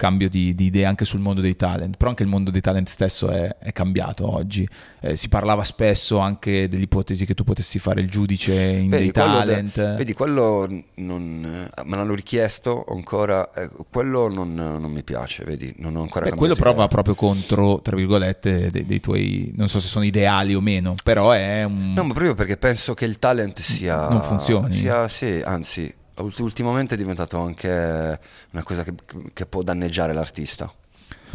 cambio 0.00 0.30
di, 0.30 0.54
di, 0.54 0.64
idee 0.64 0.86
anche 0.86 1.04
sul 1.04 1.20
mondo 1.20 1.42
dei 1.42 1.56
talent, 1.56 1.98
però 1.98 2.08
anche 2.08 2.22
il 2.22 2.28
mondo 2.30 2.50
dei 2.50 2.62
talent 2.62 2.88
stesso 2.88 3.28
è, 3.28 3.54
è 3.58 3.70
cambiato 3.70 4.32
oggi. 4.32 4.66
Eh, 5.00 5.14
si 5.14 5.28
parlava 5.28 5.62
spesso 5.62 6.16
anche 6.16 6.70
dell'ipotesi 6.70 7.26
che 7.26 7.34
tu 7.34 7.44
potessi 7.44 7.78
fare 7.78 8.00
il 8.00 8.08
giudice 8.08 8.54
in 8.54 8.88
vedi, 8.88 9.02
dei 9.02 9.12
talent. 9.12 9.74
De, 9.74 9.96
vedi, 9.96 10.14
quello 10.14 10.66
non, 10.94 11.68
me 11.84 11.96
l'hanno 11.96 12.14
richiesto 12.14 12.82
ancora, 12.88 13.52
eh, 13.52 13.68
quello 13.90 14.30
non, 14.30 14.54
non, 14.54 14.90
mi 14.90 15.02
piace, 15.02 15.44
vedi, 15.44 15.74
non 15.76 15.96
ho 15.96 16.00
ancora 16.00 16.30
Beh, 16.30 16.34
Quello 16.34 16.54
però 16.54 16.72
va 16.72 16.88
proprio 16.88 17.14
contro, 17.14 17.82
tra 17.82 17.94
virgolette, 17.94 18.70
dei, 18.70 18.86
dei, 18.86 19.00
tuoi, 19.00 19.52
non 19.54 19.68
so 19.68 19.80
se 19.80 19.88
sono 19.88 20.06
ideali 20.06 20.54
o 20.54 20.62
meno, 20.62 20.94
però 21.04 21.32
è 21.32 21.64
un... 21.64 21.92
No, 21.92 22.04
ma 22.04 22.14
proprio 22.14 22.34
perché 22.34 22.56
penso 22.56 22.94
che 22.94 23.04
il 23.04 23.18
talent 23.18 23.60
sia... 23.60 24.08
Non 24.08 24.22
funzioni. 24.22 24.72
Sia, 24.72 25.08
sì, 25.08 25.42
anzi, 25.44 25.92
ultimamente 26.38 26.94
è 26.94 26.98
diventato 26.98 27.38
anche 27.38 28.20
una 28.52 28.62
cosa 28.62 28.84
che, 28.84 28.94
che 29.32 29.46
può 29.46 29.62
danneggiare 29.62 30.12
l'artista. 30.12 30.72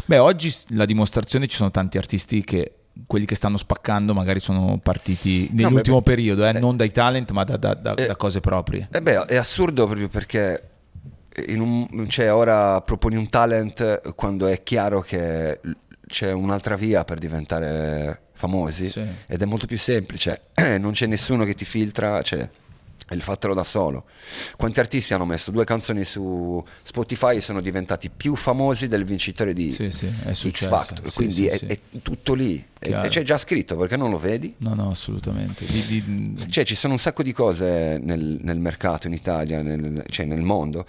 Beh, 0.04 0.18
oggi 0.18 0.54
la 0.68 0.84
dimostrazione 0.84 1.46
ci 1.46 1.56
sono 1.56 1.70
tanti 1.70 1.98
artisti 1.98 2.44
che 2.44 2.72
quelli 3.06 3.26
che 3.26 3.34
stanno 3.34 3.56
spaccando 3.56 4.14
magari 4.14 4.40
sono 4.40 4.78
partiti 4.82 5.48
nell'ultimo 5.52 5.96
no, 5.96 6.02
beh, 6.02 6.10
periodo, 6.10 6.46
eh, 6.46 6.50
eh, 6.50 6.60
non 6.60 6.76
dai 6.76 6.90
talent 6.90 7.30
ma 7.32 7.44
da, 7.44 7.56
da, 7.56 7.74
da, 7.74 7.94
eh, 7.94 8.06
da 8.06 8.16
cose 8.16 8.40
proprie. 8.40 8.88
Eh 8.90 9.02
beh, 9.02 9.24
è 9.24 9.36
assurdo 9.36 9.84
proprio 9.86 10.08
perché 10.08 10.70
un, 11.48 12.06
cioè, 12.08 12.32
ora 12.32 12.80
proponi 12.80 13.16
un 13.16 13.28
talent 13.28 14.14
quando 14.14 14.46
è 14.46 14.62
chiaro 14.62 15.00
che 15.00 15.60
c'è 16.06 16.32
un'altra 16.32 16.76
via 16.76 17.04
per 17.04 17.18
diventare 17.18 18.22
famosi 18.32 18.88
sì. 18.88 19.04
ed 19.26 19.42
è 19.42 19.44
molto 19.44 19.66
più 19.66 19.78
semplice, 19.78 20.42
non 20.78 20.92
c'è 20.92 21.06
nessuno 21.06 21.44
che 21.44 21.54
ti 21.54 21.64
filtra, 21.64 22.22
cioè 22.22 22.48
il 23.10 23.22
fatelo 23.22 23.54
da 23.54 23.64
solo. 23.64 24.04
Quanti 24.56 24.80
artisti 24.80 25.14
hanno 25.14 25.24
messo 25.24 25.50
due 25.50 25.64
canzoni 25.64 26.04
su 26.04 26.62
Spotify 26.82 27.36
e 27.36 27.40
sono 27.40 27.60
diventati 27.60 28.10
più 28.10 28.34
famosi 28.34 28.88
del 28.88 29.04
vincitore 29.04 29.52
di 29.52 29.70
sì, 29.70 29.90
sì, 29.90 30.10
X 30.32 30.66
Factor? 30.66 31.08
Sì, 31.08 31.14
Quindi 31.14 31.46
è, 31.46 31.58
è, 31.58 31.78
tutto 32.02 32.34
lì. 32.34 32.64
E, 32.78 33.08
c'è 33.08 33.22
già 33.22 33.38
scritto 33.38 33.76
perché 33.76 33.96
non 33.96 34.10
lo 34.10 34.18
vedi? 34.18 34.54
No, 34.58 34.74
no, 34.74 34.90
assolutamente. 34.90 35.64
Di, 35.66 36.02
di... 36.04 36.50
Cioè, 36.50 36.64
ci 36.64 36.74
sono 36.74 36.94
un 36.94 36.98
sacco 36.98 37.22
di 37.22 37.32
cose 37.32 37.98
nel, 38.02 38.38
nel 38.42 38.58
mercato 38.58 39.06
in 39.06 39.12
Italia, 39.12 39.62
nel, 39.62 40.04
cioè 40.08 40.26
nel 40.26 40.42
mondo 40.42 40.86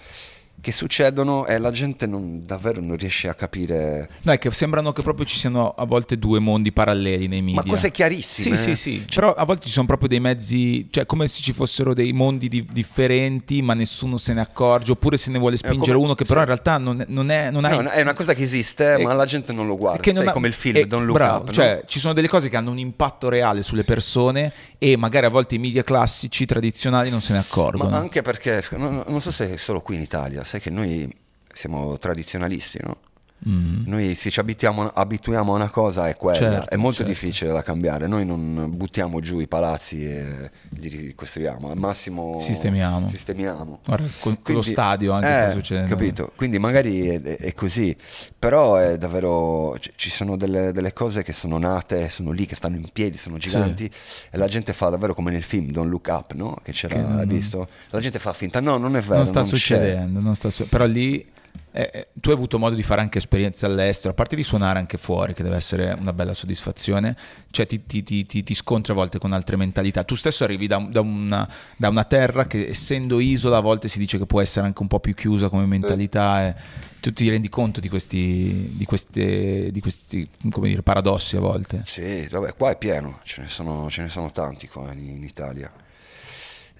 che 0.60 0.72
succedono 0.72 1.46
e 1.46 1.58
la 1.58 1.70
gente 1.70 2.06
non, 2.06 2.42
davvero 2.44 2.80
non 2.80 2.96
riesce 2.96 3.28
a 3.28 3.34
capire. 3.34 4.08
No, 4.22 4.32
è 4.32 4.38
che 4.38 4.50
sembrano 4.50 4.92
che 4.92 5.02
proprio 5.02 5.24
ci 5.24 5.36
siano 5.36 5.70
a 5.70 5.84
volte 5.84 6.18
due 6.18 6.40
mondi 6.40 6.72
paralleli 6.72 7.28
nei 7.28 7.42
media. 7.42 7.62
Ma 7.62 7.68
cose 7.68 7.90
chiarissime. 7.90 8.56
Sì, 8.56 8.74
sì, 8.74 8.76
sì. 8.76 9.04
Cioè... 9.06 9.22
Però 9.22 9.34
a 9.34 9.44
volte 9.44 9.66
ci 9.66 9.72
sono 9.72 9.86
proprio 9.86 10.08
dei 10.08 10.20
mezzi, 10.20 10.88
cioè 10.90 11.06
come 11.06 11.28
se 11.28 11.42
ci 11.42 11.52
fossero 11.52 11.94
dei 11.94 12.12
mondi 12.12 12.48
di, 12.48 12.66
differenti, 12.70 13.62
ma 13.62 13.74
nessuno 13.74 14.16
se 14.16 14.32
ne 14.32 14.40
accorge, 14.40 14.92
oppure 14.92 15.16
se 15.16 15.30
ne 15.30 15.38
vuole 15.38 15.56
spingere 15.56 15.92
come... 15.92 16.04
uno 16.04 16.14
che 16.14 16.24
però 16.24 16.40
sì. 16.40 16.46
in 16.46 16.52
realtà 16.52 16.78
non, 16.78 17.04
non 17.08 17.30
è. 17.30 17.50
Non 17.50 17.62
no, 17.62 17.90
è 17.90 18.00
una 18.00 18.14
cosa 18.14 18.34
che 18.34 18.42
esiste, 18.42 18.94
e... 18.94 19.02
ma 19.02 19.12
la 19.14 19.26
gente 19.26 19.52
non 19.52 19.66
lo 19.66 19.76
guarda. 19.76 20.02
Che 20.02 20.12
non 20.12 20.26
ha... 20.26 20.32
come 20.32 20.48
il 20.48 20.54
film 20.54 20.76
e... 20.76 20.86
Don't 20.86 21.04
Look 21.04 21.16
Bravo, 21.16 21.44
Up. 21.44 21.50
Cioè, 21.52 21.84
ci 21.86 21.98
sono 22.00 22.12
delle 22.12 22.28
cose 22.28 22.48
che 22.48 22.56
hanno 22.56 22.70
un 22.70 22.78
impatto 22.78 23.28
reale 23.28 23.62
sulle 23.62 23.84
persone 23.84 24.52
e 24.78 24.96
magari 24.96 25.26
a 25.26 25.30
volte 25.30 25.56
i 25.56 25.58
media 25.58 25.82
classici, 25.82 26.46
tradizionali, 26.46 27.10
non 27.10 27.20
se 27.20 27.32
ne 27.32 27.40
accorgono. 27.40 27.90
Ma 27.90 27.96
anche 27.98 28.22
perché, 28.22 28.62
non, 28.76 29.02
non 29.06 29.20
so 29.20 29.30
se 29.30 29.52
è 29.52 29.56
solo 29.56 29.80
qui 29.80 29.96
in 29.96 30.02
Italia, 30.02 30.44
sai 30.44 30.60
che 30.60 30.70
noi 30.70 31.12
siamo 31.52 31.98
tradizionalisti, 31.98 32.78
no? 32.82 32.98
Mm. 33.46 33.84
Noi 33.86 34.14
se 34.16 34.30
ci 34.30 34.40
abituiamo, 34.40 34.88
abituiamo, 34.88 35.52
a 35.52 35.54
una 35.54 35.70
cosa 35.70 36.08
è 36.08 36.16
quella, 36.16 36.36
certo, 36.36 36.70
è 36.70 36.76
molto 36.76 36.98
certo. 36.98 37.12
difficile 37.12 37.52
da 37.52 37.62
cambiare. 37.62 38.08
Noi 38.08 38.26
non 38.26 38.70
buttiamo 38.74 39.20
giù 39.20 39.38
i 39.38 39.46
palazzi 39.46 40.04
e 40.04 40.50
li 40.70 40.88
ricostruiamo, 40.88 41.70
al 41.70 41.76
massimo 41.76 42.38
sistemiamo. 42.40 43.08
sistemiamo. 43.08 43.78
Guarda, 43.84 44.08
con, 44.18 44.40
Quindi, 44.42 44.52
lo 44.54 44.62
stadio 44.62 45.12
anche 45.12 45.28
eh, 45.28 45.32
sta 45.32 45.50
succedendo. 45.50 45.94
Capito? 45.94 46.32
Quindi 46.34 46.58
magari 46.58 47.08
è, 47.08 47.20
è, 47.20 47.54
così, 47.54 47.96
però 48.36 48.74
è 48.76 48.98
davvero 48.98 49.76
ci 49.94 50.10
sono 50.10 50.36
delle, 50.36 50.72
delle, 50.72 50.92
cose 50.92 51.22
che 51.22 51.32
sono 51.32 51.58
nate, 51.58 52.10
sono 52.10 52.32
lì, 52.32 52.44
che 52.44 52.56
stanno 52.56 52.76
in 52.76 52.88
piedi, 52.92 53.16
sono 53.16 53.36
giganti 53.36 53.88
sì. 53.92 54.24
e 54.30 54.36
la 54.36 54.48
gente 54.48 54.72
fa 54.72 54.88
davvero 54.88 55.14
come 55.14 55.30
nel 55.30 55.44
film 55.44 55.70
Don't 55.70 55.88
Look 55.88 56.08
Up, 56.10 56.32
no? 56.32 56.58
Che 56.62 56.72
c'era 56.72 56.96
che 56.96 57.00
non, 57.02 57.24
visto. 57.26 57.68
La 57.90 58.00
gente 58.00 58.18
fa 58.18 58.32
finta, 58.32 58.60
no, 58.60 58.78
non 58.78 58.96
è 58.96 59.00
vero. 59.00 59.18
Non 59.18 59.26
sta 59.26 59.40
non 59.40 59.48
succedendo, 59.48 60.20
non 60.20 60.34
sta 60.34 60.50
su- 60.50 60.68
però 60.68 60.86
lì 60.86 61.36
eh, 61.78 61.90
eh, 61.92 62.08
tu 62.20 62.30
hai 62.30 62.34
avuto 62.34 62.58
modo 62.58 62.74
di 62.74 62.82
fare 62.82 63.00
anche 63.00 63.18
esperienze 63.18 63.64
all'estero, 63.64 64.10
a 64.10 64.14
parte 64.14 64.34
di 64.34 64.42
suonare 64.42 64.80
anche 64.80 64.98
fuori, 64.98 65.32
che 65.32 65.44
deve 65.44 65.54
essere 65.54 65.92
una 65.96 66.12
bella 66.12 66.34
soddisfazione, 66.34 67.16
cioè 67.52 67.66
ti, 67.68 67.86
ti, 67.86 68.02
ti, 68.02 68.26
ti 68.26 68.54
scontri 68.54 68.90
a 68.90 68.96
volte 68.96 69.20
con 69.20 69.32
altre 69.32 69.54
mentalità. 69.54 70.02
Tu 70.02 70.16
stesso 70.16 70.42
arrivi 70.42 70.66
da, 70.66 70.84
da, 70.90 71.00
una, 71.00 71.48
da, 71.76 71.88
una, 71.88 72.02
terra 72.02 72.48
che 72.48 72.66
essendo 72.66 73.20
isola 73.20 73.58
a 73.58 73.60
volte 73.60 73.86
si 73.86 74.00
dice 74.00 74.18
che 74.18 74.26
può 74.26 74.40
essere 74.40 74.66
anche 74.66 74.82
un 74.82 74.88
po' 74.88 74.98
più 74.98 75.14
chiusa 75.14 75.48
come 75.48 75.66
mentalità. 75.66 76.48
E 76.48 76.54
tu 76.98 77.12
ti 77.12 77.28
rendi 77.28 77.48
conto 77.48 77.78
di 77.78 77.88
questi, 77.88 78.72
di 78.74 78.84
queste, 78.84 79.70
di 79.70 79.80
questi 79.80 80.28
dire, 80.42 80.82
paradossi 80.82 81.36
a 81.36 81.40
volte? 81.40 81.84
Sì, 81.86 82.26
vabbè, 82.26 82.56
qua 82.56 82.70
è 82.70 82.76
pieno, 82.76 83.20
ce 83.22 83.42
ne 83.42 83.48
sono, 83.48 83.88
ce 83.88 84.02
ne 84.02 84.08
sono 84.08 84.32
tanti 84.32 84.66
qua 84.66 84.92
in, 84.92 85.10
in 85.10 85.22
Italia. 85.22 85.72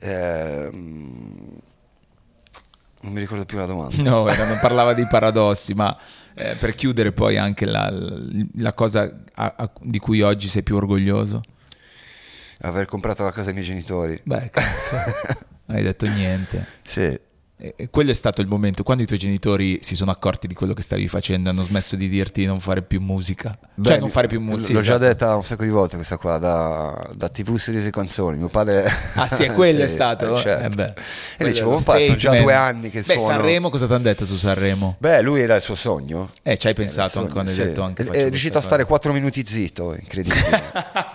Eh, 0.00 0.70
non 3.00 3.12
mi 3.12 3.20
ricordo 3.20 3.44
più 3.44 3.58
la 3.58 3.66
domanda. 3.66 4.02
No, 4.02 4.24
non 4.24 4.58
parlava 4.60 4.92
di 4.92 5.06
paradossi, 5.06 5.74
ma 5.74 5.96
eh, 6.34 6.54
per 6.58 6.74
chiudere 6.74 7.12
poi 7.12 7.36
anche 7.36 7.64
la, 7.64 7.92
la 8.56 8.72
cosa 8.72 9.10
a, 9.34 9.54
a, 9.56 9.70
di 9.80 9.98
cui 9.98 10.22
oggi 10.22 10.48
sei 10.48 10.62
più 10.62 10.76
orgoglioso. 10.76 11.42
Aver 12.60 12.86
comprato 12.86 13.22
la 13.22 13.30
casa 13.30 13.48
ai 13.48 13.54
miei 13.54 13.66
genitori. 13.66 14.20
Beh, 14.24 14.50
cazzo, 14.50 14.96
hai 15.66 15.82
detto 15.82 16.06
niente. 16.08 16.66
Sì, 16.82 17.18
e 17.60 17.88
quello 17.90 18.12
è 18.12 18.14
stato 18.14 18.40
il 18.40 18.46
momento 18.46 18.84
quando 18.84 19.02
i 19.02 19.06
tuoi 19.06 19.18
genitori 19.18 19.80
si 19.82 19.96
sono 19.96 20.12
accorti 20.12 20.46
di 20.46 20.54
quello 20.54 20.74
che 20.74 20.82
stavi 20.82 21.08
facendo, 21.08 21.50
hanno 21.50 21.64
smesso 21.64 21.96
di 21.96 22.08
dirti 22.08 22.46
non 22.46 22.60
fare 22.60 22.82
più 22.82 23.00
musica. 23.00 23.58
Beh, 23.74 23.88
cioè, 23.88 23.98
non 23.98 24.10
fare 24.10 24.28
più 24.28 24.40
musica. 24.40 24.74
L'ho 24.74 24.80
già 24.80 24.96
detta 24.96 25.34
un 25.34 25.42
sacco 25.42 25.64
di 25.64 25.70
volte 25.70 25.96
questa 25.96 26.18
qua, 26.18 26.38
da, 26.38 27.10
da 27.16 27.28
TV 27.28 27.56
series 27.56 27.86
e 27.86 27.90
canzoni. 27.90 28.38
Mio 28.38 28.48
padre. 28.48 28.88
Ah, 29.14 29.26
sì, 29.26 29.42
è 29.42 29.50
quello 29.54 29.78
sì, 29.78 29.84
è 29.84 29.88
stato. 29.88 30.38
Eh, 30.38 30.40
certo. 30.40 30.82
eh 30.82 30.94
e 31.36 31.44
dicevo, 31.46 31.74
papà, 31.82 31.98
sono 31.98 32.14
già 32.14 32.40
due 32.40 32.54
anni 32.54 32.90
che 32.90 33.00
beh, 33.00 33.14
suono. 33.14 33.26
Sanremo, 33.26 33.70
cosa 33.70 33.86
ti 33.88 33.92
hanno 33.92 34.02
detto 34.04 34.24
su 34.24 34.36
Sanremo? 34.36 34.94
Beh, 35.00 35.20
lui 35.22 35.40
era 35.40 35.56
il 35.56 35.62
suo 35.62 35.74
sogno. 35.74 36.30
Eh, 36.44 36.56
ci 36.58 36.68
hai 36.68 36.74
pensato 36.74 37.18
anche 37.18 37.32
quando 37.32 37.50
hai 37.50 37.56
detto 37.56 37.82
anche. 37.82 38.04
È, 38.04 38.08
è 38.08 38.28
riuscito 38.28 38.58
a 38.58 38.62
stare 38.62 38.84
quattro 38.84 39.12
minuti 39.12 39.44
zitto, 39.44 39.96
incredibile. 39.96 40.62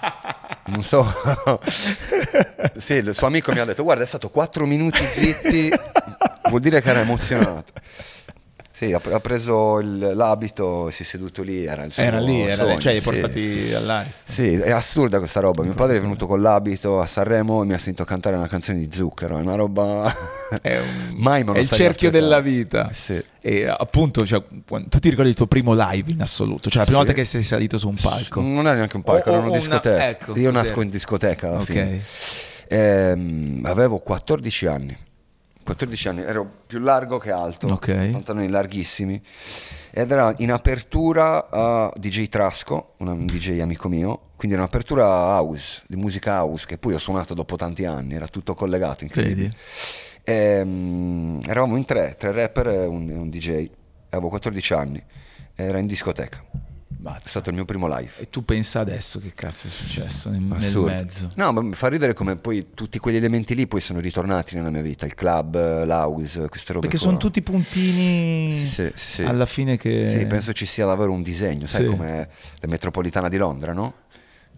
non 0.68 0.84
so. 0.84 1.06
sì, 2.76 2.96
il 2.96 3.14
suo 3.14 3.28
amico 3.28 3.54
mi 3.54 3.60
ha 3.60 3.66
detto, 3.66 3.84
guarda, 3.84 4.04
è 4.04 4.08
stato 4.08 4.30
quattro 4.30 4.66
minuti 4.66 5.04
zitti 5.10 5.72
vuol 6.54 6.62
dire 6.62 6.82
che 6.82 6.89
era 6.89 6.99
emozionato. 7.01 7.74
Sì, 8.76 8.91
ha, 8.91 9.20
preso 9.20 9.80
il, 9.80 10.14
l'abito, 10.16 10.89
si 10.89 11.04
è 11.04 11.06
seduto 11.06 11.41
lì, 11.43 11.64
era 11.64 11.84
il 11.84 11.93
suo 11.93 12.01
Era 12.01 12.20
lì, 12.20 12.41
era 12.41 12.56
sogno, 12.56 12.80
cioè 12.80 12.93
li 12.93 13.01
portati 13.01 13.68
sì. 13.68 13.74
all'Aist. 13.74 14.22
Sì, 14.30 14.54
è 14.56 14.72
assurda 14.72 15.20
questa 15.20 15.39
roba. 15.39 15.64
Mio 15.64 15.74
padre 15.74 15.97
è 15.97 16.01
venuto 16.01 16.26
con 16.26 16.41
l'abito 16.41 16.99
a 16.99 17.06
Sanremo 17.06 17.62
e 17.62 17.66
mi 17.66 17.74
ha 17.74 17.78
sentito 17.78 18.04
cantare 18.04 18.36
una 18.36 18.47
canzone 18.47 18.80
di 18.80 18.89
Zucchero, 18.91 19.38
è 19.38 19.41
una 19.41 19.56
roba... 19.56 20.14
È 20.62 20.78
un... 20.78 21.14
Mai 21.18 21.43
me 21.43 21.54
lo 21.54 21.58
È 21.58 21.62
il 21.62 21.70
cerchio 21.70 22.10
aspettare. 22.10 22.20
della 22.20 22.39
vita. 22.39 22.89
Sì. 22.91 23.24
E 23.39 23.68
appunto, 23.68 24.26
cioè, 24.26 24.43
tu 24.68 24.99
ti 24.99 25.10
ricordi 25.10 25.30
il 25.30 25.36
tuo 25.36 25.47
primo 25.47 25.74
live 25.74 26.12
in 26.12 26.22
assoluto? 26.22 26.70
Cioè 26.70 26.80
la 26.80 26.86
prima 26.86 26.99
sì. 26.99 27.06
volta 27.06 27.14
che 27.14 27.26
sei 27.26 27.43
salito 27.43 27.78
su 27.78 27.88
un 27.88 27.95
palco? 27.95 28.41
Non 28.41 28.66
era 28.66 28.76
neanche 28.76 28.95
un 28.95 29.04
palco, 29.04 29.30
o, 29.30 29.32
era 29.32 29.41
una, 29.41 29.49
una 29.49 29.58
discoteca. 29.58 30.08
Ecco, 30.10 30.38
Io 30.38 30.51
nasco 30.51 30.82
in 30.82 30.89
discoteca 30.89 31.47
alla 31.47 31.62
okay. 31.62 31.76
fine. 31.76 32.04
Ehm, 32.68 33.62
avevo 33.64 33.99
14 33.99 34.66
anni 34.66 34.97
14 35.64 36.07
anni, 36.09 36.22
ero 36.22 36.49
più 36.68 36.80
largo 36.80 37.18
che 37.18 37.32
alto, 37.32 37.72
okay. 37.72 38.11
pantaloni 38.11 38.49
larghissimi. 38.49 39.22
Ed 39.91 40.11
era 40.11 40.34
in 40.38 40.51
apertura 40.51 41.49
a 41.49 41.91
DJ 41.95 42.28
Trasco, 42.28 42.93
un 42.97 43.26
DJ 43.26 43.59
amico 43.59 43.88
mio, 43.88 44.32
quindi 44.36 44.55
era 44.55 44.64
un'apertura 44.64 45.05
house, 45.05 45.84
di 45.88 45.95
musica 45.95 46.41
house, 46.41 46.66
che 46.66 46.78
poi 46.78 46.93
ho 46.93 46.99
suonato 46.99 47.34
dopo 47.34 47.55
tanti 47.55 47.86
anni, 47.86 48.14
era 48.14 48.28
tutto 48.28 48.53
collegato, 48.53 49.03
incredibile. 49.03 49.53
E, 50.24 50.61
um, 50.61 51.39
eravamo 51.47 51.78
in 51.78 51.86
tre, 51.86 52.16
tre 52.18 52.32
rapper 52.32 52.68
e 52.68 52.86
un, 52.86 53.09
un 53.09 53.30
DJ, 53.30 53.70
avevo 54.09 54.30
14 54.30 54.74
anni, 54.74 55.03
era 55.55 55.78
in 55.78 55.86
discoteca. 55.86 56.72
È 57.12 57.28
stato 57.28 57.49
il 57.49 57.56
mio 57.56 57.66
primo 57.66 57.88
live. 57.88 58.12
E 58.18 58.30
tu 58.30 58.45
pensa 58.45 58.80
adesso 58.80 59.20
che 59.20 59.34
cazzo 59.34 59.68
è 59.68 59.70
successo 59.70 60.30
nel, 60.30 60.39
nel 60.39 60.80
mezzo? 60.80 61.32
No, 61.36 61.51
ma 61.51 61.62
mi 61.62 61.74
fa 61.74 61.89
ridere 61.89 62.14
come 62.14 62.38
poi 62.38 62.68
tutti 62.74 62.97
quegli 62.99 63.18
elementi 63.18 63.56
lì 63.56 63.68
poi 63.68 63.82
sono 63.82 63.99
ritornati 63.99 64.56
nella 64.56 64.70
mia 64.70 64.82
vita, 64.82 65.06
il 65.06 65.14
club, 65.14 65.84
l'house, 65.86 66.47
queste 66.47 66.74
robe 66.74 66.88
Perché 66.88 67.01
qua. 67.01 67.08
sono 67.08 67.20
tutti 67.20 67.41
puntini 67.41 68.51
sì, 68.54 68.68
sì, 68.68 68.91
sì. 68.95 69.24
alla 69.24 69.45
fine 69.45 69.76
che... 69.76 70.08
Sì, 70.08 70.26
penso 70.28 70.54
ci 70.54 70.66
sia 70.66 70.86
davvero 70.86 71.12
un 71.12 71.22
disegno, 71.22 71.68
sai 71.68 71.86
come 71.88 72.30
la 72.60 72.68
metropolitana 72.68 73.28
di 73.28 73.38
Londra, 73.38 73.74
no? 73.74 73.95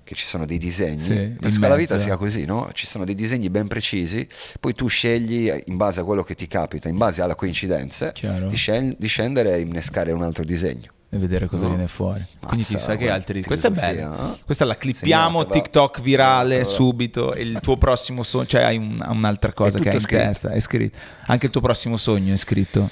che 0.03 0.13
ci 0.13 0.27
sono 0.27 0.45
dei 0.45 0.59
disegni, 0.59 0.99
sì, 0.99 1.35
penso 1.39 1.59
che 1.59 1.67
la 1.67 1.75
vita 1.75 1.97
sia 1.97 2.15
così, 2.15 2.45
no? 2.45 2.69
Ci 2.73 2.85
sono 2.85 3.05
dei 3.05 3.15
disegni 3.15 3.49
ben 3.49 3.65
precisi, 3.65 4.27
poi 4.59 4.75
tu 4.75 4.85
scegli 4.85 5.51
in 5.65 5.77
base 5.77 6.01
a 6.01 6.03
quello 6.03 6.21
che 6.21 6.35
ti 6.35 6.45
capita, 6.45 6.87
in 6.87 6.97
base 6.97 7.23
alle 7.23 7.33
coincidenze, 7.33 8.13
di, 8.47 8.55
scend- 8.55 8.97
di 8.99 9.07
scendere 9.07 9.55
e 9.55 9.61
innescare 9.61 10.11
un 10.11 10.21
altro 10.21 10.43
disegno 10.43 10.93
e 11.15 11.19
vedere 11.19 11.47
cosa 11.47 11.63
no. 11.63 11.69
viene 11.69 11.87
fuori. 11.87 12.19
Mazza, 12.19 12.47
Quindi 12.47 12.63
chissà 12.65 12.95
che 12.95 13.09
altri. 13.09 13.43
Questa 13.43 13.67
è 13.67 13.71
bella. 13.71 14.33
Eh? 14.33 14.39
Questa 14.45 14.65
la 14.65 14.75
clippiamo, 14.75 15.39
Segnata, 15.39 15.59
TikTok 15.59 16.01
virale 16.01 16.57
va. 16.59 16.63
subito. 16.63 17.33
E 17.33 17.41
il 17.41 17.59
tuo 17.61 17.77
prossimo 17.77 18.23
sogno, 18.23 18.45
cioè 18.45 18.61
hai 18.63 18.77
un, 18.77 19.03
un'altra 19.07 19.53
cosa 19.53 19.79
che 19.79 19.89
hai 19.89 19.95
in 19.97 20.05
testa. 20.05 20.49
È 20.51 20.59
scritto. 20.59 20.97
Anche 21.27 21.45
il 21.47 21.51
tuo 21.51 21.61
prossimo 21.61 21.97
sogno 21.97 22.33
è 22.33 22.37
scritto. 22.37 22.89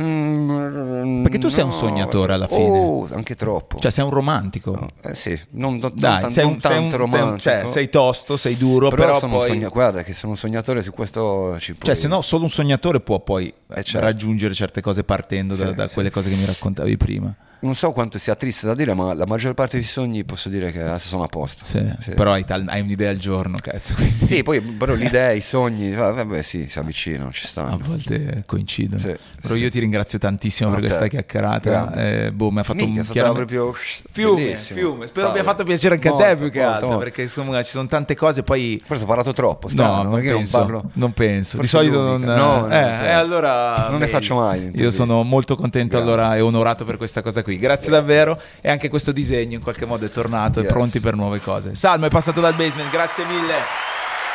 Mm, 0.00 1.22
Perché 1.22 1.38
tu 1.38 1.48
sei 1.48 1.64
un 1.64 1.72
sognatore 1.72 2.32
alla 2.32 2.48
fine. 2.48 2.68
Oh, 2.68 3.08
anche 3.12 3.34
troppo. 3.36 3.78
Cioè, 3.78 3.92
sei 3.92 4.04
un 4.04 4.10
romantico. 4.10 4.72
No, 4.72 4.88
eh 5.08 5.14
sì, 5.14 5.38
non, 5.50 5.76
non, 5.76 5.92
Dai, 5.94 6.22
non, 6.22 6.30
sei, 6.30 6.44
un, 6.44 6.60
sei, 6.60 6.70
tanto 6.72 6.96
un, 6.96 7.00
romantico. 7.02 7.38
cioè, 7.38 7.62
sei 7.66 7.88
tosto, 7.88 8.36
sei 8.36 8.56
duro, 8.56 8.88
però, 8.88 9.04
però, 9.04 9.18
sono 9.18 9.36
poi... 9.38 9.48
sogna- 9.48 9.68
guarda 9.68 10.02
che 10.02 10.12
sono 10.12 10.32
un 10.32 10.38
sognatore 10.38 10.82
su 10.82 10.90
questo 10.92 11.56
ci 11.60 11.74
puoi... 11.74 11.84
Cioè, 11.84 11.94
se 11.94 12.08
no, 12.08 12.22
solo 12.22 12.42
un 12.42 12.50
sognatore 12.50 12.98
può 13.00 13.20
poi 13.20 13.46
Eh, 13.72 13.82
certo. 13.84 14.04
raggiungere 14.06 14.52
certe 14.52 14.80
cose 14.80 15.04
partendo 15.04 15.54
da, 15.54 15.68
Sì, 15.68 15.74
da 15.74 15.86
sì. 15.86 15.94
quelle 15.94 16.10
cose 16.10 16.28
che 16.30 16.36
mi 16.36 16.44
raccontavi 16.44 16.96
prima. 16.96 17.32
Non 17.60 17.74
so 17.74 17.92
quanto 17.92 18.18
sia 18.18 18.34
triste 18.34 18.66
da 18.66 18.74
dire, 18.74 18.92
ma 18.92 19.14
la 19.14 19.24
maggior 19.26 19.54
parte 19.54 19.78
dei 19.78 19.86
sogni 19.86 20.22
posso 20.24 20.48
dire 20.50 20.70
che 20.70 20.82
adesso 20.82 21.08
sono 21.08 21.22
a 21.22 21.28
posto. 21.28 21.64
Sì, 21.64 21.82
Sì. 22.00 22.10
Però 22.10 22.32
hai, 22.32 22.44
tal- 22.44 22.64
hai 22.68 22.82
un'idea 22.82 23.08
al 23.10 23.16
giorno, 23.16 23.56
cazzo. 23.60 23.94
quindi 23.94 24.26
Sì, 24.26 24.42
poi 24.42 24.60
però 24.60 24.92
l'idea, 24.94 25.30
i 25.30 25.40
sogni, 25.40 25.92
va- 25.92 26.10
vabbè 26.10 26.42
sì, 26.42 26.66
si 26.68 26.78
avvicinano, 26.78 27.32
ci 27.32 27.44
A 27.44 27.48
stanno. 27.48 27.78
volte 27.82 28.42
coincidono. 28.46 29.00
Sì, 29.00 29.16
Però 29.40 29.54
io 29.54 29.70
ti 29.70 29.78
ringrazio 29.78 30.18
tantissimo 30.18 30.68
A 30.68 30.72
per 30.72 30.80
questa 30.80 31.06
chiacchierata. 31.08 31.94
Eh, 31.94 32.32
boh, 32.32 32.50
mi 32.50 32.58
ha 32.58 32.62
fatto 32.64 32.84
Minchia, 32.84 33.00
un 33.02 33.08
chiaramente- 33.08 33.54
proprio 33.54 33.74
Fiume, 34.10 34.34
bellissimo. 34.44 34.78
fiume. 34.80 35.06
Spero 35.06 35.28
abbia 35.28 35.42
fatto 35.42 35.64
piacere 35.64 35.94
anche 35.94 36.08
a 36.08 36.16
te 36.16 36.24
Molto, 36.26 36.36
più 36.42 36.50
che 36.50 36.58
molto, 36.58 36.72
altro, 36.74 36.86
molto. 36.88 37.02
perché 37.04 37.22
insomma 37.22 37.62
ci 37.62 37.70
sono 37.70 37.88
tante 37.88 38.14
cose 38.14 38.42
poi... 38.42 38.82
Forse 38.84 39.04
ho 39.04 39.06
parlato 39.06 39.32
troppo, 39.32 39.68
strano, 39.68 40.02
no, 40.02 40.10
non 40.10 40.20
penso, 40.20 40.58
non 40.58 40.66
parlo... 40.66 40.90
non 40.94 41.12
penso. 41.12 41.56
Di 41.58 41.66
Forse 41.66 41.76
solito 41.78 42.02
non... 42.02 42.20
No, 42.20 42.60
non 42.60 42.72
eh, 42.72 43.04
eh, 43.06 43.10
allora... 43.10 43.88
Non 43.88 44.00
ne 44.00 44.08
faccio 44.08 44.34
mai 44.34 44.70
Io 44.74 44.90
sono 44.90 45.22
molto 45.22 45.56
contento 45.56 45.96
allora 45.96 46.36
e 46.36 46.40
onorato 46.40 46.84
per 46.84 46.96
questa 46.98 47.22
cosa 47.22 47.42
qui. 47.44 47.56
Grazie 47.58 47.90
davvero 47.90 48.36
e 48.60 48.68
anche 48.68 48.88
questo 48.88 49.12
disegno 49.12 49.54
in 49.54 49.62
qualche 49.62 49.86
modo 49.86 50.04
è 50.06 50.10
tornato 50.10 50.58
e 50.58 50.62
Yes. 50.64 50.72
pronti 50.72 50.98
per 50.98 51.14
nuove 51.14 51.38
cose. 51.40 51.76
Salmo 51.76 52.06
è 52.06 52.10
passato 52.10 52.40
dal 52.40 52.54
basement, 52.56 52.90
grazie 52.90 53.24
mille. 53.26 53.93